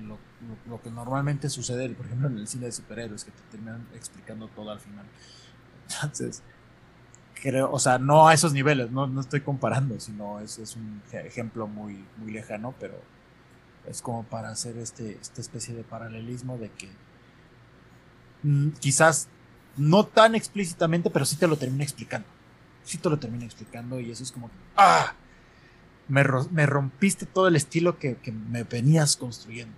lo, 0.69 0.83
que 0.83 0.91
normalmente 0.91 1.49
sucede, 1.49 1.89
por 1.91 2.07
ejemplo, 2.07 2.29
en 2.29 2.39
el 2.39 2.49
cine 2.49 2.67
de 2.67 2.73
superhéroes, 2.73 3.25
que 3.25 3.31
te 3.31 3.43
terminan 3.51 3.87
explicando 3.95 4.49
todo 4.49 4.71
al 4.71 4.81
final. 4.81 5.07
Entonces, 5.89 6.43
creo, 7.35 7.71
o 7.71 7.79
sea, 7.79 7.99
no 7.99 8.29
a 8.29 8.35
esos 8.35 8.53
niveles, 8.53 8.91
no, 8.91 9.07
no 9.07 9.21
estoy 9.21 9.41
comparando, 9.41 9.99
sino 10.01 10.41
es, 10.41 10.59
es 10.59 10.77
un 10.77 11.03
ejemplo 11.13 11.67
muy, 11.67 12.05
muy 12.19 12.33
lejano, 12.33 12.75
pero 12.79 13.01
es 13.89 14.03
como 14.03 14.25
para 14.25 14.51
hacer 14.51 14.77
este, 14.79 15.19
esta 15.21 15.41
especie 15.41 15.75
de 15.75 15.85
paralelismo 15.85 16.59
de 16.59 16.71
que 16.71 16.89
mm, 18.43 18.71
quizás 18.81 19.29
no 19.77 20.07
tan 20.07 20.35
explícitamente, 20.35 21.11
pero 21.11 21.25
sí 21.25 21.37
te 21.37 21.47
lo 21.47 21.57
termina 21.57 21.85
explicando. 21.85 22.27
Sí 22.85 22.99
te 22.99 23.11
lo 23.11 23.19
termina 23.19 23.45
explicando 23.45 24.01
y 24.01 24.11
eso 24.11 24.23
es 24.23 24.33
como, 24.33 24.51
¡ah! 24.77 25.15
Me, 26.09 26.25
me 26.53 26.67
rompiste 26.67 27.27
todo 27.27 27.49
el 27.49 27.57
estilo 27.57 27.99
que, 27.99 28.17
que, 28.17 28.33
me 28.33 28.63
venías 28.63 29.17
construyendo. 29.17 29.75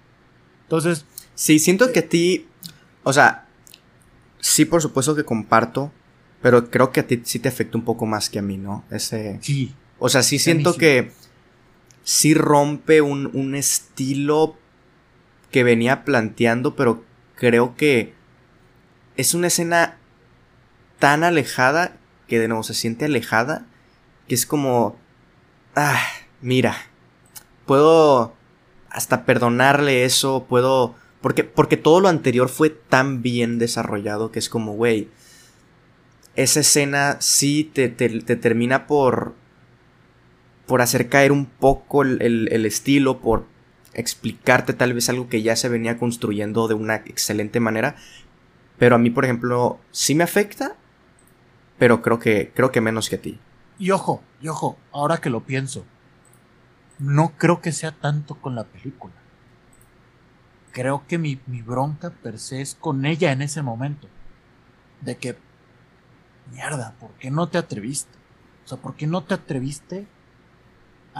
Entonces... 0.65 1.07
Sí, 1.35 1.59
siento 1.59 1.91
que 1.93 2.01
a 2.01 2.09
ti, 2.09 2.47
o 3.03 3.13
sea, 3.13 3.47
sí 4.41 4.65
por 4.65 4.83
supuesto 4.83 5.15
que 5.15 5.25
comparto, 5.25 5.91
pero 6.43 6.71
creo 6.71 6.93
que 6.93 7.01
a 7.01 7.07
ti 7.07 7.23
sí 7.25 7.39
te 7.39 7.49
afecta 7.49 7.79
un 7.79 7.85
poco 7.85 8.07
más 8.07 8.29
que 8.29 8.39
a 8.39 8.43
mí, 8.43 8.59
¿no? 8.59 8.85
Ese... 8.91 9.39
Sí. 9.43 9.75
O 9.99 10.09
sea, 10.09 10.23
sí 10.23 10.39
siento 10.39 10.75
que 10.77 11.13
sí 12.09 12.33
rompe 12.33 13.03
un, 13.03 13.31
un 13.35 13.55
estilo 13.55 14.57
que 15.51 15.63
venía 15.63 16.07
planteando, 16.07 16.75
pero 16.75 17.05
creo 17.35 17.77
que 17.77 18.15
es 19.19 19.35
una 19.35 19.49
escena 19.49 19.99
tan 20.99 21.23
alejada 21.23 21.99
que 22.27 22.39
de 22.39 22.49
nuevo 22.49 22.63
se 22.63 22.73
siente 22.73 23.05
alejada 23.05 23.67
que 24.27 24.35
es 24.35 24.47
como 24.47 24.97
ah 25.75 26.01
mira 26.41 26.77
puedo 27.67 28.35
hasta 28.91 29.27
perdonarle 29.27 30.05
eso 30.05 30.47
puedo 30.49 30.95
porque 31.21 31.45
porque 31.45 31.77
todo 31.77 32.01
lo 32.01 32.09
anterior 32.09 32.49
fue 32.49 32.71
tan 32.71 33.21
bien 33.21 33.59
desarrollado 33.59 34.33
que 34.33 34.39
es 34.39 34.49
como 34.49 34.73
güey 34.73 35.09
esa 36.37 36.61
escena 36.61 37.19
sí 37.21 37.65
te, 37.65 37.89
te, 37.89 38.09
termina 38.09 38.87
por 38.87 39.35
por 40.69 40.83
hacer 40.83 41.09
caer 41.09 41.33
un 41.33 41.47
poco 41.47 42.03
el, 42.03 42.21
el 42.23 42.67
estilo 42.67 43.19
por 43.21 43.47
explicarte 43.95 44.75
tal 44.75 44.93
vez 44.93 45.09
algo 45.09 45.29
que 45.29 45.43
ya 45.43 45.57
se 45.57 45.69
venía 45.69 45.99
construyendo 45.99 46.69
de 46.69 46.75
una 46.75 46.97
excelente 46.97 47.59
manera 47.59 47.97
pero 48.79 48.95
a 48.95 48.99
mí, 48.99 49.11
por 49.11 49.25
ejemplo, 49.25 49.81
sí 49.91 50.15
me 50.15 50.25
afecta, 50.25 50.77
pero 51.79 52.01
creo 52.01 52.19
que, 52.19 52.53
creo 52.55 52.71
que 52.71 52.81
menos 52.81 53.09
que 53.09 53.17
a 53.17 53.21
ti. 53.21 53.39
Y 53.79 53.91
ojo, 53.91 54.23
y 54.41 54.49
ojo, 54.49 54.79
ahora 54.93 55.19
que 55.19 55.31
lo 55.31 55.45
pienso, 55.45 55.85
no 56.99 57.33
creo 57.37 57.61
que 57.61 57.73
sea 57.73 57.93
tanto 57.93 58.37
con 58.37 58.55
la 58.55 58.65
película. 58.65 59.15
Creo 60.73 61.05
que 61.09 61.19
mi, 61.19 61.41
mi 61.47 61.61
bronca 61.63 62.11
per 62.11 62.39
se 62.39 62.61
es 62.61 62.77
con 62.77 63.05
ella 63.05 63.33
en 63.33 63.43
ese 63.43 63.63
momento. 63.63 64.09
De 65.01 65.17
que, 65.17 65.37
mierda, 66.53 66.95
¿por 67.01 67.11
qué 67.15 67.31
no 67.31 67.49
te 67.49 67.59
atreviste? 67.59 68.17
O 68.65 68.69
sea, 68.69 68.79
¿por 68.79 68.95
qué 68.95 69.07
no 69.07 69.25
te 69.25 69.35
atreviste 69.35 70.07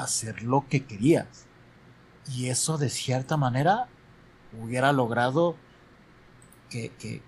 hacer 0.03 0.43
lo 0.43 0.67
que 0.69 0.85
querías? 0.85 1.47
Y 2.31 2.49
eso 2.49 2.79
de 2.79 2.91
cierta 2.91 3.37
manera 3.37 3.89
hubiera 4.61 4.93
logrado 4.93 5.57
que, 6.69 6.91
que, 6.99 7.23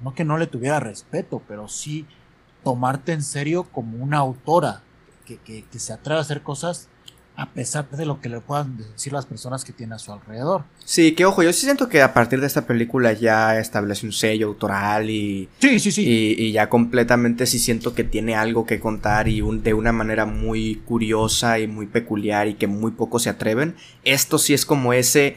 no 0.00 0.14
que 0.14 0.24
no 0.24 0.38
le 0.38 0.46
tuviera 0.46 0.80
respeto, 0.80 1.42
pero 1.48 1.68
sí 1.68 2.06
tomarte 2.64 3.12
en 3.12 3.22
serio 3.22 3.64
como 3.64 4.02
una 4.02 4.18
autora 4.18 4.82
que, 5.24 5.38
que, 5.38 5.78
se 5.78 5.92
atreve 5.92 6.18
a 6.18 6.22
hacer 6.22 6.42
cosas 6.42 6.88
a 7.38 7.46
pesar 7.46 7.88
de 7.88 8.04
lo 8.04 8.20
que 8.20 8.28
le 8.28 8.40
puedan 8.40 8.76
decir 8.76 9.12
las 9.12 9.24
personas 9.24 9.64
que 9.64 9.72
tiene 9.72 9.94
a 9.94 10.00
su 10.00 10.12
alrededor. 10.12 10.64
Sí, 10.84 11.12
que 11.12 11.24
ojo, 11.24 11.44
yo 11.44 11.52
sí 11.52 11.66
siento 11.66 11.88
que 11.88 12.02
a 12.02 12.12
partir 12.12 12.40
de 12.40 12.48
esta 12.48 12.66
película 12.66 13.12
ya 13.12 13.60
establece 13.60 14.06
un 14.06 14.12
sello 14.12 14.48
autoral 14.48 15.08
y... 15.08 15.48
Sí, 15.60 15.78
sí, 15.78 15.92
sí. 15.92 16.34
Y, 16.36 16.50
ya 16.50 16.68
completamente 16.68 17.46
sí 17.46 17.60
siento 17.60 17.94
que 17.94 18.02
tiene 18.02 18.34
algo 18.34 18.66
que 18.66 18.80
contar 18.80 19.28
y 19.28 19.40
un, 19.40 19.62
de 19.62 19.72
una 19.72 19.92
manera 19.92 20.26
muy 20.26 20.82
curiosa 20.84 21.60
y 21.60 21.68
muy 21.68 21.86
peculiar 21.86 22.48
y 22.48 22.54
que 22.54 22.66
muy 22.66 22.90
pocos 22.90 23.22
se 23.22 23.30
atreven. 23.30 23.76
Esto 24.02 24.38
sí 24.38 24.52
es 24.52 24.66
como 24.66 24.92
ese... 24.92 25.36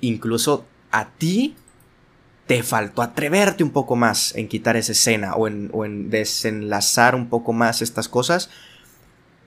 Incluso 0.00 0.64
a 0.90 1.10
ti 1.10 1.54
te 2.46 2.62
faltó 2.62 3.02
atreverte 3.02 3.62
un 3.62 3.72
poco 3.72 3.94
más 3.94 4.34
en 4.36 4.48
quitar 4.48 4.78
esa 4.78 4.92
escena 4.92 5.34
o 5.34 5.48
en, 5.48 6.08
desenlazar 6.08 7.14
un 7.14 7.28
poco 7.28 7.52
más 7.52 7.82
estas 7.82 8.08
cosas. 8.08 8.48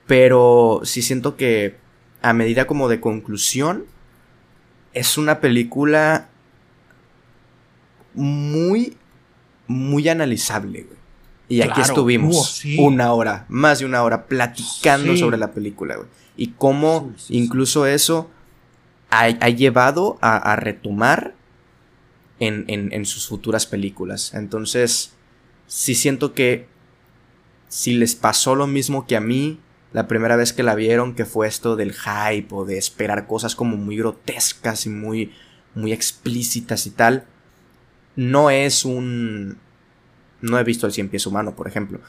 Pero 0.08 0.80
sí 0.82 1.02
siento 1.02 1.36
que 1.36 1.76
a 2.20 2.32
medida 2.32 2.66
como 2.66 2.88
de 2.88 3.00
conclusión, 3.00 3.84
es 4.92 5.16
una 5.16 5.40
película 5.40 6.28
muy, 8.14 8.96
muy 9.68 10.08
analizable, 10.08 10.88
Y 11.48 11.62
aquí 11.62 11.80
estuvimos 11.80 12.62
una 12.78 13.12
hora, 13.12 13.46
más 13.48 13.78
de 13.78 13.84
una 13.84 14.02
hora, 14.02 14.26
platicando 14.26 15.16
sobre 15.16 15.36
la 15.38 15.52
película, 15.52 15.94
güey. 15.94 16.08
Y 16.36 16.48
cómo 16.48 17.12
incluso 17.28 17.86
eso 17.86 18.28
ha, 19.10 19.28
llevado 19.28 20.18
a 20.20 20.56
retomar 20.56 21.34
en, 22.40 23.06
sus 23.06 23.26
futuras 23.26 23.66
películas. 23.66 24.34
Entonces, 24.34 25.12
sí 25.66 25.94
siento 25.94 26.34
que 26.34 26.66
si 27.68 27.94
les 27.94 28.14
pasó 28.14 28.54
lo 28.54 28.66
mismo 28.66 29.06
que 29.06 29.16
a 29.16 29.20
mí 29.20 29.58
la 29.92 30.06
primera 30.06 30.36
vez 30.36 30.52
que 30.52 30.62
la 30.62 30.74
vieron, 30.74 31.14
que 31.14 31.24
fue 31.24 31.48
esto 31.48 31.76
del 31.76 31.94
hype 31.94 32.48
o 32.50 32.64
de 32.64 32.78
esperar 32.78 33.26
cosas 33.26 33.54
como 33.54 33.76
muy 33.76 33.96
grotescas 33.96 34.86
y 34.86 34.90
muy, 34.90 35.32
muy 35.74 35.92
explícitas 35.92 36.86
y 36.86 36.90
tal, 36.90 37.24
no 38.16 38.50
es 38.50 38.84
un... 38.84 39.58
No 40.40 40.58
he 40.58 40.64
visto 40.64 40.86
el 40.86 40.92
cien 40.92 41.08
pies 41.08 41.26
humano, 41.26 41.56
por 41.56 41.66
ejemplo. 41.66 42.00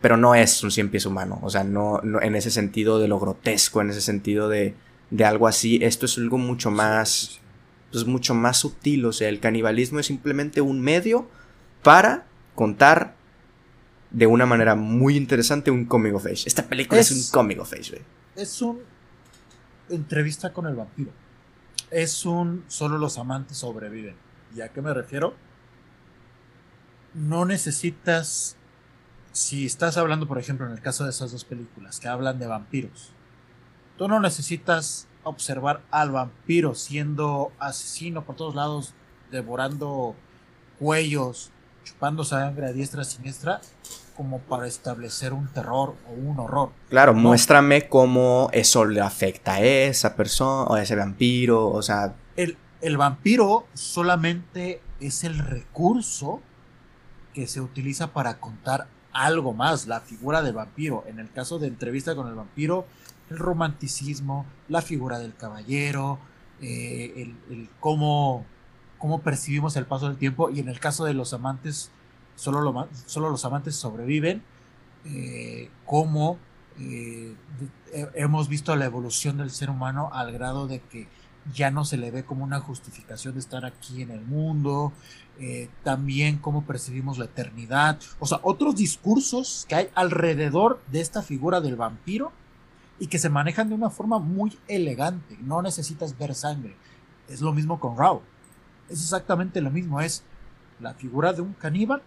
Pero 0.00 0.16
no 0.16 0.34
es 0.34 0.62
un 0.62 0.70
cien 0.70 0.90
pies 0.90 1.06
humano. 1.06 1.40
O 1.42 1.50
sea, 1.50 1.64
no, 1.64 2.00
no 2.02 2.20
en 2.20 2.36
ese 2.36 2.50
sentido 2.50 3.00
de 3.00 3.08
lo 3.08 3.18
grotesco, 3.18 3.80
en 3.80 3.90
ese 3.90 4.00
sentido 4.02 4.48
de, 4.48 4.74
de 5.10 5.24
algo 5.24 5.48
así. 5.48 5.80
Esto 5.82 6.06
es 6.06 6.18
algo 6.18 6.38
mucho 6.38 6.70
más 6.70 7.40
es 7.92 8.06
mucho 8.06 8.34
más 8.34 8.58
sutil. 8.58 9.04
O 9.04 9.12
sea, 9.12 9.28
el 9.28 9.40
canibalismo 9.40 9.98
es 9.98 10.06
simplemente 10.06 10.60
un 10.60 10.80
medio 10.80 11.28
para 11.82 12.26
contar 12.54 13.14
de 14.16 14.26
una 14.26 14.46
manera 14.46 14.74
muy 14.74 15.14
interesante 15.14 15.70
un 15.70 15.84
comic 15.84 16.14
of 16.14 16.24
age. 16.24 16.44
Esta 16.46 16.62
película 16.62 16.98
es, 16.98 17.10
un 17.10 17.30
comic 17.30 17.60
of 17.60 17.70
age, 17.74 18.00
Es 18.34 18.62
un 18.62 18.80
entrevista 19.90 20.54
con 20.54 20.66
el 20.66 20.74
vampiro. 20.74 21.10
Es 21.90 22.24
un 22.24 22.64
solo 22.66 22.96
los 22.96 23.18
amantes 23.18 23.58
sobreviven. 23.58 24.16
¿Y 24.56 24.62
a 24.62 24.70
qué 24.70 24.80
me 24.80 24.94
refiero? 24.94 25.34
No 27.12 27.44
necesitas, 27.44 28.56
si 29.32 29.66
estás 29.66 29.98
hablando, 29.98 30.26
por 30.26 30.38
ejemplo, 30.38 30.64
en 30.64 30.72
el 30.72 30.80
caso 30.80 31.04
de 31.04 31.10
esas 31.10 31.32
dos 31.32 31.44
películas 31.44 32.00
que 32.00 32.08
hablan 32.08 32.38
de 32.38 32.46
vampiros, 32.46 33.10
tú 33.98 34.08
no 34.08 34.18
necesitas 34.18 35.08
observar 35.24 35.82
al 35.90 36.12
vampiro 36.12 36.74
siendo 36.74 37.52
asesino 37.58 38.24
por 38.24 38.36
todos 38.36 38.54
lados, 38.54 38.94
devorando 39.30 40.16
cuellos, 40.78 41.50
chupando 41.84 42.24
sangre 42.24 42.64
a 42.64 42.72
diestra 42.72 43.02
y 43.02 43.04
siniestra, 43.04 43.60
como 44.16 44.38
para 44.40 44.66
establecer 44.66 45.32
un 45.32 45.48
terror 45.48 45.94
o 46.08 46.12
un 46.12 46.38
horror. 46.40 46.70
Claro, 46.88 47.14
muéstrame 47.14 47.88
cómo 47.88 48.48
eso 48.52 48.84
le 48.84 49.00
afecta 49.00 49.54
a 49.54 49.60
esa 49.60 50.16
persona 50.16 50.64
o 50.64 50.74
a 50.74 50.82
ese 50.82 50.96
vampiro, 50.96 51.68
o 51.68 51.82
sea... 51.82 52.14
El, 52.36 52.56
el 52.80 52.96
vampiro 52.96 53.66
solamente 53.74 54.80
es 55.00 55.24
el 55.24 55.38
recurso 55.38 56.40
que 57.34 57.46
se 57.46 57.60
utiliza 57.60 58.12
para 58.12 58.38
contar 58.38 58.88
algo 59.12 59.52
más, 59.52 59.86
la 59.86 60.00
figura 60.00 60.42
del 60.42 60.54
vampiro. 60.54 61.04
En 61.06 61.18
el 61.18 61.30
caso 61.30 61.58
de 61.58 61.68
entrevista 61.68 62.14
con 62.14 62.28
el 62.28 62.34
vampiro, 62.34 62.86
el 63.30 63.38
romanticismo, 63.38 64.46
la 64.68 64.82
figura 64.82 65.18
del 65.18 65.34
caballero, 65.34 66.18
eh, 66.60 67.34
el, 67.50 67.68
cómo, 67.80 68.44
cómo, 68.98 69.20
percibimos 69.20 69.76
el 69.76 69.86
paso 69.86 70.08
del 70.08 70.16
tiempo 70.16 70.50
y 70.50 70.60
en 70.60 70.68
el 70.68 70.80
caso 70.80 71.04
de 71.04 71.14
los 71.14 71.32
amantes, 71.34 71.90
solo, 72.36 73.30
los 73.30 73.44
amantes 73.44 73.74
sobreviven, 73.76 74.42
eh, 75.04 75.70
cómo 75.84 76.38
eh, 76.78 77.34
hemos 78.14 78.48
visto 78.48 78.74
la 78.76 78.84
evolución 78.84 79.38
del 79.38 79.50
ser 79.50 79.70
humano 79.70 80.10
al 80.12 80.32
grado 80.32 80.66
de 80.66 80.80
que 80.80 81.08
ya 81.54 81.70
no 81.70 81.84
se 81.84 81.96
le 81.96 82.10
ve 82.10 82.24
como 82.24 82.44
una 82.44 82.60
justificación 82.60 83.34
de 83.34 83.40
estar 83.40 83.64
aquí 83.64 84.02
en 84.02 84.10
el 84.10 84.20
mundo, 84.22 84.92
eh, 85.38 85.68
también 85.84 86.38
cómo 86.38 86.64
percibimos 86.64 87.18
la 87.18 87.26
eternidad, 87.26 87.98
o 88.18 88.26
sea, 88.26 88.40
otros 88.42 88.76
discursos 88.76 89.66
que 89.68 89.74
hay 89.74 89.88
alrededor 89.94 90.80
de 90.90 91.00
esta 91.00 91.22
figura 91.22 91.60
del 91.60 91.76
vampiro 91.76 92.32
y 92.98 93.08
que 93.08 93.18
se 93.18 93.28
manejan 93.28 93.68
de 93.68 93.74
una 93.74 93.90
forma 93.90 94.18
muy 94.18 94.58
elegante, 94.68 95.36
no 95.40 95.60
necesitas 95.62 96.16
ver 96.16 96.34
sangre. 96.34 96.74
Es 97.28 97.40
lo 97.40 97.52
mismo 97.52 97.78
con 97.80 97.96
Rao, 97.96 98.22
es 98.88 99.02
exactamente 99.02 99.60
lo 99.60 99.70
mismo, 99.70 100.00
es 100.00 100.22
la 100.80 100.94
figura 100.94 101.32
de 101.32 101.42
un 101.42 101.52
caníbal 101.54 102.02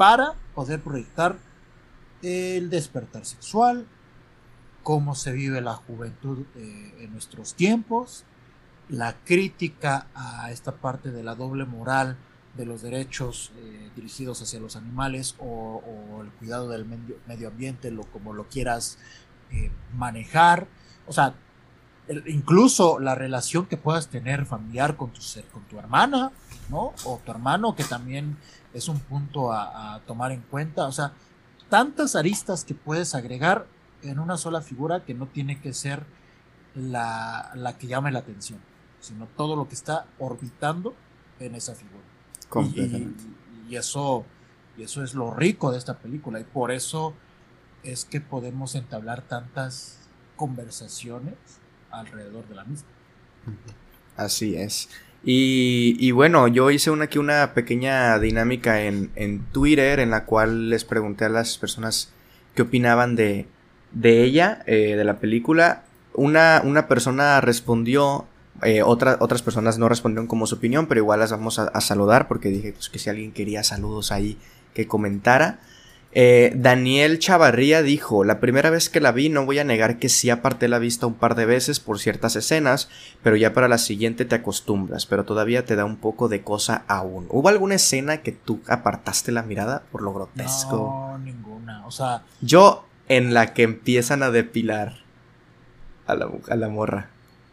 para 0.00 0.32
poder 0.54 0.80
proyectar 0.80 1.36
el 2.22 2.70
despertar 2.70 3.26
sexual, 3.26 3.86
cómo 4.82 5.14
se 5.14 5.30
vive 5.30 5.60
la 5.60 5.74
juventud 5.74 6.46
eh, 6.56 6.94
en 7.00 7.12
nuestros 7.12 7.52
tiempos, 7.52 8.24
la 8.88 9.14
crítica 9.26 10.06
a 10.14 10.50
esta 10.52 10.76
parte 10.76 11.10
de 11.10 11.22
la 11.22 11.34
doble 11.34 11.66
moral 11.66 12.16
de 12.56 12.64
los 12.64 12.80
derechos 12.80 13.52
eh, 13.58 13.90
dirigidos 13.94 14.40
hacia 14.40 14.58
los 14.58 14.74
animales 14.74 15.36
o, 15.38 15.82
el 16.24 16.30
cuidado 16.30 16.70
del 16.70 16.86
medio, 16.86 17.48
ambiente, 17.48 17.90
lo, 17.90 18.04
como 18.04 18.32
lo 18.32 18.48
quieras 18.48 18.96
eh, 19.50 19.70
manejar. 19.92 20.66
O 21.06 21.12
sea, 21.12 21.34
incluso 22.24 23.00
la 23.00 23.14
relación 23.14 23.66
que 23.66 23.76
puedas 23.76 24.08
tener 24.08 24.46
familiar 24.46 24.96
con 24.96 25.12
tu, 25.12 25.20
con 25.52 25.62
tu 25.64 25.78
hermana, 25.78 26.32
¿no? 26.70 26.94
O 27.04 27.20
tu 27.24 27.30
hermano, 27.30 27.74
que 27.74 27.84
también 27.84 28.36
es 28.72 28.88
un 28.88 29.00
punto 29.00 29.52
a 29.52 30.00
tomar 30.06 30.32
en 30.32 30.40
cuenta. 30.42 30.86
O 30.86 30.92
sea, 30.92 31.12
tantas 31.68 32.16
aristas 32.16 32.64
que 32.64 32.74
puedes 32.74 33.14
agregar 33.14 33.66
en 34.02 34.18
una 34.18 34.36
sola 34.36 34.62
figura 34.62 35.04
que 35.04 35.14
no 35.14 35.26
tiene 35.26 35.60
que 35.60 35.72
ser 35.72 36.04
la, 36.74 37.76
que 37.78 37.86
llame 37.86 38.12
la 38.12 38.20
atención, 38.20 38.58
sino 39.00 39.26
todo 39.26 39.56
lo 39.56 39.68
que 39.68 39.74
está 39.74 40.06
orbitando 40.18 40.94
en 41.38 41.54
esa 41.54 41.74
figura. 41.74 42.04
Completamente. 42.48 43.24
Y, 43.68 43.76
eso, 43.76 44.24
y 44.76 44.82
eso 44.82 45.02
es 45.02 45.14
lo 45.14 45.32
rico 45.32 45.70
de 45.72 45.78
esta 45.78 45.98
película, 45.98 46.40
y 46.40 46.44
por 46.44 46.70
eso 46.70 47.14
es 47.82 48.04
que 48.04 48.20
podemos 48.20 48.74
entablar 48.74 49.22
tantas 49.22 49.98
conversaciones 50.36 51.34
alrededor 51.90 52.46
de 52.48 52.54
la 52.54 52.64
misma. 52.64 52.88
Así 54.16 54.56
es. 54.56 54.88
Y, 55.22 56.10
bueno, 56.12 56.48
yo 56.48 56.70
hice 56.70 56.90
una, 56.90 57.04
aquí 57.04 57.18
una 57.18 57.52
pequeña 57.52 58.18
dinámica 58.18 58.82
en, 58.82 59.10
en 59.16 59.40
Twitter 59.52 60.00
en 60.00 60.10
la 60.10 60.24
cual 60.24 60.70
les 60.70 60.84
pregunté 60.84 61.26
a 61.26 61.28
las 61.28 61.58
personas 61.58 62.10
qué 62.54 62.62
opinaban 62.62 63.16
de, 63.16 63.46
de 63.92 64.22
ella, 64.24 64.62
eh, 64.66 64.96
de 64.96 65.04
la 65.04 65.18
película, 65.18 65.84
una, 66.14 66.62
una 66.64 66.88
persona 66.88 67.40
respondió, 67.40 68.26
eh, 68.62 68.82
otras 68.82 69.42
personas 69.42 69.78
no 69.78 69.88
respondieron 69.88 70.26
como 70.26 70.46
su 70.46 70.56
opinión, 70.56 70.86
pero 70.86 71.00
igual 71.00 71.20
las 71.20 71.30
vamos 71.30 71.58
a, 71.58 71.80
saludar 71.80 72.28
porque 72.28 72.48
dije 72.48 72.72
pues, 72.72 72.88
que 72.88 72.98
si 72.98 73.10
alguien 73.10 73.32
quería 73.32 73.62
saludos 73.62 74.12
ahí, 74.12 74.38
que 74.74 74.86
comentara. 74.86 75.60
Eh, 76.12 76.52
Daniel 76.56 77.20
Chavarría 77.20 77.82
dijo, 77.82 78.24
la 78.24 78.40
primera 78.40 78.70
vez 78.70 78.88
que 78.88 79.00
la 79.00 79.12
vi 79.12 79.28
no 79.28 79.46
voy 79.46 79.60
a 79.60 79.64
negar 79.64 79.98
que 80.00 80.08
sí 80.08 80.28
aparté 80.28 80.66
la 80.66 80.80
vista 80.80 81.06
un 81.06 81.14
par 81.14 81.36
de 81.36 81.46
veces 81.46 81.78
por 81.78 82.00
ciertas 82.00 82.34
escenas, 82.34 82.88
pero 83.22 83.36
ya 83.36 83.52
para 83.52 83.68
la 83.68 83.78
siguiente 83.78 84.24
te 84.24 84.34
acostumbras, 84.34 85.06
pero 85.06 85.24
todavía 85.24 85.64
te 85.64 85.76
da 85.76 85.84
un 85.84 85.96
poco 85.96 86.28
de 86.28 86.42
cosa 86.42 86.82
aún. 86.88 87.26
¿Hubo 87.30 87.48
alguna 87.48 87.76
escena 87.76 88.22
que 88.22 88.32
tú 88.32 88.60
apartaste 88.66 89.30
la 89.30 89.44
mirada 89.44 89.84
por 89.92 90.02
lo 90.02 90.12
grotesco? 90.12 90.76
No, 90.76 91.18
ninguna, 91.18 91.86
o 91.86 91.92
sea... 91.92 92.24
Yo 92.40 92.86
en 93.08 93.32
la 93.32 93.54
que 93.54 93.62
empiezan 93.62 94.24
a 94.24 94.30
depilar 94.30 94.96
a 96.06 96.16
la, 96.16 96.28
a 96.48 96.56
la 96.56 96.68
morra, 96.68 97.10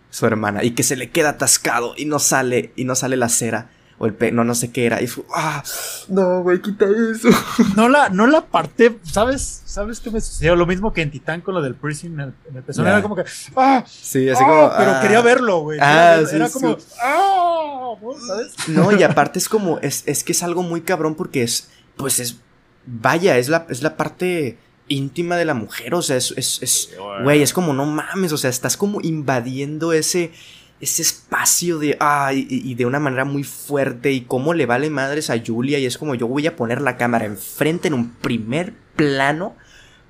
su 0.09 0.25
hermana, 0.25 0.63
y 0.63 0.71
que 0.71 0.84
se 0.84 0.95
le 0.95 1.11
queda 1.11 1.29
atascado 1.29 1.93
y 1.95 2.05
no 2.05 2.17
sale, 2.17 2.71
y 2.75 2.85
no 2.85 2.95
sale 2.95 3.17
la 3.17 3.29
cera. 3.29 3.69
O 3.99 4.06
el 4.06 4.14
pe 4.14 4.32
no, 4.32 4.44
no 4.44 4.53
sé 4.53 4.72
qué 4.72 4.86
era. 4.86 5.02
Y 5.02 5.07
fue, 5.07 5.24
ah, 5.34 5.64
no, 6.07 6.44
güey, 6.44 6.61
quita 6.61 6.86
eso. 6.86 7.30
No 7.76 7.90
la, 7.90 8.10
no 8.10 8.28
la 8.28 8.45
parte, 8.45 8.98
¿sabes? 9.03 9.64
¿Sabes 9.65 9.99
qué 9.99 10.11
me 10.11 10.22
sucedió? 10.22 10.56
Lo 10.56 10.65
mismo 10.65 10.94
que 10.94 11.02
en 11.02 11.11
Titán 11.11 11.41
con 11.41 11.56
lo 11.56 11.61
del 11.61 11.76
prison 11.76 12.19
en 12.19 12.34
el, 12.56 12.64
pezón. 12.64 12.88
Era 12.88 13.02
como 13.02 13.15
que, 13.15 13.24
ah, 13.56 13.84
sí, 13.88 14.30
así 14.30 14.44
como, 14.44 14.72
pero 14.78 14.91
ah. 14.91 14.99
quería 15.02 15.22
verlo, 15.22 15.60
güey. 15.61 15.80
Ah, 15.82 16.22
era, 16.32 16.49
como, 16.49 16.78
ah, 17.02 17.94
¿sabes? 18.28 18.69
No, 18.69 18.91
y 18.91 19.02
aparte 19.03 19.40
es 19.40 19.49
como, 19.49 19.80
es, 19.80 20.03
es 20.06 20.24
que 20.24 20.32
es 20.32 20.44
algo 20.44 20.61
muy 20.61 20.82
cabrón 20.82 21.15
porque 21.15 21.44
es, 21.44 21.69
pues 21.95 22.19
es, 22.19 22.40
vaya, 22.86 23.38
es 23.38 23.49
la, 23.49 23.65
es 23.69 23.82
la 23.82 23.98
parte 23.98 24.57
íntima 24.88 25.36
de 25.36 25.45
la 25.45 25.53
mujer, 25.53 25.94
o 25.94 26.02
sea, 26.02 26.18
es, 26.18 26.32
es, 26.38 26.90
güey, 27.24 27.41
es 27.41 27.53
como, 27.53 27.74
no 27.74 27.86
mames, 27.86 28.32
o 28.32 28.38
sea, 28.38 28.49
estás 28.49 28.78
como 28.78 29.02
invadiendo 29.02 29.94
ese, 29.94 30.32
ese 30.79 31.01
espacio 31.01 31.79
de, 31.79 31.97
ay, 31.99 32.47
y, 32.49 32.75
de 32.75 32.85
una 32.85 32.99
manera 32.99 33.25
muy 33.25 33.43
fuerte, 33.43 34.11
y 34.11 34.21
cómo 34.21 34.53
le 34.53 34.65
vale 34.65 34.89
madres 34.89 35.29
a 35.29 35.41
Julia, 35.43 35.79
y 35.79 35.85
es 35.85 35.97
como, 35.97 36.15
yo 36.15 36.27
voy 36.27 36.45
a 36.45 36.55
poner 36.55 36.81
la 36.81 36.97
cámara 36.97 37.25
enfrente 37.25 37.87
en 37.87 37.95
un 37.95 38.11
primer 38.11 38.73
plano, 38.95 39.55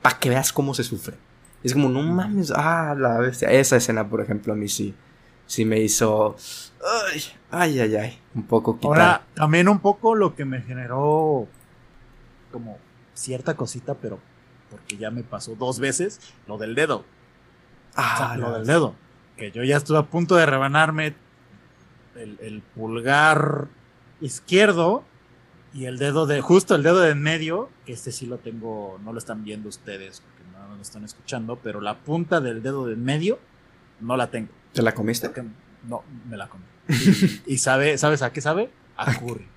para 0.02 0.20
que 0.20 0.30
veas 0.30 0.52
cómo 0.52 0.74
se 0.74 0.84
sufre. 0.84 1.16
Es 1.64 1.74
como, 1.74 1.90
no 1.90 2.02
mames, 2.02 2.52
ah, 2.56 2.96
la 2.98 3.18
bestia. 3.18 3.50
Esa 3.50 3.78
escena, 3.78 4.08
por 4.08 4.22
ejemplo, 4.22 4.54
a 4.54 4.56
mí 4.56 4.68
sí, 4.68 4.94
sí 5.46 5.66
me 5.66 5.80
hizo, 5.80 6.36
ay, 7.04 7.24
ay, 7.50 7.80
ay, 7.80 7.96
ay, 7.96 8.20
un 8.36 8.44
poco 8.44 8.78
quitar. 8.78 8.92
Ahora, 8.92 9.22
también 9.34 9.70
un 9.70 9.80
poco 9.80 10.16
lo 10.16 10.36
que 10.36 10.46
me 10.46 10.62
generó 10.62 11.48
como 12.52 12.78
cierta 13.14 13.56
cosita, 13.56 13.96
pero 13.96 14.20
porque 14.70 14.98
ya 14.98 15.12
me 15.12 15.24
pasó 15.24 15.56
dos 15.56 15.80
veces 15.80 16.20
lo 16.46 16.58
del 16.58 16.76
dedo. 16.76 17.06
Ah, 17.96 18.36
lo 18.38 18.54
del 18.54 18.68
dedo. 18.68 18.96
Que 19.38 19.52
yo 19.52 19.64
ya 19.64 19.78
estuve 19.78 20.00
a 20.00 20.04
punto 20.04 20.36
de 20.36 20.46
rebanarme 20.46 21.16
el, 22.16 22.64
pulgar 22.76 23.68
izquierdo 24.22 25.04
y 25.74 25.86
el 25.86 26.00
dedo 26.00 26.26
de, 26.26 26.42
justo 26.42 26.76
el 26.76 26.84
dedo 26.84 27.00
de 27.00 27.12
en 27.12 27.22
medio, 27.22 27.70
que 27.86 27.94
este 27.94 28.12
sí 28.12 28.26
lo 28.26 28.38
tengo, 28.38 29.00
no 29.04 29.14
lo 29.14 29.20
están 29.20 29.44
viendo 29.44 29.70
ustedes, 29.70 30.22
porque 30.22 30.50
no 30.52 30.76
lo 30.76 30.82
están 30.82 31.04
escuchando, 31.04 31.58
pero 31.62 31.82
la 31.82 32.00
punta 32.00 32.42
del 32.42 32.64
dedo 32.64 32.88
de 32.88 32.94
en 32.94 33.04
medio 33.04 33.40
no 34.00 34.18
la 34.18 34.32
tengo. 34.32 34.50
¿Te 34.74 34.82
la 34.82 34.94
comiste? 34.94 35.30
no, 35.88 36.04
me 36.30 36.38
la 36.38 36.50
comí. 36.50 36.64
Y, 37.46 37.58
sabe, 37.58 37.98
¿sabes 37.98 38.22
a 38.22 38.32
qué 38.32 38.42
sabe? 38.42 38.70
A 38.96 39.14
curry. 39.14 39.48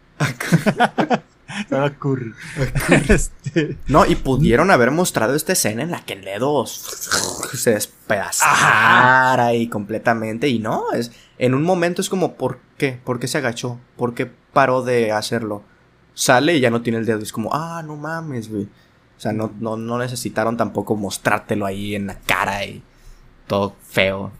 Este, 3.08 3.76
no, 3.88 4.06
y 4.06 4.14
pudieron 4.14 4.70
haber 4.70 4.90
mostrado 4.90 5.34
esta 5.34 5.52
escena 5.52 5.82
en 5.82 5.90
la 5.90 6.04
que 6.04 6.14
el 6.14 6.24
dedo 6.24 6.66
se 6.66 7.72
despedazara 7.72 9.46
ahí 9.46 9.68
completamente. 9.68 10.48
Y 10.48 10.58
no, 10.58 10.92
es, 10.92 11.12
en 11.38 11.54
un 11.54 11.62
momento 11.62 12.00
es 12.00 12.08
como, 12.08 12.34
¿por 12.34 12.58
qué? 12.76 12.98
¿Por 13.02 13.18
qué 13.18 13.26
se 13.26 13.38
agachó? 13.38 13.78
¿Por 13.96 14.14
qué 14.14 14.30
paró 14.52 14.82
de 14.82 15.12
hacerlo? 15.12 15.62
Sale 16.14 16.56
y 16.56 16.60
ya 16.60 16.70
no 16.70 16.82
tiene 16.82 16.98
el 16.98 17.06
dedo. 17.06 17.20
es 17.20 17.32
como, 17.32 17.50
ah, 17.52 17.82
no 17.84 17.96
mames, 17.96 18.50
güey. 18.50 18.64
O 18.64 19.20
sea, 19.20 19.32
no, 19.32 19.52
no, 19.60 19.76
no 19.76 19.98
necesitaron 19.98 20.56
tampoco 20.56 20.96
mostrártelo 20.96 21.66
ahí 21.66 21.94
en 21.94 22.06
la 22.06 22.18
cara 22.20 22.64
y 22.64 22.82
todo 23.46 23.76
feo. 23.88 24.32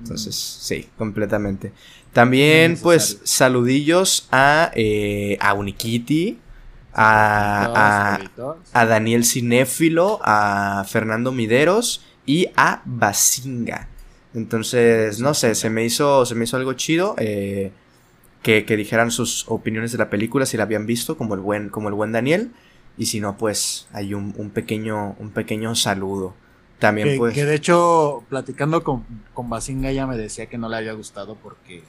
Entonces, 0.00 0.34
sí, 0.34 0.88
completamente. 0.96 1.72
También, 2.12 2.78
pues, 2.82 3.20
saludillos 3.24 4.28
a, 4.30 4.70
eh, 4.74 5.36
a 5.40 5.52
Unikitty, 5.54 6.38
a, 6.94 8.18
a, 8.72 8.86
Daniel 8.86 9.24
Cinéfilo, 9.24 10.18
a 10.22 10.84
Fernando 10.88 11.30
Mideros 11.30 12.02
y 12.24 12.48
a 12.56 12.80
Basinga. 12.86 13.88
Entonces, 14.32 15.20
no 15.20 15.34
sé, 15.34 15.54
se 15.54 15.68
me 15.68 15.84
hizo, 15.84 16.24
se 16.24 16.34
me 16.34 16.44
hizo 16.44 16.56
algo 16.56 16.72
chido 16.72 17.14
eh, 17.18 17.70
que, 18.42 18.62
dijeran 18.64 19.10
sus 19.10 19.44
opiniones 19.48 19.92
de 19.92 19.98
la 19.98 20.08
película, 20.08 20.46
si 20.46 20.56
la 20.56 20.62
habían 20.62 20.86
visto, 20.86 21.18
como 21.18 21.34
el 21.34 21.40
buen, 21.40 21.68
como 21.68 21.88
el 21.88 21.94
buen 21.94 22.12
Daniel. 22.12 22.50
Y 22.96 23.06
si 23.06 23.20
no, 23.20 23.36
pues 23.36 23.88
hay 23.92 24.14
un, 24.14 24.32
un 24.38 24.48
pequeño, 24.48 25.16
un 25.18 25.32
pequeño 25.32 25.74
saludo. 25.74 26.34
También, 26.78 27.08
que, 27.08 27.16
pues. 27.16 27.34
Que 27.34 27.44
de 27.44 27.54
hecho, 27.54 28.24
platicando 28.28 28.84
con, 28.84 29.04
con 29.32 29.48
Basinga, 29.48 29.90
ella 29.90 30.06
me 30.06 30.16
decía 30.16 30.46
que 30.46 30.58
no 30.58 30.68
le 30.68 30.76
había 30.76 30.92
gustado 30.92 31.36
porque 31.36 31.82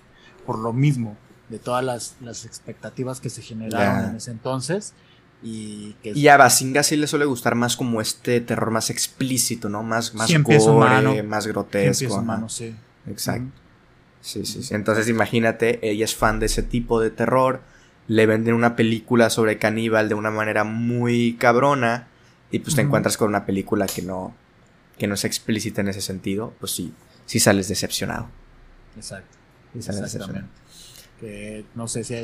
por 0.45 0.57
lo 0.59 0.71
mismo, 0.71 1.17
de 1.49 1.59
todas 1.59 1.83
las, 1.83 2.15
las 2.21 2.45
expectativas 2.45 3.19
que 3.19 3.29
se 3.29 3.41
generaron 3.41 4.11
en 4.11 4.15
ese 4.15 4.31
entonces. 4.31 4.93
Y, 5.43 5.93
que 6.01 6.13
y 6.13 6.29
a 6.29 6.37
Basinga 6.37 6.81
sí 6.83 6.95
le 6.95 7.05
suele 7.05 7.25
gustar 7.25 7.53
más 7.53 7.77
como 7.77 8.01
este 8.01 8.41
terror 8.41 8.71
más 8.71 8.89
explícito, 8.89 9.69
¿no? 9.69 9.83
Más, 9.83 10.15
más 10.15 10.31
gore, 10.41 11.21
más 11.23 11.45
grotesco. 11.45 12.15
Humano, 12.15 12.49
sí. 12.49 12.75
Exacto. 13.07 13.51
Sí, 14.21 14.45
sí, 14.45 14.63
sí. 14.63 14.73
Entonces 14.73 15.07
imagínate, 15.09 15.79
ella 15.87 16.05
es 16.05 16.15
fan 16.15 16.39
de 16.39 16.47
ese 16.47 16.63
tipo 16.63 16.99
de 16.99 17.11
terror. 17.11 17.61
Le 18.07 18.25
venden 18.25 18.55
una 18.55 18.75
película 18.75 19.29
sobre 19.29 19.59
caníbal 19.59 20.09
de 20.09 20.15
una 20.15 20.31
manera 20.31 20.63
muy 20.63 21.33
cabrona. 21.33 22.07
Y 22.51 22.59
pues 22.59 22.75
te 22.75 22.81
encuentras 22.81 23.17
con 23.17 23.27
una 23.27 23.45
película 23.45 23.85
que 23.85 24.01
no, 24.01 24.33
que 24.97 25.07
no 25.07 25.13
es 25.13 25.23
explícita 25.25 25.81
en 25.81 25.89
ese 25.89 26.01
sentido. 26.01 26.53
Pues 26.59 26.71
sí, 26.71 26.93
sí 27.25 27.39
sales 27.39 27.67
decepcionado. 27.67 28.29
Exacto. 28.95 29.37
Exactamente. 29.75 30.49
Que 31.19 31.65
no 31.75 31.87
sé 31.87 32.03
si 32.03 32.15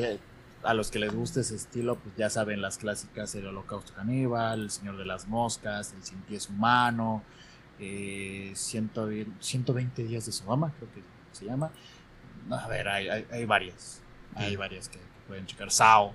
a 0.63 0.73
los 0.73 0.91
que 0.91 0.99
les 0.99 1.13
guste 1.13 1.41
ese 1.41 1.55
estilo, 1.55 1.97
pues 1.97 2.15
ya 2.15 2.29
saben 2.29 2.61
las 2.61 2.77
clásicas, 2.77 3.35
el 3.35 3.47
Holocausto 3.47 3.93
Caníbal, 3.93 4.61
el 4.61 4.71
Señor 4.71 4.97
de 4.97 5.05
las 5.05 5.27
Moscas, 5.27 5.93
el 5.93 6.03
Sin 6.03 6.19
Pies 6.21 6.49
Humano, 6.49 7.23
eh, 7.79 8.53
120 8.55 10.03
días 10.03 10.25
de 10.25 10.31
Sodoma, 10.31 10.73
creo 10.77 10.91
que 10.93 11.03
se 11.33 11.45
llama. 11.45 11.71
A 12.49 12.67
ver, 12.67 12.87
hay, 12.87 13.07
hay, 13.09 13.45
varias, 13.45 14.01
hay 14.35 14.55
varias 14.55 14.89
que, 14.89 14.99
pueden 15.27 15.45
checar. 15.45 15.71
Sao, 15.71 16.13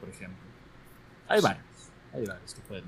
por 0.00 0.08
ejemplo. 0.08 0.46
Hay 1.28 1.40
varias, 1.40 1.64
hay 2.12 2.26
varias 2.26 2.54
que 2.54 2.60
pueden. 2.62 2.84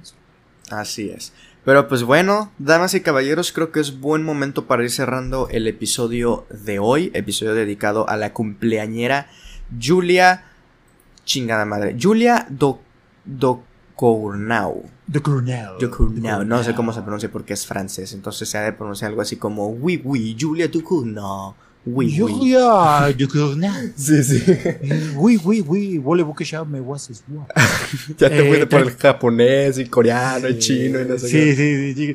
Así 0.70 1.10
es. 1.10 1.32
Pero 1.64 1.88
pues 1.88 2.04
bueno, 2.04 2.50
damas 2.58 2.94
y 2.94 3.02
caballeros, 3.02 3.52
creo 3.52 3.70
que 3.70 3.80
es 3.80 4.00
buen 4.00 4.24
momento 4.24 4.66
para 4.66 4.82
ir 4.82 4.90
cerrando 4.90 5.48
el 5.50 5.66
episodio 5.66 6.46
de 6.48 6.78
hoy, 6.78 7.10
episodio 7.12 7.54
dedicado 7.54 8.08
a 8.08 8.16
la 8.16 8.32
cumpleañera 8.32 9.28
Julia, 9.80 10.44
chingada 11.24 11.64
madre, 11.66 11.96
Julia 12.00 12.46
Do, 12.48 12.80
Do 13.24 13.62
Cournau. 13.94 14.84
De 15.06 15.20
Cournau. 15.20 15.78
De 15.78 15.90
Cournau. 15.90 16.44
No 16.44 16.64
sé 16.64 16.74
cómo 16.74 16.92
se 16.94 17.02
pronuncia 17.02 17.30
porque 17.30 17.52
es 17.52 17.66
francés, 17.66 18.14
entonces 18.14 18.48
se 18.48 18.56
ha 18.56 18.62
de 18.62 18.72
pronunciar 18.72 19.10
algo 19.10 19.20
así 19.20 19.36
como 19.36 19.68
Oui, 19.68 20.00
oui, 20.02 20.36
Julia 20.40 20.68
de 20.68 20.82
Cournau. 20.82 21.54
Oui, 21.86 22.14
Julia 22.14 23.12
de 23.16 23.26
Cournau. 23.26 23.72
Sí, 23.96 24.22
sí. 24.22 24.42
Oui, 25.16 25.40
oui, 25.42 25.64
oui. 25.66 25.98
Voulez-vous 25.98 26.34
que 26.34 26.44
je 26.44 26.56
me 26.64 26.80
Ya 28.18 28.28
te 28.28 28.44
fuiste 28.44 28.62
eh, 28.62 28.66
por 28.66 28.80
el 28.80 28.90
japonés 28.90 29.78
y 29.78 29.86
coreano 29.86 30.48
y 30.48 30.58
chino 30.58 31.00
y 31.00 31.04
no 31.06 31.16
sé 31.18 31.28
sí, 31.28 31.56
Sí, 31.56 31.94
sí, 31.94 32.14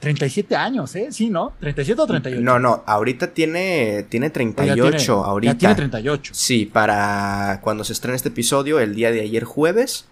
37 0.00 0.54
años, 0.54 0.94
¿eh? 0.96 1.08
Sí, 1.10 1.28
¿no? 1.28 1.52
¿37 1.60 1.98
o 1.98 2.06
38? 2.06 2.40
No, 2.42 2.58
no, 2.58 2.82
ahorita 2.86 3.32
tiene, 3.32 4.04
tiene 4.08 4.30
38. 4.30 5.24
ahorita. 5.24 5.52
Ya 5.52 5.58
tiene 5.58 5.74
38. 5.74 6.32
Sí, 6.34 6.66
para 6.66 7.60
cuando 7.62 7.84
se 7.84 7.92
estrene 7.92 8.16
este 8.16 8.28
episodio, 8.28 8.80
el 8.80 8.94
día 8.94 9.10
de 9.10 9.20
ayer 9.20 9.44
jueves, 9.44 10.06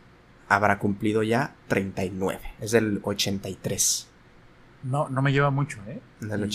habrá 0.49 0.79
cumplido 0.79 1.23
ya 1.23 1.55
39. 1.69 2.41
Es 2.61 2.73
del 2.73 3.01
83. 3.03 4.09
No, 4.85 5.09
no 5.09 5.23
me 5.23 5.33
lleva 5.33 5.51
mucho, 5.51 5.79
¿eh? 5.89 6.01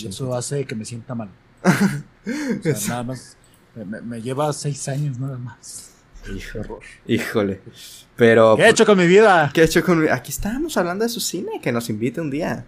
eso 0.08 0.34
hace 0.34 0.64
que 0.64 0.74
me 0.74 0.84
sienta 0.84 1.14
mal. 1.14 1.28
o 1.64 2.62
sea, 2.62 2.88
nada 2.88 3.02
más. 3.04 3.36
Me, 4.04 4.20
lleva 4.20 4.52
6 4.52 4.88
años 4.88 5.18
nada 5.18 5.38
más. 5.38 5.90
Híjole. 7.06 7.60
Pero. 8.16 8.56
¿Qué 8.56 8.62
he 8.62 8.68
hecho 8.68 8.86
con 8.86 8.98
mi 8.98 9.06
vida? 9.06 9.50
¿Qué 9.52 9.62
he 9.62 9.64
hecho 9.64 9.82
con 9.82 10.00
mi 10.00 10.08
Aquí 10.08 10.30
estábamos 10.30 10.76
hablando 10.76 11.04
de 11.04 11.08
su 11.08 11.20
cine, 11.20 11.60
que 11.62 11.72
nos 11.72 11.88
invite 11.88 12.20
un 12.20 12.30
día. 12.30 12.64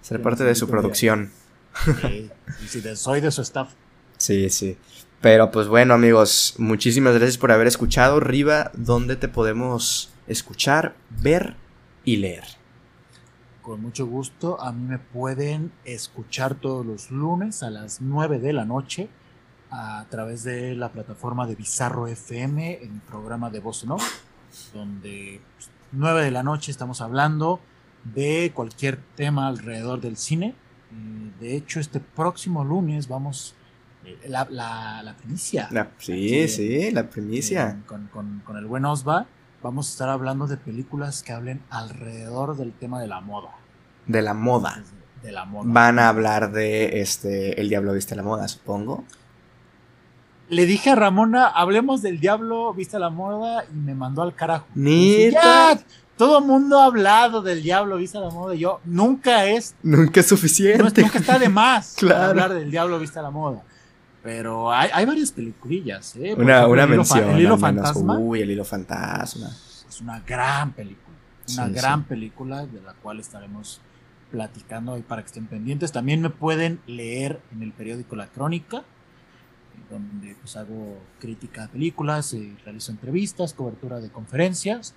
Ser 0.00 0.22
parte 0.22 0.44
de 0.44 0.54
su 0.54 0.68
producción. 0.68 1.32
Sí, 2.00 2.30
soy 2.94 3.20
de 3.20 3.30
su 3.30 3.42
staff. 3.42 3.70
Sí, 4.16 4.48
sí. 4.50 4.78
Pero 5.20 5.50
pues 5.50 5.66
bueno, 5.66 5.94
amigos, 5.94 6.54
muchísimas 6.58 7.14
gracias 7.14 7.38
por 7.38 7.50
haber 7.50 7.66
escuchado. 7.66 8.20
Riva, 8.20 8.70
¿dónde 8.74 9.16
te 9.16 9.28
podemos 9.28 10.12
escuchar, 10.28 10.94
ver 11.10 11.56
y 12.04 12.16
leer? 12.16 12.44
Con 13.66 13.82
mucho 13.82 14.06
gusto. 14.06 14.60
A 14.62 14.70
mí 14.70 14.86
me 14.86 15.00
pueden 15.00 15.72
escuchar 15.84 16.54
todos 16.54 16.86
los 16.86 17.10
lunes 17.10 17.64
a 17.64 17.70
las 17.70 18.00
9 18.00 18.38
de 18.38 18.52
la 18.52 18.64
noche 18.64 19.08
a 19.72 20.06
través 20.08 20.44
de 20.44 20.76
la 20.76 20.92
plataforma 20.92 21.48
de 21.48 21.56
Bizarro 21.56 22.06
FM 22.06 22.84
en 22.84 22.94
el 22.94 23.00
programa 23.00 23.50
de 23.50 23.58
Voz 23.58 23.84
No, 23.84 23.96
donde 24.72 25.40
9 25.90 26.14
pues, 26.14 26.24
de 26.26 26.30
la 26.30 26.44
noche 26.44 26.70
estamos 26.70 27.00
hablando 27.00 27.58
de 28.04 28.52
cualquier 28.54 29.00
tema 29.16 29.48
alrededor 29.48 30.00
del 30.00 30.16
cine. 30.16 30.54
Mm, 30.92 31.40
de 31.40 31.56
hecho, 31.56 31.80
este 31.80 31.98
próximo 31.98 32.64
lunes 32.64 33.08
vamos 33.08 33.56
eh, 34.04 34.28
la, 34.28 34.46
la, 34.48 35.16
primicia. 35.18 35.68
sí, 35.98 36.46
sí, 36.46 36.92
la 36.92 37.10
primicia. 37.10 37.82
con, 37.84 38.06
con, 38.44 38.56
el 38.58 38.66
buen 38.66 38.84
Osva 38.84 39.26
vamos 39.62 39.88
a 39.88 39.90
estar 39.92 40.08
hablando 40.08 40.46
de 40.46 40.56
películas 40.56 41.22
que 41.22 41.32
hablen 41.32 41.62
alrededor 41.70 42.56
del 42.56 42.72
tema 42.72 43.00
de 43.00 43.08
la 43.08 43.20
moda. 43.20 43.50
De 44.06 44.22
la 44.22 44.34
moda. 44.34 44.82
De 45.22 45.32
la 45.32 45.44
moda. 45.44 45.64
Van 45.66 45.98
a 45.98 46.08
hablar 46.08 46.52
de 46.52 47.00
este 47.00 47.60
El 47.60 47.68
Diablo 47.68 47.92
Viste 47.92 48.14
la 48.14 48.22
Moda, 48.22 48.46
supongo. 48.48 49.04
Le 50.48 50.64
dije 50.64 50.90
a 50.90 50.94
Ramona, 50.94 51.46
hablemos 51.46 52.02
del 52.02 52.20
Diablo 52.20 52.72
Viste 52.72 52.98
la 52.98 53.10
Moda 53.10 53.64
y 53.72 53.76
me 53.76 53.94
mandó 53.94 54.22
al 54.22 54.34
carajo. 54.34 54.66
Ni 54.74 55.30
todo 56.16 56.38
el 56.38 56.44
mundo 56.44 56.80
ha 56.80 56.86
hablado 56.86 57.42
del 57.42 57.62
diablo 57.62 57.98
vista 57.98 58.20
la 58.20 58.30
moda. 58.30 58.54
Y 58.54 58.60
yo, 58.60 58.80
nunca 58.84 59.44
es. 59.46 59.74
Nunca 59.82 60.20
es 60.20 60.26
suficiente. 60.26 61.02
nunca 61.02 61.18
está 61.18 61.38
de 61.38 61.48
más 61.48 62.02
hablar 62.10 62.54
del 62.54 62.70
diablo 62.70 62.98
vista 62.98 63.20
la 63.22 63.30
moda. 63.30 63.62
Pero 64.26 64.72
hay, 64.72 64.90
hay 64.92 65.06
varias 65.06 65.30
peliculillas, 65.30 66.16
¿eh? 66.16 66.34
una, 66.36 66.66
una 66.66 66.84
mención. 66.84 67.30
El 67.30 67.42
hilo 67.42 67.56
fantasma. 67.56 68.18
Uy, 68.18 68.40
el 68.40 68.50
hilo 68.50 68.64
fantasma. 68.64 69.46
Es 69.88 70.00
una 70.00 70.18
gran 70.18 70.72
película. 70.72 71.16
Una 71.52 71.68
gran 71.68 72.02
película 72.02 72.66
de 72.66 72.80
la 72.80 72.92
cual 72.94 73.20
estaremos 73.20 73.80
platicando 74.32 74.94
hoy 74.94 75.02
para 75.02 75.22
que 75.22 75.26
estén 75.26 75.46
pendientes. 75.46 75.92
También 75.92 76.22
me 76.22 76.30
pueden 76.30 76.80
leer 76.88 77.40
en 77.52 77.62
el 77.62 77.70
periódico 77.70 78.16
La 78.16 78.26
Crónica, 78.26 78.82
donde 79.92 80.34
pues 80.40 80.56
hago 80.56 80.98
crítica 81.20 81.62
de 81.62 81.68
películas, 81.68 82.34
y 82.34 82.38
eh, 82.38 82.56
realizo 82.64 82.90
entrevistas, 82.90 83.54
cobertura 83.54 84.00
de 84.00 84.10
conferencias 84.10 84.96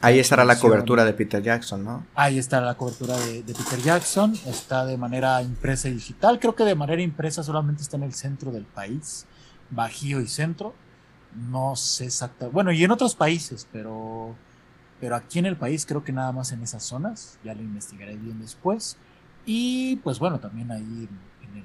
Ahí 0.00 0.20
estará 0.20 0.44
la 0.44 0.58
cobertura 0.58 1.04
de 1.04 1.12
Peter 1.12 1.42
Jackson, 1.42 1.84
¿no? 1.84 2.06
Ahí 2.14 2.38
está 2.38 2.60
la 2.60 2.76
cobertura 2.76 3.16
de, 3.16 3.42
Peter 3.42 3.80
Jackson. 3.80 4.34
Está 4.46 4.86
de 4.86 4.96
manera 4.96 5.42
impresa 5.42 5.88
y 5.88 5.94
digital. 5.94 6.38
Creo 6.38 6.54
que 6.54 6.64
de 6.64 6.74
manera 6.74 7.02
impresa 7.02 7.42
solamente 7.42 7.82
está 7.82 7.96
en 7.96 8.04
el 8.04 8.14
centro 8.14 8.52
del 8.52 8.64
país, 8.64 9.26
Bajío 9.70 10.20
y 10.20 10.28
centro. 10.28 10.74
No 11.34 11.74
sé 11.74 12.06
exactamente. 12.06 12.54
Bueno, 12.54 12.70
y 12.72 12.84
en 12.84 12.90
otros 12.92 13.16
países, 13.16 13.66
pero, 13.72 14.36
pero 15.00 15.16
aquí 15.16 15.40
en 15.40 15.46
el 15.46 15.56
país 15.56 15.84
creo 15.84 16.04
que 16.04 16.12
nada 16.12 16.30
más 16.30 16.52
en 16.52 16.62
esas 16.62 16.84
zonas. 16.84 17.38
Ya 17.42 17.54
lo 17.54 17.62
investigaré 17.62 18.16
bien 18.16 18.40
después. 18.40 18.96
Y 19.44 19.96
pues 19.96 20.20
bueno, 20.20 20.38
también 20.38 20.70
ahí 20.70 21.08
en, 21.40 21.56
el. 21.56 21.64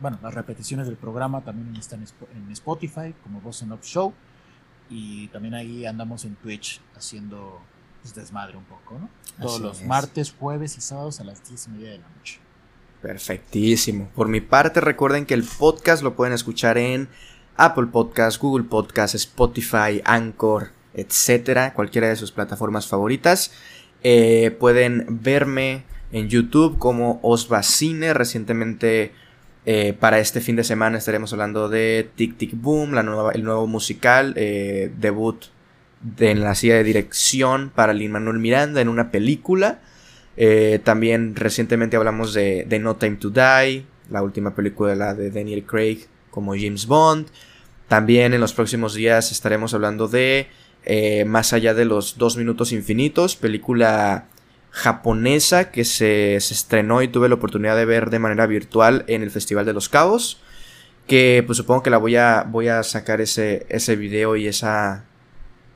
Bueno, 0.00 0.18
las 0.22 0.32
repeticiones 0.32 0.86
del 0.86 0.96
programa 0.96 1.42
también 1.42 1.74
están 1.76 2.02
en 2.02 2.52
Spotify, 2.52 3.14
como 3.22 3.40
Voz 3.40 3.62
en 3.62 3.72
Up 3.72 3.82
Show 3.82 4.14
y 4.90 5.28
también 5.28 5.54
ahí 5.54 5.86
andamos 5.86 6.24
en 6.24 6.36
Twitch 6.36 6.80
haciendo 6.96 7.60
pues, 8.02 8.14
desmadre 8.14 8.56
un 8.56 8.64
poco, 8.64 8.98
¿no? 8.98 9.08
Todos 9.40 9.60
los 9.60 9.82
martes, 9.82 10.34
jueves 10.38 10.76
y 10.76 10.80
sábados 10.80 11.20
a 11.20 11.24
las 11.24 11.46
10 11.48 11.66
y 11.66 11.70
media 11.70 11.90
de 11.90 11.98
la 11.98 12.08
noche. 12.16 12.38
Perfectísimo. 13.00 14.08
Por 14.14 14.28
mi 14.28 14.40
parte, 14.40 14.80
recuerden 14.80 15.26
que 15.26 15.34
el 15.34 15.44
podcast 15.44 16.02
lo 16.02 16.14
pueden 16.14 16.34
escuchar 16.34 16.78
en 16.78 17.08
Apple 17.56 17.86
Podcast, 17.86 18.40
Google 18.40 18.64
Podcast, 18.64 19.14
Spotify, 19.14 20.00
Anchor, 20.04 20.72
etcétera, 20.94 21.74
cualquiera 21.74 22.08
de 22.08 22.16
sus 22.16 22.32
plataformas 22.32 22.86
favoritas. 22.86 23.52
Eh, 24.02 24.56
pueden 24.60 25.20
verme 25.22 25.84
en 26.12 26.28
YouTube 26.28 26.78
como 26.78 27.20
Osvacine. 27.22 28.14
Recientemente 28.14 29.12
eh, 29.66 29.94
para 29.98 30.18
este 30.18 30.40
fin 30.40 30.56
de 30.56 30.64
semana 30.64 30.98
estaremos 30.98 31.32
hablando 31.32 31.68
de 31.68 32.10
Tic 32.16 32.36
Tic 32.36 32.50
Boom, 32.54 32.92
la 32.92 33.02
nueva, 33.02 33.32
el 33.32 33.44
nuevo 33.44 33.66
musical, 33.66 34.34
eh, 34.36 34.92
debut 34.98 35.46
en 36.18 36.42
la 36.42 36.54
silla 36.54 36.74
de 36.74 36.84
dirección 36.84 37.70
para 37.74 37.94
Lin 37.94 38.12
Manuel 38.12 38.38
Miranda 38.38 38.82
en 38.82 38.88
una 38.88 39.10
película. 39.10 39.80
Eh, 40.36 40.80
también 40.84 41.34
recientemente 41.34 41.96
hablamos 41.96 42.34
de, 42.34 42.66
No 42.80 42.96
Time 42.96 43.16
to 43.16 43.30
Die, 43.30 43.86
la 44.10 44.22
última 44.22 44.54
película 44.54 45.14
de 45.14 45.30
Daniel 45.30 45.64
Craig 45.64 46.08
como 46.30 46.54
James 46.54 46.86
Bond. 46.86 47.28
También 47.88 48.34
en 48.34 48.40
los 48.40 48.52
próximos 48.52 48.92
días 48.94 49.32
estaremos 49.32 49.72
hablando 49.72 50.08
de 50.08 50.48
Más 51.26 51.54
allá 51.54 51.72
de 51.72 51.86
los 51.86 52.18
dos 52.18 52.36
minutos 52.36 52.72
infinitos, 52.72 53.36
película 53.36 54.26
japonesa 54.74 55.70
que 55.70 55.84
se, 55.84 56.34
estrenó 56.34 57.00
y 57.00 57.06
tuve 57.06 57.28
la 57.28 57.36
oportunidad 57.36 57.76
de 57.76 57.84
ver 57.84 58.10
de 58.10 58.18
manera 58.18 58.44
virtual 58.46 59.04
en 59.06 59.22
el 59.22 59.30
Festival 59.30 59.64
de 59.64 59.72
los 59.72 59.88
Cabos. 59.88 60.40
Que 61.06 61.44
pues 61.46 61.58
supongo 61.58 61.84
que 61.84 61.90
la 61.90 61.98
voy 61.98 62.16
a, 62.16 62.42
voy 62.42 62.66
a 62.66 62.82
sacar 62.82 63.20
ese, 63.20 63.66
ese 63.68 63.94
video 63.94 64.34
y 64.34 64.48
esa, 64.48 65.04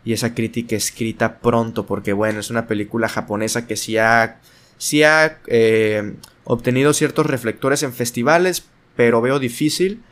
y 0.04 0.14
esa 0.14 0.34
crítica 0.34 0.74
escrita 0.74 1.38
pronto. 1.38 1.86
Porque 1.86 2.12
bueno, 2.12 2.40
es 2.40 2.50
una 2.50 2.66
película 2.66 3.08
japonesa 3.08 3.68
que 3.68 3.76
sí 3.76 3.98
ha, 3.98 4.40
sí 4.78 5.04
ha 5.04 5.38
eh, 5.46 6.14
obtenido 6.42 6.92
ciertos 6.92 7.24
reflectores 7.26 7.84
en 7.84 7.92
festivales, 7.92 8.64
pero 8.96 9.20
veo 9.20 9.38
difícil 9.38 10.02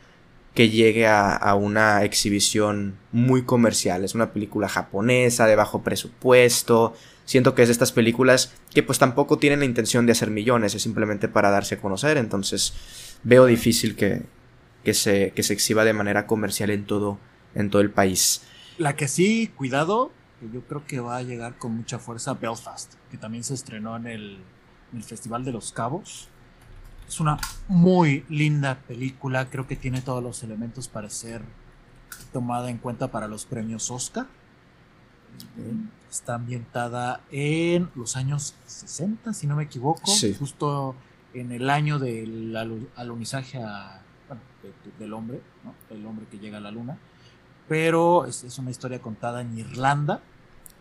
que 0.53 0.69
llegue 0.69 1.07
a, 1.07 1.35
a, 1.35 1.55
una 1.55 2.05
exhibición 2.05 2.95
muy 3.11 3.43
comercial. 3.43 4.05
Es 4.05 4.15
una 4.15 4.31
película 4.31 4.69
japonesa 4.69 5.45
de 5.45 5.57
bajo 5.57 5.83
presupuesto, 5.83 6.95
siento 7.27 7.53
que 7.53 7.61
es 7.61 7.67
de 7.67 7.73
estas 7.73 7.91
películas 7.91 8.53
que 8.73 8.81
pues 8.81 8.97
tampoco 8.97 9.37
tienen 9.37 9.59
la 9.59 9.65
intención 9.65 10.05
de 10.05 10.13
hacer 10.13 10.31
millones, 10.31 10.73
es 10.73 10.81
simplemente 10.81 11.27
para 11.27 11.51
darse 11.51 11.75
a 11.75 11.81
conocer, 11.81 12.17
entonces 12.17 12.73
veo 13.23 13.45
difícil 13.45 13.95
que, 13.95 14.23
que, 14.83 14.93
se, 14.93 15.31
que 15.35 15.43
se 15.43 15.53
exhiba 15.53 15.83
de 15.83 15.93
manera 15.93 16.25
comercial 16.25 16.69
en 16.71 16.85
todo, 16.85 17.19
en 17.53 17.69
todo 17.69 17.81
el 17.81 17.91
país. 17.91 18.41
La 18.77 18.95
que 18.95 19.07
sí, 19.07 19.51
cuidado, 19.55 20.11
que 20.39 20.49
yo 20.49 20.61
creo 20.61 20.85
que 20.85 20.99
va 21.01 21.17
a 21.17 21.21
llegar 21.21 21.57
con 21.57 21.75
mucha 21.75 21.99
fuerza 21.99 22.33
Belfast, 22.33 22.93
que 23.11 23.17
también 23.17 23.43
se 23.43 23.53
estrenó 23.53 23.97
en 23.97 24.07
el, 24.07 24.37
en 24.93 24.97
el 24.97 25.03
Festival 25.03 25.43
de 25.43 25.51
los 25.51 25.73
Cabos. 25.73 26.29
Es 27.07 27.19
una 27.19 27.37
muy 27.67 28.23
linda 28.29 28.79
película, 28.87 29.49
creo 29.49 29.67
que 29.67 29.75
tiene 29.75 30.01
todos 30.01 30.23
los 30.23 30.43
elementos 30.43 30.87
para 30.87 31.09
ser 31.09 31.41
tomada 32.31 32.69
en 32.69 32.77
cuenta 32.77 33.11
para 33.11 33.27
los 33.27 33.45
premios 33.45 33.91
Oscar. 33.91 34.27
Está 36.09 36.35
ambientada 36.35 37.21
en 37.31 37.89
los 37.95 38.15
años 38.15 38.55
60, 38.65 39.33
si 39.33 39.45
no 39.45 39.55
me 39.55 39.63
equivoco, 39.63 40.11
justo 40.39 40.95
en 41.33 41.51
el 41.51 41.69
año 41.69 41.99
del 41.99 42.55
alunizaje 42.95 43.61
del 44.99 45.13
hombre, 45.13 45.41
el 45.89 46.05
hombre 46.05 46.25
que 46.29 46.39
llega 46.39 46.57
a 46.57 46.61
la 46.61 46.71
luna. 46.71 46.97
Pero 47.67 48.25
es, 48.25 48.57
una 48.59 48.71
historia 48.71 49.01
contada 49.01 49.41
en 49.41 49.57
Irlanda. 49.57 50.21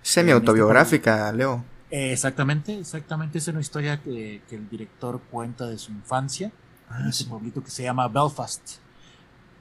Semi-autobiográfica, 0.02 1.32
Leo. 1.32 1.64
exactamente, 1.90 2.78
exactamente. 2.78 3.38
Es 3.38 3.48
una 3.48 3.60
historia 3.60 4.00
que, 4.00 4.42
el 4.50 4.68
director 4.68 5.20
cuenta 5.30 5.66
de 5.66 5.78
su 5.78 5.90
infancia 5.90 6.52
ah, 6.88 7.00
en 7.00 7.08
ese 7.08 7.24
pueblito 7.24 7.62
que 7.62 7.70
se 7.70 7.82
llama 7.82 8.06
Belfast. 8.06 8.78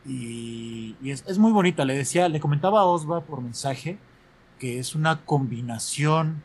Y, 0.05 0.95
es, 1.03 1.37
muy 1.39 1.51
bonita. 1.51 1.83
Le 1.83 1.95
decía, 1.95 2.29
le 2.29 2.39
comentaba 2.39 2.81
a 2.81 2.85
Osva 2.85 3.21
por 3.21 3.41
mensaje 3.41 3.97
que 4.59 4.79
es 4.79 4.95
una 4.95 5.25
combinación 5.25 6.41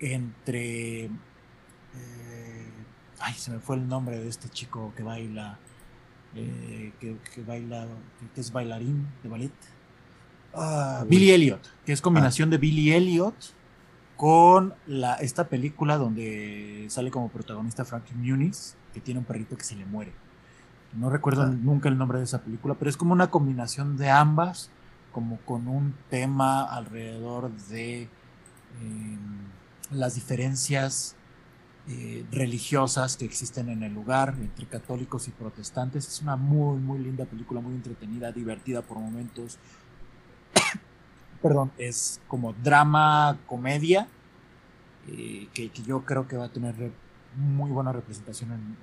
entre. 0.00 1.04
Eh, 1.04 1.10
ay, 3.18 3.34
se 3.34 3.50
me 3.50 3.58
fue 3.58 3.76
el 3.76 3.88
nombre 3.88 4.18
de 4.18 4.28
este 4.28 4.48
chico 4.48 4.92
que 4.96 5.02
baila. 5.02 5.58
Eh, 6.34 6.92
que, 7.00 7.16
baila. 7.42 7.86
que 8.34 8.40
es 8.40 8.52
bailarín 8.52 9.08
de 9.22 9.28
ballet. 9.28 9.52
Ah, 10.54 11.04
Billy 11.08 11.30
Elliot, 11.30 11.60
que 11.84 11.92
es 11.92 12.00
combinación 12.00 12.48
ah. 12.48 12.52
de 12.52 12.58
Billy 12.58 12.92
Elliot 12.92 13.34
con 14.16 14.74
la, 14.86 15.14
esta 15.14 15.48
película 15.48 15.96
donde 15.96 16.86
sale 16.90 17.10
como 17.10 17.30
protagonista 17.30 17.84
Frankie 17.84 18.14
Muniz, 18.14 18.76
que 18.92 19.00
tiene 19.00 19.20
un 19.20 19.24
perrito 19.24 19.56
que 19.56 19.64
se 19.64 19.76
le 19.76 19.86
muere. 19.86 20.12
No 20.92 21.08
recuerdo 21.08 21.42
ah. 21.42 21.46
nunca 21.46 21.88
el 21.88 21.96
nombre 21.96 22.18
de 22.18 22.24
esa 22.24 22.42
película, 22.42 22.74
pero 22.74 22.90
es 22.90 22.96
como 22.96 23.12
una 23.12 23.30
combinación 23.30 23.96
de 23.96 24.10
ambas, 24.10 24.70
como 25.12 25.38
con 25.40 25.68
un 25.68 25.94
tema 26.08 26.64
alrededor 26.64 27.50
de 27.68 28.02
em, 28.80 29.18
las 29.90 30.14
diferencias 30.14 31.16
eh, 31.88 32.24
religiosas 32.30 33.16
que 33.16 33.24
existen 33.24 33.68
en 33.68 33.82
el 33.82 33.92
lugar 33.92 34.34
entre 34.38 34.66
católicos 34.66 35.26
y 35.28 35.30
protestantes. 35.32 36.06
Es 36.06 36.22
una 36.22 36.36
muy, 36.36 36.78
muy 36.78 36.98
linda 36.98 37.24
película, 37.24 37.60
muy 37.60 37.74
entretenida, 37.74 38.30
divertida 38.30 38.82
por 38.82 38.98
momentos. 38.98 39.58
Perdón, 41.42 41.72
es 41.78 42.20
como 42.28 42.52
drama, 42.52 43.38
comedia, 43.46 44.06
eh, 45.08 45.48
que, 45.52 45.70
yo 45.86 46.04
creo 46.04 46.28
que 46.28 46.36
va 46.36 46.44
a 46.44 46.52
tener 46.52 46.92
muy 47.34 47.70
buena 47.70 47.92
representación 47.92 48.52
en 48.52 48.76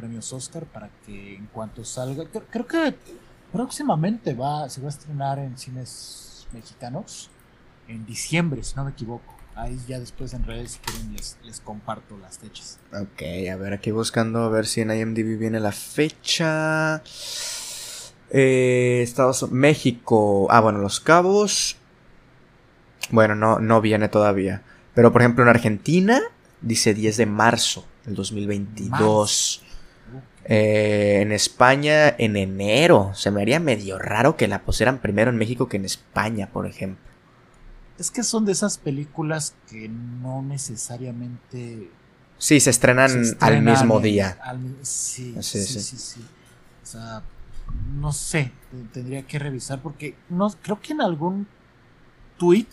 premios 0.00 0.32
Oscar 0.32 0.64
para 0.64 0.88
que 1.04 1.36
en 1.36 1.46
cuanto 1.46 1.84
salga, 1.84 2.24
creo, 2.50 2.66
que 2.66 2.96
próximamente 3.52 4.34
va, 4.34 4.68
se 4.68 4.80
va 4.80 4.86
a 4.86 4.90
estrenar 4.90 5.38
en 5.38 5.56
cines 5.58 6.46
mexicanos 6.52 7.30
en 7.88 8.06
diciembre, 8.06 8.62
si 8.62 8.74
no 8.76 8.84
me 8.84 8.90
equivoco. 8.92 9.36
Ahí 9.56 9.78
ya 9.86 9.98
después 9.98 10.32
en 10.32 10.44
redes, 10.44 10.72
si 10.72 10.78
quieren, 10.78 11.12
les, 11.12 11.60
comparto 11.60 12.16
las 12.16 12.38
fechas. 12.38 12.78
Ok, 12.92 13.22
a 13.52 13.56
ver, 13.56 13.72
aquí 13.72 13.90
buscando 13.90 14.44
a 14.44 14.48
ver 14.48 14.66
si 14.66 14.80
en 14.80 14.90
IMDb 14.90 15.38
viene 15.38 15.60
la 15.60 15.72
fecha. 15.72 17.02
Eh, 18.30 19.00
Estados 19.02 19.50
México. 19.50 20.46
Ah, 20.50 20.60
bueno, 20.60 20.78
Los 20.78 21.00
Cabos. 21.00 21.76
Bueno, 23.10 23.34
no, 23.34 23.58
no 23.58 23.80
viene 23.80 24.08
todavía. 24.08 24.62
Pero 24.94 25.12
por 25.12 25.22
ejemplo 25.22 25.44
en 25.44 25.50
Argentina 25.50 26.20
dice 26.60 26.94
10 26.94 27.16
de 27.16 27.26
marzo 27.26 27.84
del 28.04 28.14
2022. 28.14 29.62
Eh, 30.52 31.20
en 31.20 31.30
España 31.30 32.08
en 32.18 32.36
enero. 32.36 33.12
Se 33.14 33.30
me 33.30 33.40
haría 33.40 33.60
medio 33.60 34.00
raro 34.00 34.36
que 34.36 34.48
la 34.48 34.62
pusieran 34.62 34.98
primero 34.98 35.30
en 35.30 35.36
México 35.36 35.68
que 35.68 35.76
en 35.76 35.84
España, 35.84 36.50
por 36.52 36.66
ejemplo. 36.66 37.04
Es 37.98 38.10
que 38.10 38.24
son 38.24 38.44
de 38.46 38.52
esas 38.52 38.76
películas 38.76 39.54
que 39.68 39.88
no 39.88 40.42
necesariamente... 40.42 41.88
Sí, 42.36 42.58
se 42.58 42.70
estrenan, 42.70 43.22
al 43.38 43.62
mismo 43.62 44.00
día. 44.00 44.38
sí, 44.82 45.36
sí, 45.40 45.62
sí, 45.62 45.96
sí, 45.98 46.20
O 46.82 46.86
sea, 46.86 47.22
no 47.94 48.12
sé, 48.12 48.50
tendría 48.92 49.22
que 49.22 49.38
revisar 49.38 49.80
porque 49.80 50.16
no 50.30 50.50
creo 50.62 50.80
que 50.80 50.94
en 50.94 51.02
algún 51.02 51.46
tweet 52.38 52.66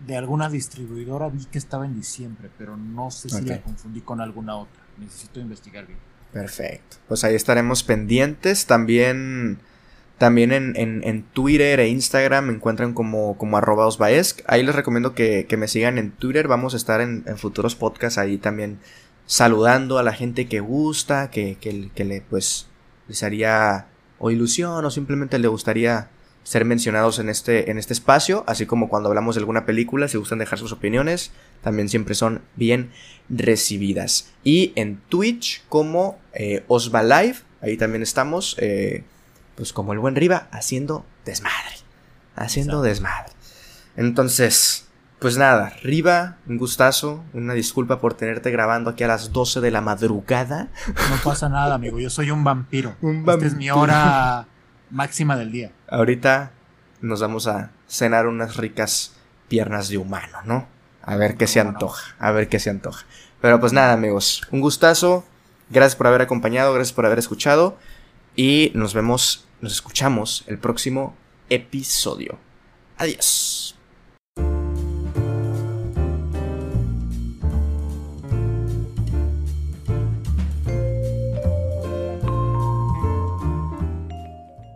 de 0.00 0.16
alguna 0.16 0.50
distribuidora 0.50 1.30
vi 1.30 1.46
que 1.46 1.56
estaba 1.56 1.86
en 1.86 1.94
diciembre, 1.94 2.50
pero 2.58 2.76
no 2.76 3.10
sé 3.10 3.30
si 3.30 3.40
la 3.46 3.62
confundí 3.62 4.02
con 4.02 4.20
alguna 4.20 4.56
otra. 4.56 4.82
Necesito 4.98 5.40
investigar 5.40 5.86
bien. 5.86 6.11
Perfecto. 6.32 6.96
Pues 7.08 7.24
ahí 7.24 7.34
estaremos 7.34 7.82
pendientes. 7.82 8.66
También, 8.66 9.58
también 10.18 10.52
en, 10.52 11.24
Twitter 11.32 11.80
e 11.80 11.88
Instagram 11.88 12.46
me 12.46 12.54
encuentran 12.54 12.94
como, 12.94 13.36
como 13.36 13.58
arroba 13.58 13.88
Ahí 14.46 14.62
les 14.62 14.74
recomiendo 14.74 15.14
que, 15.14 15.46
me 15.58 15.68
sigan 15.68 15.98
en 15.98 16.10
Twitter. 16.10 16.48
Vamos 16.48 16.74
a 16.74 16.78
estar 16.78 17.00
en, 17.00 17.24
futuros 17.36 17.74
podcasts 17.74 18.18
ahí 18.18 18.38
también 18.38 18.78
saludando 19.26 19.98
a 19.98 20.02
la 20.02 20.12
gente 20.12 20.46
que 20.46 20.60
gusta, 20.60 21.30
que, 21.30 21.56
que, 21.60 22.04
le 22.04 22.22
pues 22.22 22.66
les 23.08 23.22
haría 23.22 23.86
o 24.18 24.30
ilusión 24.30 24.84
o 24.84 24.90
simplemente 24.90 25.38
le 25.38 25.48
gustaría 25.48 26.08
ser 26.42 26.64
mencionados 26.64 27.18
en 27.18 27.28
este, 27.28 27.70
en 27.70 27.78
este 27.78 27.92
espacio, 27.92 28.44
así 28.46 28.66
como 28.66 28.88
cuando 28.88 29.08
hablamos 29.08 29.34
de 29.34 29.40
alguna 29.40 29.64
película, 29.64 30.08
si 30.08 30.18
gustan 30.18 30.38
dejar 30.38 30.58
sus 30.58 30.72
opiniones, 30.72 31.30
también 31.62 31.88
siempre 31.88 32.14
son 32.14 32.42
bien 32.56 32.90
recibidas. 33.28 34.30
Y 34.42 34.72
en 34.74 35.00
Twitch 35.08 35.64
como 35.68 36.18
eh, 36.34 36.64
Osva 36.68 37.02
Live, 37.02 37.36
ahí 37.60 37.76
también 37.76 38.02
estamos, 38.02 38.56
eh, 38.58 39.04
pues 39.54 39.72
como 39.72 39.92
el 39.92 39.98
buen 39.98 40.16
Riva, 40.16 40.48
haciendo 40.50 41.04
desmadre, 41.24 41.76
haciendo 42.34 42.82
desmadre. 42.82 43.32
Entonces, 43.96 44.88
pues 45.22 45.38
nada, 45.38 45.72
Riva, 45.82 46.38
un 46.48 46.58
gustazo, 46.58 47.22
una 47.32 47.54
disculpa 47.54 48.00
por 48.00 48.14
tenerte 48.14 48.50
grabando 48.50 48.90
aquí 48.90 49.04
a 49.04 49.06
las 49.06 49.32
12 49.32 49.60
de 49.60 49.70
la 49.70 49.80
madrugada. 49.80 50.68
No 50.88 51.16
pasa 51.22 51.48
nada, 51.48 51.74
amigo, 51.76 52.00
yo 52.00 52.10
soy 52.10 52.32
un 52.32 52.42
vampiro. 52.42 52.96
Un 53.00 53.24
vampiro. 53.24 53.46
Esta 53.46 53.46
es 53.46 53.54
mi 53.54 53.70
hora 53.70 54.48
máxima 54.90 55.36
del 55.36 55.52
día. 55.52 55.70
Ahorita 55.92 56.52
nos 57.02 57.20
vamos 57.20 57.46
a 57.46 57.70
cenar 57.86 58.26
unas 58.26 58.56
ricas 58.56 59.12
piernas 59.48 59.90
de 59.90 59.98
humano, 59.98 60.38
¿no? 60.46 60.66
A 61.02 61.16
ver 61.16 61.36
qué 61.36 61.46
se 61.46 61.60
antoja, 61.60 62.14
a 62.18 62.30
ver 62.30 62.48
qué 62.48 62.58
se 62.58 62.70
antoja. 62.70 63.04
Pero 63.42 63.60
pues 63.60 63.74
nada, 63.74 63.92
amigos, 63.92 64.40
un 64.50 64.62
gustazo. 64.62 65.22
Gracias 65.68 65.94
por 65.94 66.06
haber 66.06 66.22
acompañado, 66.22 66.72
gracias 66.72 66.94
por 66.94 67.04
haber 67.04 67.18
escuchado. 67.18 67.76
Y 68.34 68.72
nos 68.74 68.94
vemos, 68.94 69.46
nos 69.60 69.72
escuchamos 69.72 70.44
el 70.46 70.58
próximo 70.58 71.14
episodio. 71.50 72.38
Adiós. 72.96 73.76